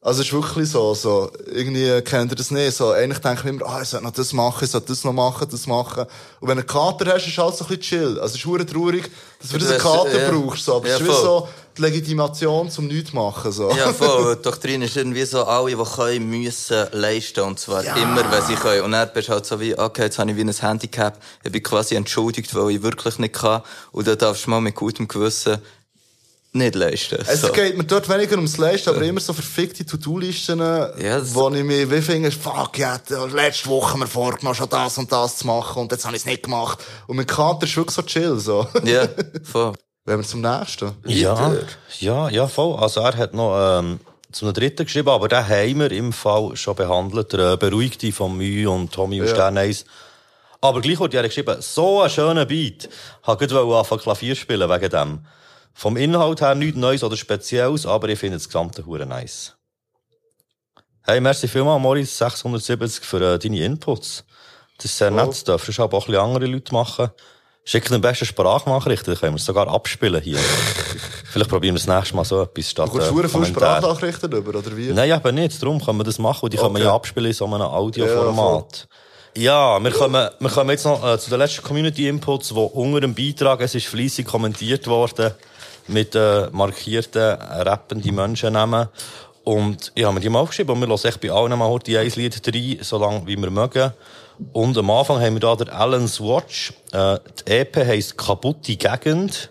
[0.00, 3.44] also es ist wirklich so, so, irgendwie kennt ihr das nicht, so, eigentlich denke ich
[3.44, 6.04] mir immer, ah, ich sollte noch das machen, ich sollte das noch machen, das machen.
[6.40, 8.20] Und wenn du einen Kater hast, ist halt so ein bisschen chill.
[8.20, 9.10] Also es ist traurig,
[9.40, 10.30] dass du diesen Kater ja.
[10.30, 10.76] brauchst, so.
[10.76, 11.22] Aber Ja, es ist wie voll.
[11.22, 13.70] so, die Legitimation zum Nichts machen, so.
[13.70, 14.36] Ja, voll.
[14.36, 17.40] Die Doktrin ist irgendwie so, alle, die können, müssen leisten.
[17.40, 18.82] Und zwar immer, wenn sie können.
[18.82, 21.18] Und dann bist du halt so wie, okay, jetzt habe ich wie ein Handicap.
[21.44, 23.62] Ich bin quasi entschuldigt, weil ich wirklich nicht kann.
[23.92, 25.58] Und dann darfst du mal mit gutem Gewissen
[26.56, 27.18] nicht leisten.
[27.26, 27.52] Es so.
[27.52, 32.00] geht mir dort weniger ums Leisten, aber immer so verfickte To-Do-Listen, wo ich mir wie
[32.00, 32.98] finde, fuck, ja,
[33.32, 36.26] letzte Woche mir vorgenommen, schon das und das zu machen und jetzt habe ich es
[36.26, 36.78] nicht gemacht.
[37.06, 38.66] Und mit Kater ist wirklich so chill, so.
[38.84, 39.06] Ja,
[39.44, 39.74] voll.
[40.06, 40.92] Wenn wir zum nächsten.
[41.04, 41.52] Ja,
[41.98, 42.78] ja, ja, voll.
[42.78, 43.98] Also er hat noch ähm,
[44.30, 47.32] zu einem dritten geschrieben, aber den haben wir im Fall schon behandelt.
[47.32, 49.34] Der äh, Beruhigte von Mühe und Tommy und Ja.
[49.34, 49.84] Sterneis.
[50.60, 52.88] Aber gleich hat er geschrieben, so ein schöner Beat.
[53.24, 55.26] Hat gerade wollen anfangen Klavier spielen wegen dem.
[55.74, 59.56] Vom Inhalt her nichts Neues oder Spezielles, aber ich finde das gesamte Hure nice.
[61.02, 64.24] Hey, merci vielmals, Maurice, 670 für äh, deine Inputs.
[64.78, 65.26] Das ist sehr Voll.
[65.26, 67.10] nett, das schon aber auch ein bisschen andere Leute machen.
[67.68, 70.38] Schicken am besten Sprachnachrichten, dann können wir es sogar abspielen hier.
[71.32, 73.46] Vielleicht probieren wir das nächste Mal so etwas statt Du kommst äh, viele.
[73.46, 74.92] Sprachnachrichten über, oder wie?
[74.92, 75.60] Nein, eben nicht.
[75.60, 76.86] Darum können wir das machen und die können wir Okay.
[76.86, 78.86] ja abspielen in so einem Audioformat.
[79.36, 83.14] Ja, wir kommen, wir kommen jetzt noch äh, zu den letzten Community-Inputs, wo unter dem
[83.14, 85.32] Beitrag, es ist fleissig kommentiert worden,
[85.88, 88.88] mit äh, markierten, rappenden Menschennamen.
[89.42, 91.98] Und ich habe mir die mal aufgeschrieben und wir hören echt bei allen mal die
[91.98, 93.92] ein Lied rein, so lange wie wir mögen.
[94.52, 96.72] Und am Anfang haben wir da der Alan's Watch.
[96.92, 99.50] Äh, die EP heisst Kaputte Gegend.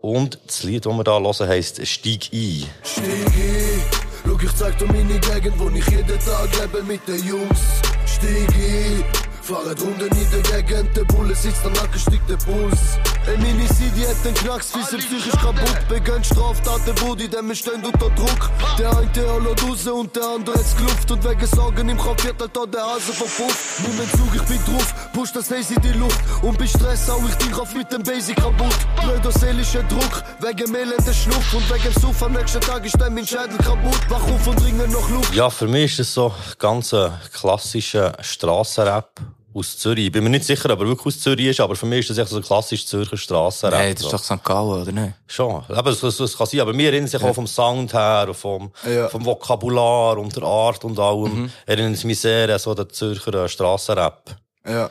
[0.00, 2.66] Und das Lied, das wir da hören, heisst Steig ein.
[2.82, 3.82] Stieg ein,
[4.26, 7.60] schau, ich zeig dir meine Gegend, wo ich jeden Tag lebe mit den Jungs.
[8.06, 12.78] Stieg ein, fahren Runden in der Gegend, der Bulle sitzt am der Puls.
[13.26, 15.88] Meine City hat den Knacks, wie sie psychisch kaputt.
[15.88, 18.50] Begönnt Straftaten, Brudi, denn wir stehen unter Druck.
[18.78, 21.10] Der eine lässt raus und der andere hat's geluft.
[21.10, 23.80] Und wegen Sorgen im wird halt da der Hase verpufft.
[23.80, 26.20] Nimm den Zug, ich bin drauf, push das Haze in die Luft.
[26.42, 28.76] Und bei Stress hau ich den Kopf mit dem Basic kaputt.
[29.02, 31.54] Blöder seelischer Druck, wegen mehlender Schnupf.
[31.54, 34.00] Und wegen Suff am nächsten Tag ist dann mein Schädel kaputt.
[34.08, 35.34] Wach auf und ringe noch Luft.
[35.34, 39.10] Ja, für mich ist das so ganz ein klassischer Strassenrap
[39.54, 40.06] aus Zürich.
[40.06, 42.10] Ich bin mir nicht sicher, ob er wirklich aus Zürich ist, aber für mich ist
[42.10, 43.78] das echt so ein klassischer Zürcher Strassenrap.
[43.80, 44.44] Nein, das ist doch St.
[44.44, 45.14] Gallen, oder nicht?
[45.26, 45.62] Schon.
[45.68, 46.60] Eben, das, das, das kann sein.
[46.60, 49.08] Aber wir erinnern sich auch vom Sound her, vom, Ja.
[49.08, 51.42] vom Vokabular und der Art und allem.
[51.42, 51.52] Mhm.
[51.66, 54.36] Erinnern es mich sehr an so den Zürcher äh, Strassenrap.
[54.66, 54.90] Ja.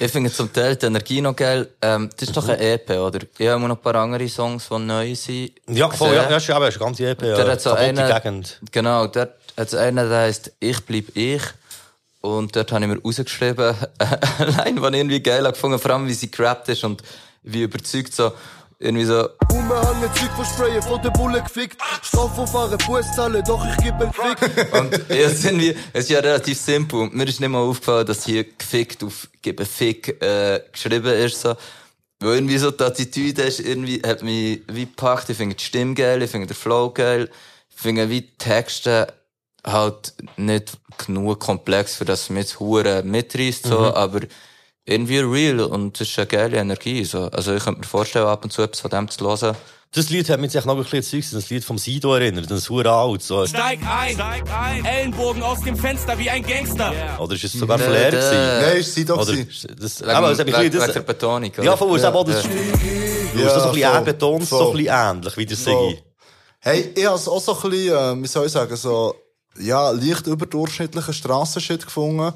[0.00, 1.70] Ich finde zum Teil die Energie noch geil.
[1.82, 3.18] Ähm, das ist doch ein EP, oder?
[3.36, 5.50] Ich habe immer noch ein paar andere Songs, die neu sind.
[5.68, 6.30] Ja, voll, ja, gesehen.
[6.30, 7.18] ja, ist, eben, ist eine ganze EP.
[7.18, 8.60] Der äh, hat so kaputte einen, Gegend.
[8.70, 11.42] genau, dort hat so einen, der heisst Ich bleib ich.
[12.20, 13.76] Und dort habe ich mir rausgeschrieben,
[14.38, 17.02] allein, ich irgendwie geil habe gefunden, vor allem wie sie gerappt ist und
[17.42, 18.32] wie überzeugt so,
[18.80, 21.80] irgendwie so, Umhangen, Zeug versprayen, von den Bullen gefickt.
[22.02, 24.72] Strafverfahren, Buß zahlen, doch ich geb einen Fick.
[24.72, 27.00] Und ja, es, ist irgendwie, es ist ja relativ simpel.
[27.00, 31.40] Und mir ist nicht mal aufgefallen, dass hier gefickt auf gebe Fick äh, geschrieben ist.
[31.40, 31.56] So.
[32.20, 35.28] Weil irgendwie so die Attitüde ist, irgendwie hat mich wie gepackt.
[35.28, 37.30] Ich finde die Stimme geil, ich finde den Flow geil.
[37.70, 39.12] Ich finde wie die Texte
[39.72, 40.72] halt nicht
[41.06, 43.84] genug komplex, für das mich jetzt hure mitreißt, so, Mhm.
[43.84, 44.20] aber
[44.84, 47.04] irgendwie real und es ist eine geile Energie.
[47.04, 47.24] So.
[47.30, 49.56] Also ich könnte mir vorstellen, ab und zu etwas von dem zu hören.
[49.94, 52.50] Das Lied hat mich sich noch ein bisschen an das Lied vom Sido erinnert.
[52.50, 53.22] Das ist hure alt.
[53.22, 53.46] So.
[53.46, 54.84] Steig ein, steig ein.
[54.84, 56.92] Ellenbogen aus dem Fenster wie ein Gangster.
[57.18, 58.60] Oder ist es sogar Flair gewesen?
[58.62, 59.74] Nein, ist Sido gewesen.
[59.80, 61.64] das, Wegen- aber es hat mich ein bisschen- Betonung, oder?
[61.64, 62.08] Ja, es Ja.
[62.08, 62.50] hat auch das, Ja.
[62.50, 64.66] Du hast das so ein bisschen betont, so voll.
[64.68, 65.88] ein bisschen ähnlich wie der Voll.
[65.90, 66.02] Sigi.
[66.60, 69.14] Hey, ich habe auch so ein bisschen, äh, wie soll ich sagen, so,
[69.58, 72.32] ja, leicht überdurchschnittlichen Strassenshit gefunden.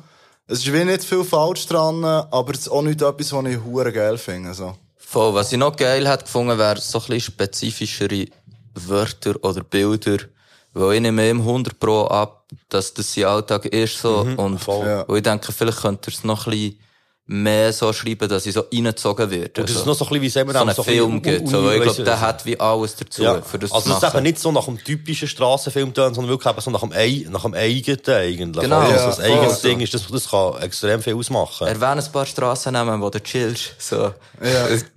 [0.46, 3.58] Es ist wie nicht viel falsch dran, aber es ist auch nicht etwas, was ich
[3.64, 4.74] hure geil finde, so.
[4.96, 8.26] Voll, was ich noch geil hätte gefunden, wäre so ein bisschen spezifischere
[8.74, 10.18] Wörter oder Bilder.
[10.74, 14.24] Weil ich nehme ihm 100 Pro ab, dass das sein Alltag ist so.
[14.24, 14.86] Mhm, und voll.
[14.86, 15.04] Ja.
[15.06, 16.78] weil ich denke, vielleicht könnte er es noch ein bisschen
[17.26, 19.60] mehr so schreiben, dass ich so reingezogen werde.
[19.60, 21.22] Und das ist noch so ein bisschen, wie sagen wir so einen so Film un-
[21.22, 21.48] gibt.
[21.48, 23.40] So, ich glaube, der hat wie alles dazu, Ja.
[23.40, 26.60] für das also es ist eben nicht so nach dem typischen Strassenfilm sondern wirklich eben
[26.60, 28.64] so nach dem, Ei- nach dem eigenen eigentlich.
[28.64, 28.78] Genau.
[28.80, 29.70] Also Ja, das eigenes voll.
[29.70, 31.66] Ding ist, das, das kann extrem viel ausmachen.
[31.68, 33.74] Erwähne ein paar Strassennamen, wo du chillst.
[33.78, 34.12] So.
[34.42, 34.68] Ja.
[34.68, 34.84] Es-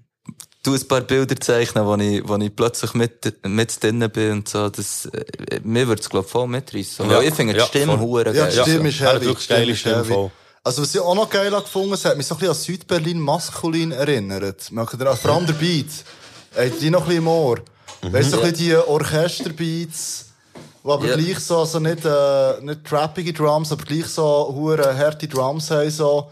[0.64, 4.50] Du ein paar Bilder zeichnen, wo ich, wo ich plötzlich mit, mit drinnen bin und
[4.50, 4.68] so.
[4.70, 7.08] Das, äh, mir wird's, glaub voll mitreißen.
[7.08, 7.18] Ja.
[7.18, 8.50] Weil ich finde die Ja, Stimme Ja, geil.
[8.52, 9.26] die Stimme ist heavy.
[9.26, 10.32] wirklich die Stimme geile ist Stimme, voll.
[10.66, 12.60] Also, was ich auch noch geil habe gefunden, es hat mich so ein bisschen an
[12.60, 14.72] Südberlin maskulin erinnert.
[14.72, 15.86] Möchtet ihr vor allem der Beat?
[16.58, 17.58] Habt die noch ein bisschen im Ohr?
[18.02, 20.26] Weißt du, so ein bisschen die Orchesterbeats,
[20.84, 21.18] die aber Ja.
[21.18, 24.24] gleich so, also nicht, äh, nicht trappige Drums, aber gleich so
[24.56, 26.32] hure harte Drums haben, so.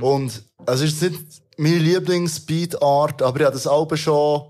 [0.00, 1.20] Und, also, es ist nicht
[1.56, 4.42] meine Lieblingsbeat-Art, aber ich habe das Album schon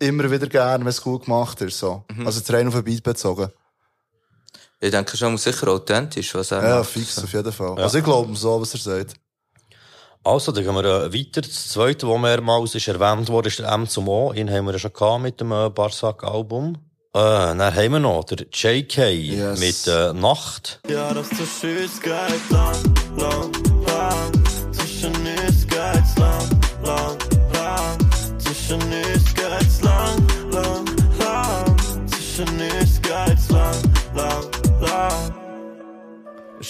[0.00, 2.02] immer wieder gern, wenn es gut gemacht ist, so.
[2.24, 3.50] Also, jetzt rein auf den Beat bezogen.
[4.82, 6.90] Ich denke schon sicher authentisch, was er Ja, macht.
[6.90, 7.78] fix, auf jeden Fall.
[7.78, 9.14] Also, ich glaube so, was er sagt.
[10.24, 11.42] Also, dann gehen wir äh, weiter.
[11.42, 14.32] Das zweite, was mehrmals ist erwähnt wurde, ist der M zum O.
[14.32, 16.76] Ihn haben wir ja schon gehabt mit dem äh, Barsack-Album.
[17.12, 20.80] Äh, dann haben wir noch der JK mit äh, Nacht.
[20.88, 22.12] Ja, das zwischen uns geht
[22.50, 23.69] lang, lang, lang.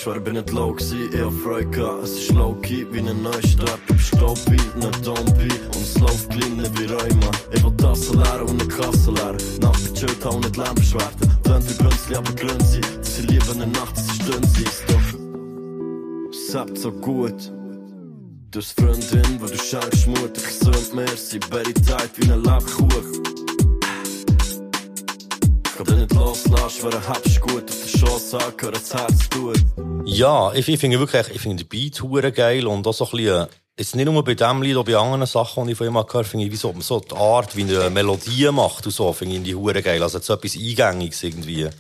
[0.01, 1.31] Schwör, bin nicht low gsi, eher
[1.65, 2.05] gehabt.
[2.05, 3.81] Es ist low-key wie ne Neustart.
[3.87, 5.49] Du bist Dope, ne Dompi.
[5.75, 7.31] Und es läuft klein, nicht wie Rheuma.
[7.53, 9.37] Ich will Tassen leeren und ne Kasse leeren.
[9.61, 11.43] Nacht gechillt, hau nicht Lärmbeschwerden.
[11.43, 12.81] Tönt wie Brünzli, aber grün sie.
[12.81, 14.65] Das ist lieber ne Nacht, das ist dünn sie.
[16.53, 17.53] Habt so gut.
[18.51, 20.37] Du hast Freundin, wo du schenkst Mut.
[20.37, 23.40] Ich gesund mir, sie berry tight wie ne Lebkuchen.
[25.81, 27.65] Dich nicht loslassen, wer hab's gut.
[27.71, 29.57] Auf der Chance angehört, das Herz tut.
[30.05, 33.11] Ja, ich, ich finde wirklich, ich finde den Beat hure geil und auch so ein
[33.13, 33.47] bisschen,
[33.79, 36.13] jetzt nicht nur bei dem Lied, auch bei anderen Sachen, die ich von ihm gehört
[36.13, 39.11] habe, finde ich, wie so, so die Art, wie er eine Melodie macht und so,
[39.15, 40.03] finde ich die hure geil.
[40.03, 41.71] Also, so etwas Eingängiges irgendwie.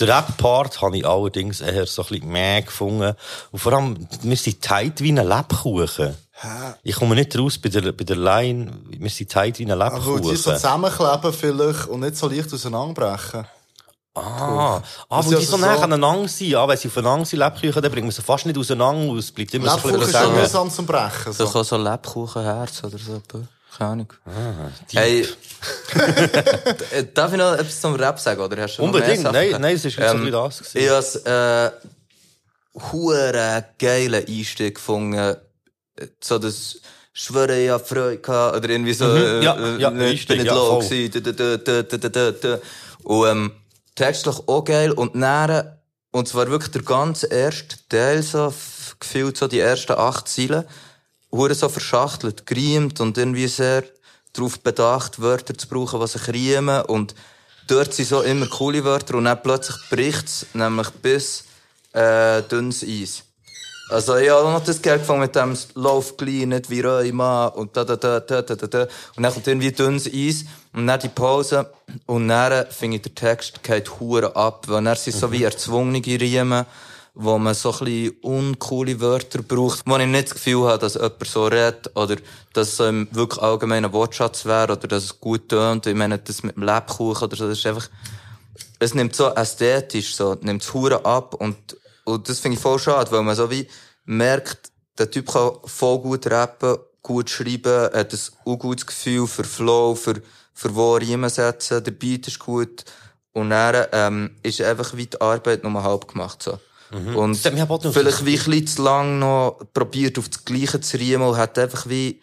[0.00, 3.14] Der Rap-Part habe ich allerdings eher so ein bisschen mehr gefunden.
[3.50, 6.16] Und vor allem, wir sind tight wie ein Lebkuchen.
[6.40, 6.48] Hä?
[6.84, 9.90] Ich komme nicht raus bei der, bei der Line, wir sind tight wie ein Aber
[9.94, 10.54] weil die so Lebkuchen.
[10.54, 13.44] zusammenkleben vielleicht und nicht so leicht auseinanderbrechen.
[14.14, 14.20] Ah,
[14.76, 16.54] ah, Das weil die ist so also nah aneinander sind.
[16.54, 19.30] Ah, wenn sie aufeinander sind, Lebkuchen, dann bringen wir sie fast nicht auseinander und es
[19.32, 20.40] bleibt immer so ein Lebkuchen bisschen ist hängen.
[20.42, 21.32] mühsam zum Brechen.
[21.32, 23.20] So kann so Lebkuchenherz oder so.
[23.78, 24.12] Keine Ahnung.
[24.26, 25.24] Ah, hey,
[25.94, 29.22] d- darf ich noch etwas zum Rap sagen, oder hast du Unbedingt.
[29.22, 30.78] Nein, nein, es ist jetzt so bisschen das gewesen.
[30.78, 31.70] Ich has, äh,
[32.92, 35.14] hure geilen Einstieg gefunden.
[35.14, 35.36] äh,
[36.20, 36.80] So das
[37.12, 40.36] Schwöre, hab Freude gehabt, oder irgendwie so, Mhm, äh, ja, äh, ja, ich Einstieg, bin
[40.38, 42.70] nicht ja, low gewesen.
[43.04, 43.52] Und, ähm,
[43.94, 45.78] textlich auch geil, und näher,
[46.12, 48.52] und zwar wirklich der ganze erste Teil so,
[49.00, 50.64] gefühlt so die ersten acht Zeilen,
[51.30, 53.84] hure so verschachtelt, geriemt und irgendwie sehr
[54.32, 57.14] darauf bedacht, Wörter zu brauchen, die sich riemen und
[57.66, 61.44] dort sind so immer coole Wörter und dann plötzlich bricht's, nämlich bis
[61.92, 63.24] äh, dünnes Eis.
[63.90, 67.74] Also ich habe noch das geil gefunden mit dem «Lauf klein, nicht wie Rheuma» und
[67.74, 68.82] da, da, da, da, da, da, da.
[69.16, 70.44] Und dann kommt irgendwie dünnes Eis
[70.74, 71.72] und dann die Pause
[72.04, 76.02] und dann finde ich, der Text geht hure ab, weil dann sind so wie erzwungene
[76.04, 76.66] Riemen,
[77.20, 80.94] wo man so ein bisschen uncoole Wörter braucht, wo ich nicht das Gefühl habe, dass
[80.94, 82.16] jemand so redet oder
[82.52, 85.86] dass es im wirklich allgemeinen Wortschatz wäre oder dass es gut tönt.
[85.86, 87.88] Ich meine, das mit dem Lebkuchen oder so, das ist einfach
[88.78, 91.56] es nimmt so ästhetisch so, nimmt es Huren ab und,
[92.04, 93.66] und das finde ich voll schade, weil man so wie
[94.04, 99.94] merkt, der Typ kann voll gut rappen, gut schreiben, hat ein ungutes Gefühl für Flow,
[99.94, 100.22] für,
[100.54, 102.84] für wo Riemen setzen, der Beat ist gut
[103.32, 106.58] und dann, ähm, ist einfach wie die Arbeit nur halb gemacht, so.
[106.90, 107.16] Mhm.
[107.16, 111.36] Und vielleicht wie ein bisschen zu lang noch probiert, auf das Gleiche zu riemen und
[111.36, 112.20] hat einfach wie,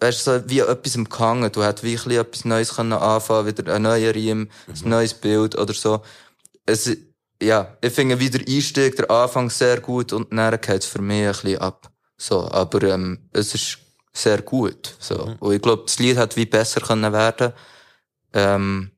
[0.00, 1.50] weißt du, so wie etwas im gehangen.
[1.50, 4.74] Du hättest wie ein bisschen etwas Neues können anfangen, wieder ein neuer Riemen, Mhm.
[4.84, 6.02] ein neues Bild oder so.
[6.66, 6.90] Es,
[7.42, 11.02] ja, ich finde wie der Einstieg, der Anfang sehr gut und dann geht es für
[11.02, 11.90] mich ein bisschen ab.
[12.16, 13.78] So, aber, ähm, es ist
[14.12, 15.26] sehr gut, so.
[15.26, 15.36] Mhm.
[15.40, 17.52] Und ich glaube, das Lied hat wie besser können werden,
[18.32, 18.90] ähm,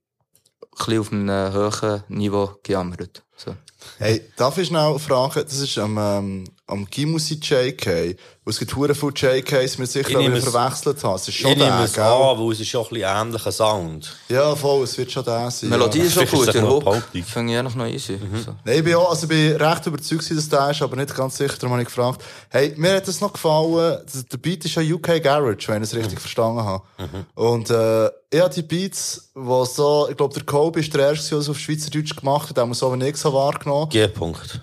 [0.63, 3.55] ein bisschen auf einem hohen Niveau gejammert, so.
[3.99, 8.75] Hey, darf ich schnell fragen, das ist am, ähm, am Gimusi JK, wo es gibt
[8.75, 11.15] hure viele JKs, mir sicher Ich auch nehme es- verwechselt haben.
[11.15, 12.03] Es ist schon Ich nehme der, es gell?
[12.03, 14.17] an, weil es ist schon ein bisschen ähnlicher Sound.
[14.29, 15.53] Ja, voll, es wird schon der sein.
[15.63, 16.05] Die Melodie ja.
[16.07, 18.19] ist auch gut, der Hook ich eigentlich noch easy.
[18.45, 18.55] So.
[18.65, 21.37] Nein, ich bin auch, also ich bin recht überzeugt, dass der ist, aber nicht ganz
[21.37, 22.23] sicher, darum habe ich gefragt.
[22.51, 23.99] Hey, mir hat das noch gefallen,
[24.33, 26.83] der Beat ist ja UK Garage, wenn ich es richtig verstanden habe.
[27.35, 31.31] Und, äh, ich habe die Beats, wo so, ich glaube, der Kobe ist der erste,
[31.31, 33.89] der es auf Schweizerdeutsch gemacht hat, den haben wir so wie ich so wahrgenommen.
[33.89, 34.61] G-Punkt.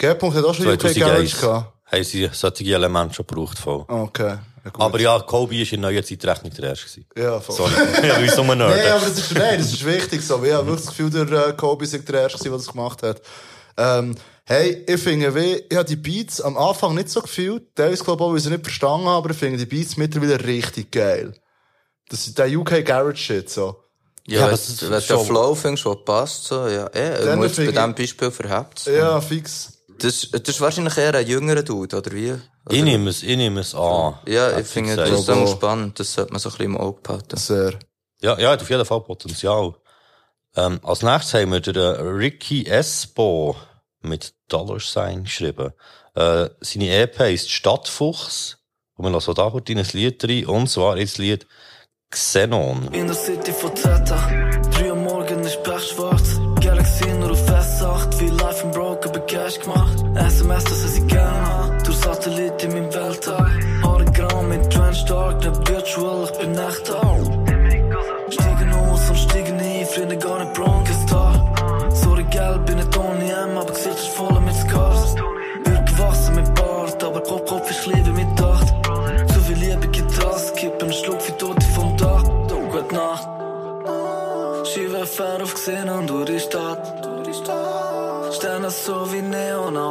[0.00, 1.72] G-Punkt hat auch schon UK Garage 2001 gehabt.
[1.92, 3.58] haben sie solche Elemente schon gebraucht.
[3.58, 3.84] Voll.
[3.86, 4.38] Okay.
[4.64, 4.70] Ja.
[4.78, 6.86] Aber ja, Kobe war in neuer Zeitrechnung der Erste.
[6.86, 7.06] gewesen.
[7.16, 7.56] Ja, voll.
[7.56, 7.72] Sorry.
[8.08, 8.76] ja, wie so ein Nerd.
[8.76, 10.42] Nein, aber das ist, nein, das ist wichtig so.
[10.44, 13.22] Ich habe wirklich das Gefühl, der äh, Kobe sei der Erste, der das gemacht hat.
[13.78, 14.14] Ähm,
[14.44, 17.74] hey, ich finde, wie, ich habe die Beats am Anfang nicht so gefühlt.
[17.74, 19.96] Teilweise glaube ich auch, weil ich sie nicht verstanden habe, aber ich finde die Beats
[19.96, 21.32] mittlerweile richtig geil.
[22.10, 23.76] Das ist der UK Garage Shit, so.
[24.26, 27.38] Ja, Ja, ist wenn du schon- den Flow findest, der passt, so, ja, eh, Dann
[27.38, 29.72] nur jetzt bei ich- diesem Beispiel verhebt Ja, fix.
[30.02, 32.32] Das, das ist wahrscheinlich eher ein jüngerer Dude, oder wie?
[32.32, 32.40] Oder?
[32.70, 34.18] Ich nehme es, ich nehme es an.
[34.26, 35.52] Ja, Hat ich finde, das ist dann Bravo.
[35.52, 36.00] spannend.
[36.00, 37.36] Das sollte man so ein bisschen im Auge behalten.
[37.36, 37.78] Sehr.
[38.22, 39.74] Ja, ja, hat auf jeden Fall Potenzial.
[40.56, 43.56] Ähm, als nächstes haben wir den Ricky Espo
[44.02, 45.72] mit Dollar Sign geschrieben.
[46.14, 48.58] Äh, seine EP heisst Stadtfuchs.
[48.96, 50.46] Und wir lassen da kurz in ein Lied rein.
[50.46, 51.46] Und zwar ist das Lied
[52.10, 52.88] Xenon.
[52.92, 54.28] In der City von Zeta,
[54.72, 56.40] 3 Uhr morgen ist pechschwarz.
[56.60, 58.59] Galaxy nur auf S8, wie live
[59.56, 60.04] im Broker bei Cash gemacht.
[60.16, 61.82] SMS, das sie gerne haben.
[61.84, 63.50] Durch Satellit in meinem Weltall.
[63.82, 67.00] Haare grau mit Trend stark, nicht virtual, ich bin echt da.
[68.30, 71.90] Steigen aus und steigen ein, Freunde gar nicht Broncos da.
[71.90, 75.14] Sorry, gelb, bin nicht ohne M, aber Gesicht ist voll mit Scars.
[75.64, 78.68] Wird gewachsen mit Bart, aber Kopf, Kopf, ich lebe mit Dacht.
[79.32, 82.24] Zu viel Liebe gibt das, kippen einen Schluck wie Tote vom Dach.
[82.72, 83.28] Gute Nacht.
[84.64, 86.09] Skiwerfer aufgesehen und durch die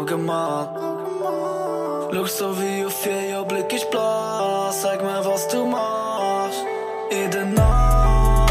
[0.10, 0.70] Gemalt.
[2.12, 4.82] Schau so wie auf vier Jahre Blick ist blass.
[4.82, 6.64] Sag mir, was du machst.
[7.12, 8.50] In der Nacht.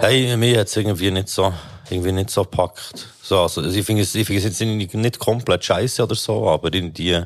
[0.00, 1.54] Hey, mir hat's irgendwie nicht so,
[1.88, 3.08] irgendwie nicht so gepackt.
[3.22, 6.48] So, also, ich finde es, ich finde es jetzt nicht, nicht komplett scheiße oder so,
[6.50, 7.22] aber irgendwie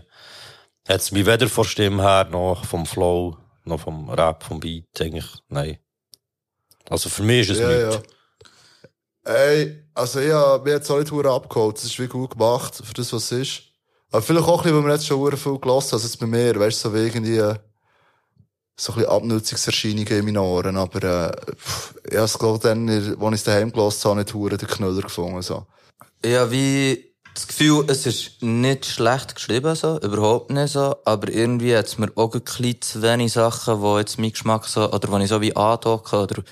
[0.87, 5.27] hat's mich weder von Stimme her, noch vom Flow, noch vom Rap, vom Beat, eigentlich,
[5.49, 5.78] nein.
[6.89, 7.95] Also für mich ist es Ja, nichts.
[7.97, 8.16] ja.
[9.27, 11.78] Ey, also ja, mir hat es auch nicht verdammt abgeholt.
[11.78, 13.62] Es ist wie gut gemacht, für das, was es ist.
[14.12, 16.20] Aber vielleicht auch ein bisschen, weil wir jetzt schon verdammt viel gelassen haben, also jetzt
[16.20, 17.57] bei mir, weißt du, so wie irgendwie, äh,
[18.78, 23.09] so ein bisschen Abnutzungserscheinungen in meinen Ohren, aber, äh, pff, ja, es glaube dann, als
[23.09, 25.66] ich es daheim gelassen habe, nicht verdammt den Knüller gefunden, so.
[26.24, 31.77] Ja, wie das Gefühl, es ist nicht schlecht geschrieben, so, überhaupt nicht so, aber irgendwie
[31.77, 35.11] hat es mir auch ein bisschen zu wenig Sachen, die jetzt mein Geschmack so, oder
[35.11, 36.44] wo ich so wie andocke, oder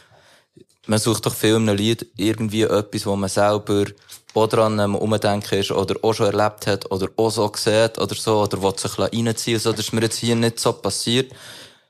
[0.86, 3.85] man sucht doch viel in einem Lied irgendwie etwas, wo man selber
[4.35, 8.15] auch dran am Umdenken ist, oder auch schon erlebt hat, oder auch so sieht, oder
[8.15, 11.32] so, oder will sich reinziehen, so, das ist mir jetzt hier nicht so passiert,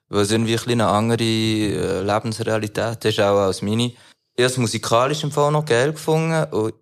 [0.09, 3.93] weil es irgendwie ein eine andere äh, Lebensrealität ist, auch als meine.
[4.37, 6.75] Ich habe es musikalisch im Fall noch geil gefunden, und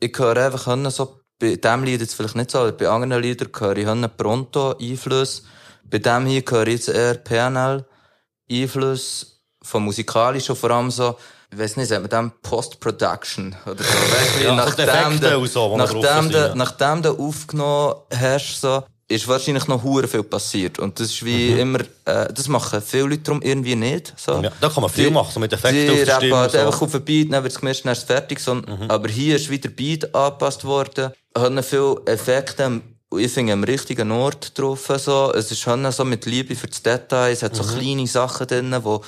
[0.00, 3.22] ich höre einfach hören, so, bei diesem Lied jetzt vielleicht nicht so, aber bei anderen
[3.22, 5.42] Liedern höre ich hören Pronto-Einflüsse.
[5.84, 9.26] Bei dem hier höre ich jetzt eher PNL-Einflüsse
[9.62, 11.16] vom musikalischen, vor allem so,
[11.54, 15.50] ich weiß nicht, sagt man dem Post-Production oder so, weißt du, Ja, nachdem, die und
[15.50, 16.54] so, die nachdem, du- ja.
[16.54, 20.78] nachdem du aufgenommen hast, so, ist wahrscheinlich noch hure viel passiert.
[20.78, 21.58] Und das ist wie Mhm.
[21.58, 24.40] immer, äh, das machen viele Leute darum irgendwie nicht, so.
[24.40, 26.52] Ja, da kann man viel Die- machen, so mit Effekten die auf rappen Stimme halt
[26.52, 26.58] so.
[26.58, 28.40] einfach auf den Beat, dann wird's gemischt, dann ist es fertig.
[28.40, 31.12] So, Aber hier ist wieder der Beat angepasst worden.
[31.36, 32.80] Haben viele Effekte,
[33.16, 35.32] ich finde, am richtigen Ort drauf, so.
[35.34, 37.30] Es ist schon so mit Liebe für das Detail.
[37.32, 37.78] Es hat so Mhm.
[37.78, 39.02] kleine Sachen drin, wo,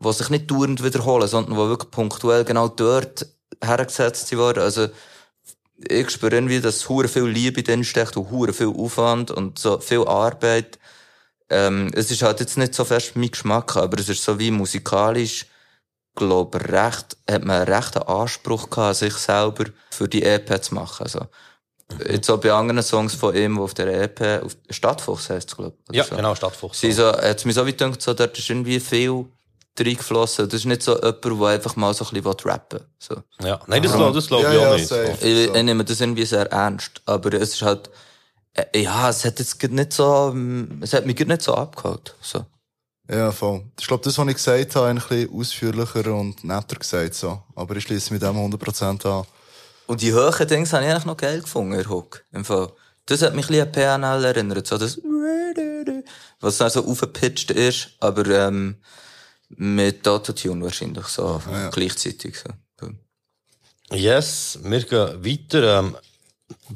[0.00, 3.26] wo sich nicht dauernd wiederholen, sondern wo wirklich punktuell genau dort
[3.62, 4.62] hergesetzt worden.
[4.62, 4.88] Also,
[5.88, 9.78] ich spüre irgendwie, dass hure viel Liebe drin steckt und hure viel Aufwand und so
[9.78, 10.78] viel Arbeit.
[11.50, 14.50] Ähm, es ist halt jetzt nicht so fest mein Geschmack, aber es ist so wie
[14.50, 15.46] musikalisch,
[16.14, 21.04] glaube recht, hat man einen rechten Anspruch gehabt, sich selber für die EP zu machen.
[21.04, 21.26] Also,
[22.08, 25.56] jetzt auch bei anderen Songs von ihm, die auf der EP, auf Stadtfuchs heisst es,
[25.56, 25.96] glaube ich.
[25.96, 26.16] Ja, so.
[26.16, 26.80] genau, Stadtfuchs.
[26.80, 29.26] Sie so, hat's mir so wie gedacht, so, dort ist irgendwie viel
[29.78, 30.48] reingeflossen.
[30.48, 32.86] Das ist nicht so jemand, der einfach mal so ein bisschen rappen will.
[32.98, 33.22] So.
[33.46, 34.88] Ja, nein, das glaub- das glaub ich Ja, auch ja, nicht.
[34.88, 35.16] safe.
[35.26, 37.02] Ich, ich nehme das irgendwie sehr ernst.
[37.06, 37.90] Aber es ist halt,
[38.54, 42.14] äh, ja, es hat jetzt nicht so, ähm, es hat mich nicht so abgeholt.
[42.20, 42.44] So.
[43.10, 43.62] Ja, voll.
[43.80, 47.42] Ich glaube, das, was ich gesagt habe, ein bisschen ausführlicher und netter gesagt, so.
[47.54, 49.24] Aber ich schließe mit dem 100% an.
[49.86, 52.24] Und die hohen Dings habe ich eigentlich noch geil gefunden, der Hook.
[52.32, 52.70] Im Fall.
[53.06, 54.66] Das hat mich ein bisschen an PNL erinnert.
[54.66, 55.00] So das,
[56.40, 58.76] was dann so aufgepitcht ist, aber, ähm,
[59.50, 61.40] mit Autotune wahrscheinlich so,
[61.72, 62.50] gleichzeitig so.
[63.90, 65.78] Yes, wir gehen weiter.
[65.78, 65.96] Ähm,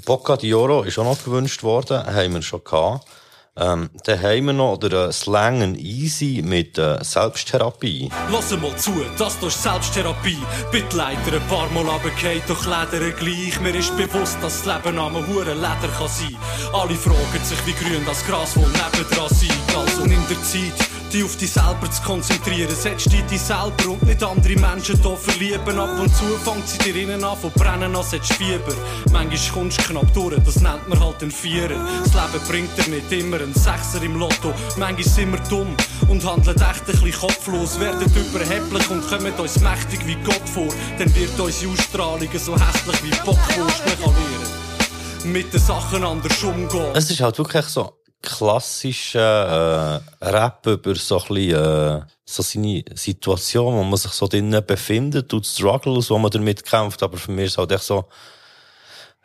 [0.05, 3.07] Bocca di Oro ist auch noch gewünscht worden, haben wir schon gehabt.
[3.55, 8.11] Ähm, dann haben wir noch den äh, Slang Easy mit äh, Selbsttherapie.
[8.31, 10.39] Lass mal zu, das hier ist Selbsttherapie.
[10.71, 13.61] Bitte leider ein paar Mal runtergefallen, doch Leder gleich.
[13.61, 16.37] Mir ist bewusst, dass das Leben am Huren Leder kann sein.
[16.73, 19.77] Alle fragen sich, wie grün das Gras wohl nebendran sein.
[19.77, 22.75] Also nimm dir Zeit, dich auf dich selber zu konzentrieren.
[22.75, 25.79] Setz dich dich selber und nicht andere Menschen hier verlieben.
[25.79, 28.75] Ab und zu fängt sie dir innen an, von brennen an, setzt Fieber.
[29.13, 31.77] Manchmal kommst du knapp durch, das nennt man halt einen Vierer.
[32.05, 34.53] Das Leben bringt dir nicht immer einen Sechser im Lotto.
[34.77, 35.77] Manchmal sind wir dumm
[36.09, 40.69] und handeln echt ein bisschen kopflos, werden überheblich und kommen uns mächtig wie Gott vor.
[40.99, 43.83] Dann wird unsere Ausstrahlung so hässlich wie Bockwurst.
[43.87, 46.91] Man mit den Sachen anders umgehen.
[46.95, 52.85] Es ist halt wirklich so klassischer äh, Rap über so ein bisschen, äh, so seine
[52.95, 57.03] Situation, wo man sich so drinnen befindet und Struggles, wo man damit kämpft.
[57.03, 58.07] Aber für mich ist es halt echt so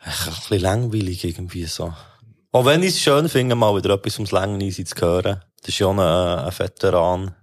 [0.04, 1.94] echt ein bisschen langweilig irgendwie so.
[2.52, 5.42] Auch wenn ich es schön finde, mal wieder etwas ums Längen easy zu hören.
[5.60, 7.34] Das ist ja auch ein, äh, ein Veteran.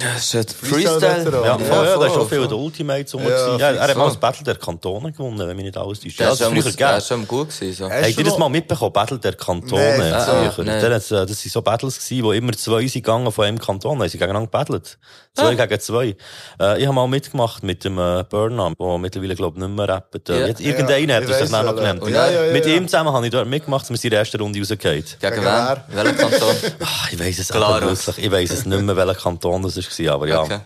[0.00, 1.44] Das ist Freestyle-Veteran.
[1.44, 2.48] Ja, voll, ja, da ist voll, auch viel voll.
[2.48, 3.22] der Ultimates rum.
[3.22, 3.56] Ja.
[3.56, 3.98] Ja, er hat voll.
[4.02, 6.18] mal das Battle der Kantone gewonnen, wenn mich nicht alles täuscht.
[6.18, 6.40] Der Ja, ist
[6.80, 7.90] das schon, schon gut gewesen, so.
[7.90, 8.92] Habt ihr das mal mitbekommen?
[8.92, 9.98] Battle der Kantone?
[9.98, 13.58] Nein, ah, äh, das waren so Battles, gewesen, wo immer zwei sind gegangen von einem
[13.58, 13.98] Kanton.
[14.00, 14.98] Haben sie gegeneinander gebattelt.
[15.34, 16.16] Zwei gegen zwei.
[16.60, 19.88] Äh, ich habe mal mitgemacht mit dem äh, Burnham, der mittlerweile, glaube ich, nicht mehr
[19.88, 20.28] rappt.
[20.28, 20.46] Äh, Ja.
[20.48, 21.94] jetzt irgendeiner Ja, hat das dann noch welcher.
[21.94, 22.10] genannt.
[22.12, 22.74] Ja, ja, ja, mit ja.
[22.74, 25.04] ihm zusammen habe ich dort mitgemacht, wir sind in der ersten Runde rausgefallen.
[25.20, 25.76] Gegen Gegen wen?
[25.88, 26.56] Welcher Kanton?
[26.80, 28.18] Ah, ich weiss es wirklich.
[28.18, 30.42] Ich weiss es nicht mehr, welcher Kanton das war, aber ja.
[30.42, 30.60] Okay.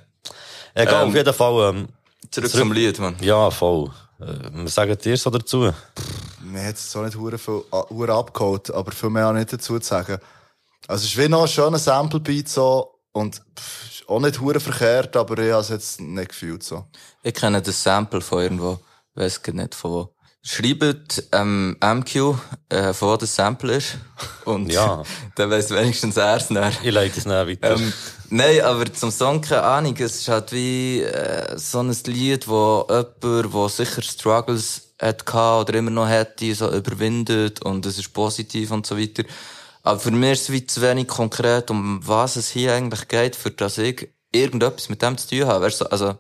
[0.74, 1.88] Egal, Ähm, auf jeden Fall, ähm,
[2.30, 3.16] Zurück zum Lied, Mann.
[3.20, 3.90] Ja, voll.
[4.20, 5.70] Äh, was sagt ihr so dazu?
[6.40, 9.78] Mir hat es zwar nicht hure viel hure abgeholt, aber viel mehr auch nicht dazu
[9.78, 10.18] zu sagen.
[10.88, 14.58] Also, es ist wie noch ein schöner Sample-Beat so, und pff, ist auch nicht hure
[14.60, 16.86] verkehrt, aber ich habe es jetzt nicht gefühlt so.
[17.22, 18.80] Ich kenne das Sample von irgendwo.
[19.14, 20.14] Weiss gar nicht von wo.
[20.44, 22.34] Schreibt ähm, MQ,
[22.68, 23.98] äh, von wo das Sample ist.
[24.44, 25.02] Und Ja.
[25.36, 26.80] dann weiss wenigstens er es nicht.
[26.82, 27.76] Ich leite es nicht weiter.
[27.76, 27.92] Ähm,
[28.32, 29.96] nein, aber zum Song keine Ahnung.
[29.98, 35.74] Es ist halt wie äh, so ein Lied, wo jemand, der sicher Struggles hat oder
[35.74, 39.24] immer noch hätte, so überwindet und es ist positiv und so weiter.
[39.82, 43.36] Aber für mich ist es wie zu wenig konkret, um was es hier eigentlich geht,
[43.36, 45.66] für dass ich irgendetwas mit dem zu tun habe.
[45.66, 46.16] Weißt du, also,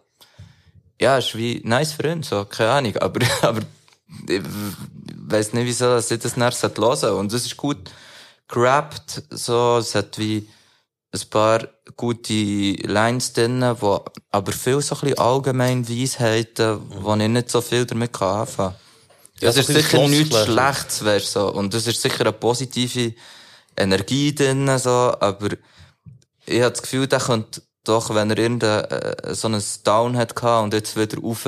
[1.00, 2.96] ja, ist wie nice für ihn, so, keine Ahnung.
[2.98, 3.62] Aber, aber
[4.28, 4.42] ich
[5.16, 7.14] weiss nicht, wieso dass ich das nachher hören sollte.
[7.14, 7.90] Und es ist gut
[8.48, 10.48] gerappt, so, es hat wie
[11.12, 17.28] ein paar gute Lines drin, wo, aber viel so ein bisschen allgemein Weisheiten, wo ich
[17.28, 18.74] nicht so viel damit kann anfangen
[19.40, 20.44] Ja, Das so ist sicher nichts.
[20.44, 21.52] Schlechtes, du, so.
[21.52, 23.14] Und es ist sicher eine positive
[23.76, 25.50] Energie drin, so, aber
[26.46, 30.34] ich habe das Gefühl, der könnte doch, wenn er irgendein, äh, so ein Down hat
[30.34, 31.46] gehabt und jetzt wieder rauf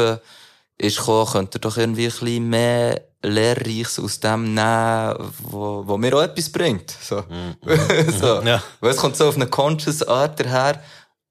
[0.79, 5.97] ist gekommen, könnte er doch irgendwie ein bisschen mehr Lehrreiches aus dem nehmen, wo, wo
[5.97, 6.91] mir auch etwas bringt.
[6.91, 7.25] So.
[8.21, 8.43] so.
[8.43, 8.63] Ja.
[8.81, 10.83] Weil es kommt so auf eine conscious Art daher,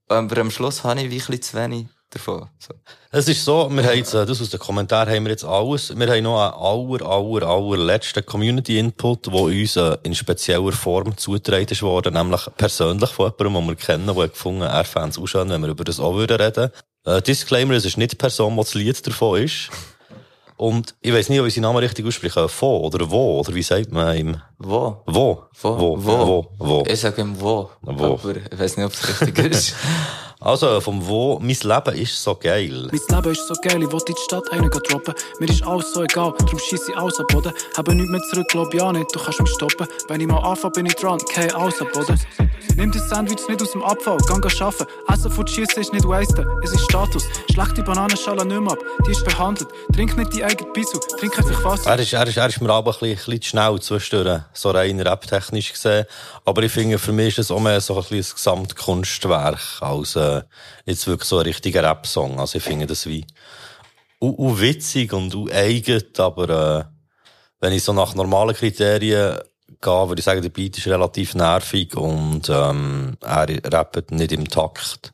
[0.07, 2.49] aber am Schluss habe ich wie ein bisschen zu wenig davon.
[2.59, 2.73] So.
[3.11, 5.95] Es ist so, wir haben jetzt, äh, das aus den Kommentaren haben wir jetzt alles.
[5.95, 11.67] Wir haben noch einen aller, aller, allerletzten Community-Input, der uns äh, in spezieller Form zugetragen
[11.69, 15.19] ist worden, nämlich persönlich von jemandem, den wir kennen, der hat gefunden, er fände es
[15.19, 16.71] auch schön, wenn wir über das auch würden reden.
[17.05, 19.69] Äh, Disclaimer, es ist nicht die Person, die das Lied davon ist.
[20.55, 22.47] Und ich weiss nicht, ob ich seinen Namen richtig ausspreche.
[22.47, 24.41] Von oder wo, oder wie sagt man ihm?
[24.59, 25.01] Wo?
[25.05, 25.43] Wo?
[25.61, 25.77] Wo?
[25.79, 26.27] Wo?
[26.27, 26.47] Wo?
[26.57, 26.83] Wo?
[26.87, 27.69] Ich sage ihm wo.
[27.81, 28.13] Wo.
[28.13, 29.75] Aber ich weiß nicht, ob es richtig ist.
[30.43, 32.89] Also, vom Wo, mein Leben ist so geil.
[32.91, 35.13] Mein Leben ist so geil, ich will in die Stadt einen droppen.
[35.39, 37.53] Mir ist alles so egal, darum schieß ich alles am Boden.
[37.77, 39.87] Habe nichts mehr zurück, glaub ja nicht, du kannst mich stoppen.
[40.09, 42.19] Wenn ich mal anfange, bin ich dran, kein alles am Boden.
[42.75, 44.85] Nimm das Sandwich nicht aus dem Abfall, gang arbeiten.
[45.07, 47.23] Essen von Schiessen ist nicht wasten, es ist Status.
[47.53, 49.69] Schlechte Bananenschale nicht mehr ab, die ist behandelt.
[49.93, 51.91] Trink nicht die eigene Bisu, trink einfach Wasser.
[51.91, 54.41] Er ist, er ist, er ist mir aber ein bisschen, ein bisschen zu schnell zwischendurch,
[54.53, 56.05] so rein rap-technisch gesehen.
[56.45, 60.15] Aber ich finde, für mich ist das auch mehr so ein, bisschen ein Gesamtkunstwerk, als
[60.15, 60.32] äh,
[60.85, 62.39] jetzt wirklich so ein richtiger Rap-Song.
[62.39, 63.25] Also ich finde das wie
[64.21, 66.83] u, u witzig und u eigen, aber äh,
[67.59, 69.39] wenn ich so nach normalen Kriterien
[69.81, 74.47] gehe, würde ich sagen, der Beat ist relativ nervig und ähm, er rappt nicht im
[74.47, 75.11] Takt.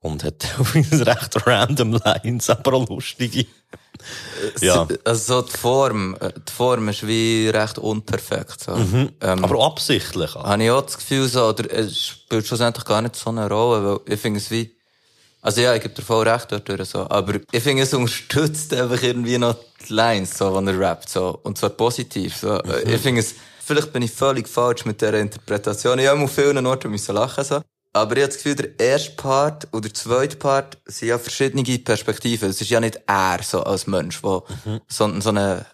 [0.00, 3.46] Und hat übrigens recht random Lines, aber auch lustige.
[4.60, 4.86] Ja.
[5.04, 8.64] Also so die Form, äh, die Form ist wie recht unperfekt.
[8.64, 8.76] So.
[8.76, 9.10] Mhm.
[9.20, 10.34] Ähm, aber absichtlich.
[10.34, 13.84] Habe ich auch das Gefühl, so, oder es spielt schlussendlich gar nicht so eine Rolle,
[13.84, 14.70] weil ich finde es wie,
[15.42, 19.02] also ja, ich gebe dir voll recht dort so, aber ich finde es unterstützt einfach
[19.02, 19.56] irgendwie noch
[19.88, 22.54] die Lines, so, wenn er rappt, so, und zwar positiv, so.
[22.54, 22.92] Mhm.
[22.92, 25.98] Ich finde es, vielleicht bin ich völlig falsch mit dieser Interpretation.
[25.98, 27.60] Ich habe auf vielen Orten müssen lachen, so.
[27.98, 31.64] Aber ich habe das Gefühl, der erste Part oder der zweite Part sind ja verschiedene
[31.78, 32.48] Perspektiven.
[32.48, 34.44] Es ist ja nicht er, so, als Mensch, wo,
[34.86, 35.66] sondern so eine,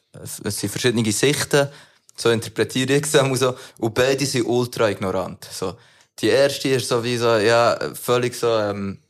[0.43, 1.69] es sind verschiedene Sichten,
[2.17, 5.75] so interpretiere ich es auch so, und beide sind ultra ignorant, so.
[6.21, 9.01] Die erste ist so wie so, ja, völlig so, ähm,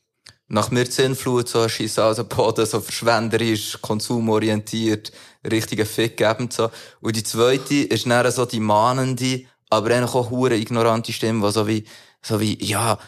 [0.49, 5.12] nach mir die Sinnflut, so, scheiss aus dem Boden, so verschwenderisch, konsumorientiert,
[5.49, 6.70] richtiger Fick gebend, so.
[7.01, 11.53] Und die zweite ist dann so die mahnende, aber eigentlich auch hure ignorante Stimme, die
[11.53, 11.85] so wie,
[12.25, 12.99] so wie, ja,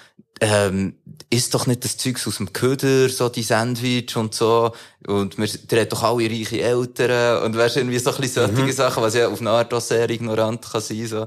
[0.40, 0.94] ähm,
[1.30, 4.72] isst doch nicht das Zeugs aus dem Köder, so die Sandwich und so.
[5.06, 7.42] Und wir, der hat doch alle reiche Eltern.
[7.42, 8.72] Und weißt irgendwie so ein bisschen solche Mhm.
[8.72, 11.26] Sachen, was ja auf eine Art auch sehr ignorant kann sein, so.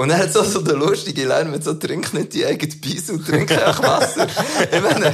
[0.00, 3.18] Und er hat so, so den lustigen Line mit so, trink nicht die eigene Beiße,
[3.24, 4.28] trink einfach Wasser.
[4.70, 5.10] ich meine,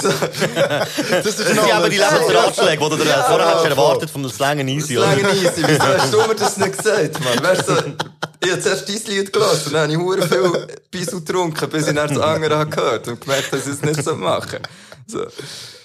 [0.00, 0.08] so,
[1.10, 4.96] Das ist sind eben die Lebensratschläge, die du dir vorher hast erwartet vom Slang Easy,
[4.96, 5.12] oder?
[5.12, 7.44] Slang easy, wieso hast du mir das nicht gesagt, Mann?
[7.44, 7.82] Weißt du, so,
[8.44, 11.86] ich hab zuerst dein Lied gelassen, und dann habe ich hure viel Bisou getrunken, bis
[11.86, 14.60] ich dann das andere habe gehört und gemerkt, dass ich es nicht so machen
[15.06, 15.26] so.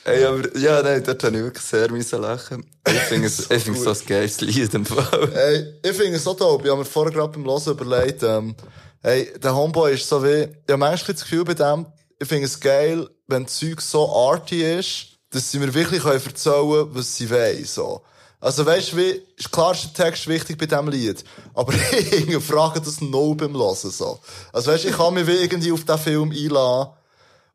[0.06, 2.66] Ey, aber, ja, nein, dort habe ich wirklich sehr müssen lachen.
[2.86, 5.32] Ich finde es, ich finde es so ein geiles Lied im Fall.
[5.34, 6.66] Ey, ich finde es so dope.
[6.66, 8.56] Ich habe mir vorher gerade beim Hören überlegt, ähm,
[9.02, 11.86] hey, der Homeboy ist so wie, habe manchmal das Gefühl bei dem,
[12.20, 16.70] ich finde es geil, wenn Zeug so arty ist, dass sie mir wirklich können erzählen
[16.70, 18.02] können, was sie wollen, so.
[18.40, 22.44] Also weißt du, wie, ist klar ist der Text wichtig bei diesem Lied, aber ich
[22.44, 24.20] frage das no beim Hören, so.
[24.52, 26.94] Also weißt du, ich kann mich wie irgendwie auf diesen Film einladen,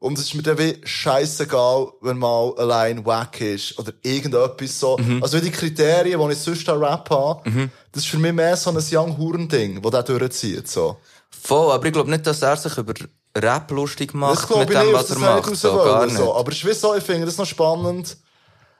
[0.00, 4.96] und es ist mir dann wie scheissegal, wenn mal allein wack ist oder irgendetwas so.
[4.96, 5.22] Mhm.
[5.22, 8.56] Also wie die Kriterien, die ich sonst an Rap habe, das ist für mich mehr
[8.56, 10.98] so ein Young Huren-Ding, das der durchzieht, so.
[11.30, 12.94] Voll, aber ich glaube nicht, dass er sich über
[13.36, 15.56] Rap lustig macht mit dem, nicht, was er macht.
[15.56, 16.16] So, gar nicht.
[16.16, 16.34] so.
[16.34, 18.16] Aber es ist wie so, ich finde das noch spannend.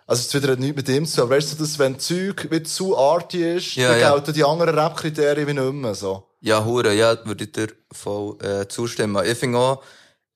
[0.07, 2.63] Also, es ist wieder nichts mit ihm zu aber weißt du, dass wenn Zeug wie
[2.63, 4.13] zu arty ist, Ja, dann ja.
[4.13, 6.25] gelten die anderen Rap-Kriterien wie nicht mehr, so.
[6.41, 9.23] Ja, hure, ja, würde ich dir voll äh, zustimmen.
[9.27, 9.83] Ich finde auch,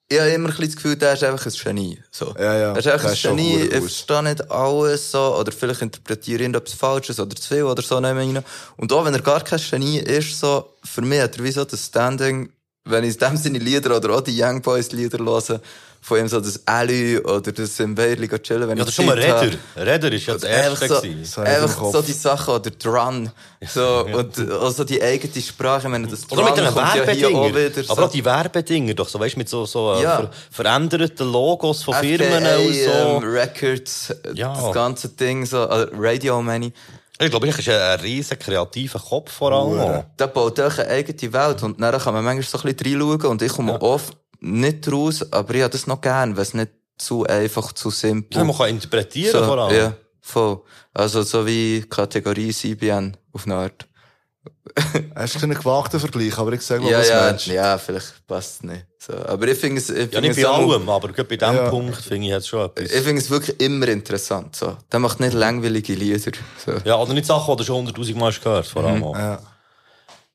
[0.08, 2.02] ich habe immer ein bisschen das Gefühl, der ist einfach ein Genie.
[2.10, 2.34] So.
[2.38, 2.72] Ja, ja.
[2.72, 6.42] Er ist einfach ein ist Genie, ich verstehe nicht alles so, oder vielleicht interpretiere ich
[6.42, 7.96] irgendetwas Falsches oder zu viel oder so.
[7.96, 11.64] Und auch wenn er gar kein Genie ist, so, für mich hat er wie so
[11.64, 12.52] das Standing,
[12.84, 15.60] wenn ich in dem seine Lieder oder auch die Young Boys Lieder höre,
[16.04, 19.06] von ihm so das Alley oder das im Weirli chillen, wenn Ja, ich das schon
[19.06, 19.16] mal.
[19.16, 19.56] Redder.
[19.76, 21.24] Redder ist ja das Einfach Erste so, gewesen.
[21.26, 23.30] So einfach so die Sachen, oder die Run,
[23.72, 27.04] so, und also die eigene Sprache, ich meine, das Oder mit Drum den kommt ja
[27.12, 27.54] hier auch Werbedinger.
[27.70, 27.92] wieder so.
[27.92, 30.16] Aber auch die Werbedinger doch, so, weißt du, mit so, so äh, Ja.
[30.16, 32.90] ver veränderten Logos von Firmen FKA, und so.
[33.24, 34.54] ähm, Records, äh, Ja.
[34.60, 36.72] das ganze Ding, so, also Radio, meine ich.
[37.24, 39.80] Ich glaube, ich ist ein, riesen kreativer Kopf vor allem.
[39.80, 40.04] auch.
[40.18, 43.30] Der baut auch eine eigene Welt und dann kann man manchmal so ein bisschen reinschauen
[43.30, 46.70] und ich komme oft nicht raus, aber ich habe das noch gern, weil es nicht
[46.98, 48.38] zu einfach, zu simpel.
[48.38, 49.76] Ja, man kann interpretieren vor allem.
[49.76, 50.62] Ja, voll.
[50.92, 53.86] Also so wie Kategorie CBN auf eine Art.
[55.14, 57.52] Es ist ein gewagter Vergleich, aber ich sage mal, Ja, was ja, meinst du?
[57.52, 58.86] ja, vielleicht passt es nicht.
[58.98, 61.54] So, aber ich finde es, ich Ja, finde nicht es bei allem, aber bei diesem
[61.56, 61.68] Ja.
[61.70, 62.90] Punkt finde ich jetzt schon etwas.
[62.90, 64.76] Ich finde es wirklich immer interessant, so.
[64.90, 66.18] Der macht nicht langweilige Lieder,
[66.64, 66.72] so.
[66.84, 69.16] Ja, oder nicht Sachen, die du schon hunderttausend Mal hast gehört, vor allem auch.
[69.16, 69.40] Ja.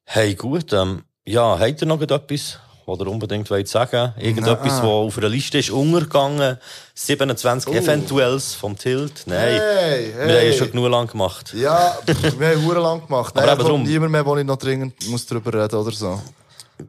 [0.05, 4.83] Hey, gut, ähm, ja, habt ihr noch etwas, was ihr unbedingt wollt sagen Irgendetwas, was
[4.83, 6.57] auf einer Liste ist untergegangen?
[6.95, 7.75] 27 Oh.
[7.75, 9.23] Eventuells vom Tilt?
[9.25, 9.59] Nein.
[9.59, 10.57] Hey, Wir haben ja hey.
[10.57, 11.53] schon genug lang gemacht.
[11.53, 13.35] Ja, pff, wir haben hure lang gemacht.
[13.37, 13.83] Aber Nein, eben drum.
[13.83, 16.21] niemand mehr, wo ich noch dringend muss drüber reden oder so.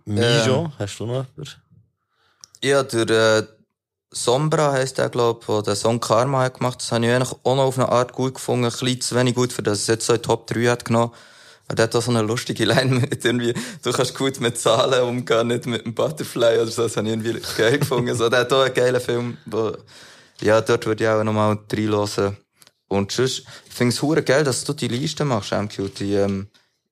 [0.05, 1.57] Mijo, hast du noch etwas?
[2.63, 3.43] Ja, der äh,
[4.11, 6.81] Sombra heisst der, glaub, der den Song Karma hat gemacht.
[6.81, 8.65] Das habe ich eigentlich auch noch auf eine Art gut gefunden.
[8.67, 10.85] Ein bisschen zu wenig gut, für das es jetzt so in die Top 3 hat
[10.85, 11.13] genommen.
[11.77, 15.49] Der hat auch so eine lustige Line mit irgendwie, du kannst gut mit Zahlen umgehen,
[15.49, 16.83] nicht mit einem Butterfly oder so.
[16.83, 18.15] Das habe ich irgendwie geil gefunden.
[18.15, 19.73] So, der hat auch einen geilen Film, wo,
[20.41, 22.37] ja, dort würde ich auch nochmal reinhören.
[22.89, 26.49] Und sonst, ich finde es hure geil, dass du die Liste machst, MQ, die, ähm,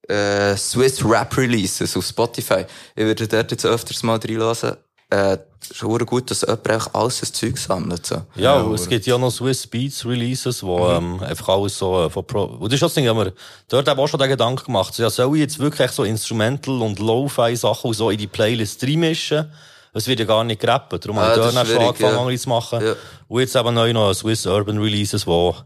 [0.08, 2.64] äh, Swiss Rap Releases auf Spotify.
[2.94, 4.76] Ich würde dort jetzt öfters mal reinhören.
[5.10, 5.38] Äh,
[5.70, 8.22] ist hure gut, dass jemand eigentlich alles das Zeug sammelt, so.
[8.34, 12.10] Ja, und es gibt ja noch Swiss Beats Releases, wo ähm, einfach alles so äh,
[12.10, 12.44] von Pro...
[12.44, 13.32] Und das ist das Ding, haben wir
[13.68, 14.94] dort haben wir auch schon den Gedanken gemacht.
[14.94, 19.50] So, ja, soll ich jetzt wirklich so Instrumental- und Lo-Fi-Sachen so in die Playlist reinmischen?
[19.92, 20.92] Es wird ja gar nicht gerappt.
[20.92, 22.20] Darum Ah, habe ich das dort auch schon angefangen, ja.
[22.20, 22.84] andere zu machen.
[22.84, 22.94] Ja.
[23.28, 25.56] Und jetzt eben neu noch Swiss Urban Releases, wo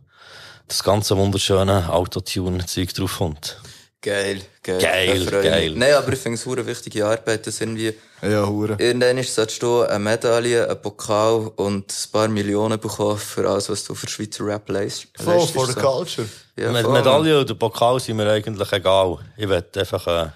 [0.69, 3.57] das ganze wunderschöne Autotune-Zeug drauf kommt.
[4.03, 4.79] Geil, geil.
[4.81, 5.73] Geil, geil.
[5.77, 8.77] Nein, aber ich finde es hure wichtige Arbeit, dass irgendwie, Ja, hure.
[8.79, 13.85] irgendwann solltest du eine Medaille, einen Pokal und ein paar Millionen bekommen für alles, was
[13.85, 15.53] du für Schweizer Rap leist- Voll, leistest.
[15.55, 15.81] for the so.
[15.81, 16.29] culture.
[16.57, 16.93] Ja, Mit voll.
[16.95, 19.19] Medaille oder Pokal sind mir eigentlich egal.
[19.37, 20.31] Ich will einfach äh,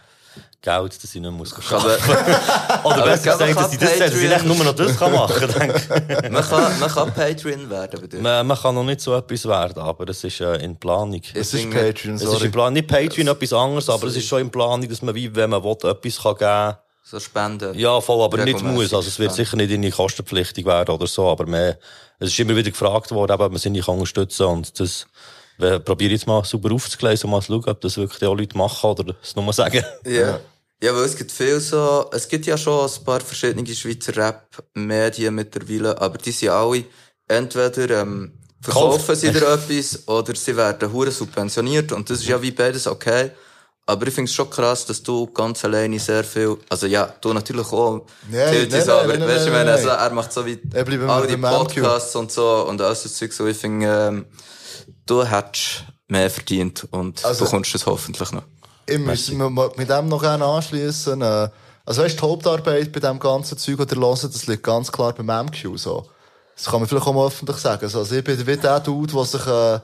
[0.64, 2.02] Geld, dass ich nicht muss arbeiten
[2.84, 5.12] Oder Aber besser gesagt, kann dass ich das, dass ich echt nur noch das kann
[5.12, 5.68] machen kann.
[6.32, 8.20] man, kann, man kann Patreon werden bei dir.
[8.20, 11.20] man, man kann noch nicht so etwas werden, aber es ist äh, in Planung.
[11.34, 12.46] Es ist Patreon, Es ist sorry.
[12.46, 12.72] in Planung.
[12.72, 15.62] Nicht Patreon etwas anderes, aber es ist schon in Planung, dass man, wie, wenn man
[15.62, 17.78] will, etwas kann geben So Spenden.
[17.78, 18.94] Ja, voll, aber nicht muss.
[18.94, 19.34] Also es wird spenden.
[19.34, 21.78] sicher nicht in die kostenpflichtig werden oder so, aber mehr,
[22.18, 25.06] es ist immer wieder gefragt worden, ob man sie nicht kann unterstützen und das
[25.58, 28.56] probiere ich jetzt mal super aufzugleisen und mal zu schauen, ob das wirklich auch Leute
[28.56, 29.84] machen oder es nur sagen.
[30.06, 30.40] Ja.
[30.84, 35.34] Ja, weil es gibt viel so, es gibt ja schon ein paar verschiedene Schweizer Rap-Medien
[35.34, 36.84] mittlerweile, aber die sind alle
[37.26, 39.16] entweder, ähm, verkaufen Kauf.
[39.16, 43.30] sie dir etwas oder sie werden hure subventioniert und das ist ja wie beides okay.
[43.86, 47.32] Aber ich finde es schon krass, dass du ganz alleine sehr viel, also ja, du
[47.32, 50.10] natürlich auch, Nein, Tilti nein, so, aber nein, weißt du, ich nein, meine, also, er
[50.10, 50.58] macht so wie
[51.08, 51.36] all die.
[51.38, 54.26] Podcasts und so und alles das Zeug so, ich finde, ähm,
[55.06, 58.42] du hättest mehr verdient und Also- bekommst es hoffentlich noch.
[58.86, 59.30] Ich muss
[59.76, 61.20] mit dem noch gerne anschließen.
[61.20, 61.48] Äh,
[61.86, 65.46] also weißt, die Hauptarbeit bei dem ganzen Zeug, ihr hört, das liegt ganz klar beim
[65.46, 66.06] MQ, so.
[66.56, 67.88] Das kann man vielleicht auch mal öffentlich sagen.
[67.88, 69.80] So, Also ich bin wie der Dude, der sich, äh,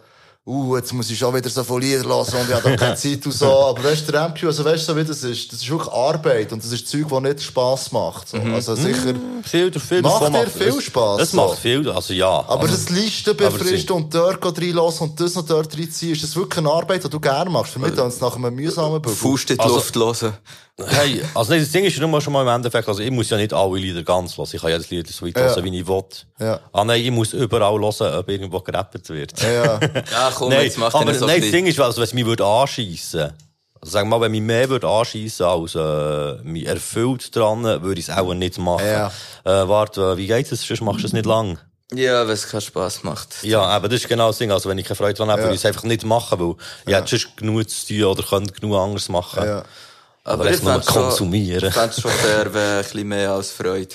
[0.47, 2.95] uh, jetzt muss ich schon wieder so von Lieder hören und ich habe da keine
[2.97, 3.47] Zeit und so.
[3.47, 5.93] Aber weißt du, der MQ, also weißt du, so wie das ist, das ist wirklich
[5.93, 8.29] Arbeit und das ist Zeug, das nicht Spass macht.
[8.29, 8.37] So.
[8.39, 11.37] Also sicher, Viel, viel Macht dir viel Spass, Es so?
[11.37, 12.29] macht viel, also ja.
[12.29, 16.35] aber also, das Listen befristen und dort reinlassen und das noch dort reinziehen, ist das
[16.37, 17.73] wirklich eine Arbeit, die du gerne machst?
[17.73, 19.19] Für mich ist es nach einem mühsamen Beruf.
[19.19, 20.35] Faust in die Also- Luft hören.
[20.89, 23.29] Hey, also nein, das Ding ist ja nur schon mal im Endeffekt, also ich muss
[23.31, 24.49] ja nicht alle Lieder ganz hören.
[24.53, 25.43] Ich kann jedes Lied so weit Ja.
[25.55, 26.05] hören, wie ich will.
[26.39, 26.61] Ja.
[26.73, 29.41] Ah nein, ich muss überall hören, ob irgendwo gerappt wird.
[29.43, 29.79] Ja.
[29.81, 29.81] Ja,
[30.35, 32.27] komm, nein, jetzt mach aber so nein, ein das Ding ist, also, wenn es mich
[32.27, 33.33] würde anschiessen
[33.83, 38.09] also sag mal, wenn mich mehr würde anschiessen als äh, mich erfüllt dran, würde ich
[38.09, 38.87] es auch nicht machen.
[38.87, 39.07] Ja.
[39.45, 40.63] Äh, warte, äh, wie geht es?
[40.67, 41.59] Sonst machst du es nicht lang.
[41.95, 43.43] Ja, wenn es keinen Spass macht.
[43.43, 44.53] Ja, aber das ist genau das Ding.
[44.53, 45.47] Also, wenn ich keine Freude dran habe, Ja.
[45.47, 46.55] würde ich es einfach nicht machen, weil
[46.87, 49.43] ich hätte sonst genug zu tun oder könnte genug anderes machen.
[49.45, 49.63] Ja.
[50.25, 51.69] Aber, jetzt nur fänd's schon- konsumieren.
[51.69, 53.89] Ich fände es schon fair, wenn ein bisschen mehr als Freude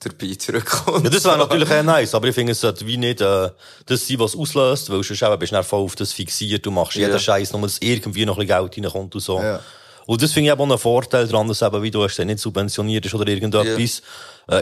[0.00, 1.04] dabei zurückkommt.
[1.04, 3.50] Ja, das wäre natürlich eher nice, aber ich finde, es sollte wie nicht äh,
[3.86, 6.94] das sein, was auslöst, weil sonst eben bist du voll auf das fixiert, du machst
[6.96, 7.18] jeden Ja.
[7.18, 9.40] Scheiß, nur dass irgendwie noch ein bisschen Geld reinkommt und so.
[9.40, 9.60] Ja.
[10.06, 12.38] Und das finde ich eben auch einen Vorteil daran, dass eben, wie du hast nicht
[12.38, 13.98] subventioniert ist oder irgendetwas.
[13.98, 14.02] Äh,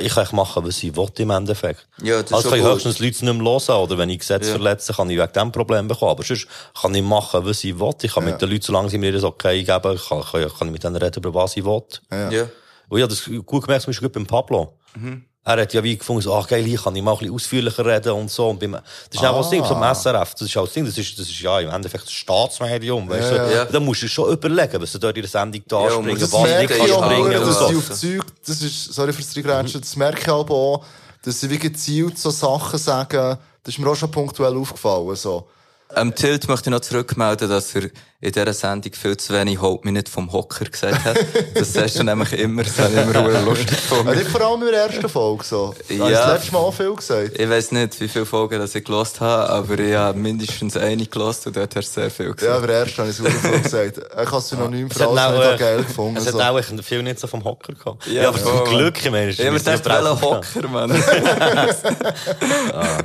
[0.01, 1.87] ich kann echt machen, was ich will im Endeffekt.
[2.03, 2.75] Ja, das ist also kann ich gut.
[2.75, 4.55] höchstens Leute nicht mehr hören, oder wenn ich Gesetze Ja.
[4.57, 6.11] verletze, kann ich wegen dem Problem bekommen.
[6.11, 6.49] Aber sonst
[6.81, 7.93] kann ich machen, was ich will.
[8.03, 8.33] Ich kann Ja.
[8.33, 10.97] mit den Leuten, solange sie mir das okay geben, kann, kann, kann ich mit denen
[10.97, 11.83] reden, über was ich will.
[12.11, 12.31] Ja.
[12.31, 12.43] Ja.
[12.89, 14.77] Und ich habe das gut gemerkt, zum Beispiel beim Pablo.
[14.97, 15.25] Mhm.
[15.49, 17.87] Er hat ja wie gefunden, so, ach geil, hier kann ich mal ein bisschen ausführlicher
[17.87, 18.49] reden und so.
[18.49, 19.95] Und beim, das ist auch das Ding, so beim Ah.
[19.95, 23.09] SRF, das ist auch das Ding, das ist, das ist ja im Endeffekt ein Staatsmedium,
[23.09, 23.55] weißt Ja, du.
[23.55, 23.65] ja.
[23.65, 26.21] Da musst du schon überlegen, was du dort in der Sendung da Ja, springen, und
[26.21, 27.69] das was du merke nicht ich kannst auch, springen und dass so.
[27.69, 30.85] sie auf Zeug, das ist, sorry fürs Reingrätschen, das merke ich aber auch,
[31.23, 35.47] dass sie wie gezielt so Sachen sagen, das ist mir auch schon punktuell aufgefallen, so.
[35.95, 37.85] Am Tilt möchte ich noch zurückmelden, dass er
[38.21, 41.17] in dieser Sendung viel zu wenig «Holt mich nicht vom Hocker» gesagt hat.
[41.55, 44.19] Das sagst du nämlich immer, das habe ich immer sehr lustig Ja, gefunden.
[44.19, 45.75] nicht vor allem in der ersten Folge, so.
[45.89, 46.07] Da Ja.
[46.09, 47.39] ich das letzte Mal auch viel gesagt.
[47.39, 51.07] Ich weiss nicht, wie viele Folgen das ich gelost habe, aber ich habe mindestens eine
[51.07, 52.63] gelost und dort hast du sehr viel Ja, gesagt.
[52.65, 53.99] aber erst habe ich es viel gesagt.
[53.99, 56.17] Ich habe es synonym für alles auch, nicht auch äh, geil gefunden.
[56.17, 56.41] Es hat so.
[56.41, 58.07] auch viel nicht so vom Hocker gehabt.
[58.09, 60.91] Ja, Ja, aber zum Glück, ich meine, Ich habe mir gedacht, Hocker, Mann.
[62.73, 62.99] ah.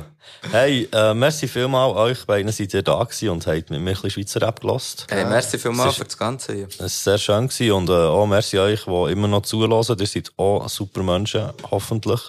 [0.50, 3.94] Hey, äh, merci vielmal euch beiden seid ihr da gewesen und habt mit mir ein
[3.94, 5.06] bisschen Schweizer Rap gelost.
[5.08, 6.66] Hey, merci vielmals Es für das Ganze hier.
[6.66, 9.98] Es war sehr schön gewesen und äh, auch merci euch, die immer noch zuhören.
[9.98, 12.20] Ihr seid auch super Menschen, hoffentlich.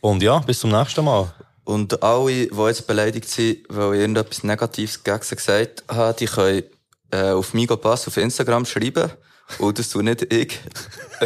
[0.00, 1.32] Und ja, bis zum nächsten Mal.
[1.64, 6.26] Und alle, die jetzt beleidigt sind, weil ich irgendetwas Negatives gegen sie gesagt habe, die
[6.26, 6.62] können
[7.10, 9.10] äh, auf Migo Pass auf Instagram schreiben.
[9.58, 10.58] Und das tue nicht ich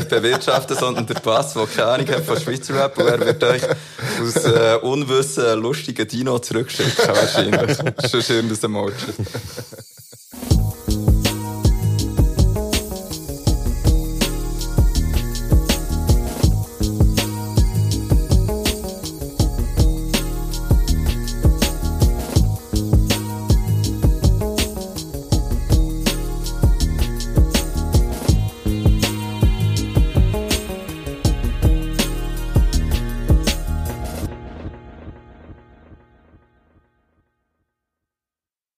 [0.08, 2.98] bewirtschaften, sondern der Pass, der keine Ahnung hat von Schweizer Rap.
[2.98, 3.62] Und er wird euch
[4.20, 7.76] aus äh, Unwissen lustigen Dino zurückschicken, wahrscheinlich.
[8.10, 8.94] Schon schön, das Emoji.